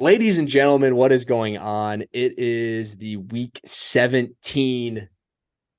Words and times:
Ladies 0.00 0.38
and 0.38 0.48
gentlemen, 0.48 0.96
what 0.96 1.12
is 1.12 1.26
going 1.26 1.58
on? 1.58 2.04
It 2.10 2.38
is 2.38 2.96
the 2.96 3.18
week 3.18 3.60
17 3.66 5.06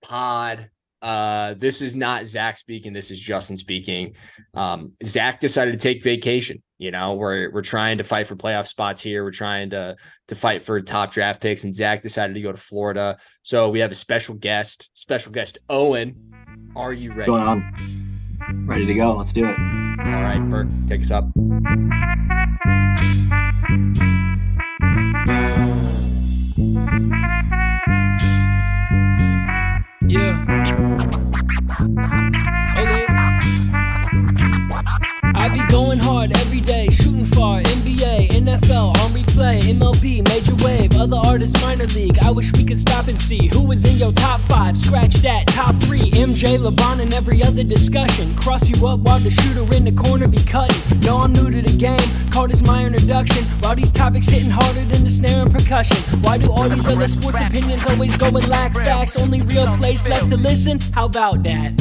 pod. 0.04 0.70
Uh, 1.02 1.56
this 1.56 1.82
is 1.82 1.96
not 1.96 2.28
Zach 2.28 2.60
speaking. 2.60 2.94
This 2.94 3.10
is 3.10 3.20
Justin 3.20 3.58
speaking. 3.58 4.14
Um, 4.54 4.92
Zach 5.04 5.40
decided 5.40 5.72
to 5.72 5.80
take 5.80 6.04
vacation. 6.04 6.62
You 6.78 6.92
know, 6.92 7.16
we're 7.16 7.50
we're 7.52 7.64
trying 7.64 7.98
to 7.98 8.04
fight 8.04 8.28
for 8.28 8.36
playoff 8.36 8.68
spots 8.68 9.02
here. 9.02 9.24
We're 9.24 9.32
trying 9.32 9.72
to 9.72 9.96
to 10.28 10.36
fight 10.36 10.62
for 10.62 10.80
top 10.82 11.10
draft 11.10 11.42
picks, 11.42 11.64
and 11.64 11.76
Zach 11.76 12.04
decided 12.04 12.36
to 12.36 12.42
go 12.42 12.52
to 12.52 12.60
Florida. 12.60 13.18
So 13.42 13.70
we 13.70 13.80
have 13.80 13.92
a 13.92 13.96
special 13.96 14.36
guest, 14.36 14.92
special 14.94 15.32
guest 15.32 15.58
Owen. 15.68 16.32
Are 16.76 16.94
you 16.94 17.10
ready? 17.10 17.32
What's 17.32 17.40
going 17.40 17.42
on? 17.42 18.68
Ready 18.68 18.86
to 18.86 18.94
go. 18.94 19.16
Let's 19.16 19.34
do 19.34 19.46
it. 19.46 19.58
All 19.58 20.22
right, 20.22 20.48
Burke, 20.48 20.68
take 20.88 21.02
us 21.02 21.10
up. 21.10 21.26
NFL, 38.62 38.98
on 39.04 39.12
replay, 39.12 39.60
MLB, 39.62 40.28
major 40.28 40.56
wave, 40.64 40.96
other 41.00 41.18
artists, 41.18 41.60
minor 41.62 41.86
league. 41.88 42.18
I 42.20 42.32
wish 42.32 42.52
we 42.54 42.64
could 42.64 42.78
stop 42.78 43.08
and 43.08 43.18
see 43.18 43.48
who 43.48 43.66
was 43.66 43.86
in 43.86 43.98
your 43.98 44.12
top 44.12 44.40
five. 44.42 44.78
Scratch 44.78 45.16
that, 45.16 45.48
top 45.48 45.76
three. 45.82 46.12
MJ, 46.12 46.58
LeBron, 46.58 47.02
and 47.02 47.14
every 47.14 47.44
other 47.44 47.64
discussion. 47.64 48.36
Cross 48.36 48.70
you 48.70 48.88
up 48.88 49.00
while 49.00 49.20
the 49.20 49.32
shooter 49.32 49.62
in 49.76 49.86
the 49.86 49.92
corner 49.92 50.28
be 50.28 50.44
cutting. 50.44 51.00
No, 51.00 51.18
I'm 51.18 51.34
new 51.34 51.50
to 51.50 51.62
the 51.62 51.78
game, 51.78 52.00
call 52.30 52.48
this 52.48 52.62
my 52.66 52.86
introduction. 52.86 53.44
While 53.62 53.76
these 53.76 53.92
topics 53.92 54.28
hitting 54.28 54.52
harder 54.52 54.84
than 54.86 55.04
the 55.04 55.10
snare 55.10 55.44
and 55.44 55.52
percussion. 55.52 55.98
Why 56.22 56.38
do 56.38 56.52
all 56.52 56.70
these 56.70 56.88
other 56.88 57.08
sports 57.08 57.40
opinions 57.42 57.84
always 57.90 58.16
go 58.18 58.28
and 58.28 58.48
lack 58.48 58.74
facts? 58.74 59.18
Only 59.18 59.42
real 59.42 59.68
place 59.78 60.08
left 60.08 60.30
to 60.30 60.38
listen? 60.38 60.80
How 60.94 61.06
about 61.06 61.44
that? 61.44 61.80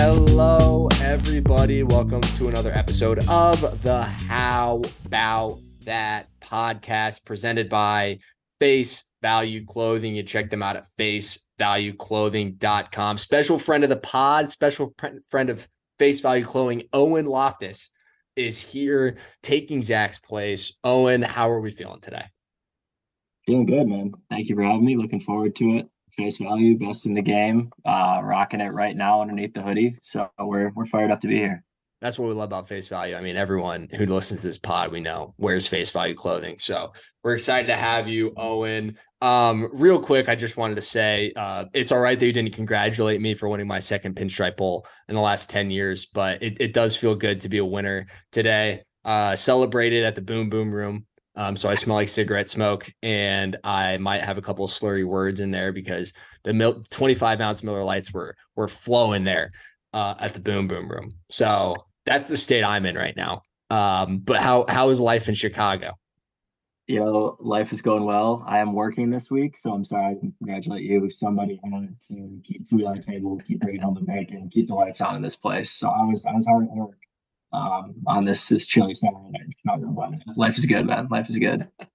Hello, 0.00 0.88
everybody. 1.08 1.82
Welcome 1.82 2.20
to 2.20 2.48
another 2.48 2.70
episode 2.70 3.26
of 3.30 3.82
the 3.82 4.02
How 4.02 4.82
About 5.06 5.58
That 5.86 6.28
podcast 6.38 7.24
presented 7.24 7.70
by 7.70 8.18
Face 8.60 9.04
Value 9.22 9.64
Clothing. 9.64 10.14
You 10.14 10.22
check 10.22 10.50
them 10.50 10.62
out 10.62 10.76
at 10.76 10.84
facevalueclothing.com. 10.98 13.16
Special 13.16 13.58
friend 13.58 13.84
of 13.84 13.90
the 13.90 13.96
pod, 13.96 14.50
special 14.50 14.94
friend 15.30 15.48
of 15.48 15.66
Face 15.98 16.20
Value 16.20 16.44
Clothing, 16.44 16.82
Owen 16.92 17.24
Loftus, 17.24 17.90
is 18.36 18.60
here 18.60 19.16
taking 19.42 19.80
Zach's 19.80 20.18
place. 20.18 20.74
Owen, 20.84 21.22
how 21.22 21.50
are 21.50 21.62
we 21.62 21.70
feeling 21.70 22.02
today? 22.02 22.26
Feeling 23.46 23.64
good, 23.64 23.88
man. 23.88 24.12
Thank 24.28 24.50
you 24.50 24.56
for 24.56 24.62
having 24.62 24.84
me. 24.84 24.98
Looking 24.98 25.20
forward 25.20 25.56
to 25.56 25.76
it. 25.76 25.88
Face 26.18 26.38
value, 26.38 26.76
best 26.76 27.06
in 27.06 27.14
the 27.14 27.22
game. 27.22 27.70
Uh, 27.84 28.20
rocking 28.24 28.60
it 28.60 28.72
right 28.72 28.96
now 28.96 29.22
underneath 29.22 29.54
the 29.54 29.62
hoodie. 29.62 29.96
So 30.02 30.28
we're 30.36 30.72
we're 30.74 30.84
fired 30.84 31.12
up 31.12 31.20
to 31.20 31.28
be 31.28 31.36
here. 31.36 31.62
That's 32.00 32.18
what 32.18 32.28
we 32.28 32.34
love 32.34 32.48
about 32.48 32.68
face 32.68 32.88
value. 32.88 33.14
I 33.14 33.20
mean, 33.20 33.36
everyone 33.36 33.88
who 33.96 34.04
listens 34.06 34.40
to 34.40 34.48
this 34.48 34.58
pod, 34.58 34.90
we 34.90 34.98
know 34.98 35.34
wears 35.38 35.68
face 35.68 35.90
value 35.90 36.14
clothing. 36.14 36.56
So 36.58 36.92
we're 37.22 37.34
excited 37.34 37.68
to 37.68 37.76
have 37.76 38.08
you, 38.08 38.32
Owen. 38.36 38.98
Um, 39.20 39.68
real 39.72 40.00
quick, 40.00 40.28
I 40.28 40.36
just 40.36 40.56
wanted 40.56 40.76
to 40.76 40.82
say 40.82 41.32
uh, 41.36 41.66
it's 41.72 41.90
all 41.90 42.00
right 42.00 42.18
that 42.18 42.26
you 42.26 42.32
didn't 42.32 42.54
congratulate 42.54 43.20
me 43.20 43.34
for 43.34 43.48
winning 43.48 43.66
my 43.66 43.80
second 43.80 44.14
pinstripe 44.14 44.56
bowl 44.56 44.86
in 45.08 45.16
the 45.16 45.20
last 45.20 45.50
10 45.50 45.70
years, 45.70 46.06
but 46.06 46.42
it, 46.42 46.56
it 46.60 46.72
does 46.72 46.96
feel 46.96 47.16
good 47.16 47.40
to 47.42 47.48
be 47.48 47.58
a 47.58 47.64
winner 47.64 48.06
today. 48.30 48.82
Uh, 49.04 49.34
celebrated 49.34 50.04
at 50.04 50.14
the 50.14 50.22
Boom 50.22 50.50
Boom 50.50 50.72
Room. 50.72 51.06
Um, 51.38 51.56
so 51.56 51.68
I 51.68 51.76
smell 51.76 51.94
like 51.94 52.08
cigarette 52.08 52.48
smoke, 52.48 52.90
and 53.00 53.56
I 53.62 53.96
might 53.98 54.22
have 54.22 54.38
a 54.38 54.42
couple 54.42 54.64
of 54.64 54.72
slurry 54.72 55.06
words 55.06 55.38
in 55.38 55.52
there 55.52 55.72
because 55.72 56.12
the 56.42 56.52
mil- 56.52 56.82
25 56.90 57.40
ounce 57.40 57.62
Miller 57.62 57.84
Lites 57.84 58.12
were 58.12 58.34
were 58.56 58.66
flowing 58.66 59.22
there 59.22 59.52
uh, 59.92 60.16
at 60.18 60.34
the 60.34 60.40
Boom 60.40 60.66
Boom 60.66 60.90
Room. 60.90 61.14
So 61.30 61.76
that's 62.04 62.26
the 62.26 62.36
state 62.36 62.64
I'm 62.64 62.84
in 62.86 62.96
right 62.96 63.16
now. 63.16 63.42
Um, 63.70 64.18
but 64.18 64.40
how 64.40 64.64
how 64.68 64.90
is 64.90 65.00
life 65.00 65.28
in 65.28 65.34
Chicago? 65.34 65.92
You 66.88 67.00
know, 67.00 67.36
life 67.38 67.72
is 67.72 67.82
going 67.82 68.04
well. 68.04 68.42
I 68.44 68.58
am 68.58 68.72
working 68.72 69.08
this 69.08 69.30
week, 69.30 69.58
so 69.58 69.72
I'm 69.72 69.84
sorry. 69.84 70.16
I 70.16 70.18
can 70.18 70.34
congratulate 70.38 70.82
you. 70.82 71.08
Somebody 71.08 71.60
wanted 71.62 72.00
to 72.08 72.40
keep 72.42 72.66
food 72.66 72.82
on 72.82 72.96
the 72.96 73.02
table, 73.02 73.38
keep 73.46 73.60
bringing 73.60 73.82
home 73.82 73.94
the 73.94 74.00
bacon, 74.00 74.48
keep 74.48 74.66
the 74.66 74.74
lights 74.74 75.00
on 75.00 75.14
in 75.14 75.22
this 75.22 75.36
place. 75.36 75.70
So 75.70 75.88
I 75.88 76.02
was 76.04 76.26
I 76.26 76.32
was 76.32 76.46
hard 76.46 76.64
at 76.64 76.74
work 76.74 76.98
um, 77.52 77.94
on 78.06 78.24
this 78.24 78.48
this 78.48 78.66
chilly 78.66 78.94
Saturday 78.94 79.30
night. 79.64 80.36
Life 80.36 80.58
is 80.58 80.66
good, 80.66 80.86
man. 80.86 81.08
Life 81.10 81.28
is 81.28 81.38
good. 81.38 81.68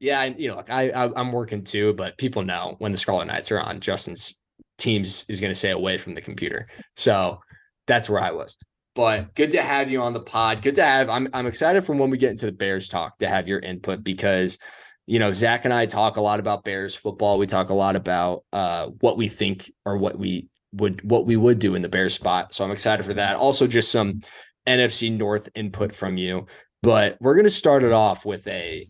Yeah, 0.00 0.22
and 0.22 0.38
you 0.38 0.48
know, 0.48 0.56
like 0.56 0.70
I, 0.70 0.90
I 0.90 1.20
am 1.20 1.32
working 1.32 1.64
too, 1.64 1.92
but 1.94 2.18
people 2.18 2.42
know 2.42 2.76
when 2.78 2.92
the 2.92 2.98
Scarlet 2.98 3.24
Knights 3.24 3.50
are 3.50 3.58
on, 3.58 3.80
Justin's 3.80 4.38
teams 4.76 5.24
is 5.28 5.40
going 5.40 5.50
to 5.50 5.58
stay 5.58 5.70
away 5.70 5.98
from 5.98 6.14
the 6.14 6.20
computer. 6.20 6.68
So 6.96 7.40
that's 7.86 8.08
where 8.08 8.20
I 8.20 8.30
was. 8.30 8.56
But 8.94 9.34
good 9.34 9.52
to 9.52 9.62
have 9.62 9.90
you 9.90 10.00
on 10.00 10.12
the 10.12 10.20
pod. 10.20 10.62
Good 10.62 10.76
to 10.76 10.84
have. 10.84 11.08
I'm 11.08 11.28
I'm 11.32 11.46
excited 11.46 11.84
from 11.84 11.98
when 11.98 12.10
we 12.10 12.18
get 12.18 12.30
into 12.30 12.46
the 12.46 12.52
Bears 12.52 12.88
talk 12.88 13.18
to 13.18 13.28
have 13.28 13.48
your 13.48 13.60
input 13.60 14.04
because 14.04 14.58
you 15.06 15.18
know 15.18 15.32
Zach 15.32 15.64
and 15.64 15.74
I 15.74 15.86
talk 15.86 16.16
a 16.16 16.20
lot 16.20 16.38
about 16.38 16.64
Bears 16.64 16.94
football. 16.94 17.38
We 17.38 17.46
talk 17.46 17.70
a 17.70 17.74
lot 17.74 17.96
about 17.96 18.44
uh, 18.52 18.88
what 19.00 19.16
we 19.16 19.28
think 19.28 19.72
or 19.84 19.96
what 19.96 20.18
we 20.18 20.48
would 20.72 21.08
what 21.08 21.26
we 21.26 21.36
would 21.36 21.58
do 21.58 21.74
in 21.74 21.82
the 21.82 21.88
Bears 21.88 22.14
spot. 22.14 22.52
So 22.54 22.64
I'm 22.64 22.72
excited 22.72 23.04
for 23.04 23.14
that. 23.14 23.36
Also, 23.36 23.66
just 23.66 23.90
some 23.90 24.20
NFC 24.68 25.16
North 25.16 25.48
input 25.54 25.94
from 25.94 26.16
you. 26.16 26.46
But 26.82 27.16
we're 27.20 27.34
going 27.34 27.44
to 27.44 27.50
start 27.50 27.82
it 27.82 27.92
off 27.92 28.24
with 28.24 28.46
a 28.46 28.88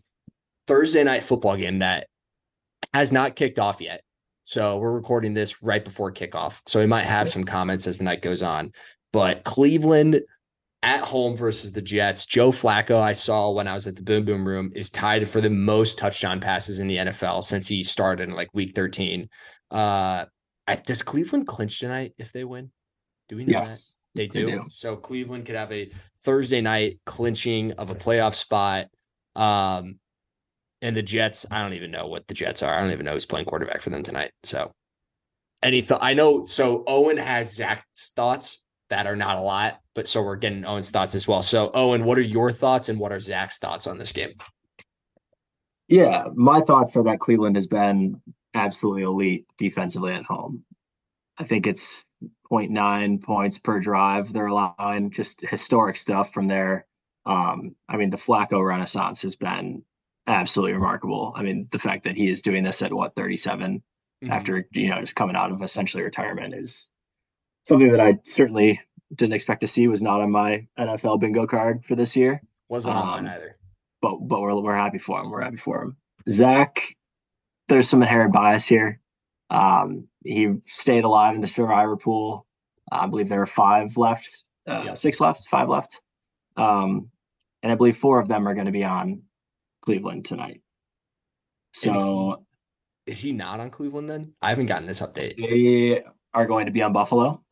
Thursday 0.67 1.03
night 1.03 1.23
football 1.23 1.57
game 1.57 1.79
that 1.79 2.07
has 2.93 3.11
not 3.11 3.35
kicked 3.35 3.57
off 3.57 3.81
yet. 3.81 4.01
So 4.43 4.77
we're 4.77 4.93
recording 4.93 5.33
this 5.33 5.61
right 5.63 5.83
before 5.83 6.11
kickoff. 6.11 6.61
So 6.65 6.79
we 6.79 6.85
might 6.85 7.05
have 7.05 7.29
some 7.29 7.43
comments 7.43 7.87
as 7.87 7.97
the 7.97 8.03
night 8.03 8.21
goes 8.21 8.41
on. 8.41 8.73
But 9.11 9.43
Cleveland 9.43 10.21
at 10.81 11.01
home 11.01 11.35
versus 11.35 11.71
the 11.71 11.81
Jets. 11.81 12.25
Joe 12.25 12.51
Flacco, 12.51 12.99
I 12.99 13.11
saw 13.11 13.51
when 13.51 13.67
I 13.67 13.73
was 13.73 13.87
at 13.87 13.95
the 13.95 14.01
Boom 14.01 14.25
Boom 14.25 14.47
Room, 14.47 14.71
is 14.75 14.89
tied 14.89 15.27
for 15.27 15.41
the 15.41 15.49
most 15.49 15.97
touchdown 15.97 16.39
passes 16.39 16.79
in 16.79 16.87
the 16.87 16.97
NFL 16.97 17.43
since 17.43 17.67
he 17.67 17.83
started 17.83 18.29
in 18.29 18.35
like 18.35 18.49
week 18.53 18.75
13. 18.75 19.29
Uh, 19.71 20.25
does 20.85 21.03
Cleveland 21.03 21.47
clinch 21.47 21.79
tonight 21.79 22.13
if 22.17 22.31
they 22.31 22.43
win? 22.43 22.71
Do 23.27 23.35
we 23.35 23.45
know 23.45 23.59
yes. 23.59 23.95
That? 24.15 24.19
They 24.19 24.27
do. 24.27 24.45
they 24.45 24.51
do. 24.53 24.65
So 24.69 24.95
Cleveland 24.95 25.45
could 25.45 25.55
have 25.55 25.71
a 25.71 25.91
Thursday 26.23 26.61
night 26.61 26.99
clinching 27.05 27.73
of 27.73 27.89
a 27.89 27.95
playoff 27.95 28.35
spot. 28.35 28.87
Um, 29.35 29.99
and 30.81 30.95
the 30.95 31.01
Jets, 31.01 31.45
I 31.51 31.61
don't 31.61 31.73
even 31.73 31.91
know 31.91 32.07
what 32.07 32.27
the 32.27 32.33
Jets 32.33 32.63
are. 32.63 32.73
I 32.73 32.81
don't 32.81 32.91
even 32.91 33.05
know 33.05 33.13
who's 33.13 33.25
playing 33.25 33.45
quarterback 33.45 33.81
for 33.81 33.89
them 33.89 34.03
tonight. 34.03 34.31
So 34.43 34.71
any 35.61 35.81
thought 35.81 35.99
I 36.01 36.13
know 36.13 36.45
so 36.45 36.83
Owen 36.87 37.17
has 37.17 37.53
Zach's 37.53 38.13
thoughts 38.15 38.61
that 38.89 39.05
are 39.05 39.15
not 39.15 39.37
a 39.37 39.41
lot, 39.41 39.79
but 39.93 40.07
so 40.07 40.21
we're 40.23 40.35
getting 40.35 40.65
Owen's 40.65 40.89
thoughts 40.89 41.15
as 41.15 41.27
well. 41.27 41.41
So 41.41 41.69
Owen, 41.73 42.05
what 42.05 42.17
are 42.17 42.21
your 42.21 42.51
thoughts 42.51 42.89
and 42.89 42.99
what 42.99 43.11
are 43.11 43.19
Zach's 43.19 43.57
thoughts 43.57 43.87
on 43.87 43.97
this 43.97 44.11
game? 44.11 44.33
Yeah, 45.87 46.25
my 46.33 46.61
thoughts 46.61 46.95
are 46.95 47.03
that 47.03 47.19
Cleveland 47.19 47.55
has 47.55 47.67
been 47.67 48.21
absolutely 48.53 49.03
elite 49.03 49.45
defensively 49.57 50.13
at 50.13 50.23
home. 50.23 50.63
I 51.37 51.43
think 51.43 51.67
it's 51.67 52.05
0.9 52.51 53.21
points 53.21 53.59
per 53.59 53.79
drive. 53.79 54.33
They're 54.33 54.47
allowing 54.47 55.11
just 55.11 55.41
historic 55.41 55.97
stuff 55.97 56.33
from 56.33 56.47
there. 56.47 56.85
Um, 57.25 57.75
I 57.87 57.97
mean, 57.97 58.09
the 58.09 58.17
Flacco 58.17 58.65
renaissance 58.65 59.21
has 59.21 59.35
been 59.35 59.83
absolutely 60.27 60.73
remarkable. 60.73 61.33
I 61.35 61.43
mean, 61.43 61.67
the 61.71 61.79
fact 61.79 62.03
that 62.03 62.15
he 62.15 62.29
is 62.29 62.41
doing 62.41 62.63
this 62.63 62.81
at 62.81 62.93
what 62.93 63.15
37 63.15 63.83
mm-hmm. 64.23 64.33
after 64.33 64.67
you 64.71 64.89
know 64.89 64.99
just 65.01 65.15
coming 65.15 65.35
out 65.35 65.51
of 65.51 65.61
essentially 65.61 66.03
retirement 66.03 66.53
is 66.53 66.87
something 67.63 67.91
that 67.91 67.99
I 67.99 68.19
certainly 68.23 68.81
didn't 69.13 69.33
expect 69.33 69.61
to 69.61 69.67
see. 69.67 69.87
Was 69.87 70.01
not 70.01 70.21
on 70.21 70.31
my 70.31 70.67
NFL 70.77 71.19
bingo 71.19 71.47
card 71.47 71.85
for 71.85 71.95
this 71.95 72.15
year. 72.15 72.41
Wasn't 72.67 72.95
um, 72.95 73.01
on 73.01 73.23
mine 73.23 73.33
either. 73.33 73.57
But 74.01 74.17
but 74.27 74.41
we're 74.41 74.59
we're 74.59 74.75
happy 74.75 74.97
for 74.97 75.21
him. 75.21 75.29
We're 75.29 75.41
happy 75.41 75.57
for 75.57 75.81
him. 75.81 75.97
Zach, 76.29 76.95
there's 77.67 77.89
some 77.89 78.01
inherent 78.01 78.33
bias 78.33 78.65
here. 78.65 78.99
Um, 79.49 80.08
he 80.23 80.55
stayed 80.67 81.03
alive 81.03 81.35
in 81.35 81.41
the 81.41 81.47
survivor 81.47 81.97
pool. 81.97 82.45
I 82.91 83.07
believe 83.07 83.29
there 83.29 83.41
are 83.41 83.47
five 83.47 83.97
left, 83.97 84.45
uh, 84.67 84.83
yeah. 84.87 84.93
six 84.93 85.19
left, 85.19 85.47
five 85.47 85.69
left. 85.69 86.01
Um, 86.57 87.09
and 87.61 87.71
I 87.71 87.75
believe 87.75 87.97
four 87.97 88.19
of 88.19 88.27
them 88.27 88.47
are 88.47 88.53
going 88.53 88.65
to 88.65 88.71
be 88.71 88.83
on 88.83 89.23
Cleveland 89.81 90.25
tonight. 90.25 90.61
So 91.73 92.43
he, 93.05 93.11
is 93.11 93.21
he 93.21 93.31
not 93.31 93.59
on 93.59 93.69
Cleveland 93.69 94.09
then? 94.09 94.33
I 94.41 94.49
haven't 94.49 94.65
gotten 94.65 94.87
this 94.87 95.01
update. 95.01 95.35
They 95.37 96.03
are 96.33 96.45
going 96.45 96.65
to 96.65 96.71
be 96.71 96.81
on 96.81 96.93
Buffalo. 96.93 97.43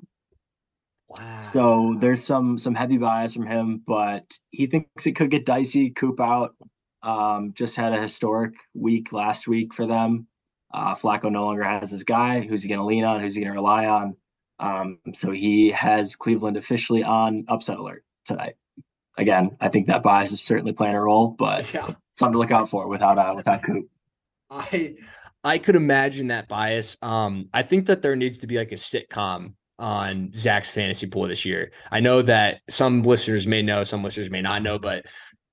Wow. 1.08 1.42
So 1.42 1.96
there's 2.00 2.24
some 2.24 2.58
some 2.58 2.76
heavy 2.76 2.98
bias 2.98 3.34
from 3.34 3.48
him, 3.48 3.82
but 3.86 4.40
he 4.50 4.66
thinks 4.66 5.06
it 5.06 5.14
could 5.14 5.32
get 5.32 5.46
dicey. 5.46 5.90
Coop 5.90 6.20
out. 6.20 6.56
Um, 7.02 7.54
just 7.54 7.78
had 7.78 7.94
a 7.94 8.02
historic 8.02 8.56
week 8.74 9.14
last 9.14 9.48
week 9.48 9.74
for 9.74 9.86
them. 9.86 10.28
Uh, 10.74 10.94
Flacco 10.96 11.32
no 11.32 11.46
longer 11.46 11.64
has 11.64 11.92
his 11.92 12.04
guy. 12.04 12.42
Who's 12.42 12.64
he 12.64 12.70
going 12.70 12.80
to 12.80 12.86
lean 12.86 13.04
on? 13.04 13.22
Who's 13.22 13.36
he 13.36 13.42
going 13.42 13.54
to 13.54 13.60
rely 13.60 13.86
on? 13.86 14.16
Um, 14.60 15.00
so 15.14 15.32
he 15.32 15.70
has 15.72 16.16
Cleveland 16.16 16.58
officially 16.58 17.04
on 17.04 17.46
upset 17.48 17.78
alert 17.78 18.04
tonight. 18.26 18.56
Again, 19.18 19.56
I 19.62 19.70
think 19.70 19.88
that 19.88 20.04
bias 20.04 20.32
is 20.32 20.42
certainly 20.42 20.74
playing 20.74 20.96
a 20.96 21.02
role, 21.02 21.28
but 21.30 21.74
Yeah. 21.74 21.88
something 22.16 22.34
to 22.34 22.38
look 22.40 22.52
out 22.52 22.70
for 22.70 22.88
without 22.88 23.18
uh, 23.18 23.34
without 23.36 23.64
Coop. 23.64 23.88
I 24.50 24.96
I 25.44 25.58
could 25.60 25.76
imagine 25.76 26.28
that 26.28 26.48
bias. 26.48 26.98
Um, 27.02 27.50
I 27.54 27.62
think 27.64 27.86
that 27.88 28.02
there 28.02 28.16
needs 28.16 28.40
to 28.40 28.48
be 28.48 28.58
like 28.58 28.72
a 28.72 28.76
sitcom 28.76 29.54
on 29.80 30.32
Zach's 30.34 30.72
fantasy 30.72 31.08
pool 31.08 31.28
this 31.28 31.46
year. 31.46 31.72
I 31.92 32.00
know 32.00 32.22
that 32.24 32.62
some 32.70 33.04
listeners 33.04 33.46
may 33.48 33.62
know, 33.62 33.84
some 33.84 34.04
listeners 34.04 34.30
may 34.30 34.42
not 34.42 34.62
know, 34.64 34.78
but 34.80 35.06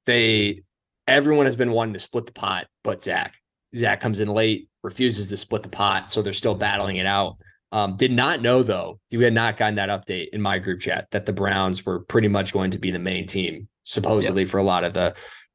they 0.07 0.63
everyone 1.07 1.45
has 1.47 1.57
been 1.57 1.73
wanting 1.73 1.95
to 1.95 2.01
split 2.01 2.27
the 2.27 2.33
pot, 2.33 2.67
but 2.83 3.03
Zach. 3.03 3.35
Zach 3.75 4.01
comes 4.01 4.21
in 4.21 4.29
late, 4.29 4.69
refuses 4.83 5.29
to 5.29 5.37
split 5.37 5.63
the 5.63 5.69
pot, 5.69 6.11
so 6.11 6.23
they're 6.23 6.33
still 6.33 6.55
battling 6.55 6.97
it 6.97 7.07
out. 7.07 7.37
Um, 7.73 7.97
did 7.97 8.13
not 8.13 8.41
know 8.41 8.63
though, 8.63 9.01
we 9.11 9.25
had 9.25 9.33
not 9.33 9.57
gotten 9.57 9.75
that 9.77 9.89
update 9.89 10.29
in 10.29 10.41
my 10.41 10.61
group 10.61 10.81
chat 10.81 11.09
that 11.11 11.27
the 11.27 11.33
Browns 11.33 11.85
were 11.85 12.01
pretty 12.01 12.29
much 12.29 12.53
going 12.53 12.71
to 12.71 12.79
be 12.79 12.93
the 12.93 13.01
main 13.01 13.27
team, 13.27 13.69
supposedly 13.83 14.45
for 14.45 14.59
a 14.59 14.63
lot 14.63 14.85
of 14.85 14.95
the 14.95 15.15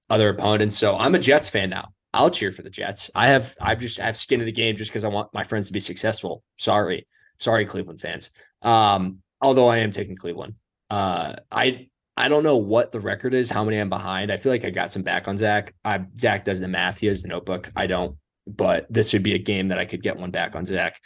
other 0.10 0.30
opponents. 0.30 0.78
So 0.78 0.98
I'm 0.98 1.16
a 1.16 1.20
Jets 1.20 1.50
fan 1.50 1.70
now. 1.70 1.94
I'll 2.14 2.30
cheer 2.32 2.52
for 2.52 2.64
the 2.64 2.70
Jets. 2.70 3.12
I 3.16 3.28
have 3.28 3.56
I've 3.62 3.80
just 3.80 4.00
I 4.00 4.06
have 4.08 4.18
skin 4.18 4.40
in 4.40 4.46
the 4.48 4.52
game 4.52 4.76
just 4.76 4.92
because 4.92 5.04
I 5.04 5.10
want 5.10 5.34
my 5.34 5.44
friends 5.44 5.68
to 5.68 5.74
be 5.74 5.80
successful. 5.80 6.44
Sorry. 6.58 7.08
Sorry, 7.38 7.66
Cleveland 7.66 8.02
fans. 8.02 8.32
Um, 8.64 9.20
although 9.42 9.70
I 9.70 9.78
am 9.78 9.92
taking 9.92 10.16
Cleveland. 10.16 10.56
Uh 10.90 11.36
I 11.52 11.89
I 12.20 12.28
don't 12.28 12.44
know 12.44 12.58
what 12.58 12.92
the 12.92 13.00
record 13.00 13.34
is, 13.34 13.50
how 13.50 13.64
many 13.64 13.78
I'm 13.78 13.88
behind. 13.88 14.30
I 14.30 14.36
feel 14.36 14.52
like 14.52 14.66
I 14.66 14.72
got 14.72 14.92
some 14.92 15.04
back 15.04 15.30
on 15.30 15.38
Zach. 15.38 15.74
I 15.86 16.06
Zach 16.20 16.44
does 16.44 16.60
the 16.60 16.68
math. 16.68 17.00
He 17.00 17.08
has 17.08 17.22
the 17.22 17.30
notebook. 17.30 17.72
I 17.78 17.88
don't, 17.88 18.18
but 18.46 18.86
this 18.90 19.14
would 19.14 19.24
be 19.24 19.36
a 19.36 19.40
game 19.40 19.70
that 19.70 19.80
I 19.80 19.86
could 19.86 20.04
get 20.04 20.18
one 20.18 20.30
back 20.30 20.54
on 20.54 20.66
Zach. 20.66 21.00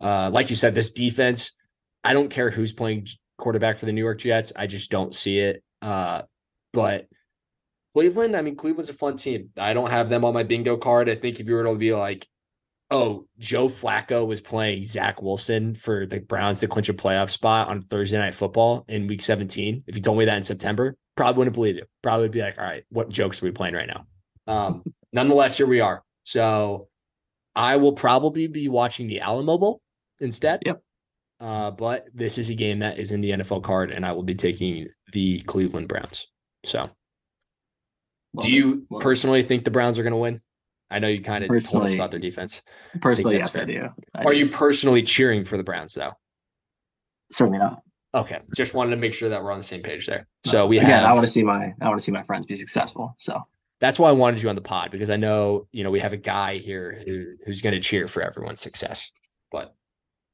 Uh, 0.00 0.30
like 0.32 0.48
you 0.48 0.54
said, 0.54 0.76
this 0.76 0.92
defense, 0.92 1.52
I 2.04 2.14
don't 2.14 2.30
care 2.30 2.50
who's 2.50 2.72
playing 2.72 3.08
quarterback 3.36 3.78
for 3.78 3.86
the 3.86 3.92
New 3.92 4.04
York 4.04 4.20
Jets. 4.20 4.52
I 4.54 4.68
just 4.68 4.92
don't 4.92 5.12
see 5.12 5.38
it. 5.40 5.64
Uh, 5.82 6.22
but 6.72 7.08
Cleveland, 7.94 8.36
I 8.36 8.42
mean, 8.42 8.54
Cleveland's 8.54 8.90
a 8.90 8.94
fun 8.94 9.16
team. 9.16 9.50
I 9.58 9.74
don't 9.74 9.90
have 9.90 10.08
them 10.08 10.24
on 10.24 10.32
my 10.34 10.44
bingo 10.44 10.76
card. 10.76 11.08
I 11.08 11.16
think 11.16 11.40
if 11.40 11.48
you 11.48 11.54
were 11.54 11.64
to 11.64 11.74
be 11.74 11.92
like, 11.92 12.28
oh, 12.90 13.26
Joe 13.38 13.68
Flacco 13.68 14.26
was 14.26 14.40
playing 14.40 14.84
Zach 14.84 15.22
Wilson 15.22 15.74
for 15.74 16.06
the 16.06 16.20
Browns 16.20 16.60
to 16.60 16.68
clinch 16.68 16.88
a 16.88 16.94
playoff 16.94 17.30
spot 17.30 17.68
on 17.68 17.80
Thursday 17.80 18.18
Night 18.18 18.34
Football 18.34 18.84
in 18.88 19.06
Week 19.06 19.22
17. 19.22 19.84
If 19.86 19.94
you 19.94 20.02
told 20.02 20.18
me 20.18 20.24
that 20.24 20.36
in 20.36 20.42
September, 20.42 20.96
probably 21.16 21.38
wouldn't 21.38 21.54
believe 21.54 21.76
it. 21.76 21.88
Probably 22.02 22.24
would 22.24 22.32
be 22.32 22.42
like, 22.42 22.58
all 22.58 22.64
right, 22.64 22.84
what 22.90 23.08
jokes 23.08 23.42
are 23.42 23.46
we 23.46 23.52
playing 23.52 23.74
right 23.74 23.88
now? 23.88 24.06
Um, 24.46 24.82
nonetheless, 25.12 25.56
here 25.56 25.66
we 25.66 25.80
are. 25.80 26.02
So 26.24 26.88
I 27.54 27.76
will 27.76 27.92
probably 27.92 28.46
be 28.46 28.68
watching 28.68 29.06
the 29.06 29.20
Alamo 29.20 29.58
Bowl 29.58 29.80
instead. 30.20 30.62
Yep. 30.66 30.82
Uh, 31.40 31.70
but 31.70 32.06
this 32.12 32.36
is 32.38 32.50
a 32.50 32.54
game 32.54 32.80
that 32.80 32.98
is 32.98 33.12
in 33.12 33.20
the 33.22 33.30
NFL 33.30 33.62
card, 33.62 33.90
and 33.90 34.04
I 34.04 34.12
will 34.12 34.22
be 34.22 34.34
taking 34.34 34.88
the 35.12 35.40
Cleveland 35.42 35.88
Browns. 35.88 36.26
So, 36.66 36.90
Love 38.34 38.44
do 38.44 38.50
you 38.50 38.86
Love 38.90 39.00
it. 39.00 39.02
personally 39.02 39.42
think 39.42 39.64
the 39.64 39.70
Browns 39.70 39.98
are 39.98 40.02
going 40.02 40.12
to 40.12 40.18
win? 40.18 40.42
I 40.90 40.98
know 40.98 41.08
you 41.08 41.20
kind 41.20 41.44
of 41.44 41.48
told 41.64 41.84
us 41.84 41.94
about 41.94 42.10
their 42.10 42.20
defense. 42.20 42.62
personally? 43.00 43.38
that's 43.38 43.54
Yes, 43.54 43.62
I 43.62 43.64
do. 43.64 43.88
I 44.14 44.24
Are 44.24 44.32
do. 44.32 44.38
you 44.38 44.48
personally 44.48 45.02
cheering 45.02 45.44
for 45.44 45.56
the 45.56 45.62
Browns 45.62 45.94
though? 45.94 46.12
certainly 47.32 47.58
not? 47.58 47.82
Okay, 48.12 48.40
just 48.56 48.74
wanted 48.74 48.90
to 48.90 48.96
make 48.96 49.14
sure 49.14 49.28
that 49.28 49.42
we're 49.42 49.52
on 49.52 49.58
the 49.58 49.64
same 49.64 49.82
page 49.82 50.06
there. 50.06 50.26
So 50.44 50.66
we 50.66 50.78
again, 50.78 50.90
have. 50.90 51.10
I 51.10 51.12
want 51.12 51.24
to 51.24 51.30
see 51.32 51.44
my 51.44 51.72
I 51.80 51.88
want 51.88 52.00
to 52.00 52.04
see 52.04 52.10
my 52.10 52.24
friends 52.24 52.44
be 52.44 52.56
successful. 52.56 53.14
So 53.18 53.40
that's 53.80 54.00
why 54.00 54.08
I 54.08 54.12
wanted 54.12 54.42
you 54.42 54.48
on 54.48 54.56
the 54.56 54.60
pod 54.60 54.90
because 54.90 55.10
I 55.10 55.16
know 55.16 55.68
you 55.70 55.84
know 55.84 55.92
we 55.92 56.00
have 56.00 56.12
a 56.12 56.16
guy 56.16 56.56
here 56.56 57.00
who, 57.06 57.34
who's 57.46 57.62
going 57.62 57.74
to 57.74 57.80
cheer 57.80 58.08
for 58.08 58.20
everyone's 58.20 58.60
success. 58.60 59.12
But 59.52 59.74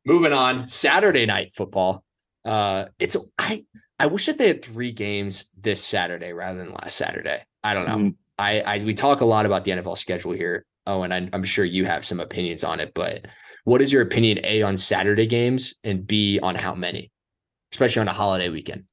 moving 0.07 0.33
on, 0.33 0.69
Saturday 0.69 1.27
night 1.27 1.53
football. 1.53 2.03
Uh, 2.47 2.87
it's 2.99 3.15
I 3.39 3.67
I 3.99 4.07
wish 4.07 4.25
that 4.25 4.39
they 4.39 4.49
had 4.49 4.65
three 4.65 4.93
games 4.93 5.51
this 5.61 5.85
Saturday 5.85 6.33
rather 6.33 6.59
than 6.59 6.73
last 6.73 6.97
Saturday. 6.97 7.43
I 7.63 7.75
don't 7.75 7.87
know. 7.87 7.97
mm, 7.97 8.15
I, 8.39 8.61
I 8.61 8.79
we 8.85 8.95
talk 8.95 9.21
a 9.21 9.27
lot 9.27 9.47
about 9.47 9.65
the 9.65 9.73
NFL 9.73 9.99
schedule 9.99 10.33
here. 10.33 10.65
Oh, 10.87 11.03
and 11.03 11.13
I, 11.13 11.29
I'm 11.33 11.45
sure 11.45 11.65
you 11.65 11.85
have 11.85 12.05
some 12.05 12.21
opinions 12.21 12.63
on 12.63 12.81
it, 12.81 12.93
but 12.95 13.27
what 13.65 13.83
is 13.83 13.93
your 13.93 14.03
opinion 14.03 14.41
A 14.45 14.63
on 14.63 14.77
Saturday 14.77 15.27
games 15.27 15.75
and 15.83 16.07
B 16.07 16.39
on 16.41 16.55
how 16.55 16.75
many, 16.75 17.11
especially 17.73 18.01
on 18.01 18.09
a 18.09 18.13
holiday 18.13 18.49
weekend? 18.49 18.85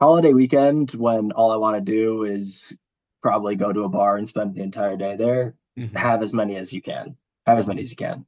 holiday 0.00 0.32
weekend 0.32 0.92
when 0.92 1.30
all 1.32 1.52
I 1.52 1.56
want 1.56 1.76
to 1.76 1.92
do 1.92 2.24
is 2.24 2.76
probably 3.22 3.54
go 3.54 3.72
to 3.72 3.84
a 3.84 3.88
bar 3.88 4.16
and 4.16 4.26
spend 4.26 4.54
the 4.54 4.62
entire 4.62 4.96
day 4.96 5.14
there. 5.16 5.54
Have 5.94 6.22
as 6.22 6.32
many 6.32 6.56
as 6.56 6.72
you 6.72 6.82
can. 6.82 7.16
Have 7.46 7.58
as 7.58 7.66
many 7.66 7.82
as 7.82 7.90
you 7.90 7.96
can. 7.96 8.26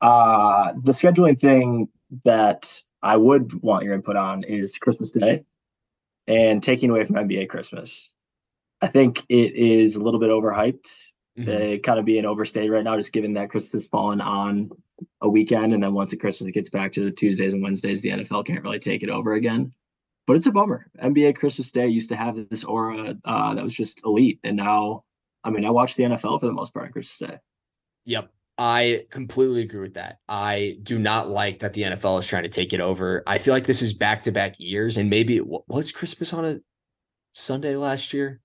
Uh 0.00 0.72
the 0.82 0.92
scheduling 0.92 1.38
thing 1.38 1.88
that 2.24 2.82
I 3.02 3.16
would 3.16 3.62
want 3.62 3.84
your 3.84 3.94
input 3.94 4.16
on 4.16 4.44
is 4.44 4.76
Christmas 4.76 5.10
Day 5.10 5.44
and 6.26 6.62
taking 6.62 6.90
away 6.90 7.04
from 7.04 7.16
NBA 7.16 7.48
Christmas. 7.48 8.12
I 8.82 8.88
think 8.88 9.24
it 9.28 9.54
is 9.54 9.96
a 9.96 10.02
little 10.02 10.20
bit 10.20 10.28
overhyped. 10.30 10.88
Mhm. 11.38 11.46
They 11.46 11.78
kind 11.78 11.98
of 11.98 12.04
being 12.04 12.26
overstayed 12.26 12.70
right 12.70 12.84
now, 12.84 12.96
just 12.96 13.12
given 13.12 13.32
that 13.32 13.48
Christmas 13.48 13.84
has 13.84 13.86
fallen 13.86 14.20
on 14.20 14.70
a 15.22 15.28
weekend, 15.28 15.72
and 15.72 15.82
then 15.82 15.94
once 15.94 16.10
the 16.10 16.16
Christmas 16.16 16.48
it 16.48 16.52
gets 16.52 16.68
back 16.68 16.92
to 16.92 17.04
the 17.04 17.10
Tuesdays 17.10 17.54
and 17.54 17.62
Wednesdays, 17.62 18.02
the 18.02 18.10
NFL 18.10 18.44
can't 18.44 18.62
really 18.62 18.78
take 18.78 19.02
it 19.02 19.08
over 19.08 19.32
again. 19.32 19.70
But 20.26 20.36
it's 20.36 20.46
a 20.46 20.52
bummer. 20.52 20.86
NBA 21.00 21.32
Christmas 21.36 21.70
Day 21.72 21.86
used 21.88 22.10
to 22.10 22.16
have 22.16 22.36
this 22.50 22.64
aura 22.64 23.16
uh, 23.24 23.54
that 23.54 23.64
was 23.64 23.74
just 23.74 24.04
elite, 24.04 24.40
and 24.44 24.56
now, 24.56 25.04
I 25.42 25.50
mean, 25.50 25.64
I 25.64 25.70
watch 25.70 25.96
the 25.96 26.04
NFL 26.04 26.38
for 26.38 26.46
the 26.46 26.52
most 26.52 26.74
part 26.74 26.86
on 26.86 26.92
Christmas 26.92 27.30
Day. 27.30 27.38
Yep. 28.04 28.30
I 28.58 29.06
completely 29.10 29.62
agree 29.62 29.80
with 29.80 29.94
that. 29.94 30.18
I 30.28 30.76
do 30.82 30.98
not 30.98 31.30
like 31.30 31.60
that 31.60 31.72
the 31.72 31.82
NFL 31.82 32.18
is 32.20 32.28
trying 32.28 32.42
to 32.42 32.50
take 32.50 32.74
it 32.74 32.80
over. 32.80 33.22
I 33.26 33.38
feel 33.38 33.54
like 33.54 33.66
this 33.66 33.80
is 33.80 33.94
back 33.94 34.22
to 34.22 34.32
back 34.32 34.60
years, 34.60 34.98
and 34.98 35.08
maybe 35.08 35.36
it 35.36 35.46
wa- 35.46 35.62
was 35.66 35.90
Christmas 35.90 36.34
on 36.34 36.44
a 36.44 36.60
Sunday 37.32 37.74
last 37.76 38.12
year. 38.12 38.41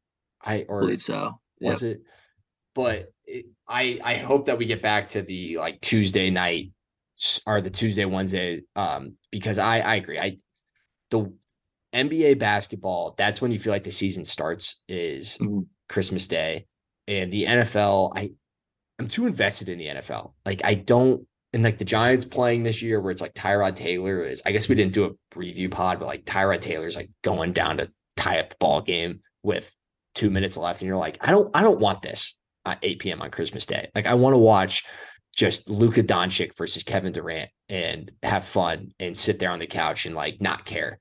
I 0.48 0.56
I 0.56 0.66
or 0.68 0.82
believe 0.82 1.02
so. 1.02 1.40
was 1.62 1.84
it? 1.84 2.02
But 2.76 3.12
it, 3.26 3.46
I 3.68 4.00
I 4.04 4.16
hope 4.16 4.46
that 4.46 4.58
we 4.58 4.66
get 4.66 4.82
back 4.82 5.10
to 5.10 5.22
the 5.22 5.58
like 5.58 5.82
Tuesday 5.82 6.30
night 6.30 6.72
or 7.46 7.62
the 7.62 7.70
Tuesday 7.72 8.06
Wednesday 8.06 8.62
um 8.76 9.18
because 9.32 9.58
I 9.58 9.80
I 9.80 9.96
agree. 9.96 10.20
I 10.20 10.38
the 11.10 11.34
NBA 11.96 12.38
basketball 12.40 13.16
that's 13.18 13.42
when 13.42 13.52
you 13.52 13.60
feel 13.60 13.74
like 13.74 13.84
the 13.84 13.92
season 13.92 14.26
starts 14.26 14.82
is 14.88 15.38
Mhm. 15.40 15.66
Christmas 15.90 16.28
Day 16.28 16.68
and 17.08 17.32
the 17.32 17.46
NFL 17.46 18.12
I 18.16 18.32
I'm 19.00 19.08
too 19.08 19.26
invested 19.28 19.70
in 19.70 19.78
the 19.78 19.88
NFL. 19.88 20.34
Like 20.46 20.62
I 20.64 20.76
don't 20.76 21.28
and 21.54 21.64
like 21.64 21.78
the 21.78 21.86
Giants 21.86 22.26
playing 22.26 22.64
this 22.64 22.82
year 22.82 23.00
where 23.02 23.12
it's 23.12 23.22
like 23.22 23.34
Tyrod 23.34 23.76
Taylor 23.76 24.24
is 24.24 24.42
I 24.46 24.52
guess 24.52 24.70
we 24.70 24.76
didn't 24.76 24.94
do 24.94 25.06
a 25.06 25.36
preview 25.36 25.72
pod 25.72 26.00
but 26.00 26.06
like 26.08 26.26
Tyrod 26.26 26.62
Taylor's 26.62 26.96
like 26.96 27.10
going 27.24 27.54
down 27.54 27.78
to 27.78 27.90
tie 28.18 28.40
up 28.40 28.50
the 28.50 28.56
ball 28.60 28.82
game 28.82 29.22
with 29.44 29.74
2 30.18 30.30
minutes 30.30 30.58
left 30.58 30.82
and 30.82 30.88
you're 30.88 30.98
like 30.98 31.18
I 31.22 31.32
don't 31.32 31.50
I 31.56 31.64
don't 31.64 31.80
want 31.80 32.02
this 32.02 32.38
at 32.66 32.80
8 32.82 33.00
p.m. 33.00 33.22
on 33.22 33.32
Christmas 33.32 33.66
Day. 33.66 33.90
Like 33.96 34.06
I 34.06 34.16
want 34.16 34.34
to 34.34 34.40
watch 34.40 34.84
just 35.36 35.70
Luka 35.70 36.04
Doncic 36.04 36.56
versus 36.58 36.84
Kevin 36.84 37.14
Durant 37.14 37.50
and 37.70 38.12
have 38.24 38.44
fun 38.44 38.92
and 39.00 39.16
sit 39.16 39.40
there 39.40 39.52
on 39.52 39.60
the 39.60 39.68
couch 39.68 40.06
and 40.06 40.16
like 40.16 40.42
not 40.42 40.66
care. 40.66 41.00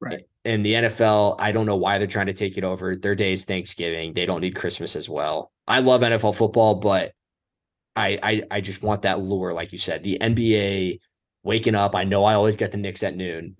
Right. 0.00 0.24
And 0.44 0.64
the 0.64 0.74
NFL, 0.74 1.36
I 1.38 1.52
don't 1.52 1.66
know 1.66 1.76
why 1.76 1.98
they're 1.98 2.06
trying 2.06 2.26
to 2.26 2.34
take 2.34 2.56
it 2.56 2.64
over. 2.64 2.94
Their 2.96 3.14
day 3.14 3.32
is 3.32 3.44
Thanksgiving. 3.44 4.12
They 4.12 4.26
don't 4.26 4.42
need 4.42 4.54
Christmas 4.54 4.94
as 4.94 5.08
well. 5.08 5.50
I 5.66 5.80
love 5.80 6.02
NFL 6.02 6.36
football, 6.36 6.76
but 6.76 7.12
I 7.96 8.18
I 8.22 8.42
I 8.50 8.60
just 8.60 8.82
want 8.82 9.02
that 9.02 9.20
lure, 9.20 9.52
like 9.52 9.72
you 9.72 9.78
said. 9.78 10.02
The 10.02 10.18
NBA 10.20 11.00
waking 11.42 11.74
up. 11.74 11.94
I 11.94 12.04
know 12.04 12.24
I 12.24 12.34
always 12.34 12.56
get 12.56 12.72
the 12.72 12.78
Knicks 12.78 13.02
at 13.02 13.16
noon. 13.16 13.56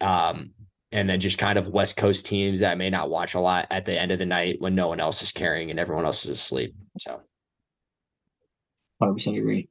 Um, 0.00 0.52
and 0.92 1.08
then 1.08 1.20
just 1.20 1.38
kind 1.38 1.58
of 1.58 1.68
West 1.68 1.96
Coast 1.96 2.26
teams 2.26 2.60
that 2.60 2.78
may 2.78 2.90
not 2.90 3.10
watch 3.10 3.34
a 3.34 3.40
lot 3.40 3.66
at 3.70 3.84
the 3.84 3.98
end 3.98 4.12
of 4.12 4.18
the 4.18 4.26
night 4.26 4.60
when 4.60 4.74
no 4.74 4.88
one 4.88 5.00
else 5.00 5.22
is 5.22 5.32
carrying 5.32 5.70
and 5.70 5.80
everyone 5.80 6.04
else 6.04 6.24
is 6.24 6.30
asleep. 6.30 6.74
So 6.98 7.20
100% 9.02 9.38
agree. 9.38 9.68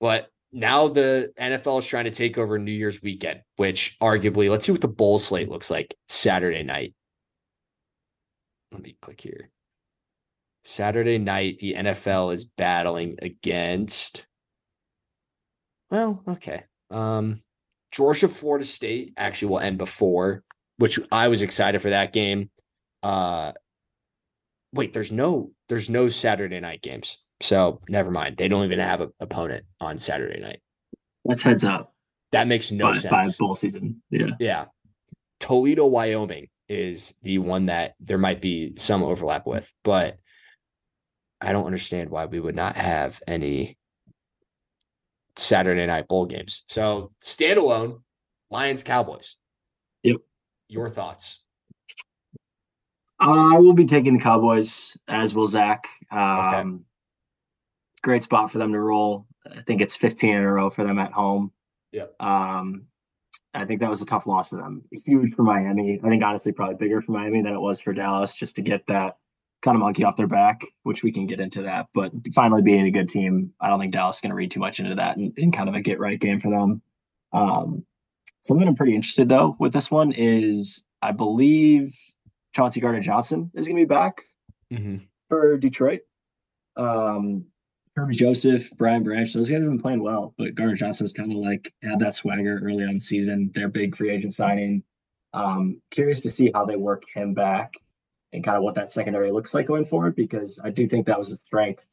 But 0.00 0.28
now 0.52 0.88
the 0.88 1.32
NFL 1.38 1.80
is 1.80 1.86
trying 1.86 2.04
to 2.04 2.10
take 2.10 2.38
over 2.38 2.58
New 2.58 2.72
Year's 2.72 3.02
weekend, 3.02 3.40
which 3.56 3.96
arguably, 4.00 4.50
let's 4.50 4.64
see 4.64 4.72
what 4.72 4.80
the 4.80 4.88
bowl 4.88 5.18
slate 5.18 5.48
looks 5.48 5.70
like 5.70 5.94
Saturday 6.08 6.62
night. 6.62 6.94
Let 8.72 8.82
me 8.82 8.96
click 9.00 9.20
here. 9.20 9.50
Saturday 10.64 11.18
night, 11.18 11.58
the 11.58 11.74
NFL 11.74 12.32
is 12.32 12.44
battling 12.44 13.16
against. 13.20 14.26
Well, 15.90 16.22
okay. 16.26 16.64
Um, 16.90 17.42
Georgia, 17.94 18.26
Florida 18.28 18.64
State 18.64 19.14
actually 19.16 19.48
will 19.48 19.60
end 19.60 19.78
before, 19.78 20.42
which 20.78 20.98
I 21.12 21.28
was 21.28 21.42
excited 21.42 21.80
for 21.80 21.90
that 21.90 22.12
game. 22.12 22.50
Uh, 23.04 23.52
wait, 24.72 24.92
there's 24.92 25.12
no, 25.12 25.52
there's 25.68 25.88
no 25.88 26.08
Saturday 26.08 26.58
night 26.58 26.82
games. 26.82 27.18
So 27.40 27.80
never 27.88 28.10
mind. 28.10 28.36
They 28.36 28.48
don't 28.48 28.64
even 28.64 28.80
have 28.80 29.00
an 29.00 29.12
opponent 29.20 29.64
on 29.80 29.98
Saturday 29.98 30.40
night. 30.40 30.60
That's 31.24 31.42
heads 31.42 31.64
up 31.64 31.94
That 32.32 32.48
makes 32.48 32.72
no 32.72 32.88
by, 32.88 32.94
sense. 32.94 33.10
by 33.10 33.28
bowl 33.38 33.54
season. 33.54 34.02
Yeah. 34.10 34.30
Yeah. 34.40 34.64
Toledo, 35.38 35.86
Wyoming 35.86 36.48
is 36.68 37.14
the 37.22 37.38
one 37.38 37.66
that 37.66 37.94
there 38.00 38.18
might 38.18 38.40
be 38.40 38.72
some 38.76 39.04
overlap 39.04 39.46
with, 39.46 39.72
but 39.84 40.18
I 41.40 41.52
don't 41.52 41.66
understand 41.66 42.10
why 42.10 42.24
we 42.26 42.40
would 42.40 42.56
not 42.56 42.76
have 42.76 43.22
any 43.28 43.76
Saturday 45.36 45.86
night 45.86 46.08
bowl 46.08 46.26
games. 46.26 46.64
So 46.68 47.12
standalone, 47.22 48.00
Lions, 48.50 48.82
Cowboys. 48.82 49.36
Yep. 50.02 50.16
Your 50.68 50.88
thoughts? 50.88 51.42
Uh, 53.20 53.54
I 53.54 53.58
will 53.58 53.72
be 53.74 53.86
taking 53.86 54.14
the 54.14 54.22
Cowboys, 54.22 54.96
as 55.08 55.34
will 55.34 55.46
Zach. 55.46 55.88
Um, 56.10 56.18
Okay. 56.54 56.84
Great 58.02 58.22
spot 58.22 58.50
for 58.52 58.58
them 58.58 58.72
to 58.72 58.78
roll. 58.78 59.26
I 59.50 59.62
think 59.62 59.80
it's 59.80 59.96
15 59.96 60.36
in 60.36 60.42
a 60.42 60.52
row 60.52 60.68
for 60.68 60.84
them 60.84 60.98
at 60.98 61.12
home. 61.12 61.52
Yep. 61.92 62.20
Um, 62.20 62.86
I 63.54 63.64
think 63.64 63.80
that 63.80 63.88
was 63.88 64.02
a 64.02 64.06
tough 64.06 64.26
loss 64.26 64.48
for 64.48 64.56
them. 64.56 64.82
Huge 65.06 65.32
for 65.34 65.42
Miami. 65.42 65.98
I 66.04 66.08
think 66.10 66.22
honestly, 66.22 66.52
probably 66.52 66.74
bigger 66.74 67.00
for 67.00 67.12
Miami 67.12 67.40
than 67.40 67.54
it 67.54 67.60
was 67.60 67.80
for 67.80 67.94
Dallas, 67.94 68.34
just 68.34 68.56
to 68.56 68.62
get 68.62 68.86
that 68.88 69.16
kind 69.64 69.74
of 69.76 69.80
monkey 69.80 70.04
off 70.04 70.16
their 70.16 70.26
back, 70.28 70.62
which 70.84 71.02
we 71.02 71.10
can 71.10 71.26
get 71.26 71.40
into 71.40 71.62
that. 71.62 71.86
But 71.94 72.12
finally 72.34 72.62
being 72.62 72.86
a 72.86 72.90
good 72.90 73.08
team, 73.08 73.52
I 73.60 73.68
don't 73.68 73.80
think 73.80 73.92
Dallas 73.92 74.16
is 74.16 74.20
going 74.20 74.30
to 74.30 74.36
read 74.36 74.50
too 74.50 74.60
much 74.60 74.78
into 74.78 74.94
that 74.94 75.16
and, 75.16 75.32
in 75.38 75.50
kind 75.50 75.68
of 75.68 75.74
a 75.74 75.80
get 75.80 75.98
right 75.98 76.20
game 76.20 76.38
for 76.38 76.50
them. 76.50 76.82
Um, 77.32 77.84
something 78.42 78.68
I'm 78.68 78.76
pretty 78.76 78.94
interested 78.94 79.28
though 79.28 79.56
with 79.58 79.72
this 79.72 79.90
one 79.90 80.12
is 80.12 80.86
I 81.02 81.10
believe 81.12 81.94
Chauncey 82.54 82.80
Gardner 82.80 83.00
Johnson 83.00 83.50
is 83.54 83.66
going 83.66 83.76
to 83.76 83.82
be 83.82 83.86
back 83.88 84.22
Mm-hmm. 84.72 85.04
for 85.28 85.56
Detroit. 85.56 86.00
Um, 86.76 87.46
Kerby 87.96 88.16
Joseph, 88.16 88.68
Brian 88.76 89.04
Branch, 89.04 89.32
those 89.32 89.48
guys 89.48 89.60
have 89.60 89.68
been 89.68 89.80
playing 89.80 90.02
well, 90.02 90.34
but 90.36 90.54
Gardner 90.56 90.74
Johnson 90.74 91.04
was 91.04 91.12
kind 91.12 91.30
of 91.30 91.38
like 91.38 91.72
had 91.82 92.00
that 92.00 92.14
swagger 92.14 92.60
early 92.64 92.84
on 92.84 92.94
the 92.94 93.00
season. 93.00 93.50
Their 93.54 93.68
big 93.68 93.94
free 93.94 94.10
agent 94.10 94.34
signing. 94.34 94.82
Um, 95.32 95.80
curious 95.90 96.20
to 96.22 96.30
see 96.30 96.50
how 96.52 96.64
they 96.64 96.76
work 96.76 97.04
him 97.14 97.34
back 97.34 97.74
and 98.34 98.44
kind 98.44 98.56
of 98.56 98.62
what 98.62 98.74
that 98.74 98.90
secondary 98.90 99.30
looks 99.30 99.54
like 99.54 99.66
going 99.66 99.84
forward 99.84 100.16
because 100.16 100.60
I 100.62 100.70
do 100.70 100.86
think 100.88 101.06
that 101.06 101.18
was 101.18 101.32
a 101.32 101.36
strength 101.36 101.86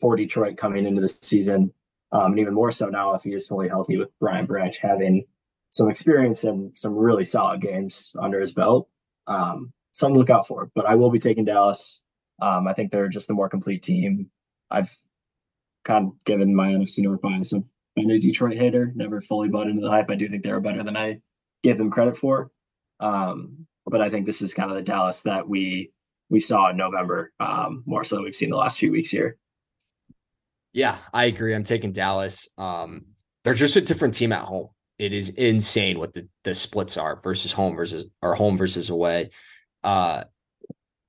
for 0.00 0.16
Detroit 0.16 0.56
coming 0.56 0.86
into 0.86 1.00
the 1.00 1.08
season. 1.08 1.72
Um, 2.12 2.32
and 2.32 2.38
even 2.38 2.54
more 2.54 2.70
so 2.70 2.86
now 2.86 3.14
if 3.14 3.22
he 3.22 3.30
is 3.30 3.46
fully 3.46 3.68
healthy 3.68 3.96
with 3.96 4.10
Brian 4.20 4.46
Branch 4.46 4.76
having 4.78 5.24
some 5.70 5.90
experience 5.90 6.44
and 6.44 6.76
some 6.76 6.94
really 6.94 7.24
solid 7.24 7.60
games 7.60 8.12
under 8.18 8.40
his 8.40 8.52
belt. 8.52 8.88
Um, 9.26 9.72
something 9.92 10.14
to 10.14 10.20
look 10.20 10.30
out 10.30 10.46
for. 10.46 10.70
But 10.74 10.86
I 10.86 10.94
will 10.94 11.10
be 11.10 11.18
taking 11.18 11.44
Dallas. 11.44 12.02
Um, 12.40 12.68
I 12.68 12.74
think 12.74 12.90
they're 12.90 13.08
just 13.08 13.30
a 13.30 13.34
more 13.34 13.48
complete 13.48 13.82
team. 13.82 14.30
I've 14.70 14.94
kind 15.84 16.08
of 16.08 16.24
given 16.24 16.54
my 16.54 16.68
NFC 16.68 16.98
North 16.98 17.20
bias. 17.20 17.52
I've 17.52 17.70
been 17.96 18.10
a 18.10 18.18
Detroit 18.18 18.54
hater, 18.54 18.92
never 18.94 19.20
fully 19.20 19.48
bought 19.48 19.68
into 19.68 19.82
the 19.82 19.90
hype. 19.90 20.10
I 20.10 20.14
do 20.14 20.28
think 20.28 20.42
they're 20.42 20.60
better 20.60 20.82
than 20.82 20.96
I 20.96 21.20
give 21.62 21.78
them 21.78 21.90
credit 21.90 22.16
for. 22.16 22.50
Um, 23.00 23.66
but 23.86 24.00
I 24.00 24.10
think 24.10 24.26
this 24.26 24.42
is 24.42 24.54
kind 24.54 24.70
of 24.70 24.76
the 24.76 24.82
Dallas 24.82 25.22
that 25.22 25.48
we 25.48 25.90
we 26.28 26.40
saw 26.40 26.70
in 26.70 26.76
November, 26.76 27.32
um, 27.40 27.82
more 27.84 28.04
so 28.04 28.16
than 28.16 28.24
we've 28.24 28.34
seen 28.34 28.50
the 28.50 28.56
last 28.56 28.78
few 28.78 28.90
weeks 28.90 29.10
here. 29.10 29.36
Yeah, 30.72 30.96
I 31.12 31.26
agree. 31.26 31.54
I'm 31.54 31.64
taking 31.64 31.92
Dallas. 31.92 32.48
Um, 32.56 33.04
they're 33.44 33.52
just 33.52 33.76
a 33.76 33.82
different 33.82 34.14
team 34.14 34.32
at 34.32 34.44
home. 34.44 34.68
It 34.98 35.12
is 35.12 35.30
insane 35.30 35.98
what 35.98 36.14
the, 36.14 36.28
the 36.44 36.54
splits 36.54 36.96
are 36.96 37.16
versus 37.16 37.52
home 37.52 37.76
versus 37.76 38.06
or 38.22 38.34
home 38.34 38.56
versus 38.56 38.88
away. 38.88 39.30
Uh, 39.84 40.24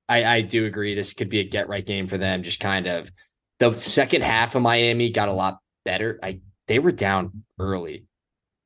I, 0.08 0.24
I 0.24 0.40
do 0.42 0.66
agree. 0.66 0.94
This 0.94 1.14
could 1.14 1.30
be 1.30 1.40
a 1.40 1.44
get 1.44 1.68
right 1.68 1.84
game 1.84 2.06
for 2.06 2.18
them. 2.18 2.42
Just 2.42 2.60
kind 2.60 2.86
of 2.86 3.10
the 3.60 3.76
second 3.76 4.22
half 4.22 4.54
of 4.54 4.62
Miami 4.62 5.10
got 5.10 5.28
a 5.28 5.32
lot 5.32 5.58
better. 5.84 6.18
I 6.22 6.40
they 6.66 6.78
were 6.78 6.92
down 6.92 7.44
early. 7.58 8.06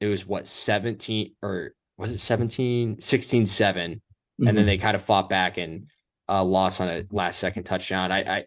It 0.00 0.06
was 0.06 0.26
what 0.26 0.46
17 0.46 1.34
or 1.42 1.74
was 1.98 2.12
it 2.12 2.18
17, 2.18 3.00
16, 3.00 3.46
7. 3.46 4.02
And 4.46 4.56
then 4.56 4.66
they 4.66 4.78
kind 4.78 4.94
of 4.94 5.02
fought 5.02 5.28
back 5.28 5.58
and 5.58 5.88
uh, 6.28 6.44
lost 6.44 6.80
on 6.80 6.88
a 6.88 7.04
last 7.10 7.40
second 7.40 7.64
touchdown. 7.64 8.12
I, 8.12 8.20
I 8.20 8.44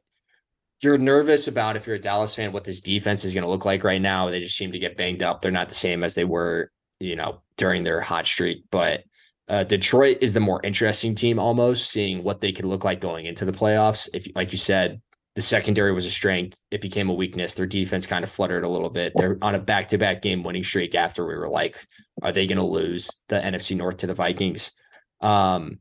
you're 0.82 0.98
nervous 0.98 1.48
about 1.48 1.76
if 1.76 1.86
you're 1.86 1.98
a 1.98 2.02
Dallas 2.02 2.34
fan 2.34 2.54
what 2.54 2.64
this 2.64 2.82
defense 2.82 3.24
is 3.24 3.34
going 3.34 3.44
to 3.44 3.50
look 3.50 3.66
like 3.66 3.84
right 3.84 4.02
now. 4.02 4.30
They 4.30 4.40
just 4.40 4.58
seem 4.58 4.72
to 4.72 4.80
get 4.80 4.98
banged 4.98 5.22
up. 5.22 5.42
They're 5.42 5.52
not 5.52 5.70
the 5.70 5.76
same 5.76 6.04
as 6.04 6.16
they 6.16 6.24
were, 6.24 6.72
you 7.00 7.16
know, 7.16 7.42
during 7.58 7.84
their 7.84 8.02
hot 8.02 8.26
streak. 8.26 8.64
But 8.72 9.04
uh, 9.48 9.64
Detroit 9.66 10.20
is 10.22 10.34
the 10.34 10.40
more 10.40 10.62
interesting 10.64 11.14
team, 11.14 11.38
almost 11.38 11.92
seeing 11.92 12.24
what 12.24 12.42
they 12.42 12.52
could 12.52 12.66
look 12.66 12.84
like 12.84 13.02
going 13.02 13.26
into 13.26 13.46
the 13.46 13.52
playoffs. 13.52 14.10
If, 14.14 14.28
like 14.34 14.54
you 14.54 14.58
said, 14.58 15.02
the 15.36 15.42
secondary 15.42 15.94
was 15.94 16.06
a 16.06 16.12
strength, 16.12 16.62
it 16.72 16.82
became 16.82 17.10
a 17.10 17.14
weakness. 17.14 17.54
Their 17.54 17.66
defense 17.66 18.06
kind 18.06 18.24
of 18.24 18.30
fluttered 18.30 18.64
a 18.64 18.70
little 18.70 18.90
bit. 18.90 19.14
They're 19.16 19.38
on 19.42 19.56
a 19.56 19.60
back-to-back 19.60 20.22
game 20.22 20.44
winning 20.44 20.64
streak. 20.64 20.94
After 20.94 21.26
we 21.26 21.36
were 21.36 21.48
like, 21.48 21.78
are 22.22 22.32
they 22.32 22.48
going 22.48 22.58
to 22.58 22.66
lose 22.66 23.10
the 23.30 23.40
NFC 23.40 23.78
North 23.78 23.98
to 23.98 24.08
the 24.08 24.14
Vikings? 24.14 24.74
Um, 25.22 25.80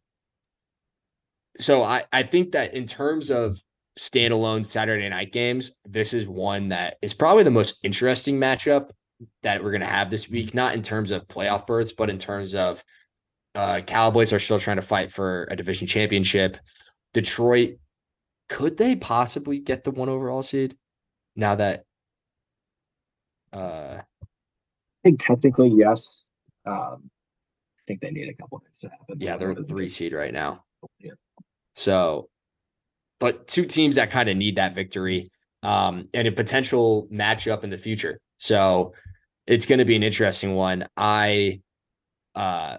so 1.59 1.83
I 1.83 2.05
I 2.13 2.23
think 2.23 2.53
that 2.53 2.75
in 2.75 2.87
terms 2.87 3.31
of 3.31 3.61
standalone 3.99 4.65
Saturday 4.65 5.09
night 5.09 5.33
games, 5.33 5.73
this 5.85 6.15
is 6.15 6.27
one 6.27 6.69
that 6.69 6.97
is 7.03 7.13
probably 7.13 7.43
the 7.45 7.51
most 7.51 7.85
interesting 7.85 8.39
matchup 8.39 8.91
that 9.43 9.63
we're 9.63 9.73
going 9.73 9.81
to 9.81 9.87
have 9.87 10.11
this 10.11 10.31
week. 10.31 10.55
Not 10.55 10.75
in 10.75 10.83
terms 10.83 11.11
of 11.11 11.27
playoff 11.27 11.67
berths, 11.67 11.93
but 11.93 12.09
in 12.09 12.19
terms 12.19 12.55
of 12.55 12.83
uh, 13.55 13.81
Cowboys 13.81 14.33
are 14.33 14.39
still 14.39 14.59
trying 14.59 14.77
to 14.77 14.83
fight 14.83 15.11
for 15.11 15.49
a 15.51 15.57
division 15.57 15.87
championship. 15.87 16.57
Detroit, 17.13 17.79
could 18.51 18.77
they 18.77 18.97
possibly 18.97 19.59
get 19.61 19.85
the 19.85 19.93
one 19.93 20.11
overall 20.11 20.43
seed 20.43 20.77
now 21.37 21.55
that? 21.55 21.85
Uh, 23.53 24.01
I 24.01 24.05
think 25.05 25.25
technically, 25.25 25.73
yes. 25.75 26.25
Um, 26.67 27.09
I 27.09 27.83
think 27.87 28.01
they 28.01 28.11
need 28.11 28.29
a 28.29 28.35
couple 28.35 28.59
things 28.59 28.79
to 28.81 28.89
happen. 28.89 29.17
yeah, 29.19 29.37
they're 29.37 29.51
a 29.51 29.65
three 29.65 29.89
seed 29.89 30.13
right 30.13 30.35
now. 30.35 30.65
Yeah. 30.99 31.13
So, 31.77 32.29
but 33.21 33.47
two 33.47 33.65
teams 33.65 33.97
that 33.97 34.11
kind 34.11 34.29
of 34.29 34.37
need 34.37 34.57
that 34.57 34.75
victory 34.75 35.31
um, 35.63 36.09
and 36.13 36.27
a 36.27 36.33
potential 36.33 37.09
matchup 37.13 37.65
in 37.65 37.71
the 37.71 37.79
future. 37.79 38.21
So 38.39 38.95
it's 39.47 39.67
going 39.67 39.79
to 39.79 39.85
be 39.85 39.97
an 39.97 40.03
interesting 40.03 40.55
one. 40.55 40.87
I, 40.97 41.61
uh, 42.35 42.79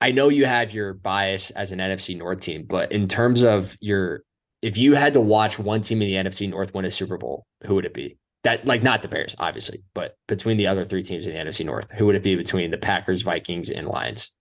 I 0.00 0.12
know 0.12 0.28
you 0.28 0.44
have 0.44 0.74
your 0.74 0.92
bias 0.94 1.50
as 1.50 1.72
an 1.72 1.78
NFC 1.78 2.16
North 2.16 2.40
team, 2.40 2.64
but 2.64 2.92
in 2.92 3.08
terms 3.08 3.42
of 3.42 3.76
your, 3.80 4.24
if 4.62 4.76
you 4.76 4.94
had 4.94 5.12
to 5.14 5.20
watch 5.20 5.58
one 5.58 5.80
team 5.80 6.00
in 6.00 6.08
the 6.08 6.30
NFC 6.30 6.48
North 6.48 6.72
win 6.72 6.84
a 6.84 6.90
Super 6.90 7.18
Bowl, 7.18 7.44
who 7.66 7.74
would 7.74 7.84
it 7.84 7.92
be? 7.92 8.16
That 8.44 8.64
like 8.66 8.82
not 8.82 9.02
the 9.02 9.08
Bears, 9.08 9.36
obviously, 9.38 9.84
but 9.94 10.16
between 10.28 10.56
the 10.56 10.68
other 10.68 10.84
three 10.84 11.02
teams 11.02 11.26
in 11.26 11.34
the 11.34 11.50
NFC 11.50 11.64
North, 11.64 11.90
who 11.92 12.06
would 12.06 12.14
it 12.14 12.22
be 12.22 12.36
between 12.36 12.70
the 12.70 12.78
Packers, 12.78 13.22
Vikings, 13.22 13.70
and 13.70 13.86
Lions? 13.86 14.34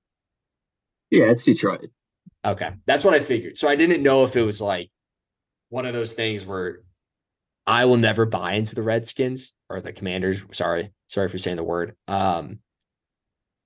Yeah, 1.10 1.26
it's 1.26 1.44
Detroit. 1.44 1.90
Okay. 2.46 2.72
That's 2.86 3.04
what 3.04 3.14
I 3.14 3.20
figured. 3.20 3.58
So 3.58 3.68
I 3.68 3.76
didn't 3.76 4.02
know 4.02 4.24
if 4.24 4.36
it 4.36 4.44
was 4.44 4.62
like 4.62 4.90
one 5.70 5.86
of 5.86 5.94
those 5.94 6.14
things 6.14 6.46
where 6.46 6.82
I 7.68 7.86
will 7.86 7.98
never 7.98 8.26
buy 8.26 8.54
into 8.54 8.74
the 8.74 8.82
Redskins 8.82 9.54
or 9.70 9.82
the 9.82 9.94
Commanders. 9.94 10.44
Sorry. 10.52 10.92
Sorry 11.08 11.30
for 11.30 11.38
saying 11.38 11.58
the 11.58 11.64
word. 11.64 11.96
Um, 12.08 12.60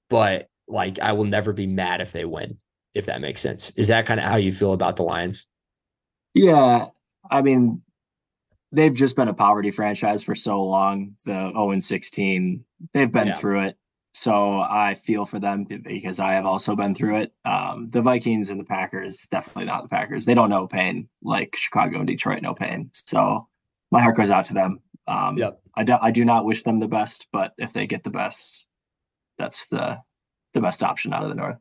but 0.10 0.48
like 0.68 1.00
I 1.00 1.14
will 1.14 1.26
never 1.26 1.54
be 1.54 1.68
mad 1.68 2.02
if 2.02 2.12
they 2.12 2.26
win, 2.26 2.58
if 2.94 3.06
that 3.06 3.22
makes 3.22 3.42
sense. 3.42 3.70
Is 3.72 3.88
that 3.88 4.06
kind 4.06 4.20
of 4.20 4.26
how 4.26 4.36
you 4.36 4.52
feel 4.52 4.74
about 4.74 4.98
the 4.98 5.04
Lions? 5.04 5.48
Yeah, 6.36 6.88
I 7.32 7.42
mean, 7.42 7.82
they've 8.72 8.94
just 8.94 9.16
been 9.16 9.30
a 9.30 9.34
poverty 9.34 9.72
franchise 9.72 10.22
for 10.22 10.36
so 10.36 10.62
long. 10.64 11.16
The 11.26 11.32
0 11.52 11.72
and 11.72 11.84
16, 11.84 12.64
they've 12.94 13.12
been 13.12 13.28
Yeah. 13.28 13.36
through 13.36 13.62
it. 13.62 13.78
So 14.14 14.60
I 14.60 14.94
feel 14.94 15.26
for 15.26 15.40
them 15.40 15.64
because 15.66 16.20
I 16.22 16.34
have 16.34 16.46
also 16.46 16.76
been 16.76 16.94
through 16.96 17.18
it. 17.18 17.34
Um, 17.44 17.90
the 17.90 18.02
Vikings 18.02 18.50
and 18.50 18.60
the 18.60 18.64
Packers, 18.66 19.28
definitely 19.30 19.66
not 19.66 19.84
the 19.84 19.90
Packers. 19.90 20.26
They 20.26 20.34
don't 20.34 20.50
know 20.50 20.68
pain 20.68 21.10
like 21.22 21.56
Chicago 21.56 21.98
and 21.98 22.08
Detroit 22.08 22.42
know 22.42 22.54
pain. 22.54 22.92
So 22.94 23.48
my 23.92 24.02
heart 24.02 24.16
goes 24.16 24.30
out 24.30 24.46
to 24.46 24.54
them. 24.54 24.80
Um, 25.08 25.38
Yep. 25.38 25.62
I, 25.76 25.84
do, 25.84 25.98
I 26.02 26.12
do 26.12 26.24
not 26.24 26.46
wish 26.46 26.64
them 26.64 26.80
the 26.80 26.88
best, 26.88 27.28
but 27.34 27.54
if 27.58 27.74
they 27.74 27.88
get 27.88 28.04
the 28.04 28.10
best, 28.10 28.68
that's 29.38 29.68
the 29.68 30.02
the 30.54 30.62
best 30.62 30.82
option 30.84 31.12
out 31.14 31.24
of 31.24 31.28
the 31.30 31.36
North. 31.36 31.58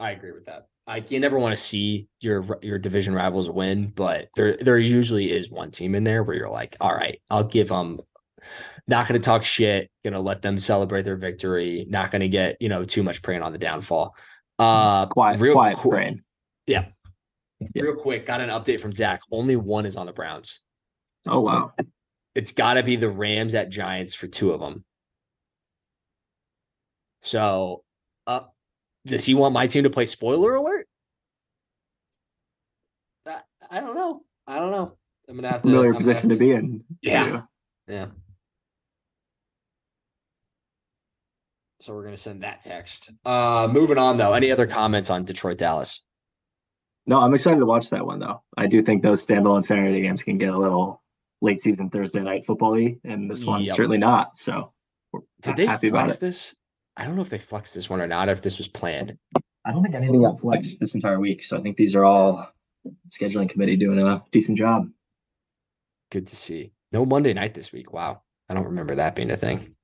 I 0.00 0.10
agree 0.10 0.32
with 0.32 0.46
that. 0.46 0.66
I 0.86 1.04
you 1.08 1.20
never 1.20 1.38
want 1.38 1.52
to 1.52 1.60
see 1.60 2.08
your 2.20 2.44
your 2.62 2.78
division 2.78 3.14
rivals 3.14 3.48
win, 3.48 3.92
but 3.94 4.28
there 4.36 4.56
there 4.56 4.78
usually 4.78 5.30
is 5.30 5.50
one 5.50 5.70
team 5.70 5.94
in 5.94 6.04
there 6.04 6.22
where 6.24 6.36
you're 6.36 6.50
like, 6.50 6.76
all 6.80 6.94
right, 6.94 7.20
I'll 7.30 7.44
give 7.44 7.68
them. 7.68 8.00
Not 8.88 9.06
going 9.06 9.20
to 9.20 9.24
talk 9.24 9.44
shit. 9.44 9.88
Going 10.02 10.14
to 10.14 10.20
let 10.20 10.42
them 10.42 10.58
celebrate 10.58 11.02
their 11.02 11.16
victory. 11.16 11.86
Not 11.88 12.10
going 12.10 12.22
to 12.22 12.28
get 12.28 12.56
you 12.60 12.68
know 12.68 12.84
too 12.84 13.04
much 13.04 13.22
praying 13.22 13.42
on 13.42 13.52
the 13.52 13.58
downfall. 13.58 14.16
Uh, 14.58 15.06
Quiet, 15.06 15.40
real 15.40 15.52
quiet 15.54 15.76
quick- 15.76 15.90
brain. 15.92 16.22
Yeah. 16.66 16.86
real 17.76 17.94
quick, 17.94 18.26
got 18.26 18.40
an 18.40 18.50
update 18.50 18.80
from 18.80 18.92
Zach. 18.92 19.20
Only 19.30 19.54
one 19.56 19.86
is 19.86 19.96
on 19.96 20.06
the 20.06 20.12
Browns. 20.12 20.60
Oh 21.26 21.40
wow. 21.40 21.72
It's 22.34 22.52
got 22.52 22.74
to 22.74 22.82
be 22.82 22.96
the 22.96 23.08
Rams 23.10 23.54
at 23.54 23.68
Giants 23.68 24.14
for 24.14 24.26
two 24.26 24.52
of 24.52 24.60
them. 24.60 24.84
So, 27.22 27.84
uh, 28.26 28.40
does 29.06 29.24
he 29.24 29.34
want 29.34 29.52
my 29.54 29.66
team 29.66 29.84
to 29.84 29.90
play 29.90 30.06
spoiler 30.06 30.54
alert? 30.54 30.86
I, 33.26 33.40
I 33.70 33.80
don't 33.80 33.94
know. 33.94 34.22
I 34.46 34.58
don't 34.58 34.70
know. 34.70 34.96
I'm 35.28 35.36
gonna 35.36 35.48
have 35.50 35.62
to. 35.62 35.68
Familiar 35.68 35.88
I'm 35.94 36.00
gonna 36.00 36.04
position 36.14 36.30
have 36.30 36.38
to 36.38 36.44
be 36.44 36.52
in. 36.52 36.84
Yeah. 37.00 37.42
Yeah. 37.88 38.06
So 41.80 41.94
we're 41.94 42.04
gonna 42.04 42.16
send 42.16 42.42
that 42.42 42.60
text. 42.60 43.10
Uh, 43.24 43.68
moving 43.70 43.98
on 43.98 44.16
though. 44.16 44.32
Any 44.32 44.50
other 44.52 44.66
comments 44.66 45.10
on 45.10 45.24
Detroit 45.24 45.58
Dallas? 45.58 46.04
No, 47.06 47.20
I'm 47.20 47.34
excited 47.34 47.58
to 47.58 47.66
watch 47.66 47.90
that 47.90 48.06
one 48.06 48.20
though. 48.20 48.42
I 48.56 48.66
do 48.68 48.82
think 48.82 49.02
those 49.02 49.24
standalone 49.26 49.64
Saturday 49.64 50.00
games 50.02 50.22
can 50.22 50.38
get 50.38 50.52
a 50.54 50.58
little 50.58 51.02
late 51.40 51.60
season 51.60 51.90
Thursday 51.90 52.20
night 52.20 52.44
football 52.44 52.74
and 53.04 53.28
this 53.28 53.44
one's 53.44 53.66
Yep. 53.66 53.76
certainly 53.76 53.98
not. 53.98 54.36
So 54.38 54.72
we're 55.12 55.20
Did 55.40 55.56
they 55.56 55.66
happy 55.66 55.88
about 55.88 56.02
flex 56.06 56.14
it. 56.16 56.20
this? 56.20 56.54
I 56.96 57.04
don't 57.04 57.16
know 57.16 57.22
if 57.22 57.30
they 57.30 57.38
flexed 57.38 57.74
this 57.74 57.88
one 57.88 58.00
or 58.00 58.06
not. 58.06 58.28
If 58.28 58.42
this 58.42 58.58
was 58.58 58.68
planned. 58.68 59.16
I 59.64 59.72
don't 59.72 59.82
think 59.82 59.94
anything 59.94 60.22
got 60.22 60.38
flexed 60.38 60.80
this 60.80 60.94
entire 60.94 61.20
week. 61.20 61.42
So 61.42 61.56
I 61.56 61.60
think 61.60 61.76
these 61.76 61.94
are 61.94 62.04
all 62.04 62.52
scheduling 63.08 63.48
committee 63.48 63.76
doing 63.76 63.98
a 63.98 64.22
decent 64.30 64.58
job. 64.58 64.88
Good 66.10 66.26
to 66.26 66.36
see. 66.36 66.72
No 66.90 67.06
Monday 67.06 67.32
night 67.32 67.54
this 67.54 67.72
week. 67.72 67.92
Wow. 67.92 68.22
I 68.48 68.54
don't 68.54 68.66
remember 68.66 68.96
that 68.96 69.14
being 69.14 69.30
a 69.30 69.36
thing. 69.36 69.74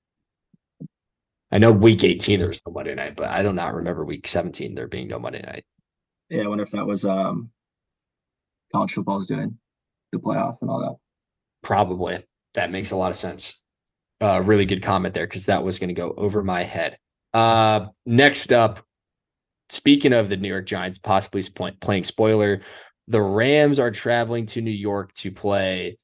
I 1.50 1.58
know 1.58 1.72
week 1.72 2.04
18 2.04 2.40
there 2.40 2.48
was 2.48 2.60
no 2.66 2.72
Monday 2.72 2.94
night, 2.94 3.16
but 3.16 3.28
I 3.28 3.42
do 3.42 3.52
not 3.52 3.74
remember 3.74 4.04
week 4.04 4.28
17 4.28 4.74
there 4.74 4.86
being 4.86 5.08
no 5.08 5.18
Monday 5.18 5.40
night. 5.40 5.64
Yeah, 6.28 6.42
I 6.42 6.48
wonder 6.48 6.64
if 6.64 6.72
that 6.72 6.86
was 6.86 7.06
um 7.06 7.50
college 8.72 8.92
football's 8.92 9.26
doing 9.26 9.58
the 10.12 10.18
playoff 10.18 10.60
and 10.60 10.70
all 10.70 10.80
that. 10.80 10.96
Probably. 11.66 12.22
That 12.54 12.70
makes 12.70 12.90
a 12.90 12.96
lot 12.96 13.10
of 13.10 13.16
sense. 13.16 13.62
Uh 14.20 14.42
really 14.44 14.66
good 14.66 14.82
comment 14.82 15.14
there 15.14 15.26
because 15.26 15.46
that 15.46 15.64
was 15.64 15.78
going 15.78 15.88
to 15.88 15.94
go 15.94 16.14
over 16.16 16.42
my 16.42 16.62
head. 16.62 16.98
Uh 17.32 17.86
next 18.06 18.52
up, 18.52 18.80
speaking 19.70 20.12
of 20.12 20.28
the 20.28 20.36
New 20.36 20.48
York 20.48 20.66
Giants 20.66 20.98
possibly 20.98 21.42
playing 21.80 22.04
spoiler, 22.04 22.60
the 23.06 23.20
Rams 23.22 23.78
are 23.78 23.90
traveling 23.90 24.46
to 24.46 24.60
New 24.60 24.70
York 24.70 25.12
to 25.14 25.30
play 25.30 25.98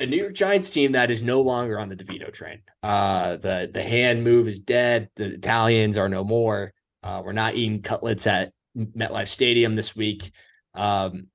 a 0.00 0.06
New 0.06 0.16
York 0.16 0.34
Giants 0.34 0.70
team 0.70 0.92
that 0.92 1.10
is 1.10 1.22
no 1.22 1.40
longer 1.40 1.78
on 1.78 1.88
the 1.88 1.96
DeVito 1.96 2.32
train. 2.32 2.60
Uh, 2.82 3.36
the 3.36 3.70
the 3.72 3.82
hand 3.82 4.24
move 4.24 4.48
is 4.48 4.60
dead. 4.60 5.08
The 5.16 5.34
Italians 5.34 5.96
are 5.96 6.08
no 6.08 6.24
more. 6.24 6.72
Uh, 7.02 7.22
we're 7.24 7.32
not 7.32 7.54
eating 7.54 7.82
cutlets 7.82 8.26
at 8.26 8.52
MetLife 8.76 9.28
Stadium 9.28 9.76
this 9.76 9.94
week. 9.94 10.32
Um, 10.74 11.28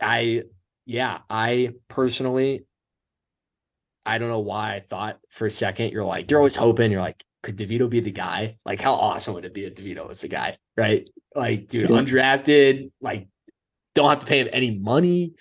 I 0.00 0.44
yeah, 0.86 1.20
I 1.28 1.70
personally, 1.88 2.66
I 4.06 4.18
don't 4.18 4.28
know 4.28 4.40
why 4.40 4.74
I 4.74 4.80
thought 4.80 5.18
for 5.30 5.46
a 5.46 5.50
second 5.50 5.92
you're 5.92 6.04
like 6.04 6.30
you're 6.30 6.40
always 6.40 6.56
hoping 6.56 6.90
you're 6.90 7.00
like 7.00 7.22
could 7.42 7.56
DeVito 7.58 7.90
be 7.90 8.00
the 8.00 8.10
guy? 8.10 8.58
Like 8.64 8.80
how 8.80 8.94
awesome 8.94 9.34
would 9.34 9.44
it 9.44 9.54
be 9.54 9.64
if 9.64 9.74
DeVito 9.74 10.08
was 10.08 10.20
the 10.22 10.28
guy, 10.28 10.56
right? 10.76 11.08
Like 11.34 11.68
dude, 11.68 11.90
undrafted, 11.90 12.90
like 13.00 13.28
don't 13.94 14.08
have 14.08 14.20
to 14.20 14.26
pay 14.26 14.40
him 14.40 14.48
any 14.52 14.78
money 14.78 15.34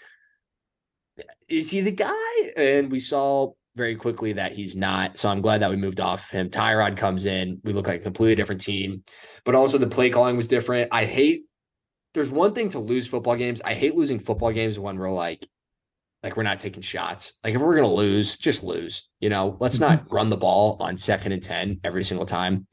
is 1.53 1.71
he 1.71 1.81
the 1.81 1.91
guy? 1.91 2.51
And 2.57 2.91
we 2.91 2.99
saw 2.99 3.51
very 3.75 3.95
quickly 3.95 4.33
that 4.33 4.53
he's 4.53 4.75
not. 4.75 5.17
So 5.17 5.29
I'm 5.29 5.41
glad 5.41 5.61
that 5.61 5.69
we 5.69 5.75
moved 5.75 5.99
off 5.99 6.29
him. 6.29 6.49
Tyrod 6.49 6.97
comes 6.97 7.25
in. 7.25 7.59
We 7.63 7.73
look 7.73 7.87
like 7.87 8.01
a 8.01 8.03
completely 8.03 8.35
different 8.35 8.61
team, 8.61 9.03
but 9.45 9.55
also 9.55 9.77
the 9.77 9.87
play 9.87 10.09
calling 10.09 10.35
was 10.35 10.47
different. 10.47 10.89
I 10.91 11.05
hate. 11.05 11.45
There's 12.13 12.29
one 12.29 12.53
thing 12.53 12.69
to 12.69 12.79
lose 12.79 13.07
football 13.07 13.35
games. 13.35 13.61
I 13.63 13.73
hate 13.73 13.95
losing 13.95 14.19
football 14.19 14.51
games 14.51 14.77
when 14.77 14.97
we're 14.97 15.09
like, 15.09 15.47
like 16.23 16.37
we're 16.37 16.43
not 16.43 16.59
taking 16.59 16.81
shots. 16.81 17.33
Like 17.43 17.53
if 17.53 17.61
we're 17.61 17.75
gonna 17.75 17.93
lose, 17.93 18.37
just 18.37 18.63
lose. 18.63 19.09
You 19.19 19.29
know, 19.29 19.57
let's 19.59 19.79
not 19.79 20.05
mm-hmm. 20.05 20.15
run 20.15 20.29
the 20.29 20.37
ball 20.37 20.77
on 20.79 20.97
second 20.97 21.33
and 21.33 21.43
ten 21.43 21.79
every 21.83 22.03
single 22.03 22.25
time. 22.25 22.65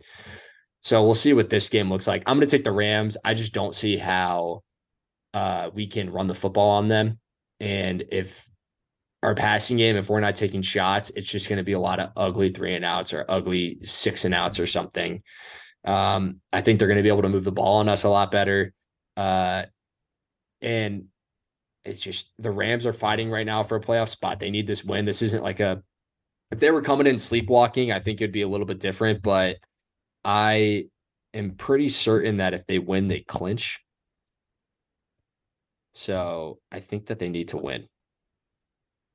So 0.83 1.05
we'll 1.05 1.15
see 1.15 1.35
what 1.35 1.51
this 1.51 1.69
game 1.69 1.91
looks 1.91 2.07
like. 2.07 2.23
I'm 2.27 2.37
gonna 2.37 2.47
take 2.47 2.65
the 2.65 2.73
Rams. 2.73 3.17
I 3.25 3.35
just 3.35 3.53
don't 3.53 3.75
see 3.75 3.97
how 3.97 4.63
uh, 5.35 5.71
we 5.75 5.87
can 5.87 6.11
run 6.11 6.27
the 6.27 6.35
football 6.35 6.71
on 6.71 6.89
them. 6.89 7.19
And 7.61 8.05
if 8.11 8.45
our 9.23 9.35
passing 9.35 9.77
game, 9.77 9.97
if 9.97 10.09
we're 10.09 10.21
not 10.21 10.35
taking 10.35 10.63
shots, 10.63 11.11
it's 11.11 11.31
just 11.31 11.49
going 11.49 11.59
to 11.59 11.65
be 11.65 11.73
a 11.73 11.81
lot 11.81 12.01
of 12.01 12.11
ugly 12.17 12.51
three 12.51 12.75
and 12.75 12.85
outs 12.85 13.13
or 13.13 13.25
ugly 13.29 13.79
six 13.83 14.25
and 14.25 14.35
outs 14.35 14.59
or 14.59 14.67
something. 14.67 15.23
Um, 15.85 16.41
I 16.53 16.63
think 16.63 16.79
they're 16.79 16.89
going 16.89 16.97
to 16.97 17.03
be 17.03 17.11
able 17.11 17.23
to 17.23 17.29
move 17.29 17.45
the 17.45 17.53
ball 17.53 17.79
on 17.79 17.89
us 17.89 18.05
a 18.05 18.09
lot 18.09 18.31
better. 18.31 18.73
Uh, 19.17 19.65
and 20.63 21.05
it's 21.85 22.01
just 22.01 22.33
the 22.39 22.51
Rams 22.51 22.87
are 22.87 22.93
fighting 22.93 23.31
right 23.31 23.47
now 23.47 23.63
for 23.63 23.77
a 23.77 23.81
playoff 23.81 24.09
spot. 24.09 24.39
They 24.39 24.51
need 24.51 24.67
this 24.67 24.85
win. 24.85 25.05
This 25.05 25.23
isn't 25.23 25.43
like 25.43 25.61
a, 25.61 25.83
if 26.51 26.61
they 26.61 26.71
were 26.71 26.83
coming 26.83 27.07
in 27.07 27.19
sleepwalking, 27.19 27.93
I 27.93 28.01
think 28.01 28.21
it'd 28.21 28.33
be 28.33 28.43
a 28.43 28.49
little 28.49 28.67
bit 28.67 28.81
different, 28.81 29.23
but 29.23 29.57
I 30.25 30.87
am 31.33 31.53
pretty 31.53 31.89
certain 31.89 32.39
that 32.39 32.55
if 32.55 32.67
they 32.67 32.79
win, 32.79 33.09
they 33.09 33.21
clinch. 33.21 33.81
So 35.93 36.59
I 36.71 36.81
think 36.81 37.07
that 37.07 37.19
they 37.19 37.29
need 37.29 37.49
to 37.49 37.57
win 37.57 37.89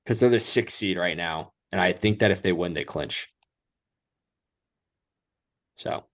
because 0.04 0.20
they're 0.20 0.30
the 0.30 0.40
sixth 0.40 0.78
seed 0.78 0.98
right 0.98 1.18
now. 1.18 1.54
And 1.72 1.82
I 1.82 1.94
think 1.94 2.20
that 2.20 2.32
if 2.32 2.42
they 2.42 2.52
win, 2.52 2.74
they 2.74 2.84
clinch. 2.84 3.30
So 5.78 6.06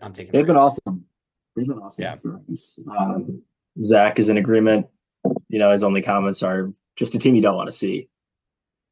I'm 0.00 0.12
taking. 0.12 0.32
They've 0.32 0.46
been 0.46 0.56
awesome. 0.56 1.04
They've 1.54 1.66
been 1.66 1.78
awesome. 1.78 2.02
Yeah. 2.02 2.16
Um, 2.98 3.42
Zach 3.82 4.18
is 4.18 4.28
in 4.28 4.36
agreement. 4.36 4.86
You 5.48 5.58
know, 5.58 5.70
his 5.70 5.82
only 5.82 6.02
comments 6.02 6.42
are 6.42 6.72
just 6.96 7.14
a 7.14 7.18
team 7.18 7.34
you 7.34 7.42
don't 7.42 7.56
want 7.56 7.68
to 7.68 7.76
see. 7.76 8.08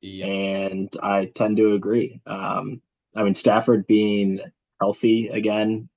Yeah. 0.01 0.27
And 0.27 0.95
I 1.03 1.27
tend 1.27 1.57
to 1.57 1.75
agree. 1.75 2.21
Um, 2.27 2.81
I 3.17 3.23
mean, 3.23 3.35
Stafford 3.35 3.87
being 3.87 4.41
healthy 4.81 5.29
again 5.29 5.89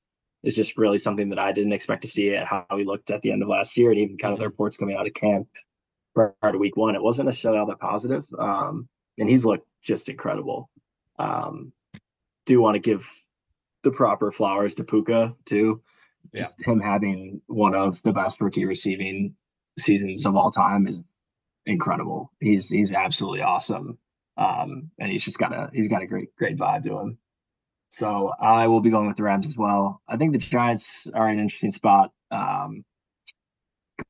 is 0.43 0.55
just 0.55 0.77
really 0.77 0.97
something 0.97 1.29
that 1.29 1.39
I 1.39 1.51
didn't 1.51 1.73
expect 1.73 2.01
to 2.03 2.07
see 2.07 2.33
at 2.33 2.47
how 2.47 2.65
he 2.75 2.85
looked 2.85 3.11
at 3.11 3.21
the 3.21 3.31
end 3.31 3.43
of 3.43 3.49
last 3.49 3.75
year, 3.77 3.91
and 3.91 3.99
even 3.99 4.17
kind 4.17 4.33
of 4.33 4.39
the 4.39 4.45
reports 4.45 4.77
coming 4.77 4.95
out 4.95 5.07
of 5.07 5.13
camp 5.13 5.47
prior 6.15 6.33
to 6.51 6.57
week 6.57 6.77
one, 6.77 6.95
it 6.95 7.03
wasn't 7.03 7.25
necessarily 7.25 7.59
all 7.59 7.65
that 7.65 7.79
positive. 7.79 8.25
Um, 8.37 8.87
and 9.17 9.29
he's 9.29 9.45
looked 9.45 9.67
just 9.81 10.09
incredible. 10.09 10.69
Um, 11.17 11.73
do 12.45 12.61
want 12.61 12.75
to 12.75 12.79
give 12.79 13.09
the 13.83 13.91
proper 13.91 14.31
flowers 14.31 14.75
to 14.75 14.83
Puka 14.83 15.35
too. 15.45 15.81
Yeah. 16.33 16.47
him 16.59 16.79
having 16.79 17.41
one 17.47 17.73
of 17.73 18.01
the 18.03 18.13
best 18.13 18.39
rookie 18.39 18.65
receiving 18.65 19.35
seasons 19.79 20.25
of 20.25 20.35
all 20.35 20.51
time 20.51 20.87
is 20.87 21.03
incredible. 21.65 22.31
He's 22.39 22.69
he's 22.69 22.91
absolutely 22.91 23.41
awesome. 23.41 23.97
Um, 24.37 24.91
and 24.99 25.11
he's 25.11 25.23
just 25.23 25.37
got 25.37 25.53
a 25.53 25.69
he's 25.73 25.87
got 25.87 26.01
a 26.01 26.07
great 26.07 26.35
great 26.35 26.57
vibe 26.57 26.83
to 26.83 26.99
him. 26.99 27.17
So 27.89 28.31
I 28.39 28.67
will 28.67 28.81
be 28.81 28.91
going 28.91 29.07
with 29.07 29.17
the 29.17 29.23
Rams 29.23 29.47
as 29.47 29.57
well. 29.57 30.01
I 30.07 30.17
think 30.17 30.33
the 30.33 30.39
Giants 30.39 31.09
are 31.13 31.27
an 31.27 31.39
interesting 31.39 31.71
spot. 31.71 32.11
Um, 32.29 32.85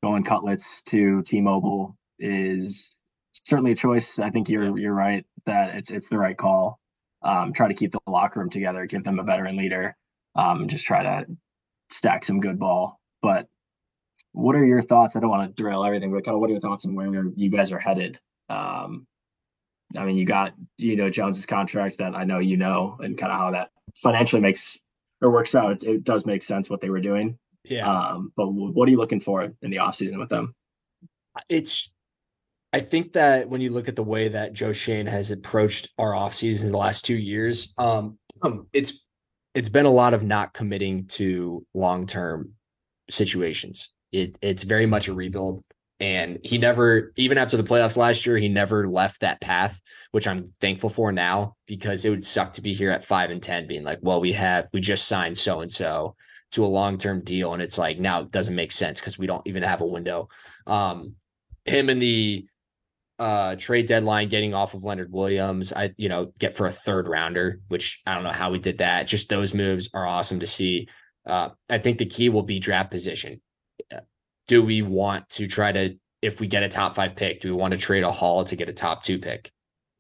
going 0.04 0.24
cutlets 0.24 0.82
to 0.84 1.24
T-Mobile 1.24 1.98
is 2.20 2.98
certainly 3.34 3.72
a 3.72 3.76
choice. 3.76 4.20
I 4.20 4.30
think 4.30 4.50
you're 4.50 4.78
you're 4.78 4.94
right 4.94 5.26
that 5.46 5.76
it's 5.76 5.92
it's 5.92 6.10
the 6.10 6.18
right 6.18 6.38
call. 6.38 6.80
Um, 7.22 7.54
try 7.54 7.68
to 7.68 7.74
keep 7.74 7.92
the 7.92 8.00
locker 8.08 8.40
room 8.40 8.50
together, 8.50 8.86
give 8.86 9.04
them 9.04 9.20
a 9.20 9.24
veteran 9.24 9.58
leader, 9.58 9.98
um, 10.36 10.68
just 10.68 10.86
try 10.86 11.04
to 11.04 11.26
stack 11.90 12.24
some 12.24 12.40
good 12.40 12.60
ball. 12.60 13.00
But 13.22 13.48
what 14.32 14.56
are 14.56 14.66
your 14.66 14.82
thoughts? 14.82 15.16
I 15.16 15.20
don't 15.20 15.30
want 15.30 15.56
to 15.56 15.62
derail 15.62 15.84
everything, 15.84 16.12
but 16.12 16.24
kind 16.24 16.36
of 16.36 16.42
what 16.42 16.50
are 16.50 16.54
your 16.54 16.62
thoughts 16.62 16.86
on 16.86 16.96
where 16.96 17.26
you 17.36 17.50
guys 17.50 17.72
are 17.72 17.80
headed? 17.80 18.20
Um, 18.50 19.08
I 19.98 20.06
mean, 20.06 20.18
you 20.18 20.26
got 20.26 20.54
you 20.78 20.96
know 20.96 21.10
Jones's 21.10 21.46
contract 21.46 21.98
that 21.98 22.16
I 22.16 22.24
know 22.24 22.40
you 22.40 22.58
know, 22.58 22.98
and 23.00 23.18
kind 23.18 23.32
of 23.32 23.40
how 23.40 23.52
that 23.52 23.70
financially 23.98 24.42
makes 24.42 24.80
or 25.22 25.32
works 25.32 25.56
out. 25.56 25.72
It, 25.72 25.84
it 25.84 26.04
does 26.04 26.26
make 26.26 26.44
sense 26.44 26.70
what 26.70 26.82
they 26.82 26.90
were 26.90 27.02
doing. 27.02 27.38
Yeah. 27.66 27.90
Um, 27.90 28.32
but 28.36 28.48
what 28.48 28.88
are 28.88 28.92
you 28.92 28.98
looking 28.98 29.20
for 29.20 29.44
in 29.62 29.72
the 29.72 29.78
offseason 29.78 30.20
with 30.20 30.30
them? 30.30 30.56
It's 31.50 31.92
I 32.72 32.80
think 32.80 33.14
that 33.14 33.50
when 33.50 33.62
you 33.62 33.72
look 33.72 33.88
at 33.88 33.96
the 33.96 34.04
way 34.04 34.30
that 34.30 34.54
Joe 34.54 34.74
Schoen 34.74 35.08
has 35.08 35.32
approached 35.32 35.90
our 35.98 36.14
off 36.14 36.34
seasons 36.34 36.72
the 36.72 36.78
last 36.78 37.04
two 37.04 37.18
years, 37.18 37.74
um, 37.78 38.20
it's 38.74 39.06
it's 39.54 39.70
been 39.70 39.86
a 39.86 39.92
lot 39.92 40.14
of 40.14 40.24
not 40.24 40.54
committing 40.54 41.06
to 41.08 41.66
long 41.74 42.06
term 42.06 42.54
situations. 43.10 43.92
It 44.12 44.38
it's 44.42 44.64
very 44.64 44.86
much 44.86 45.08
a 45.08 45.14
rebuild, 45.14 45.64
and 46.00 46.40
he 46.44 46.58
never, 46.58 47.12
even 47.16 47.38
after 47.38 47.58
the 47.58 47.64
playoffs 47.64 47.98
last 47.98 48.26
year, 48.26 48.38
he 48.38 48.48
never 48.48 48.88
left 48.88 49.22
that 49.22 49.42
path, 49.42 49.82
which 50.12 50.28
I'm 50.28 50.54
thankful 50.60 50.90
for 50.90 51.12
now 51.12 51.56
because 51.68 52.06
it 52.06 52.10
would 52.10 52.26
suck 52.26 52.54
to 52.54 52.62
be 52.62 52.74
here 52.74 52.92
at 52.92 53.04
five 53.04 53.32
and 53.32 53.42
ten, 53.42 53.68
being 53.68 53.84
like, 53.84 54.00
well, 54.02 54.22
we 54.22 54.34
have 54.34 54.70
we 54.74 54.82
just 54.82 55.08
signed 55.08 55.38
so 55.38 55.62
and 55.62 55.72
so 55.72 56.16
to 56.52 56.66
a 56.66 56.68
long 56.68 56.98
term 56.98 57.24
deal, 57.24 57.54
and 57.54 57.62
it's 57.62 57.78
like 57.78 58.00
now 58.00 58.22
it 58.22 58.32
doesn't 58.32 58.56
make 58.56 58.72
sense 58.72 59.00
because 59.00 59.20
we 59.20 59.28
don't 59.28 59.46
even 59.48 59.64
have 59.64 59.82
a 59.82 59.86
window. 59.86 60.30
Um, 60.66 61.16
him 61.66 61.90
and 61.90 62.02
the 62.02 62.48
uh 63.20 63.56
trade 63.56 63.88
deadline 63.88 64.30
getting 64.30 64.54
off 64.54 64.74
of 64.74 64.84
Leonard 64.84 65.12
Williams, 65.12 65.74
I 65.74 65.94
you 65.98 66.10
know, 66.10 66.32
get 66.40 66.56
for 66.56 66.68
a 66.68 66.72
third 66.72 67.08
rounder, 67.08 67.60
which 67.68 68.02
I 68.06 68.16
don't 68.16 68.24
know 68.24 68.30
how 68.30 68.52
we 68.52 68.60
did 68.60 68.80
that. 68.80 69.08
Just 69.08 69.30
those 69.30 69.54
moves 69.54 69.90
are 69.94 70.08
awesome 70.08 70.40
to 70.40 70.46
see. 70.46 70.88
Uh 71.26 71.50
I 71.70 71.78
think 71.78 71.98
the 71.98 72.06
key 72.06 72.30
will 72.30 72.44
be 72.44 72.60
draft 72.60 72.92
position. 72.92 73.42
Do 74.48 74.64
we 74.64 74.82
want 74.82 75.30
to 75.32 75.48
try 75.48 75.72
to 75.72 75.96
if 76.22 76.40
we 76.40 76.48
get 76.48 76.64
a 76.64 76.70
top 76.70 76.96
5 76.96 77.16
pick, 77.16 77.42
do 77.42 77.50
we 77.50 77.56
want 77.56 77.74
to 77.74 77.78
trade 77.78 78.04
a 78.04 78.12
haul 78.12 78.44
to 78.44 78.56
get 78.56 78.68
a 78.70 78.74
top 78.74 79.04
2 79.04 79.20
pick? 79.20 79.52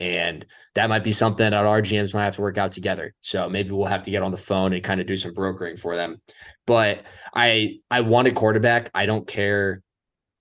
And 0.01 0.45
that 0.75 0.89
might 0.89 1.03
be 1.03 1.11
something 1.11 1.49
that 1.49 1.53
our 1.53 1.81
GMs 1.81 2.13
might 2.13 2.23
have 2.23 2.35
to 2.35 2.41
work 2.41 2.57
out 2.57 2.71
together. 2.71 3.13
So 3.21 3.49
maybe 3.49 3.71
we'll 3.71 3.85
have 3.85 4.03
to 4.03 4.11
get 4.11 4.23
on 4.23 4.31
the 4.31 4.37
phone 4.37 4.71
and 4.73 4.83
kind 4.83 5.01
of 5.01 5.07
do 5.07 5.17
some 5.17 5.33
brokering 5.33 5.75
for 5.75 5.95
them. 5.95 6.21
But 6.65 7.05
I 7.35 7.79
I 7.91 8.01
want 8.01 8.29
a 8.29 8.31
quarterback. 8.31 8.89
I 8.93 9.05
don't 9.05 9.27
care 9.27 9.81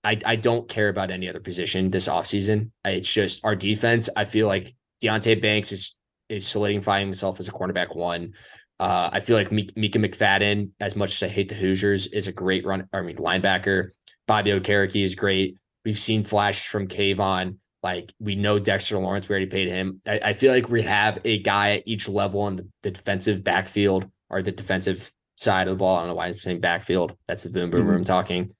I, 0.03 0.17
I 0.25 0.35
don't 0.37 0.67
care 0.69 0.89
about 0.89 1.11
any 1.11 1.27
other 1.27 1.39
position 1.41 1.91
this 1.91 2.07
offseason. 2.07 2.71
It's 2.85 3.11
just 3.11 3.43
our 3.43 3.55
defense. 3.55 4.09
I 4.15 4.25
feel 4.25 4.47
like 4.47 4.73
Deonte 5.03 5.41
Banks 5.41 5.71
is 5.71 5.95
is 6.29 6.47
solidifying 6.47 7.07
himself 7.07 7.39
as 7.39 7.47
a 7.47 7.51
cornerback 7.51 7.95
one. 7.95 8.33
Uh, 8.79 9.09
I 9.11 9.19
feel 9.19 9.35
like 9.35 9.51
Micah 9.51 9.73
McFadden, 9.99 10.69
as 10.79 10.95
much 10.95 11.11
as 11.15 11.23
I 11.23 11.27
hate 11.33 11.49
the 11.49 11.55
Hoosiers, 11.55 12.07
is 12.07 12.27
a 12.27 12.31
great 12.31 12.65
run. 12.65 12.87
I 12.93 13.01
mean, 13.01 13.17
linebacker. 13.17 13.89
Bobby 14.27 14.51
Okereke 14.51 15.03
is 15.03 15.15
great. 15.15 15.55
We've 15.83 15.97
seen 15.97 16.23
flashes 16.23 16.65
from 16.65 16.87
Kayvon. 16.87 17.57
Like 17.81 18.13
we 18.19 18.35
know 18.35 18.59
Dexter 18.59 18.97
Lawrence, 18.99 19.27
we 19.27 19.33
already 19.33 19.47
paid 19.47 19.69
him. 19.69 20.01
I, 20.05 20.19
I 20.25 20.33
feel 20.33 20.53
like 20.53 20.69
we 20.69 20.81
have 20.83 21.17
a 21.25 21.39
guy 21.39 21.71
at 21.77 21.83
each 21.87 22.07
level 22.07 22.47
in 22.47 22.57
the, 22.57 22.67
the 22.83 22.91
defensive 22.91 23.43
backfield 23.43 24.05
or 24.29 24.41
the 24.41 24.51
defensive 24.51 25.11
side 25.35 25.67
of 25.67 25.71
the 25.73 25.77
ball. 25.77 25.95
I 25.95 25.99
don't 26.01 26.09
know 26.09 26.15
why 26.15 26.27
I'm 26.27 26.37
saying 26.37 26.59
backfield. 26.59 27.13
That's 27.27 27.43
the 27.43 27.49
boom 27.49 27.69
boom 27.71 27.85
Mhm. 27.85 27.89
room 27.89 28.03
talking. 28.03 28.53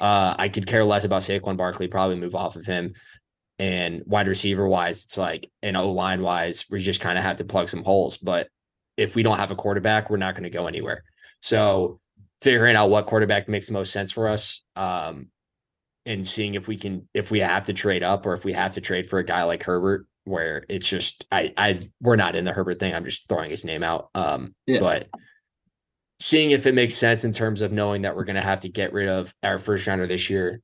Uh, 0.00 0.34
I 0.38 0.48
could 0.48 0.66
care 0.66 0.84
less 0.84 1.04
about 1.04 1.22
Saquon 1.22 1.56
Barkley, 1.56 1.88
probably 1.88 2.16
move 2.16 2.34
off 2.34 2.56
of 2.56 2.66
him. 2.66 2.94
And 3.58 4.02
wide 4.06 4.28
receiver 4.28 4.68
wise, 4.68 5.04
it's 5.04 5.18
like, 5.18 5.50
and 5.62 5.76
O 5.76 5.90
line 5.90 6.22
wise, 6.22 6.64
we 6.70 6.78
just 6.78 7.00
kind 7.00 7.18
of 7.18 7.24
have 7.24 7.38
to 7.38 7.44
plug 7.44 7.68
some 7.68 7.82
holes. 7.82 8.16
But 8.16 8.48
if 8.96 9.16
we 9.16 9.22
don't 9.24 9.38
have 9.38 9.50
a 9.50 9.56
quarterback, 9.56 10.10
we're 10.10 10.16
not 10.16 10.34
going 10.34 10.44
to 10.44 10.50
go 10.50 10.66
anywhere. 10.66 11.02
So 11.42 12.00
figuring 12.40 12.76
out 12.76 12.90
what 12.90 13.06
quarterback 13.06 13.48
makes 13.48 13.66
the 13.66 13.72
most 13.72 13.92
sense 13.92 14.12
for 14.12 14.28
us, 14.28 14.62
um, 14.76 15.28
and 16.06 16.24
seeing 16.26 16.54
if 16.54 16.68
we 16.68 16.76
can, 16.76 17.08
if 17.12 17.30
we 17.30 17.40
have 17.40 17.66
to 17.66 17.72
trade 17.72 18.02
up 18.04 18.26
or 18.26 18.34
if 18.34 18.44
we 18.44 18.52
have 18.52 18.74
to 18.74 18.80
trade 18.80 19.08
for 19.08 19.18
a 19.18 19.24
guy 19.24 19.42
like 19.42 19.64
Herbert, 19.64 20.06
where 20.24 20.64
it's 20.68 20.88
just, 20.88 21.26
I, 21.32 21.52
I, 21.56 21.80
we're 22.00 22.16
not 22.16 22.36
in 22.36 22.44
the 22.44 22.52
Herbert 22.52 22.78
thing. 22.78 22.94
I'm 22.94 23.04
just 23.04 23.28
throwing 23.28 23.50
his 23.50 23.64
name 23.64 23.82
out. 23.82 24.10
Um, 24.14 24.54
Yeah. 24.66 24.80
but 24.80 25.08
seeing 26.20 26.50
if 26.50 26.66
it 26.66 26.74
makes 26.74 26.94
sense 26.94 27.24
in 27.24 27.32
terms 27.32 27.62
of 27.62 27.72
knowing 27.72 28.02
that 28.02 28.16
we're 28.16 28.24
going 28.24 28.36
to 28.36 28.42
have 28.42 28.60
to 28.60 28.68
get 28.68 28.92
rid 28.92 29.08
of 29.08 29.32
our 29.42 29.58
first 29.58 29.86
rounder 29.86 30.06
this 30.06 30.28
year, 30.28 30.60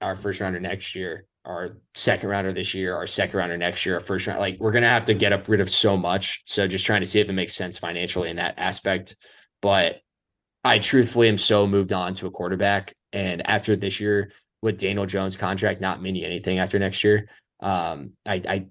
our 0.00 0.16
first 0.16 0.40
rounder 0.40 0.60
next 0.60 0.94
year, 0.94 1.26
our 1.44 1.76
second 1.94 2.28
rounder 2.28 2.52
this 2.52 2.74
year, 2.74 2.94
our 2.94 3.06
second 3.06 3.38
rounder 3.38 3.56
next 3.56 3.84
year, 3.84 3.96
our 3.96 4.00
first 4.00 4.26
round. 4.26 4.38
Like 4.38 4.58
we're 4.60 4.72
going 4.72 4.82
to 4.82 4.88
have 4.88 5.06
to 5.06 5.14
get 5.14 5.32
up 5.32 5.48
rid 5.48 5.60
of 5.60 5.68
so 5.68 5.96
much. 5.96 6.42
So 6.46 6.66
just 6.68 6.86
trying 6.86 7.00
to 7.00 7.06
see 7.06 7.20
if 7.20 7.28
it 7.28 7.34
makes 7.34 7.54
sense 7.54 7.78
financially 7.78 8.30
in 8.30 8.36
that 8.36 8.54
aspect. 8.58 9.16
But 9.60 10.00
I 10.64 10.78
truthfully 10.78 11.28
am 11.28 11.38
so 11.38 11.66
moved 11.66 11.92
on 11.92 12.14
to 12.14 12.26
a 12.26 12.30
quarterback. 12.30 12.92
And 13.12 13.46
after 13.48 13.74
this 13.74 14.00
year, 14.00 14.32
with 14.62 14.78
Daniel 14.78 15.06
Jones' 15.06 15.36
contract 15.36 15.80
not 15.80 16.00
meaning 16.00 16.24
anything 16.24 16.58
after 16.58 16.78
next 16.78 17.02
year, 17.02 17.28
um, 17.60 18.12
I, 18.24 18.42
I 18.48 18.66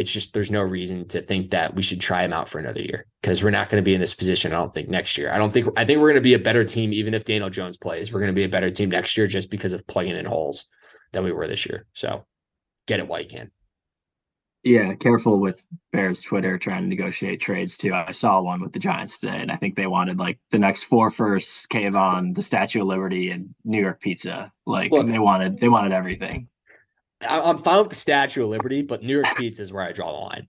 it's 0.00 0.10
just 0.10 0.32
there's 0.32 0.50
no 0.50 0.62
reason 0.62 1.06
to 1.08 1.20
think 1.20 1.50
that 1.50 1.74
we 1.74 1.82
should 1.82 2.00
try 2.00 2.22
him 2.22 2.32
out 2.32 2.48
for 2.48 2.58
another 2.58 2.80
year 2.80 3.04
because 3.20 3.44
we're 3.44 3.50
not 3.50 3.68
going 3.68 3.82
to 3.82 3.84
be 3.84 3.92
in 3.92 4.00
this 4.00 4.14
position. 4.14 4.50
I 4.50 4.56
don't 4.56 4.72
think 4.72 4.88
next 4.88 5.18
year. 5.18 5.30
I 5.30 5.36
don't 5.36 5.52
think 5.52 5.68
I 5.76 5.84
think 5.84 6.00
we're 6.00 6.08
going 6.08 6.14
to 6.14 6.22
be 6.22 6.32
a 6.32 6.38
better 6.38 6.64
team 6.64 6.94
even 6.94 7.12
if 7.12 7.26
Daniel 7.26 7.50
Jones 7.50 7.76
plays. 7.76 8.10
We're 8.10 8.20
going 8.20 8.32
to 8.32 8.40
be 8.40 8.44
a 8.44 8.48
better 8.48 8.70
team 8.70 8.90
next 8.90 9.18
year 9.18 9.26
just 9.26 9.50
because 9.50 9.74
of 9.74 9.86
plugging 9.86 10.16
in 10.16 10.24
holes 10.24 10.64
than 11.12 11.22
we 11.22 11.32
were 11.32 11.46
this 11.46 11.66
year. 11.66 11.86
So 11.92 12.24
get 12.86 12.98
it 12.98 13.08
while 13.08 13.20
you 13.20 13.28
can. 13.28 13.50
Yeah, 14.62 14.94
careful 14.94 15.38
with 15.38 15.66
Bears 15.92 16.22
Twitter 16.22 16.56
trying 16.56 16.82
to 16.84 16.88
negotiate 16.88 17.42
trades 17.42 17.76
too. 17.76 17.92
I 17.92 18.12
saw 18.12 18.40
one 18.40 18.62
with 18.62 18.72
the 18.72 18.78
Giants 18.78 19.18
today, 19.18 19.40
and 19.40 19.52
I 19.52 19.56
think 19.56 19.76
they 19.76 19.86
wanted 19.86 20.18
like 20.18 20.38
the 20.50 20.58
next 20.58 20.84
four 20.84 21.10
firsts, 21.10 21.66
Kayvon, 21.66 22.34
the 22.34 22.42
Statue 22.42 22.80
of 22.80 22.86
Liberty, 22.86 23.30
and 23.30 23.54
New 23.64 23.80
York 23.80 24.00
Pizza. 24.00 24.50
Like 24.64 24.92
Look- 24.92 25.06
they 25.08 25.18
wanted, 25.18 25.58
they 25.58 25.68
wanted 25.68 25.92
everything. 25.92 26.48
I- 27.22 27.40
I'm 27.40 27.58
fine 27.58 27.78
with 27.80 27.88
the 27.90 27.94
Statue 27.96 28.42
of 28.44 28.48
Liberty, 28.50 28.82
but 28.82 29.02
New 29.02 29.14
York 29.14 29.26
Pizza 29.36 29.62
is 29.62 29.72
where 29.72 29.82
I 29.82 29.92
draw 29.92 30.12
the 30.12 30.18
line. 30.18 30.48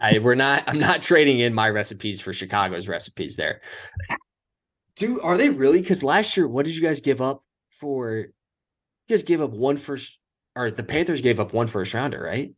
I 0.00 0.18
we're 0.18 0.34
not. 0.34 0.64
I'm 0.66 0.78
not 0.78 1.02
trading 1.02 1.38
in 1.40 1.52
my 1.54 1.68
recipes 1.68 2.20
for 2.20 2.32
Chicago's 2.32 2.88
recipes. 2.88 3.36
There, 3.36 3.60
dude. 4.96 5.20
Are 5.22 5.36
they 5.36 5.50
really? 5.50 5.80
Because 5.80 6.02
last 6.02 6.36
year, 6.36 6.48
what 6.48 6.64
did 6.66 6.74
you 6.74 6.82
guys 6.82 7.00
give 7.00 7.20
up 7.20 7.42
for? 7.70 8.16
You 8.16 8.26
guys 9.10 9.22
gave 9.22 9.40
up 9.42 9.50
one 9.50 9.76
first, 9.76 10.18
or 10.54 10.70
the 10.70 10.82
Panthers 10.82 11.20
gave 11.20 11.38
up 11.38 11.52
one 11.52 11.66
first 11.66 11.92
rounder, 11.92 12.22
right? 12.22 12.52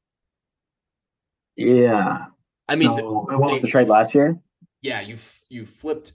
Yeah. 1.56 2.26
I 2.68 2.76
mean, 2.76 2.94
the- 2.94 3.04
what 3.04 3.38
was 3.40 3.60
they- 3.60 3.66
the 3.66 3.70
trade 3.72 3.88
last 3.88 4.14
year? 4.14 4.38
yeah, 4.82 5.00
you 5.00 5.16
you 5.48 5.64
flipped 5.66 6.12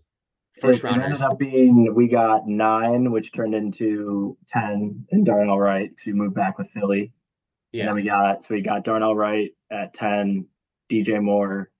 first 0.61 0.83
it, 0.83 0.87
it 0.87 0.89
rounders. 0.91 1.21
ended 1.21 1.33
up 1.33 1.37
being 1.39 1.93
we 1.93 2.07
got 2.07 2.47
nine, 2.47 3.11
which 3.11 3.33
turned 3.33 3.53
into 3.55 4.37
ten, 4.47 5.05
and 5.11 5.25
Darnell 5.25 5.59
Wright 5.59 5.95
to 6.05 6.13
move 6.13 6.33
back 6.33 6.57
with 6.57 6.69
Philly. 6.69 7.11
And 7.73 7.79
Yeah, 7.79 7.85
then 7.87 7.95
we 7.95 8.03
got 8.03 8.43
so 8.43 8.53
we 8.53 8.61
got 8.61 8.83
Darnell 8.83 9.15
Wright 9.15 9.51
at 9.71 9.93
ten, 9.93 10.45
DJ 10.91 11.21
Moore, 11.21 11.71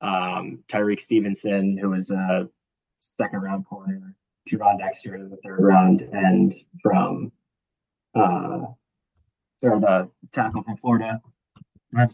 um, 0.00 0.62
Tyrique 0.68 1.00
Stevenson, 1.00 1.76
who 1.76 1.90
was 1.90 2.10
a 2.10 2.48
second 3.20 3.40
round 3.42 3.66
corner, 3.66 4.14
Gervon 4.48 4.78
Dexter 4.78 5.16
in 5.16 5.28
the 5.30 5.36
third 5.44 5.58
round, 5.60 6.02
and 6.02 6.54
from 6.82 7.32
uh 8.14 8.60
or 9.62 9.78
the 9.80 10.08
tackle 10.32 10.62
from 10.62 10.76
Florida. 10.76 11.20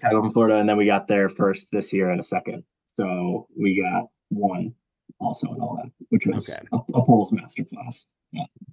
Tackle 0.00 0.22
from 0.22 0.32
Florida, 0.32 0.56
and 0.56 0.68
then 0.68 0.76
we 0.76 0.86
got 0.86 1.06
their 1.06 1.28
first 1.28 1.68
this 1.70 1.92
year 1.92 2.10
and 2.10 2.20
a 2.20 2.24
second. 2.24 2.64
So 2.96 3.46
we 3.56 3.80
got 3.80 4.08
one 4.30 4.74
also 5.20 5.46
in 5.54 5.60
all 5.60 5.76
that, 5.82 5.90
which 6.08 6.26
was 6.26 6.50
Okay. 6.50 6.60
a, 6.72 6.76
a 6.76 7.04
Poles 7.04 7.30
masterclass. 7.30 8.06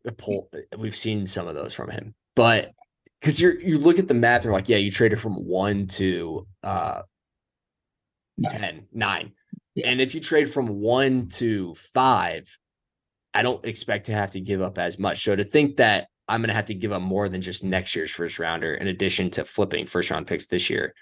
the 0.04 0.12
pole, 0.14 0.50
We've 0.78 0.96
seen 0.96 1.26
some 1.26 1.48
of 1.48 1.56
those 1.56 1.74
from 1.74 1.90
him, 1.92 2.16
but 2.36 2.74
because 3.26 3.42
you're 3.42 3.60
you 3.60 3.80
look 3.80 3.98
at 3.98 4.08
the 4.08 4.14
math, 4.14 4.42
and 4.42 4.46
you're 4.46 4.54
like, 4.54 4.70
yeah, 4.70 4.78
you 4.78 4.92
traded 4.92 5.20
from 5.20 5.48
one 5.48 5.88
to 5.88 6.46
uh 6.62 7.02
Nine. 8.38 8.52
10, 8.52 8.88
nine. 8.94 9.32
Yeah. 9.76 9.88
And 9.88 10.02
if 10.02 10.14
you 10.14 10.22
trade 10.22 10.52
from 10.52 10.68
one 10.82 11.30
to 11.30 11.74
five, 11.76 12.58
I 13.34 13.44
don't 13.44 13.66
expect 13.66 14.08
to 14.08 14.14
have 14.14 14.32
to 14.32 14.42
give 14.42 14.62
up 14.62 14.78
as 14.78 15.00
much. 15.00 15.24
So 15.24 15.36
to 15.36 15.44
think 15.44 15.78
that 15.78 16.08
I'm 16.28 16.42
going 16.42 16.50
to 16.50 16.56
have 16.56 16.66
to 16.66 16.74
give 16.74 16.92
up 16.92 17.02
more 17.02 17.30
than 17.30 17.42
just 17.42 17.64
next 17.64 17.96
year's 17.96 18.12
first 18.12 18.38
rounder, 18.38 18.74
in 18.74 18.88
addition 18.88 19.30
to 19.32 19.46
flipping 19.46 19.86
first 19.86 20.12
round 20.12 20.28
picks 20.28 20.48
this 20.48 20.70
year, 20.70 20.94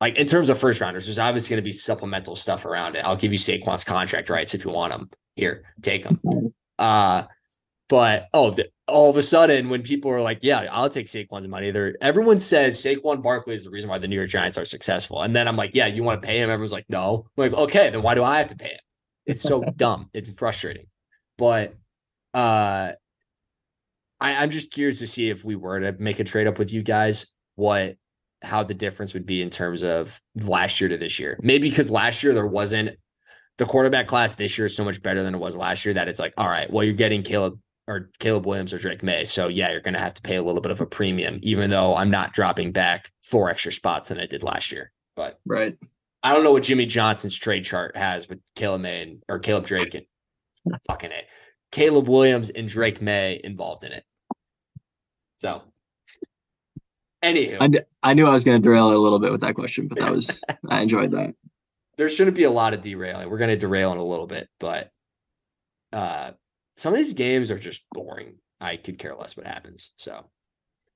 like 0.00 0.16
in 0.16 0.26
terms 0.26 0.50
of 0.50 0.58
first 0.58 0.80
rounders, 0.80 1.06
there's 1.06 1.18
obviously 1.18 1.54
going 1.54 1.62
to 1.62 1.68
be 1.68 1.72
supplemental 1.72 2.36
stuff 2.36 2.66
around 2.66 2.96
it. 2.96 3.04
I'll 3.04 3.16
give 3.16 3.32
you 3.32 3.38
Saquon's 3.38 3.84
contract 3.84 4.28
rights 4.28 4.54
if 4.54 4.64
you 4.64 4.70
want 4.70 4.92
them. 4.92 5.10
Here, 5.36 5.64
take 5.80 6.04
them. 6.04 6.20
Uh, 6.78 7.24
but 7.88 8.28
oh, 8.34 8.50
the, 8.50 8.68
all 8.88 9.10
of 9.10 9.16
a 9.16 9.22
sudden, 9.22 9.68
when 9.68 9.82
people 9.82 10.10
are 10.10 10.20
like, 10.20 10.38
"Yeah, 10.42 10.66
I'll 10.70 10.88
take 10.88 11.06
Saquon's 11.06 11.46
money," 11.46 11.70
there, 11.70 11.94
everyone 12.00 12.38
says 12.38 12.82
Saquon 12.82 13.22
Barkley 13.22 13.54
is 13.54 13.64
the 13.64 13.70
reason 13.70 13.90
why 13.90 13.98
the 13.98 14.08
New 14.08 14.16
York 14.16 14.30
Giants 14.30 14.58
are 14.58 14.64
successful. 14.64 15.22
And 15.22 15.34
then 15.34 15.46
I'm 15.46 15.56
like, 15.56 15.72
"Yeah, 15.74 15.86
you 15.86 16.02
want 16.02 16.20
to 16.22 16.26
pay 16.26 16.38
him?" 16.38 16.50
Everyone's 16.50 16.72
like, 16.72 16.86
"No." 16.88 17.26
I'm 17.36 17.50
like, 17.50 17.52
okay, 17.52 17.90
then 17.90 18.02
why 18.02 18.14
do 18.14 18.24
I 18.24 18.38
have 18.38 18.48
to 18.48 18.56
pay 18.56 18.70
him? 18.70 18.80
It's 19.26 19.42
so 19.42 19.62
dumb. 19.76 20.10
It's 20.14 20.30
frustrating. 20.30 20.86
But 21.36 21.74
uh, 22.34 22.92
I, 24.20 24.36
I'm 24.36 24.50
just 24.50 24.72
curious 24.72 24.98
to 25.00 25.06
see 25.06 25.30
if 25.30 25.44
we 25.44 25.56
were 25.56 25.80
to 25.80 25.92
make 25.98 26.20
a 26.20 26.24
trade 26.24 26.46
up 26.46 26.58
with 26.58 26.72
you 26.72 26.82
guys, 26.82 27.26
what 27.56 27.96
how 28.42 28.62
the 28.62 28.74
difference 28.74 29.14
would 29.14 29.26
be 29.26 29.42
in 29.42 29.50
terms 29.50 29.82
of 29.82 30.20
last 30.36 30.80
year 30.80 30.88
to 30.88 30.96
this 30.96 31.18
year. 31.18 31.38
Maybe 31.42 31.68
because 31.68 31.90
last 31.90 32.22
year 32.22 32.34
there 32.34 32.46
wasn't 32.46 32.96
the 33.56 33.66
quarterback 33.66 34.06
class 34.06 34.36
this 34.36 34.56
year 34.56 34.66
is 34.66 34.76
so 34.76 34.84
much 34.84 35.02
better 35.02 35.22
than 35.24 35.34
it 35.34 35.38
was 35.38 35.56
last 35.56 35.84
year 35.84 35.94
that 35.94 36.08
it's 36.08 36.20
like, 36.20 36.32
all 36.36 36.48
right, 36.48 36.72
well, 36.72 36.84
you're 36.84 36.94
getting 36.94 37.22
Caleb 37.22 37.58
or 37.88 38.10
Caleb 38.20 38.46
Williams 38.46 38.72
or 38.72 38.78
Drake 38.78 39.02
Maye. 39.02 39.24
So 39.24 39.48
yeah, 39.48 39.72
you're 39.72 39.80
gonna 39.80 39.98
have 39.98 40.14
to 40.14 40.22
pay 40.22 40.36
a 40.36 40.42
little 40.42 40.60
bit 40.60 40.70
of 40.70 40.80
a 40.80 40.86
premium, 40.86 41.40
even 41.42 41.70
though 41.70 41.96
I'm 41.96 42.10
not 42.10 42.32
dropping 42.34 42.70
back 42.70 43.10
four 43.22 43.50
extra 43.50 43.72
spots 43.72 44.08
than 44.10 44.20
I 44.20 44.26
did 44.26 44.42
last 44.44 44.70
year. 44.70 44.92
But 45.16 45.40
Right. 45.46 45.76
I 46.22 46.34
don't 46.34 46.44
know 46.44 46.52
what 46.52 46.64
Jimmy 46.64 46.84
Johnson's 46.86 47.36
trade 47.36 47.64
chart 47.64 47.96
has 47.96 48.28
with 48.28 48.40
Caleb 48.56 48.82
May 48.82 49.02
and, 49.02 49.22
or 49.28 49.38
Caleb 49.38 49.64
Drake 49.66 49.94
and 49.94 50.04
fucking 50.86 51.10
it. 51.12 51.26
Caleb 51.72 52.08
Williams 52.08 52.50
and 52.50 52.68
Drake 52.68 53.00
Maye 53.00 53.40
involved 53.42 53.84
in 53.84 53.92
it. 53.92 54.04
So 55.40 55.62
anywho, 57.22 57.58
I, 57.60 57.68
d- 57.68 57.80
I 58.02 58.14
knew 58.14 58.26
I 58.26 58.32
was 58.32 58.44
going 58.44 58.60
to 58.60 58.62
derail 58.62 58.90
it 58.90 58.96
a 58.96 58.98
little 58.98 59.18
bit 59.18 59.32
with 59.32 59.40
that 59.42 59.54
question, 59.54 59.88
but 59.88 59.98
that 59.98 60.10
was 60.10 60.42
I 60.68 60.80
enjoyed 60.80 61.12
that. 61.12 61.34
there 61.96 62.08
shouldn't 62.08 62.36
be 62.36 62.44
a 62.44 62.50
lot 62.50 62.74
of 62.74 62.82
derailing. 62.82 63.30
We're 63.30 63.38
going 63.38 63.50
to 63.50 63.56
derail 63.56 63.92
in 63.92 63.98
a 63.98 64.04
little 64.04 64.26
bit, 64.26 64.48
but 64.58 64.90
uh, 65.92 66.32
some 66.78 66.92
of 66.92 66.98
these 66.98 67.12
games 67.12 67.50
are 67.50 67.58
just 67.58 67.84
boring. 67.92 68.36
I 68.60 68.76
could 68.76 68.98
care 68.98 69.14
less 69.14 69.36
what 69.36 69.46
happens. 69.46 69.92
So 69.96 70.30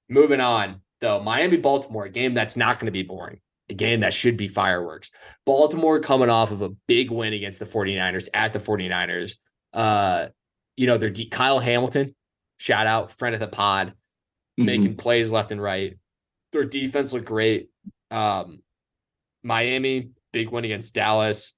moving 0.08 0.40
on, 0.40 0.80
though, 1.00 1.20
Miami 1.20 1.56
Baltimore, 1.56 2.04
a 2.04 2.10
game 2.10 2.34
that's 2.34 2.56
not 2.56 2.78
going 2.78 2.86
to 2.86 2.92
be 2.92 3.02
boring, 3.02 3.40
a 3.68 3.74
game 3.74 4.00
that 4.00 4.12
should 4.14 4.36
be 4.36 4.48
fireworks. 4.48 5.10
Baltimore 5.46 6.00
coming 6.00 6.30
off 6.30 6.50
of 6.52 6.62
a 6.62 6.70
big 6.88 7.10
win 7.10 7.32
against 7.32 7.58
the 7.58 7.66
49ers 7.66 8.28
at 8.34 8.52
the 8.52 8.58
49ers. 8.58 9.36
Uh, 9.72 10.28
you 10.76 10.86
know, 10.86 10.96
they're 10.98 11.10
de- 11.10 11.28
Kyle 11.28 11.58
Hamilton, 11.60 12.14
shout 12.58 12.86
out, 12.86 13.12
friend 13.12 13.34
of 13.34 13.40
the 13.40 13.48
pod, 13.48 13.94
Mhm. 14.58 14.64
making 14.64 14.96
plays 14.96 15.30
left 15.30 15.52
and 15.52 15.62
right. 15.62 15.96
Their 16.52 16.64
defense 16.64 17.12
looked 17.12 17.26
great. 17.26 17.70
Um, 18.10 18.62
Miami, 19.42 20.10
big 20.32 20.50
win 20.50 20.64
against 20.64 20.94
Dallas. 20.94 21.54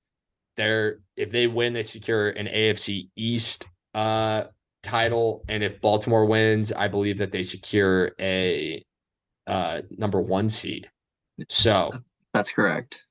They're 0.56 1.00
if 1.16 1.30
they 1.30 1.46
win, 1.46 1.72
they 1.72 1.82
secure 1.82 2.28
an 2.30 2.46
AFC 2.46 3.10
East 3.16 3.66
uh 3.94 4.44
title. 4.83 5.44
And 5.48 5.62
if 5.62 5.80
Baltimore 5.80 6.26
wins, 6.26 6.72
I 6.72 6.88
believe 6.88 7.18
that 7.18 7.33
they 7.33 7.42
secure 7.42 8.12
a 8.20 8.85
uh 9.46 9.83
number 9.90 10.20
one 10.20 10.48
seed. 10.48 10.90
So 11.48 11.92
That's 12.33 12.50
correct. 12.52 13.07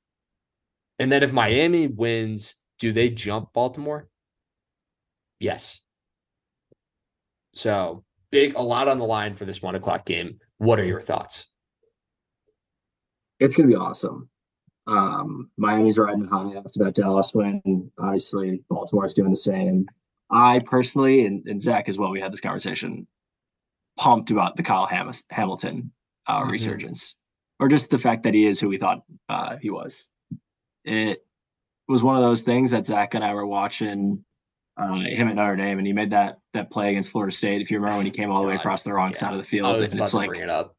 and 0.99 1.11
then 1.11 1.23
if 1.23 1.33
Miami 1.33 1.87
wins, 1.87 2.55
do 2.79 2.91
they 2.91 3.09
jump 3.09 3.53
Baltimore? 3.53 4.07
Yes. 5.39 5.81
So 7.55 8.03
big, 8.31 8.55
a 8.55 8.61
lot 8.61 8.87
on 8.87 8.97
the 8.97 9.05
line 9.05 9.35
for 9.35 9.45
this 9.45 9.61
one 9.61 9.75
o'clock 9.75 10.05
game. 10.05 10.39
What 10.57 10.79
are 10.79 10.85
your 10.85 11.01
thoughts? 11.01 11.47
It's 13.39 13.55
going 13.55 13.69
to 13.69 13.75
be 13.75 13.79
awesome. 13.79 14.29
Um, 14.87 15.49
Miami's 15.57 15.97
riding 15.97 16.27
high 16.27 16.53
after 16.55 16.79
that 16.83 16.95
Dallas 16.95 17.31
win. 17.33 17.91
Obviously, 17.99 18.63
Baltimore's 18.69 19.13
doing 19.13 19.31
the 19.31 19.37
same. 19.37 19.87
I 20.31 20.59
personally, 20.59 21.25
and, 21.25 21.45
and 21.47 21.61
Zach 21.61 21.87
as 21.89 21.97
well, 21.97 22.11
we 22.11 22.21
had 22.21 22.31
this 22.33 22.41
conversation, 22.41 23.07
pumped 23.97 24.31
about 24.31 24.55
the 24.55 24.63
Kyle 24.63 24.87
Ham- 24.87 25.11
Hamilton 25.29 25.91
uh, 26.27 26.41
Mhm. 26.43 26.51
resurgence, 26.51 27.15
or 27.59 27.67
just 27.67 27.89
the 27.89 27.97
fact 27.99 28.23
that 28.23 28.33
he 28.33 28.45
is 28.45 28.59
who 28.59 28.69
we 28.69 28.77
thought 28.77 29.03
uh, 29.29 29.57
he 29.57 29.69
was. 29.69 30.07
It 30.85 31.23
was 31.87 32.01
one 32.03 32.15
of 32.15 32.21
those 32.23 32.41
things 32.41 32.71
that 32.71 32.85
Zach 32.85 33.13
and 33.13 33.23
I 33.23 33.33
were 33.33 33.45
watching 33.45 34.23
uh, 34.75 34.95
him 34.95 35.27
at 35.27 35.35
Notre 35.35 35.55
Dame, 35.55 35.77
and 35.77 35.85
he 35.85 35.93
made 35.93 36.09
that 36.11 36.39
that 36.53 36.71
play 36.71 36.89
against 36.89 37.11
Florida 37.11 37.35
State. 37.35 37.61
If 37.61 37.69
you 37.69 37.77
remember 37.77 37.97
when 37.97 38.05
he 38.07 38.11
came 38.11 38.31
all 38.31 38.41
the 38.41 38.47
way 38.47 38.55
across 38.55 38.81
the 38.81 38.91
wrong 38.93 39.11
yeah. 39.11 39.19
side 39.19 39.31
of 39.33 39.37
the 39.37 39.43
field, 39.43 39.75
and 39.75 39.99
it's 39.99 40.13
like 40.13 40.29
bring 40.29 40.41
it 40.41 40.49
up. 40.49 40.75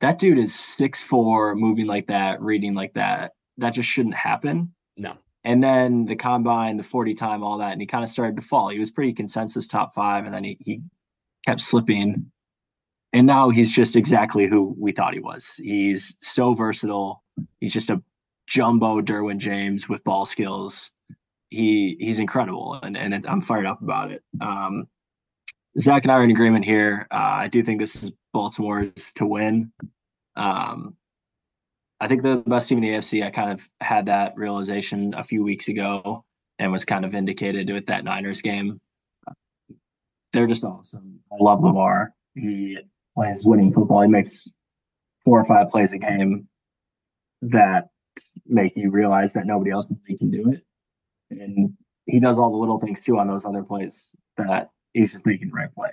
that 0.00 0.18
dude 0.18 0.38
is 0.38 0.54
six 0.54 1.02
four, 1.02 1.56
moving 1.56 1.86
like 1.86 2.06
that, 2.06 2.40
reading 2.40 2.74
like 2.74 2.94
that. 2.94 3.32
That 3.58 3.70
just 3.70 3.88
shouldn't 3.88 4.14
happen. 4.14 4.72
No. 4.96 5.16
And 5.44 5.62
then 5.62 6.06
the 6.06 6.16
combine, 6.16 6.78
the 6.78 6.82
40 6.82 7.14
time, 7.14 7.42
all 7.42 7.58
that, 7.58 7.72
and 7.72 7.80
he 7.80 7.86
kind 7.86 8.02
of 8.02 8.08
started 8.08 8.36
to 8.36 8.42
fall. 8.42 8.70
He 8.70 8.78
was 8.78 8.90
pretty 8.90 9.12
consensus 9.12 9.66
top 9.66 9.94
five, 9.94 10.24
and 10.24 10.34
then 10.34 10.44
he, 10.44 10.56
he 10.60 10.80
kept 11.46 11.60
slipping. 11.60 12.30
And 13.12 13.26
now 13.26 13.50
he's 13.50 13.70
just 13.70 13.94
exactly 13.94 14.46
who 14.46 14.74
we 14.78 14.92
thought 14.92 15.14
he 15.14 15.20
was. 15.20 15.60
He's 15.62 16.16
so 16.20 16.54
versatile. 16.54 17.22
He's 17.60 17.72
just 17.72 17.90
a 17.90 18.02
jumbo 18.46 19.00
Derwin 19.00 19.38
James 19.38 19.88
with 19.88 20.02
ball 20.02 20.24
skills. 20.24 20.90
He 21.50 21.96
he's 22.00 22.18
incredible, 22.18 22.80
and 22.82 22.96
and 22.96 23.24
I'm 23.26 23.40
fired 23.40 23.66
up 23.66 23.80
about 23.82 24.10
it. 24.10 24.22
Um, 24.40 24.88
Zach 25.78 26.04
and 26.04 26.10
I 26.10 26.16
are 26.16 26.24
in 26.24 26.30
agreement 26.30 26.64
here. 26.64 27.06
Uh, 27.10 27.16
I 27.16 27.48
do 27.48 27.62
think 27.62 27.80
this 27.80 28.02
is 28.02 28.12
Baltimore's 28.32 29.12
to 29.14 29.26
win. 29.26 29.72
Um, 30.36 30.96
I 32.04 32.06
think 32.06 32.22
they're 32.22 32.36
the 32.36 32.42
best 32.42 32.68
team 32.68 32.76
in 32.76 32.82
the 32.82 32.90
AFC. 32.98 33.24
I 33.24 33.30
kind 33.30 33.50
of 33.50 33.66
had 33.80 34.04
that 34.06 34.36
realization 34.36 35.14
a 35.14 35.22
few 35.22 35.42
weeks 35.42 35.68
ago 35.68 36.22
and 36.58 36.70
was 36.70 36.84
kind 36.84 37.02
of 37.02 37.12
vindicated 37.12 37.70
with 37.70 37.86
that 37.86 38.04
Niners 38.04 38.42
game. 38.42 38.78
They're 40.34 40.46
just 40.46 40.64
awesome. 40.64 41.20
I 41.32 41.36
love 41.40 41.62
Lamar. 41.64 42.12
He 42.34 42.76
plays 43.16 43.46
winning 43.46 43.72
football. 43.72 44.02
He 44.02 44.08
makes 44.08 44.46
four 45.24 45.40
or 45.40 45.46
five 45.46 45.70
plays 45.70 45.94
a 45.94 45.98
game 45.98 46.46
that 47.40 47.88
make 48.44 48.76
you 48.76 48.90
realize 48.90 49.32
that 49.32 49.46
nobody 49.46 49.70
else 49.70 49.88
in 49.90 49.96
the 49.96 50.02
league 50.12 50.18
can 50.18 50.30
do 50.30 50.50
it. 50.50 50.62
And 51.30 51.72
he 52.04 52.20
does 52.20 52.36
all 52.36 52.50
the 52.50 52.58
little 52.58 52.80
things 52.80 53.02
too 53.02 53.18
on 53.18 53.28
those 53.28 53.46
other 53.46 53.62
plays 53.62 54.10
that 54.36 54.68
he's 54.92 55.12
just 55.12 55.24
making 55.24 55.48
the 55.48 55.54
right 55.54 55.74
play. 55.74 55.92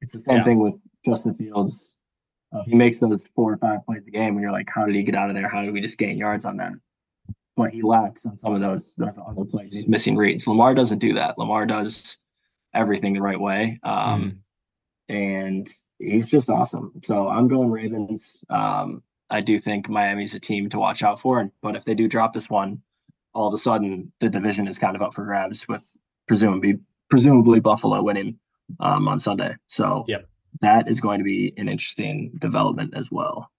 It's 0.00 0.12
the 0.12 0.22
same 0.22 0.38
Yeah. 0.38 0.44
thing 0.44 0.58
with 0.58 0.76
Justin 1.04 1.34
Fields. 1.34 2.00
He 2.66 2.74
makes 2.74 2.98
those 2.98 3.20
four 3.34 3.52
or 3.52 3.56
five 3.56 3.84
plays 3.86 4.02
a 4.06 4.10
game, 4.10 4.34
and 4.34 4.40
you're 4.40 4.52
like, 4.52 4.68
how 4.72 4.84
did 4.84 4.94
he 4.94 5.02
get 5.02 5.14
out 5.14 5.30
of 5.30 5.34
there? 5.34 5.48
How 5.48 5.62
did 5.62 5.72
we 5.72 5.80
just 5.80 5.98
gain 5.98 6.18
yards 6.18 6.44
on 6.44 6.58
that? 6.58 6.72
But 7.56 7.70
he 7.70 7.82
lacks 7.82 8.26
on 8.26 8.36
some 8.36 8.54
of 8.54 8.60
those 8.60 8.92
those 8.96 9.14
other 9.26 9.44
plays. 9.44 9.74
He's 9.74 9.88
missing 9.88 10.16
reads. 10.16 10.46
Lamar 10.46 10.74
doesn't 10.74 10.98
do 10.98 11.14
that. 11.14 11.38
Lamar 11.38 11.66
does 11.66 12.18
everything 12.74 13.14
the 13.14 13.22
right 13.22 13.40
way, 13.40 13.78
um, 13.82 14.40
and 15.08 15.68
he's 15.98 16.28
just 16.28 16.48
awesome. 16.48 16.92
So 17.04 17.28
I'm 17.28 17.48
going 17.48 17.70
Ravens. 17.70 18.44
Um, 18.50 19.02
I 19.30 19.40
do 19.40 19.58
think 19.58 19.88
Miami's 19.88 20.34
a 20.34 20.40
team 20.40 20.68
to 20.70 20.78
watch 20.78 21.02
out 21.02 21.18
for, 21.18 21.50
but 21.62 21.74
if 21.74 21.84
they 21.86 21.94
do 21.94 22.06
drop 22.06 22.34
this 22.34 22.50
one, 22.50 22.82
all 23.34 23.48
of 23.48 23.54
a 23.54 23.58
sudden 23.58 24.12
the 24.20 24.28
division 24.28 24.68
is 24.68 24.78
kind 24.78 24.94
of 24.94 25.02
up 25.02 25.14
for 25.14 25.24
grabs 25.24 25.66
with 25.68 25.96
presumably 26.26 26.80
presumably 27.08 27.60
Buffalo 27.60 28.02
winning 28.02 28.38
um, 28.80 29.08
on 29.08 29.18
Sunday. 29.18 29.56
So 29.66 30.04
Yep. 30.08 30.28
That 30.60 30.88
is 30.88 31.00
going 31.00 31.18
to 31.18 31.24
be 31.24 31.52
an 31.56 31.68
interesting 31.68 32.32
development 32.38 32.94
as 32.94 33.10
well. 33.10 33.50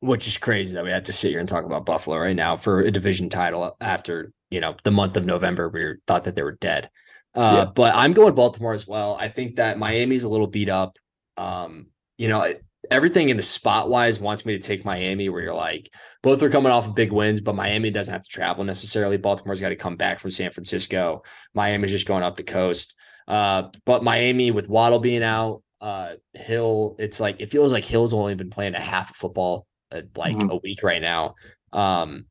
which 0.00 0.26
is 0.26 0.36
crazy 0.38 0.74
that 0.74 0.84
we 0.84 0.90
had 0.90 1.06
to 1.06 1.12
sit 1.12 1.30
here 1.30 1.40
and 1.40 1.48
talk 1.48 1.64
about 1.64 1.86
Buffalo 1.86 2.18
right 2.18 2.36
now 2.36 2.56
for 2.56 2.80
a 2.80 2.90
division 2.90 3.28
title 3.28 3.76
after 3.80 4.32
you 4.50 4.60
know 4.60 4.76
the 4.84 4.90
month 4.90 5.16
of 5.16 5.24
November 5.24 5.68
we 5.68 5.94
thought 6.06 6.24
that 6.24 6.36
they 6.36 6.42
were 6.42 6.58
dead. 6.60 6.90
Uh, 7.34 7.64
Yeah. 7.64 7.72
But 7.74 7.94
I'm 7.94 8.12
going 8.12 8.34
Baltimore 8.34 8.74
as 8.74 8.86
well. 8.86 9.16
I 9.18 9.28
think 9.28 9.56
that 9.56 9.78
Miami's 9.78 10.24
a 10.24 10.28
little 10.28 10.46
beat 10.46 10.68
up. 10.68 10.98
Um, 11.36 11.88
you 12.18 12.28
know, 12.28 12.54
everything 12.90 13.28
in 13.30 13.36
the 13.36 13.42
spot 13.42 13.88
wise 13.90 14.20
wants 14.20 14.46
me 14.46 14.52
to 14.54 14.58
take 14.66 14.84
Miami, 14.84 15.28
where 15.28 15.42
you're 15.42 15.54
like 15.54 15.90
both 16.22 16.42
are 16.42 16.50
coming 16.50 16.72
off 16.72 16.86
of 16.86 16.94
big 16.94 17.12
wins, 17.12 17.40
but 17.40 17.54
Miami 17.54 17.90
doesn't 17.90 18.12
have 18.12 18.22
to 18.22 18.30
travel 18.30 18.64
necessarily. 18.64 19.16
Baltimore's 19.16 19.60
got 19.60 19.70
to 19.70 19.76
come 19.76 19.96
back 19.96 20.18
from 20.18 20.30
San 20.30 20.50
Francisco. 20.50 21.22
Miami's 21.54 21.90
just 21.90 22.06
going 22.06 22.22
up 22.22 22.36
the 22.36 22.42
coast. 22.42 22.94
Uh, 23.26 23.70
but 23.84 24.04
Miami 24.04 24.50
with 24.50 24.68
Waddle 24.68 25.00
being 25.00 25.24
out, 25.24 25.62
uh, 25.80 26.14
Hill, 26.34 26.96
it's 26.98 27.20
like 27.20 27.36
it 27.40 27.50
feels 27.50 27.72
like 27.72 27.84
Hill's 27.84 28.14
only 28.14 28.34
been 28.34 28.50
playing 28.50 28.74
a 28.74 28.80
half 28.80 29.10
of 29.10 29.16
football 29.16 29.66
uh, 29.92 30.02
like 30.16 30.36
Mhm. 30.36 30.50
a 30.50 30.56
week 30.56 30.82
right 30.82 31.02
now. 31.02 31.34
Um, 31.72 32.26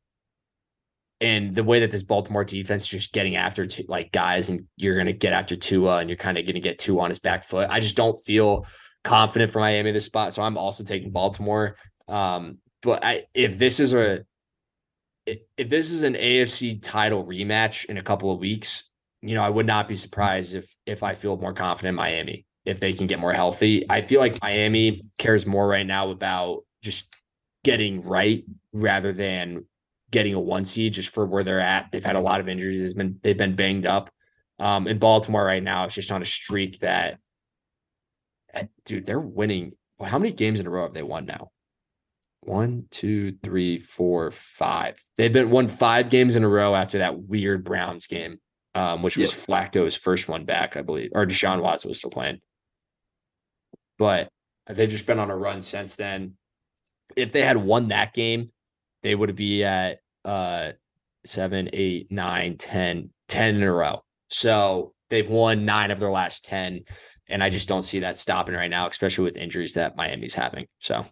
and 1.20 1.54
the 1.54 1.64
way 1.64 1.80
that 1.80 1.90
this 1.90 2.02
Baltimore 2.02 2.44
defense 2.44 2.84
is 2.84 2.88
just 2.90 3.12
getting 3.12 3.36
after 3.36 3.64
t- 3.66 3.86
like 3.88 4.12
guys, 4.12 4.48
and 4.50 4.66
you're 4.76 4.94
going 4.94 5.06
to 5.06 5.12
get 5.14 5.32
after 5.32 5.56
Tua, 5.56 5.98
and 5.98 6.10
you're 6.10 6.16
kind 6.18 6.36
of 6.36 6.44
going 6.44 6.54
to 6.54 6.60
get 6.60 6.78
Tua 6.78 7.02
on 7.02 7.10
his 7.10 7.18
back 7.18 7.44
foot. 7.44 7.68
I 7.70 7.80
just 7.80 7.96
don't 7.96 8.22
feel 8.24 8.66
confident 9.04 9.50
for 9.50 9.60
Miami 9.60 9.92
this 9.92 10.04
spot, 10.04 10.32
so 10.34 10.42
I'm 10.42 10.58
also 10.58 10.84
taking 10.84 11.10
Baltimore. 11.12 11.76
Um, 12.08 12.58
but 12.82 13.04
I, 13.04 13.24
if 13.34 13.58
this 13.58 13.80
is 13.80 13.94
a 13.94 14.24
if 15.24 15.38
if 15.56 15.68
this 15.68 15.90
is 15.90 16.02
an 16.02 16.14
AFC 16.14 16.80
title 16.82 17.24
rematch 17.24 17.86
in 17.86 17.96
a 17.98 18.02
couple 18.02 18.30
of 18.30 18.38
weeks, 18.38 18.90
you 19.22 19.34
know, 19.34 19.42
I 19.42 19.50
would 19.50 19.66
not 19.66 19.88
be 19.88 19.96
surprised 19.96 20.54
if 20.54 20.76
if 20.84 21.02
I 21.02 21.14
feel 21.14 21.36
more 21.36 21.54
confident 21.54 21.90
in 21.90 21.96
Miami 21.96 22.45
if 22.66 22.80
they 22.80 22.92
can 22.92 23.06
get 23.06 23.20
more 23.20 23.32
healthy. 23.32 23.86
I 23.88 24.02
feel 24.02 24.20
like 24.20 24.42
Miami 24.42 25.04
cares 25.18 25.46
more 25.46 25.66
right 25.66 25.86
now 25.86 26.10
about 26.10 26.64
just 26.82 27.06
getting 27.64 28.02
right 28.02 28.44
rather 28.72 29.12
than 29.12 29.64
getting 30.10 30.34
a 30.34 30.40
one 30.40 30.64
seed 30.64 30.94
just 30.94 31.10
for 31.10 31.24
where 31.24 31.44
they're 31.44 31.60
at. 31.60 31.90
They've 31.92 32.04
had 32.04 32.16
a 32.16 32.20
lot 32.20 32.40
of 32.40 32.48
injuries. 32.48 32.82
It's 32.82 32.94
been 32.94 33.18
they've 33.22 33.38
been 33.38 33.56
banged 33.56 33.86
up. 33.86 34.10
Um, 34.58 34.86
in 34.88 34.98
Baltimore 34.98 35.44
right 35.44 35.62
now, 35.62 35.84
it's 35.84 35.94
just 35.94 36.10
on 36.10 36.22
a 36.22 36.26
streak 36.26 36.80
that, 36.80 37.18
eh, 38.54 38.64
dude, 38.84 39.06
they're 39.06 39.20
winning. 39.20 39.72
How 40.02 40.18
many 40.18 40.32
games 40.32 40.60
in 40.60 40.66
a 40.66 40.70
row 40.70 40.84
have 40.84 40.94
they 40.94 41.02
won 41.02 41.26
now? 41.26 41.50
One, 42.40 42.86
two, 42.90 43.36
three, 43.42 43.78
four, 43.78 44.30
five. 44.30 45.02
They've 45.16 45.32
been 45.32 45.50
won 45.50 45.68
five 45.68 46.10
games 46.10 46.36
in 46.36 46.44
a 46.44 46.48
row 46.48 46.74
after 46.74 46.98
that 46.98 47.18
weird 47.18 47.64
Browns 47.64 48.06
game, 48.06 48.38
um, 48.74 49.02
which 49.02 49.16
was 49.16 49.32
Flacco's 49.32 49.96
first 49.96 50.28
one 50.28 50.44
back, 50.44 50.76
I 50.76 50.82
believe, 50.82 51.10
or 51.12 51.26
Deshaun 51.26 51.60
Watson 51.60 51.88
was 51.88 51.98
still 51.98 52.10
playing. 52.10 52.40
But 53.98 54.28
they've 54.68 54.90
just 54.90 55.06
been 55.06 55.18
on 55.18 55.30
a 55.30 55.36
run 55.36 55.60
since 55.60 55.96
then. 55.96 56.34
If 57.16 57.32
they 57.32 57.42
had 57.42 57.56
won 57.56 57.88
that 57.88 58.12
game, 58.12 58.50
they 59.02 59.14
would 59.14 59.36
be 59.36 59.64
at 59.64 60.00
uh 60.24 60.72
seven, 61.24 61.70
eight, 61.72 62.10
nine, 62.10 62.56
10, 62.56 63.10
10 63.28 63.54
in 63.56 63.62
a 63.62 63.72
row. 63.72 64.02
So 64.28 64.92
they've 65.10 65.28
won 65.28 65.64
nine 65.64 65.90
of 65.90 65.98
their 65.98 66.10
last 66.10 66.44
10. 66.44 66.84
And 67.28 67.42
I 67.42 67.50
just 67.50 67.68
don't 67.68 67.82
see 67.82 68.00
that 68.00 68.18
stopping 68.18 68.54
right 68.54 68.70
now, 68.70 68.86
especially 68.86 69.24
with 69.24 69.36
injuries 69.36 69.74
that 69.74 69.96
Miami's 69.96 70.34
having. 70.34 70.66
So 70.80 71.04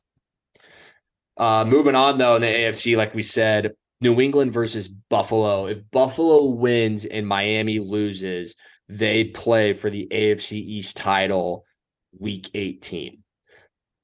uh 1.37 1.65
moving 1.65 1.95
on 1.95 2.19
though 2.19 2.37
in 2.37 2.43
the 2.43 2.49
AFC, 2.49 2.97
like 2.97 3.15
we 3.15 3.23
said, 3.23 3.75
New 4.01 4.21
England 4.21 4.53
versus 4.53 4.89
Buffalo. 4.89 5.67
If 5.67 5.79
Buffalo 5.91 6.47
wins 6.47 7.05
and 7.05 7.27
Miami 7.27 7.79
loses, 7.79 8.57
they 8.89 9.25
play 9.25 9.73
for 9.73 9.91
the 9.91 10.07
AFC 10.11 10.53
East 10.53 10.97
title 10.97 11.65
week 12.19 12.51
18. 12.55 13.23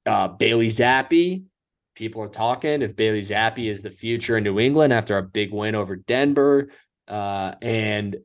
Uh 0.07 0.29
Bailey 0.29 0.69
Zappe, 0.69 1.45
people 1.95 2.23
are 2.23 2.29
talking 2.29 2.83
if 2.83 2.97
Bailey 2.97 3.21
Zappe 3.21 3.69
is 3.69 3.83
the 3.83 3.91
future 3.91 4.39
in 4.39 4.45
New 4.45 4.59
England 4.59 4.93
after 4.93 5.19
a 5.19 5.23
big 5.23 5.53
win 5.53 5.75
over 5.75 5.97
Denver. 5.97 6.71
Uh, 7.07 7.55
and 7.61 8.17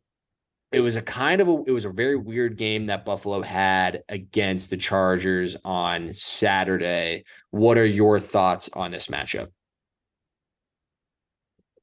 it 0.72 0.80
was 0.80 0.96
a 0.96 1.02
kind 1.02 1.42
of 1.42 1.48
a, 1.48 1.64
it 1.68 1.72
was 1.72 1.86
a 1.86 1.90
very 1.90 2.16
weird 2.16 2.58
game 2.58 2.86
that 2.86 3.06
Buffalo 3.06 3.42
had 3.42 4.04
against 4.10 4.70
the 4.70 4.78
Chargers 4.78 5.58
on 5.66 6.14
Saturday. 6.14 7.24
What 7.52 7.78
are 7.78 7.86
your 7.86 8.20
thoughts 8.20 8.70
on 8.74 8.92
this 8.92 9.08
matchup? 9.08 9.48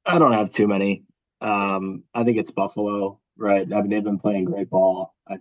I 0.07 0.19
don't 0.19 0.33
have 0.33 0.51
too 0.51 0.67
many. 0.67 1.05
Um, 1.41 2.05
I 2.15 2.25
think 2.25 2.39
it's 2.39 2.51
Buffalo, 2.51 3.21
right? 3.37 3.71
I 3.71 3.81
mean, 3.81 3.91
they've 3.91 4.03
been 4.03 4.19
playing 4.19 4.45
great 4.47 4.71
ball. 4.71 5.15
I, 5.29 5.39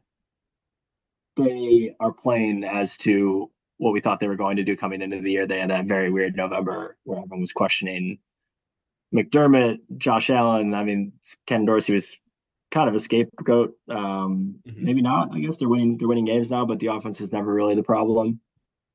they 1.35 1.95
are 1.99 2.11
playing 2.11 2.63
as 2.63 2.97
to 2.97 3.49
what 3.77 3.93
we 3.93 3.99
thought 3.99 4.19
they 4.19 4.27
were 4.27 4.35
going 4.35 4.57
to 4.57 4.63
do 4.63 4.77
coming 4.77 5.01
into 5.01 5.21
the 5.21 5.31
year. 5.31 5.47
They 5.47 5.59
had 5.59 5.69
that 5.71 5.85
very 5.85 6.11
weird 6.11 6.35
November 6.35 6.97
where 7.03 7.19
everyone 7.19 7.41
was 7.41 7.51
questioning 7.53 8.19
McDermott, 9.13 9.79
Josh 9.97 10.29
Allen. 10.29 10.73
I 10.73 10.83
mean, 10.83 11.13
Ken 11.47 11.65
Dorsey 11.65 11.93
was 11.93 12.15
kind 12.69 12.87
of 12.87 12.95
a 12.95 12.99
scapegoat. 12.99 13.73
Um, 13.89 14.55
Mhm. 14.67 14.77
Maybe 14.77 15.01
not. 15.01 15.33
I 15.33 15.39
guess 15.39 15.57
they're 15.57 15.67
winning. 15.67 15.97
They're 15.97 16.07
winning 16.07 16.25
games 16.25 16.51
now, 16.51 16.65
but 16.65 16.79
the 16.79 16.87
offense 16.87 17.19
was 17.19 17.33
never 17.33 17.53
really 17.53 17.75
the 17.75 17.83
problem. 17.83 18.39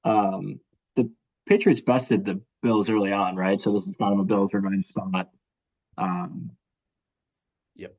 Um, 0.04 0.60
the 0.94 1.10
Patriots 1.46 1.80
bested 1.80 2.24
the 2.24 2.40
Bills 2.62 2.88
early 2.88 3.12
on, 3.12 3.36
right? 3.36 3.60
So 3.60 3.72
this 3.72 3.86
is 3.86 3.94
kind 3.96 4.14
of 4.14 4.20
a 4.20 4.24
Bills 4.24 4.54
revenge 4.54 4.86
spot. 4.88 5.30
Um, 5.98 6.52
Yep. 7.74 7.94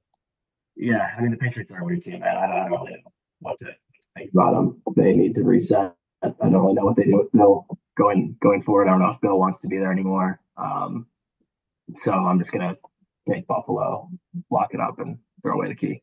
Yeah, 0.75 1.13
I 1.17 1.21
mean 1.21 1.31
the 1.31 1.37
Patriots 1.37 1.71
are 1.71 1.81
a 1.81 1.85
weird 1.85 2.01
team, 2.01 2.19
man. 2.21 2.35
I 2.37 2.47
don't, 2.47 2.55
I 2.55 2.69
don't 2.69 2.79
really 2.85 2.93
know 2.93 3.11
what 3.39 3.57
to 3.59 3.75
think 4.17 4.31
about 4.33 4.53
them. 4.53 4.81
They 4.95 5.13
need 5.13 5.35
to 5.35 5.43
reset. 5.43 5.95
I 6.23 6.29
don't 6.39 6.53
really 6.53 6.73
know 6.73 6.85
what 6.85 6.95
they 6.95 7.03
do 7.03 7.17
with 7.17 7.31
Bill 7.31 7.67
going 7.97 8.35
going 8.41 8.61
forward. 8.61 8.87
I 8.87 8.91
don't 8.91 8.99
know 9.01 9.09
if 9.11 9.21
Bill 9.21 9.37
wants 9.37 9.59
to 9.59 9.67
be 9.67 9.77
there 9.77 9.91
anymore. 9.91 10.39
Um, 10.57 11.07
so 11.95 12.11
I'm 12.11 12.39
just 12.39 12.51
gonna 12.51 12.75
take 13.29 13.47
Buffalo, 13.47 14.09
lock 14.49 14.73
it 14.73 14.79
up, 14.79 14.99
and 14.99 15.19
throw 15.43 15.55
away 15.55 15.67
the 15.69 15.75
key. 15.75 16.01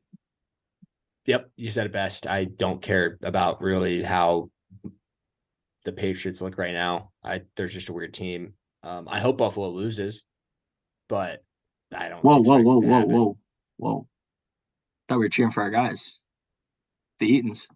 Yep, 1.27 1.51
you 1.57 1.69
said 1.69 1.87
it 1.87 1.93
best. 1.93 2.27
I 2.27 2.45
don't 2.45 2.83
care 2.83 3.19
about 3.23 3.63
really 3.63 4.03
how 4.03 4.51
the 5.85 5.93
Patriots 5.93 6.41
look 6.43 6.59
right 6.59 6.73
now. 6.73 7.11
I 7.23 7.43
there's 7.57 7.75
just 7.75 7.89
a 7.89 7.93
weird 7.93 8.15
team. 8.15 8.55
Um, 8.83 9.09
I 9.11 9.21
hope 9.21 9.39
Buffalo 9.39 9.71
loses, 9.71 10.25
but 11.09 11.43
I 11.93 12.09
don't. 12.09 12.23
Whoa, 12.23 12.43
whoa, 12.43 12.61
whoa, 12.61 12.81
whoa, 12.81 13.05
whoa, 13.05 13.39
whoa! 13.79 14.07
Thought 15.09 15.19
we 15.19 15.25
were 15.25 15.29
cheering 15.31 15.53
for 15.53 15.63
our 15.63 15.71
guys. 15.71 16.19
the 17.19 17.27
Eatons. 17.27 17.67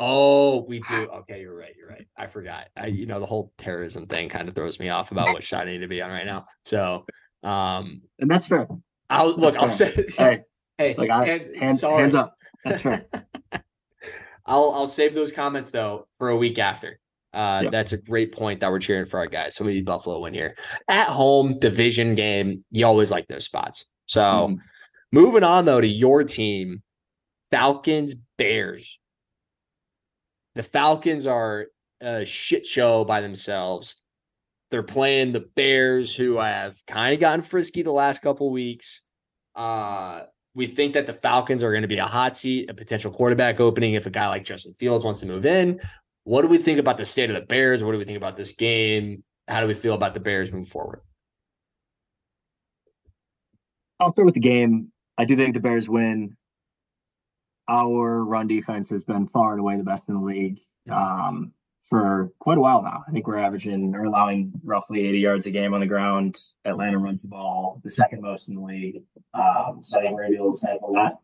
Oh, 0.00 0.64
we 0.64 0.80
do. 0.80 1.06
Okay, 1.08 1.40
you're 1.40 1.54
right. 1.56 1.74
You're 1.78 1.88
right. 1.88 2.06
I 2.16 2.26
forgot. 2.26 2.66
I, 2.76 2.86
you 2.88 3.06
know, 3.06 3.20
the 3.20 3.26
whole 3.26 3.52
terrorism 3.58 4.06
thing 4.06 4.28
kind 4.28 4.48
of 4.48 4.54
throws 4.54 4.80
me 4.80 4.88
off 4.88 5.12
about 5.12 5.32
what 5.32 5.42
shot 5.44 5.68
I 5.68 5.70
need 5.72 5.78
to 5.78 5.88
be 5.88 6.02
on 6.02 6.10
right 6.10 6.26
now. 6.26 6.46
So, 6.64 7.04
um, 7.44 8.02
and 8.18 8.28
that's 8.30 8.48
fair. 8.48 8.66
I'll 9.08 9.36
look. 9.36 9.56
I'll 9.56 9.70
say. 9.70 10.06
Hey, 10.16 10.42
hey, 10.78 10.94
like 10.98 11.10
I, 11.10 11.26
and- 11.28 11.56
hands, 11.56 11.82
hands 11.82 12.14
up. 12.16 12.36
That's 12.64 12.80
fair. 12.80 13.04
I'll 14.46 14.72
I'll 14.74 14.86
save 14.86 15.14
those 15.14 15.32
comments 15.32 15.70
though 15.70 16.06
for 16.18 16.28
a 16.30 16.36
week 16.36 16.58
after. 16.58 16.98
Uh, 17.32 17.60
Yep. 17.64 17.72
That's 17.72 17.92
a 17.92 17.96
great 17.98 18.32
point 18.32 18.60
that 18.60 18.70
we're 18.70 18.78
cheering 18.78 19.06
for 19.06 19.18
our 19.18 19.26
guys. 19.26 19.54
So 19.56 19.64
we 19.64 19.74
need 19.74 19.84
Buffalo 19.86 20.20
win 20.20 20.34
here 20.34 20.56
at 20.88 21.06
home 21.08 21.58
division 21.58 22.14
game. 22.14 22.64
You 22.70 22.86
always 22.86 23.10
like 23.10 23.26
those 23.28 23.44
spots. 23.44 23.86
So 24.06 24.20
Mhm. 24.22 24.58
moving 25.12 25.44
on 25.44 25.64
though 25.64 25.80
to 25.80 25.86
your 25.86 26.24
team, 26.24 26.82
Falcons 27.50 28.14
Bears. 28.36 28.98
The 30.54 30.62
Falcons 30.62 31.26
are 31.26 31.66
a 32.00 32.24
shit 32.24 32.66
show 32.66 33.04
by 33.04 33.20
themselves. 33.20 33.96
They're 34.70 34.82
playing 34.82 35.32
the 35.32 35.46
Bears, 35.54 36.14
who 36.14 36.38
have 36.38 36.76
kind 36.86 37.14
of 37.14 37.20
gotten 37.20 37.42
frisky 37.42 37.82
the 37.82 37.92
last 37.92 38.22
couple 38.22 38.50
weeks. 38.50 39.02
Uh, 39.54 40.22
we 40.54 40.66
think 40.66 40.94
that 40.94 41.06
the 41.06 41.12
Falcons 41.12 41.62
are 41.62 41.70
going 41.70 41.82
to 41.82 41.88
be 41.88 41.98
a 41.98 42.06
hot 42.06 42.36
seat, 42.36 42.70
a 42.70 42.74
potential 42.74 43.10
quarterback 43.10 43.60
opening 43.60 43.94
if 43.94 44.06
a 44.06 44.10
guy 44.10 44.28
like 44.28 44.44
Justin 44.44 44.74
Fields 44.74 45.04
wants 45.04 45.20
to 45.20 45.26
move 45.26 45.46
in. 45.46 45.80
What 46.24 46.42
do 46.42 46.48
we 46.48 46.58
think 46.58 46.78
about 46.78 46.96
the 46.96 47.04
state 47.04 47.30
of 47.30 47.36
the 47.36 47.42
Bears? 47.42 47.84
What 47.84 47.92
do 47.92 47.98
we 47.98 48.04
think 48.04 48.16
about 48.16 48.36
this 48.36 48.52
game? 48.52 49.22
How 49.46 49.60
do 49.60 49.66
we 49.66 49.74
feel 49.74 49.94
about 49.94 50.14
the 50.14 50.20
Bears 50.20 50.50
moving 50.50 50.64
forward? 50.64 51.02
I'll 54.00 54.10
start 54.10 54.26
with 54.26 54.34
the 54.34 54.40
game. 54.40 54.92
I 55.18 55.24
do 55.24 55.36
think 55.36 55.54
the 55.54 55.60
Bears 55.60 55.88
win. 55.88 56.36
Our 57.68 58.24
run 58.24 58.46
defense 58.46 58.90
has 58.90 59.04
been 59.04 59.26
far 59.28 59.52
and 59.52 59.60
away 59.60 59.76
the 59.76 59.84
best 59.84 60.08
in 60.08 60.16
the 60.16 60.20
league 60.20 60.60
um, 60.90 61.52
for 61.88 62.32
quite 62.38 62.58
a 62.58 62.60
while 62.60 62.82
now. 62.82 63.04
I 63.06 63.10
think 63.10 63.26
we're 63.26 63.38
averaging 63.38 63.94
or 63.94 64.04
allowing 64.04 64.52
roughly 64.62 65.06
80 65.06 65.18
yards 65.18 65.46
a 65.46 65.50
game 65.50 65.72
on 65.72 65.80
the 65.80 65.86
ground. 65.86 66.36
Atlanta 66.64 66.98
runs 66.98 67.22
the 67.22 67.28
ball 67.28 67.80
the 67.84 67.90
second 67.90 68.20
most 68.20 68.48
in 68.48 68.56
the 68.56 68.62
league. 68.62 69.02
Um, 69.32 69.80
so 69.82 69.98
I 69.98 70.02
think 70.02 70.14
we're 70.14 70.22
going 70.22 70.32
to 70.32 70.38
be 70.38 70.42
able 70.42 70.52
to 70.52 70.58
sample 70.58 70.92
that. 70.94 71.18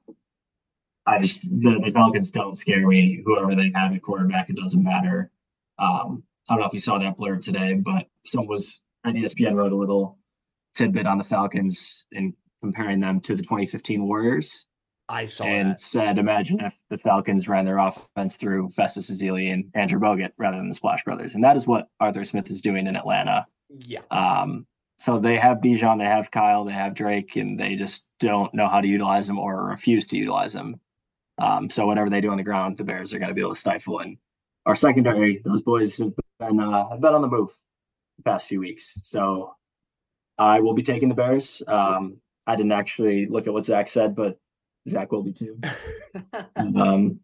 I 1.06 1.20
just, 1.20 1.42
the, 1.42 1.80
the 1.84 1.90
Falcons 1.92 2.30
don't 2.30 2.56
scare 2.56 2.86
me. 2.86 3.22
Whoever 3.24 3.54
they 3.54 3.72
have 3.74 3.92
at 3.92 4.02
quarterback, 4.02 4.48
it 4.48 4.56
doesn't 4.56 4.82
matter. 4.82 5.30
Um, 5.78 6.22
I 6.48 6.54
don't 6.54 6.60
know 6.60 6.66
if 6.66 6.72
you 6.72 6.78
saw 6.78 6.98
that 6.98 7.16
blurb 7.16 7.42
today, 7.42 7.74
but 7.74 8.06
someone 8.24 8.48
was 8.48 8.80
at 9.04 9.14
ESPN 9.14 9.54
wrote 9.54 9.72
a 9.72 9.76
little 9.76 10.18
tidbit 10.74 11.06
on 11.06 11.18
the 11.18 11.24
Falcons 11.24 12.04
and 12.12 12.34
comparing 12.62 13.00
them 13.00 13.20
to 13.20 13.34
the 13.34 13.42
2015 13.42 14.02
Warriors 14.06 14.66
I 15.10 15.24
saw 15.24 15.44
and 15.44 15.72
that. 15.72 15.80
said, 15.80 16.18
imagine 16.18 16.60
if 16.60 16.78
the 16.88 16.96
Falcons 16.96 17.48
ran 17.48 17.64
their 17.64 17.78
offense 17.78 18.36
through 18.36 18.70
Festus 18.70 19.10
Ezeli 19.10 19.52
and 19.52 19.70
Andrew 19.74 19.98
Bogut 19.98 20.30
rather 20.38 20.56
than 20.56 20.68
the 20.68 20.74
Splash 20.74 21.02
Brothers. 21.02 21.34
And 21.34 21.42
that 21.42 21.56
is 21.56 21.66
what 21.66 21.88
Arthur 21.98 22.22
Smith 22.22 22.48
is 22.48 22.60
doing 22.60 22.86
in 22.86 22.94
Atlanta. 22.94 23.46
Yeah. 23.68 24.02
Um, 24.12 24.66
so 24.98 25.18
they 25.18 25.36
have 25.36 25.58
Bijan, 25.58 25.98
they 25.98 26.04
have 26.04 26.30
Kyle, 26.30 26.64
they 26.64 26.72
have 26.72 26.94
Drake, 26.94 27.34
and 27.34 27.58
they 27.58 27.74
just 27.74 28.04
don't 28.20 28.54
know 28.54 28.68
how 28.68 28.80
to 28.80 28.86
utilize 28.86 29.26
them 29.26 29.38
or 29.38 29.64
refuse 29.64 30.06
to 30.08 30.16
utilize 30.16 30.52
them. 30.52 30.78
Um, 31.38 31.70
so 31.70 31.86
whatever 31.86 32.08
they 32.08 32.20
do 32.20 32.30
on 32.30 32.36
the 32.36 32.44
ground, 32.44 32.78
the 32.78 32.84
Bears 32.84 33.12
are 33.12 33.18
going 33.18 33.30
to 33.30 33.34
be 33.34 33.40
able 33.40 33.54
to 33.54 33.60
stifle. 33.60 33.98
And 33.98 34.18
our 34.64 34.76
secondary, 34.76 35.40
those 35.44 35.62
boys 35.62 35.98
have 35.98 36.12
been 36.38 36.60
uh, 36.60 36.88
have 36.88 37.00
been 37.00 37.14
on 37.14 37.22
the 37.22 37.28
move 37.28 37.50
the 38.18 38.22
past 38.22 38.46
few 38.46 38.60
weeks. 38.60 39.00
So 39.02 39.56
I 40.38 40.60
will 40.60 40.74
be 40.74 40.82
taking 40.82 41.08
the 41.08 41.14
Bears. 41.14 41.62
Um, 41.66 42.18
I 42.46 42.54
didn't 42.56 42.72
actually 42.72 43.26
look 43.26 43.46
at 43.46 43.52
what 43.52 43.64
Zach 43.64 43.88
said, 43.88 44.14
but 44.14 44.38
Zach 44.88 45.12
will 45.12 45.22
be 45.22 45.32
too. 45.32 45.60
Um, 46.56 47.20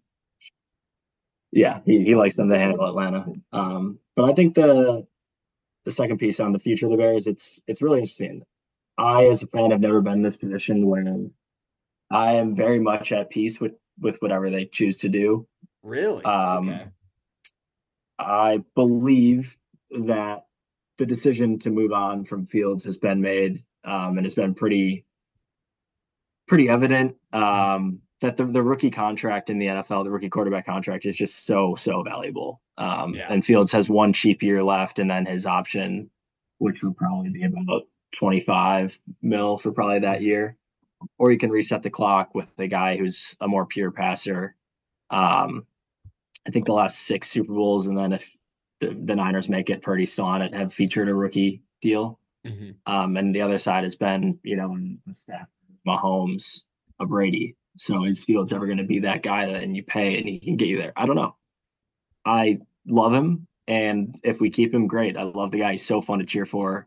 yeah, 1.52 1.80
he, 1.86 2.04
he 2.04 2.14
likes 2.14 2.34
them 2.34 2.50
to 2.50 2.58
handle 2.58 2.86
Atlanta. 2.86 3.24
Um, 3.52 3.98
but 4.14 4.30
I 4.30 4.34
think 4.34 4.54
the 4.54 5.06
the 5.86 5.90
second 5.90 6.18
piece 6.18 6.38
on 6.38 6.52
the 6.52 6.58
future 6.58 6.84
of 6.84 6.90
the 6.92 6.98
Bears, 6.98 7.26
it's 7.26 7.62
it's 7.66 7.80
really 7.80 8.00
interesting. 8.00 8.42
I, 8.98 9.26
as 9.26 9.42
a 9.42 9.46
fan, 9.46 9.70
have 9.70 9.80
never 9.80 10.02
been 10.02 10.14
in 10.14 10.22
this 10.22 10.36
position 10.36 10.86
where 10.86 11.26
I 12.10 12.34
am 12.34 12.54
very 12.54 12.78
much 12.78 13.10
at 13.10 13.30
peace 13.30 13.58
with 13.58 13.74
with 13.98 14.18
whatever 14.20 14.50
they 14.50 14.66
choose 14.66 14.98
to 14.98 15.08
do. 15.08 15.46
really? 15.82 16.24
Um, 16.24 16.68
okay. 16.68 16.86
I 18.18 18.62
believe 18.74 19.58
that 19.90 20.44
the 20.98 21.06
decision 21.06 21.58
to 21.60 21.70
move 21.70 21.92
on 21.92 22.24
from 22.24 22.46
Fields 22.46 22.84
has 22.84 22.98
been 22.98 23.22
made 23.22 23.64
um, 23.84 24.18
and 24.18 24.26
has 24.26 24.34
been 24.34 24.54
pretty 24.54 25.05
pretty 26.46 26.68
evident 26.68 27.16
um, 27.32 28.00
that 28.20 28.36
the, 28.36 28.44
the 28.46 28.62
rookie 28.62 28.90
contract 28.90 29.50
in 29.50 29.58
the 29.58 29.66
NFL, 29.66 30.04
the 30.04 30.10
rookie 30.10 30.28
quarterback 30.28 30.66
contract, 30.66 31.06
is 31.06 31.16
just 31.16 31.44
so 31.46 31.74
so 31.76 32.02
valuable. 32.02 32.60
Um, 32.78 33.14
Yeah. 33.14 33.26
And 33.30 33.44
Fields 33.44 33.72
has 33.72 33.88
one 33.88 34.12
cheap 34.12 34.42
year 34.42 34.62
left, 34.62 34.98
and 34.98 35.10
then 35.10 35.26
his 35.26 35.46
option, 35.46 36.10
which 36.58 36.82
would 36.82 36.96
probably 36.96 37.30
be 37.30 37.42
about 37.44 37.82
twenty 38.18 38.40
five 38.40 38.98
mil 39.22 39.56
for 39.56 39.72
probably 39.72 39.98
that 40.00 40.22
year, 40.22 40.56
or 41.18 41.32
you 41.32 41.38
can 41.38 41.50
reset 41.50 41.82
the 41.82 41.90
clock 41.90 42.34
with 42.34 42.54
the 42.56 42.66
guy 42.66 42.96
who's 42.96 43.36
a 43.40 43.48
more 43.48 43.66
pure 43.66 43.90
passer. 43.90 44.54
Um, 45.10 45.66
I 46.46 46.50
think 46.50 46.66
the 46.66 46.72
last 46.72 47.00
six 47.00 47.28
Super 47.28 47.52
Bowls, 47.52 47.86
and 47.88 47.98
then 47.98 48.12
if 48.12 48.36
the, 48.80 48.88
the 48.90 49.16
Niners 49.16 49.48
make 49.48 49.68
it, 49.70 49.82
Purdy 49.82 50.06
still 50.06 50.26
on 50.26 50.42
it, 50.42 50.54
have 50.54 50.72
featured 50.72 51.08
a 51.08 51.14
rookie 51.14 51.62
deal. 51.82 52.18
Mhm. 52.46 52.76
Um, 52.86 53.16
and 53.16 53.34
the 53.34 53.42
other 53.42 53.58
side 53.58 53.82
has 53.82 53.96
been, 53.96 54.38
you 54.44 54.54
know, 54.54 54.76
the 55.06 55.14
staff, 55.14 55.48
Mahomes, 55.86 56.62
a 56.98 57.06
Brady. 57.06 57.56
So 57.76 58.04
is 58.04 58.24
Fields 58.24 58.52
ever 58.52 58.66
going 58.66 58.78
to 58.78 58.84
be 58.84 59.00
that 59.00 59.22
guy 59.22 59.46
that 59.46 59.62
and 59.62 59.76
you 59.76 59.82
pay 59.82 60.18
and 60.18 60.28
he 60.28 60.38
can 60.40 60.56
get 60.56 60.68
you 60.68 60.80
there? 60.80 60.92
I 60.96 61.06
don't 61.06 61.16
know. 61.16 61.36
I 62.24 62.58
love 62.86 63.12
him, 63.12 63.46
and 63.68 64.18
if 64.24 64.40
we 64.40 64.50
keep 64.50 64.72
him, 64.72 64.86
great. 64.86 65.16
I 65.16 65.22
love 65.22 65.50
the 65.50 65.60
guy. 65.60 65.72
He's 65.72 65.86
so 65.86 66.00
fun 66.00 66.18
to 66.18 66.24
cheer 66.24 66.46
for. 66.46 66.86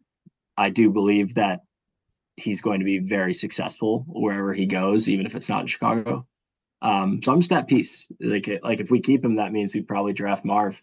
I 0.57 0.69
do 0.69 0.89
believe 0.89 1.35
that 1.35 1.61
he's 2.35 2.61
going 2.61 2.79
to 2.79 2.85
be 2.85 2.99
very 2.99 3.33
successful 3.33 4.05
wherever 4.07 4.53
he 4.53 4.65
goes, 4.65 5.09
even 5.09 5.25
if 5.25 5.35
it's 5.35 5.49
not 5.49 5.61
in 5.61 5.67
Chicago. 5.67 6.25
Um, 6.81 7.21
so 7.21 7.31
I'm 7.31 7.41
just 7.41 7.51
at 7.51 7.67
peace. 7.67 8.09
Like, 8.19 8.49
like 8.63 8.79
if 8.79 8.91
we 8.91 8.99
keep 8.99 9.23
him, 9.23 9.35
that 9.35 9.51
means 9.51 9.73
we 9.73 9.81
probably 9.81 10.13
draft 10.13 10.45
Marv, 10.45 10.81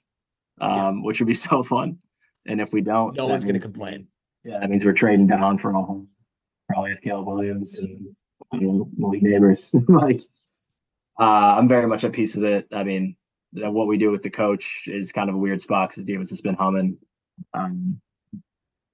um, 0.60 1.02
which 1.02 1.20
would 1.20 1.26
be 1.26 1.34
so 1.48 1.62
fun. 1.62 1.98
And 2.46 2.60
if 2.60 2.72
we 2.72 2.80
don't, 2.80 3.16
No 3.16 3.26
one's 3.26 3.44
going 3.44 3.56
to 3.56 3.60
complain. 3.60 4.06
Yeah, 4.44 4.60
that 4.60 4.70
means 4.70 4.84
we're 4.84 4.92
trading 4.92 5.26
down 5.26 5.58
for 5.58 5.74
all 5.74 6.06
probably 6.68 6.90
have 6.90 7.00
Caleb 7.02 7.26
Williams 7.26 7.78
and 7.80 8.14
I 8.52 8.58
don't 8.58 8.78
know, 8.78 8.88
Malik 8.96 9.22
Nabers. 9.22 9.70
like, 9.88 10.20
uh, 11.18 11.56
I'm 11.58 11.68
very 11.68 11.86
much 11.86 12.04
at 12.04 12.12
peace 12.12 12.34
with 12.34 12.44
it. 12.44 12.68
I 12.72 12.84
mean, 12.84 13.16
what 13.52 13.86
we 13.86 13.96
do 13.96 14.10
with 14.10 14.22
the 14.22 14.30
coach 14.30 14.84
is 14.86 15.12
kind 15.12 15.28
of 15.28 15.34
a 15.34 15.38
weird 15.38 15.60
spot 15.62 15.90
because 15.90 16.04
Davis 16.04 16.30
has 16.30 16.40
been 16.40 16.54
humming. 16.54 16.98
Um, 17.54 18.00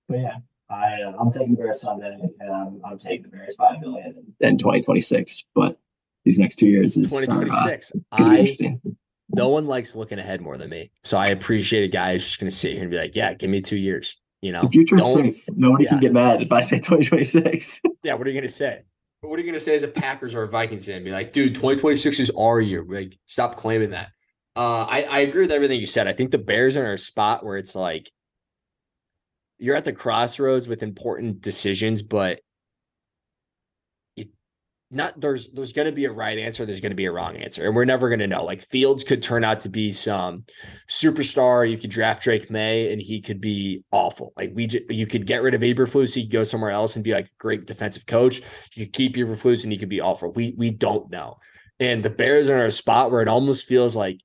but 0.08 0.18
yeah, 0.18 0.36
I 0.70 1.02
uh, 1.02 1.12
I'm 1.18 1.32
taking 1.32 1.52
the 1.52 1.62
Bears 1.62 1.80
Sunday, 1.80 2.18
and 2.40 2.50
I'm, 2.50 2.80
I'm 2.84 2.98
taking 2.98 3.22
the 3.22 3.28
Bears 3.28 3.54
five 3.56 3.80
million 3.80 4.34
in 4.40 4.58
2026. 4.58 5.44
But 5.54 5.78
these 6.24 6.38
next 6.38 6.56
two 6.56 6.66
years 6.66 6.96
is 6.96 7.12
are, 7.12 7.18
uh, 7.18 7.20
2026. 7.26 7.92
I 8.12 8.38
interesting. 8.38 8.80
no 9.34 9.48
one 9.48 9.66
likes 9.66 9.94
looking 9.94 10.18
ahead 10.18 10.40
more 10.40 10.56
than 10.56 10.70
me. 10.70 10.90
So 11.02 11.18
I 11.18 11.28
appreciate 11.28 11.84
a 11.84 11.88
guy 11.88 12.12
who's 12.12 12.24
just 12.24 12.40
going 12.40 12.50
to 12.50 12.56
sit 12.56 12.72
here 12.72 12.82
and 12.82 12.90
be 12.90 12.96
like, 12.96 13.16
"Yeah, 13.16 13.34
give 13.34 13.50
me 13.50 13.60
two 13.60 13.76
years." 13.76 14.16
You 14.42 14.50
know, 14.50 14.62
The 14.62 14.68
future 14.68 14.98
is 14.98 15.12
safe. 15.12 15.44
Nobody 15.54 15.84
yeah. 15.84 15.90
can 15.90 16.00
get 16.00 16.12
mad 16.12 16.42
if 16.42 16.52
I 16.52 16.60
say 16.60 16.76
2026. 16.78 17.80
Yeah, 18.02 18.14
what 18.14 18.26
are 18.26 18.30
you 18.30 18.34
going 18.34 18.48
to 18.48 18.52
say? 18.52 18.82
What 19.20 19.38
are 19.38 19.42
you 19.42 19.46
going 19.46 19.58
to 19.58 19.64
say 19.64 19.76
as 19.76 19.84
a 19.84 19.88
Packers 19.88 20.34
or 20.34 20.42
a 20.42 20.48
Vikings 20.48 20.84
fan? 20.84 21.04
Be 21.04 21.12
like, 21.12 21.32
dude, 21.32 21.54
2026 21.54 22.18
is 22.18 22.30
our 22.36 22.60
year. 22.60 22.84
Like, 22.86 23.16
stop 23.26 23.56
claiming 23.56 23.90
that. 23.90 24.08
Uh, 24.56 24.82
I, 24.82 25.04
I 25.04 25.18
agree 25.20 25.42
with 25.42 25.52
everything 25.52 25.78
you 25.78 25.86
said. 25.86 26.08
I 26.08 26.12
think 26.12 26.32
the 26.32 26.38
Bears 26.38 26.76
are 26.76 26.84
in 26.86 26.92
a 26.92 26.98
spot 26.98 27.44
where 27.44 27.56
it's 27.56 27.76
like 27.76 28.10
you're 29.58 29.76
at 29.76 29.84
the 29.84 29.92
crossroads 29.92 30.66
with 30.66 30.82
important 30.82 31.40
decisions, 31.40 32.02
but 32.02 32.32
it, 32.32 32.44
not 34.92 35.18
there's 35.18 35.48
there's 35.48 35.72
going 35.72 35.86
to 35.86 35.92
be 35.92 36.04
a 36.04 36.12
right 36.12 36.38
answer. 36.38 36.66
There's 36.66 36.80
going 36.80 36.90
to 36.90 36.96
be 36.96 37.06
a 37.06 37.12
wrong 37.12 37.36
answer, 37.36 37.66
and 37.66 37.74
we're 37.74 37.86
never 37.86 38.08
going 38.08 38.20
to 38.20 38.26
know. 38.26 38.44
Like 38.44 38.62
Fields 38.68 39.04
could 39.04 39.22
turn 39.22 39.42
out 39.42 39.60
to 39.60 39.68
be 39.68 39.92
some 39.92 40.44
superstar. 40.88 41.68
You 41.68 41.78
could 41.78 41.90
draft 41.90 42.22
Drake 42.22 42.50
Maye, 42.50 42.92
and 42.92 43.00
he 43.00 43.20
could 43.20 43.40
be 43.40 43.82
awful. 43.90 44.32
Like 44.36 44.52
we, 44.54 44.66
j- 44.66 44.84
you 44.90 45.06
could 45.06 45.26
get 45.26 45.42
rid 45.42 45.54
of 45.54 45.62
Eberflus, 45.62 46.14
he 46.14 46.22
could 46.24 46.32
go 46.32 46.44
somewhere 46.44 46.70
else 46.70 46.94
and 46.94 47.04
be 47.04 47.12
like 47.12 47.26
a 47.26 47.38
great 47.38 47.66
defensive 47.66 48.06
coach. 48.06 48.42
You 48.74 48.84
could 48.84 48.92
keep 48.92 49.16
Eberflus, 49.16 49.64
and 49.64 49.72
he 49.72 49.78
could 49.78 49.88
be 49.88 50.00
awful. 50.00 50.30
We 50.30 50.54
we 50.56 50.70
don't 50.70 51.10
know. 51.10 51.38
And 51.80 52.02
the 52.02 52.10
Bears 52.10 52.48
are 52.48 52.60
in 52.60 52.66
a 52.66 52.70
spot 52.70 53.10
where 53.10 53.22
it 53.22 53.28
almost 53.28 53.66
feels 53.66 53.96
like 53.96 54.20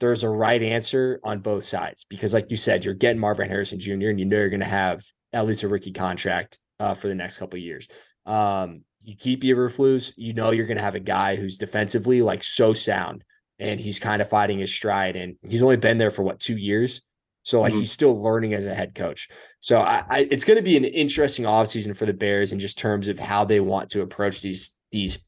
there's 0.00 0.22
a 0.22 0.28
right 0.28 0.62
answer 0.62 1.20
on 1.24 1.40
both 1.40 1.64
sides 1.64 2.04
because, 2.04 2.34
like 2.34 2.50
you 2.50 2.56
said, 2.56 2.84
you're 2.84 2.94
getting 2.94 3.20
Marvin 3.20 3.48
Harrison 3.48 3.80
Jr. 3.80 4.08
and 4.08 4.18
you 4.18 4.26
know 4.26 4.38
you're 4.38 4.50
going 4.50 4.60
to 4.60 4.66
have 4.66 5.02
at 5.32 5.46
least 5.46 5.62
a 5.62 5.68
rookie 5.68 5.92
contract 5.92 6.58
uh, 6.78 6.94
for 6.94 7.08
the 7.08 7.14
next 7.14 7.38
couple 7.38 7.58
years. 7.58 7.88
Um, 8.26 8.82
you 9.02 9.16
keep 9.16 9.42
Eberflus, 9.42 10.12
you 10.16 10.32
know 10.34 10.50
you're 10.50 10.66
going 10.66 10.76
to 10.76 10.82
have 10.82 10.94
a 10.94 11.00
guy 11.00 11.36
who's 11.36 11.58
defensively 11.58 12.22
like 12.22 12.42
so 12.42 12.72
sound, 12.72 13.24
and 13.58 13.80
he's 13.80 13.98
kind 13.98 14.20
of 14.22 14.28
fighting 14.28 14.58
his 14.58 14.72
stride, 14.72 15.16
and 15.16 15.36
he's 15.42 15.62
only 15.62 15.76
been 15.76 15.98
there 15.98 16.10
for 16.10 16.22
what 16.22 16.40
two 16.40 16.56
years. 16.56 17.02
So 17.42 17.62
like 17.62 17.72
Mhm. 17.72 17.78
he's 17.78 17.90
still 17.92 18.22
learning 18.22 18.52
as 18.52 18.66
a 18.66 18.74
head 18.74 18.94
coach. 18.94 19.28
So 19.60 19.80
I, 19.80 20.04
I 20.10 20.18
it's 20.30 20.44
going 20.44 20.58
to 20.58 20.62
be 20.62 20.76
an 20.76 20.84
interesting 20.84 21.46
offseason 21.46 21.96
for 21.96 22.04
the 22.04 22.12
Bears 22.12 22.52
in 22.52 22.58
just 22.58 22.78
terms 22.78 23.08
of 23.08 23.18
how 23.18 23.44
they 23.44 23.60
want 23.60 23.90
to 23.90 24.02
approach 24.02 24.42
these 24.42 24.76
these 24.92 25.24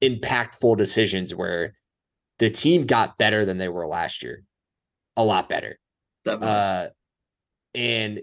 impactful 0.00 0.76
decisions 0.78 1.34
where 1.34 1.74
the 2.38 2.48
team 2.48 2.86
got 2.86 3.18
better 3.18 3.44
than 3.44 3.58
they 3.58 3.68
were 3.68 3.86
last 3.86 4.22
year, 4.22 4.42
a 5.16 5.22
lot 5.24 5.48
better. 5.50 5.78
Definitely. 6.24 6.48
Uh, 6.48 6.88
and 7.74 8.20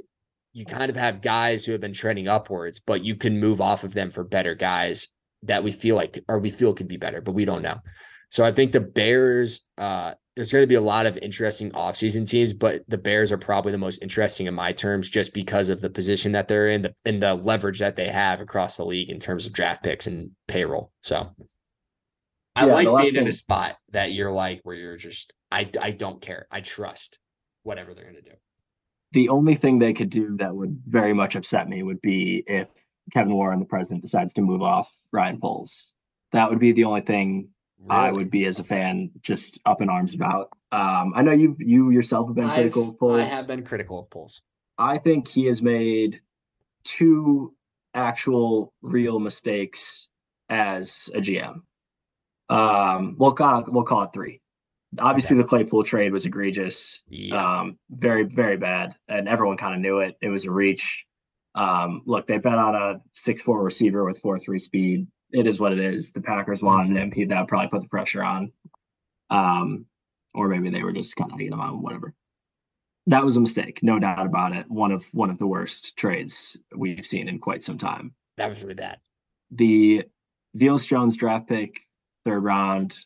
you 0.58 0.66
kind 0.66 0.90
of 0.90 0.96
have 0.96 1.22
guys 1.22 1.66
who 1.66 1.72
have 1.72 1.82
been 1.82 1.94
trending 1.94 2.28
upwards, 2.28 2.80
but 2.80 3.06
you 3.06 3.14
can 3.14 3.40
move 3.40 3.62
off 3.62 3.84
of 3.84 3.94
them 3.94 4.10
for 4.10 4.24
better 4.24 4.56
guys 4.56 5.08
that 5.44 5.64
we 5.64 5.72
feel 5.72 5.96
like 5.96 6.20
or 6.28 6.40
we 6.40 6.50
feel 6.50 6.74
could 6.74 6.88
be 6.88 6.98
better, 6.98 7.22
but 7.22 7.34
we 7.34 7.46
don't 7.46 7.62
know. 7.62 7.80
So 8.32 8.44
I 8.44 8.52
think 8.52 8.72
the 8.72 8.82
Bears, 8.82 9.62
uh, 9.78 10.16
there's 10.36 10.52
going 10.52 10.64
to 10.64 10.68
be 10.68 10.74
a 10.74 10.82
lot 10.82 11.06
of 11.06 11.16
interesting 11.20 11.70
offseason 11.74 12.28
teams, 12.28 12.54
but 12.54 12.82
the 12.88 12.98
Bears 12.98 13.32
are 13.32 13.38
probably 13.38 13.72
the 13.72 13.78
most 13.78 14.02
interesting 14.02 14.48
in 14.48 14.56
my 14.56 14.72
terms 14.72 15.12
just 15.12 15.32
because 15.32 15.70
of 15.70 15.80
the 15.80 15.92
position 15.92 16.32
that 16.32 16.48
they're 16.48 16.70
in 16.70 16.82
the, 16.82 16.96
and 17.06 17.22
the 17.22 17.36
leverage 17.36 17.78
that 17.78 17.96
they 17.96 18.08
have 18.08 18.42
across 18.42 18.78
the 18.78 18.86
league 18.86 19.12
in 19.12 19.20
terms 19.20 19.46
of 19.46 19.54
draft 19.54 19.84
picks 19.84 20.08
and 20.08 20.32
payroll. 20.48 20.92
So 21.04 21.36
I 22.56 22.66
Yeah, 22.66 22.74
like 22.74 23.04
being 23.04 23.16
in 23.16 23.28
a 23.28 23.32
spot 23.32 23.78
that 23.92 24.12
you're 24.12 24.32
like 24.32 24.62
where 24.64 24.76
you're 24.76 24.98
just 24.98 25.34
I 25.52 25.70
I 25.80 25.92
don't 25.92 26.20
care. 26.20 26.48
I 26.50 26.62
trust 26.62 27.20
whatever 27.62 27.94
they're 27.94 28.06
going 28.06 28.16
to 28.16 28.22
do. 28.24 28.36
The 29.12 29.30
only 29.30 29.56
thing 29.56 29.80
they 29.80 29.94
could 29.94 30.10
do 30.10 30.38
that 30.38 30.56
would 30.56 30.82
very 30.86 31.14
much 31.14 31.36
upset 31.36 31.70
me 31.70 31.82
would 31.84 32.02
be 32.02 32.44
if 32.46 32.68
Kevin 33.12 33.34
Warren, 33.34 33.60
the 33.60 33.66
president, 33.66 34.02
decides 34.02 34.34
to 34.34 34.42
move 34.42 34.62
off 34.62 34.92
Ryan 35.12 35.40
Poles. 35.40 35.94
That 36.34 36.50
would 36.50 36.60
be 36.60 36.74
the 36.74 36.84
only 36.84 37.02
thing 37.02 37.50
I 37.90 38.12
would 38.12 38.30
be 38.30 38.46
as 38.46 38.60
a 38.60 38.64
fan 38.64 39.12
just 39.22 39.60
up 39.66 39.82
in 39.82 39.90
arms 39.90 40.14
about. 40.14 40.50
Um, 40.72 41.14
I 41.16 41.22
know 41.22 41.32
you 41.32 41.56
you 41.60 41.92
yourself 41.92 42.28
have 42.28 42.36
been 42.36 42.50
critical 42.50 42.84
I've- 42.84 42.92
of 42.92 43.00
Poles. 43.00 43.22
I 43.22 43.26
have 43.26 43.48
been 43.48 43.64
critical 43.64 44.00
of 44.00 44.10
Poles. 44.10 44.42
I 44.78 44.98
think 44.98 45.28
he 45.28 45.46
has 45.46 45.62
made 45.62 46.22
two 46.84 47.56
actual 47.94 48.74
real 48.82 49.20
mistakes 49.20 50.10
as 50.50 51.10
a 51.14 51.20
GM. 51.20 51.62
Um, 52.50 53.16
we'll 53.18 53.34
call 53.34 53.64
we'll 53.68 53.84
call 53.84 54.04
it 54.04 54.14
three. 54.14 54.42
Obviously, 55.00 55.38
the 55.38 55.44
Claypool 55.44 55.84
trade 55.84 56.12
was 56.12 56.26
egregious. 56.26 57.04
Yeah. 57.10 57.60
Um, 57.60 57.78
very, 57.90 58.24
very 58.24 58.58
bad. 58.58 58.96
And 59.08 59.28
everyone 59.28 59.58
kind 59.58 59.76
of 59.76 59.82
knew 59.82 60.00
it. 60.00 60.18
It 60.22 60.30
was 60.30 60.46
a 60.46 60.52
reach. 60.52 61.06
Um, 61.56 62.04
look, 62.06 62.28
they 62.28 62.38
bet 62.38 62.58
on 62.58 62.76
a 62.76 63.02
six 63.14 63.42
four 63.42 63.64
receiver 63.64 64.06
with 64.06 64.20
four 64.20 64.38
three 64.40 64.60
speed. 64.60 65.08
It 65.32 65.48
is 65.48 65.60
what 65.60 65.74
it 65.74 65.80
is. 65.80 66.12
The 66.12 66.22
Packers 66.22 66.62
wanted 66.62 66.96
him. 66.96 67.12
He 67.12 67.26
that 67.26 67.48
probably 67.48 67.68
put 67.68 67.82
the 67.82 67.90
pressure 67.90 68.24
on. 68.24 68.52
Um, 69.30 69.86
or 70.34 70.48
maybe 70.48 70.70
they 70.70 70.84
were 70.84 70.94
just 70.94 71.16
kind 71.16 71.32
of 71.32 71.40
egging 71.40 71.54
him 71.54 71.60
on, 71.60 71.82
whatever. 71.82 72.14
That 73.08 73.26
was 73.26 73.38
a 73.38 73.42
mistake, 73.42 73.80
no 73.82 74.00
doubt 74.00 74.26
about 74.26 74.56
it. 74.56 74.70
One 74.70 74.92
of 74.92 75.06
one 75.14 75.30
of 75.30 75.40
the 75.40 75.48
worst 75.48 75.98
trades 75.98 76.58
we've 76.76 77.06
seen 77.06 77.28
in 77.28 77.40
quite 77.40 77.64
some 77.64 77.78
time. 77.78 78.14
that 78.38 78.50
was 78.50 78.62
really 78.62 78.76
bad. 78.76 79.00
The 79.50 80.04
Velus 80.56 80.88
Jones 80.88 81.16
draft 81.18 81.48
pick, 81.48 81.80
third 82.26 82.44
round. 82.44 82.98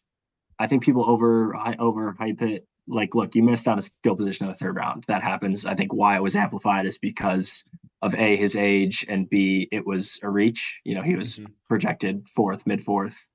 I 0.62 0.68
think 0.68 0.84
people 0.84 1.10
over 1.10 1.54
overhype 1.56 2.42
it. 2.44 2.68
Like, 2.88 3.16
look, 3.16 3.34
you 3.36 3.42
missed 3.42 3.68
on 3.68 3.80
a 3.80 3.82
skill 3.82 4.16
position 4.16 4.46
in 4.46 4.52
the 4.52 4.58
third 4.58 4.76
round. 4.76 5.06
That 5.08 5.24
happens. 5.24 5.66
I 5.66 5.74
think 5.74 5.92
why 5.94 6.16
it 6.16 6.22
was 6.24 6.36
amplified 6.36 6.86
is 6.86 6.98
because 7.00 7.64
of 8.02 8.14
a 8.16 8.36
his 8.36 8.56
age 8.56 9.06
and 9.10 9.28
b 9.30 9.68
it 9.72 9.86
was 9.88 10.20
a 10.22 10.30
reach. 10.30 10.82
You 10.84 10.96
know, 10.96 11.02
he 11.02 11.16
was 11.16 11.40
Mhm. 11.40 11.52
projected 11.68 12.30
fourth, 12.30 12.68
mid 12.68 12.84
fourth, 12.84 13.26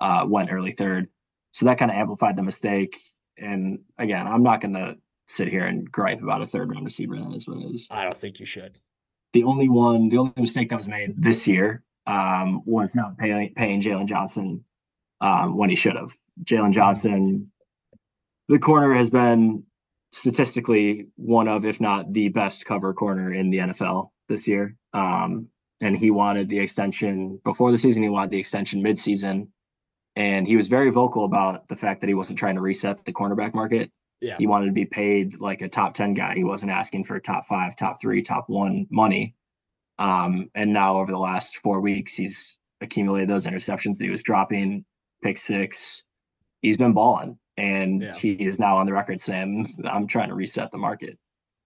uh, 0.00 0.24
went 0.28 0.52
early 0.52 0.72
third. 0.72 1.08
So 1.52 1.66
that 1.66 1.78
kind 1.78 1.90
of 1.90 1.96
amplified 1.96 2.36
the 2.36 2.42
mistake. 2.42 2.98
And 3.36 3.80
again, 3.98 4.26
I'm 4.28 4.42
not 4.44 4.60
going 4.60 4.74
to 4.74 4.98
sit 5.26 5.48
here 5.48 5.66
and 5.66 5.90
gripe 5.90 6.22
about 6.22 6.42
a 6.42 6.46
third 6.46 6.70
round 6.70 6.84
receiver. 6.84 7.16
That 7.16 7.34
is 7.34 7.48
what 7.48 7.58
it 7.58 7.64
is 7.74 7.88
I 7.90 8.02
don't 8.04 8.16
think 8.16 8.38
you 8.38 8.46
should. 8.46 8.78
the 9.32 9.42
only 9.44 9.68
one, 9.68 10.08
the 10.08 10.18
only 10.18 10.32
mistake 10.36 10.68
that 10.70 10.76
was 10.76 10.88
made 10.88 11.14
this 11.20 11.48
year 11.48 11.82
um, 12.06 12.62
was 12.64 12.94
not 12.94 13.18
paying, 13.18 13.52
paying 13.54 13.80
Jaylon 13.80 14.06
Johnson 14.06 14.64
um, 15.20 15.56
when 15.56 15.68
he 15.70 15.76
should 15.76 15.96
have. 15.96 16.16
Jaylon 16.44 16.72
Johnson, 16.72 17.50
the 18.48 18.58
corner 18.58 18.94
has 18.94 19.10
been 19.10 19.64
statistically 20.12 21.08
one 21.16 21.48
of, 21.48 21.64
if 21.64 21.80
not 21.80 22.12
the 22.12 22.28
best 22.28 22.64
cover 22.64 22.94
corner 22.94 23.32
in 23.32 23.50
the 23.50 23.58
NFL 23.58 24.10
this 24.28 24.46
year. 24.46 24.76
Um, 24.92 25.48
and 25.80 25.96
he 25.96 26.10
wanted 26.10 26.48
the 26.48 26.58
extension 26.58 27.40
before 27.44 27.70
the 27.70 27.78
season. 27.78 28.02
He 28.02 28.08
wanted 28.08 28.30
the 28.30 28.38
extension 28.38 28.82
midseason, 28.82 29.48
and 30.14 30.46
he 30.46 30.56
was 30.56 30.68
very 30.68 30.90
vocal 30.90 31.24
about 31.24 31.68
the 31.68 31.76
fact 31.76 32.00
that 32.00 32.08
he 32.08 32.14
wasn't 32.14 32.38
trying 32.38 32.54
to 32.54 32.62
reset 32.62 33.04
the 33.04 33.12
cornerback 33.12 33.54
market. 33.54 33.90
Yeah. 34.20 34.36
He 34.38 34.46
wanted 34.46 34.66
to 34.66 34.72
be 34.72 34.86
paid 34.86 35.40
like 35.40 35.60
a 35.60 35.68
top 35.68 35.92
10 35.92 36.14
guy. 36.14 36.34
He 36.34 36.44
wasn't 36.44 36.72
asking 36.72 37.04
for 37.04 37.20
top 37.20 37.44
five, 37.44 37.76
top 37.76 38.00
three, 38.00 38.22
top 38.22 38.44
one 38.48 38.86
money. 38.90 39.34
Um, 39.98 40.50
and 40.54 40.72
now 40.72 40.96
over 40.98 41.12
the 41.12 41.18
last 41.18 41.58
four 41.58 41.80
weeks, 41.80 42.14
he's 42.14 42.58
accumulated 42.80 43.28
those 43.28 43.46
interceptions 43.46 43.98
that 43.98 44.04
he 44.04 44.10
was 44.10 44.22
dropping, 44.22 44.84
pick 45.22 45.36
six. 45.36 46.04
He's 46.66 46.76
been 46.76 46.94
balling. 46.94 47.38
And 47.56 48.02
Yeah. 48.02 48.12
he 48.12 48.32
is 48.32 48.58
now 48.58 48.78
on 48.78 48.86
the 48.86 48.92
record 48.92 49.20
saying, 49.20 49.68
I'm 49.84 50.08
trying 50.08 50.30
to 50.30 50.34
reset 50.34 50.72
the 50.72 50.78
market, 50.78 51.16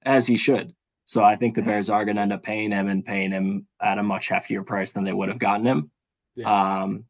as 0.03 0.27
he 0.27 0.37
should. 0.37 0.75
So 1.07 1.25
I 1.25 1.37
think 1.37 1.55
the 1.55 1.63
Bears 1.63 1.89
are 1.89 2.05
going 2.05 2.17
to 2.17 2.23
end 2.23 2.35
up 2.35 2.43
paying 2.43 2.71
him 2.71 2.87
and 2.87 3.03
paying 3.03 3.33
him 3.33 3.67
at 3.81 3.97
a 3.99 4.03
much 4.03 4.29
heftier 4.29 4.65
price 4.65 4.93
than 4.93 5.05
they 5.05 5.15
would 5.15 5.31
have 5.31 5.39
gotten 5.39 5.65
him. 5.67 5.91
Um, 6.45 7.05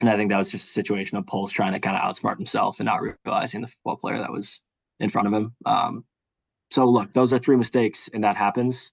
and 0.00 0.08
I 0.08 0.16
think 0.16 0.30
that 0.30 0.38
was 0.38 0.50
just 0.50 0.64
a 0.70 0.72
situation 0.72 1.18
of 1.18 1.26
Poles 1.26 1.52
trying 1.52 1.72
to 1.74 1.80
kind 1.80 1.94
of 1.96 2.02
outsmart 2.02 2.38
himself 2.38 2.80
and 2.80 2.86
not 2.86 3.02
realizing 3.02 3.60
the 3.60 3.66
football 3.68 3.96
player 3.96 4.18
that 4.18 4.32
was 4.32 4.62
in 4.98 5.10
front 5.10 5.28
of 5.28 5.34
him. 5.34 5.54
Um, 5.66 6.06
so 6.70 6.86
look, 6.86 7.12
those 7.12 7.30
are 7.34 7.38
three 7.38 7.56
mistakes, 7.56 8.08
and 8.14 8.24
that 8.24 8.36
happens. 8.38 8.90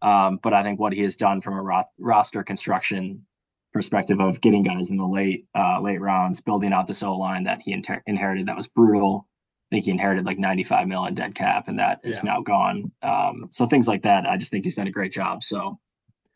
Um, 0.00 0.40
but 0.42 0.54
I 0.54 0.62
think 0.62 0.80
what 0.80 0.94
he 0.94 1.02
has 1.02 1.16
done 1.18 1.42
from 1.42 1.52
a 1.54 1.62
ro- 1.62 1.84
roster 1.98 2.42
construction 2.42 3.26
perspective 3.72 4.20
of 4.20 4.40
getting 4.40 4.62
guys 4.62 4.90
in 4.90 4.96
the 4.96 5.06
late 5.06 5.46
uh, 5.54 5.80
late 5.80 6.00
rounds, 6.00 6.40
building 6.40 6.72
out 6.72 6.86
this 6.86 7.02
O 7.02 7.14
line 7.16 7.44
that 7.44 7.60
he 7.62 7.72
inter- 7.72 8.02
inherited 8.06 8.46
that 8.46 8.56
was 8.56 8.66
brutal. 8.66 9.26
I 9.70 9.76
think 9.76 9.84
he 9.84 9.90
inherited 9.90 10.24
like 10.24 10.38
95 10.38 10.88
million 10.88 11.14
dead 11.14 11.34
cap, 11.34 11.68
and 11.68 11.78
that 11.78 12.00
is 12.02 12.18
Yeah. 12.24 12.32
now 12.32 12.40
gone. 12.40 12.90
Um, 13.02 13.48
so 13.50 13.66
things 13.66 13.86
like 13.86 14.02
that, 14.02 14.26
I 14.26 14.36
just 14.38 14.50
think 14.50 14.64
he's 14.64 14.76
done 14.76 14.86
a 14.86 14.90
great 14.90 15.12
job. 15.12 15.42
So 15.42 15.78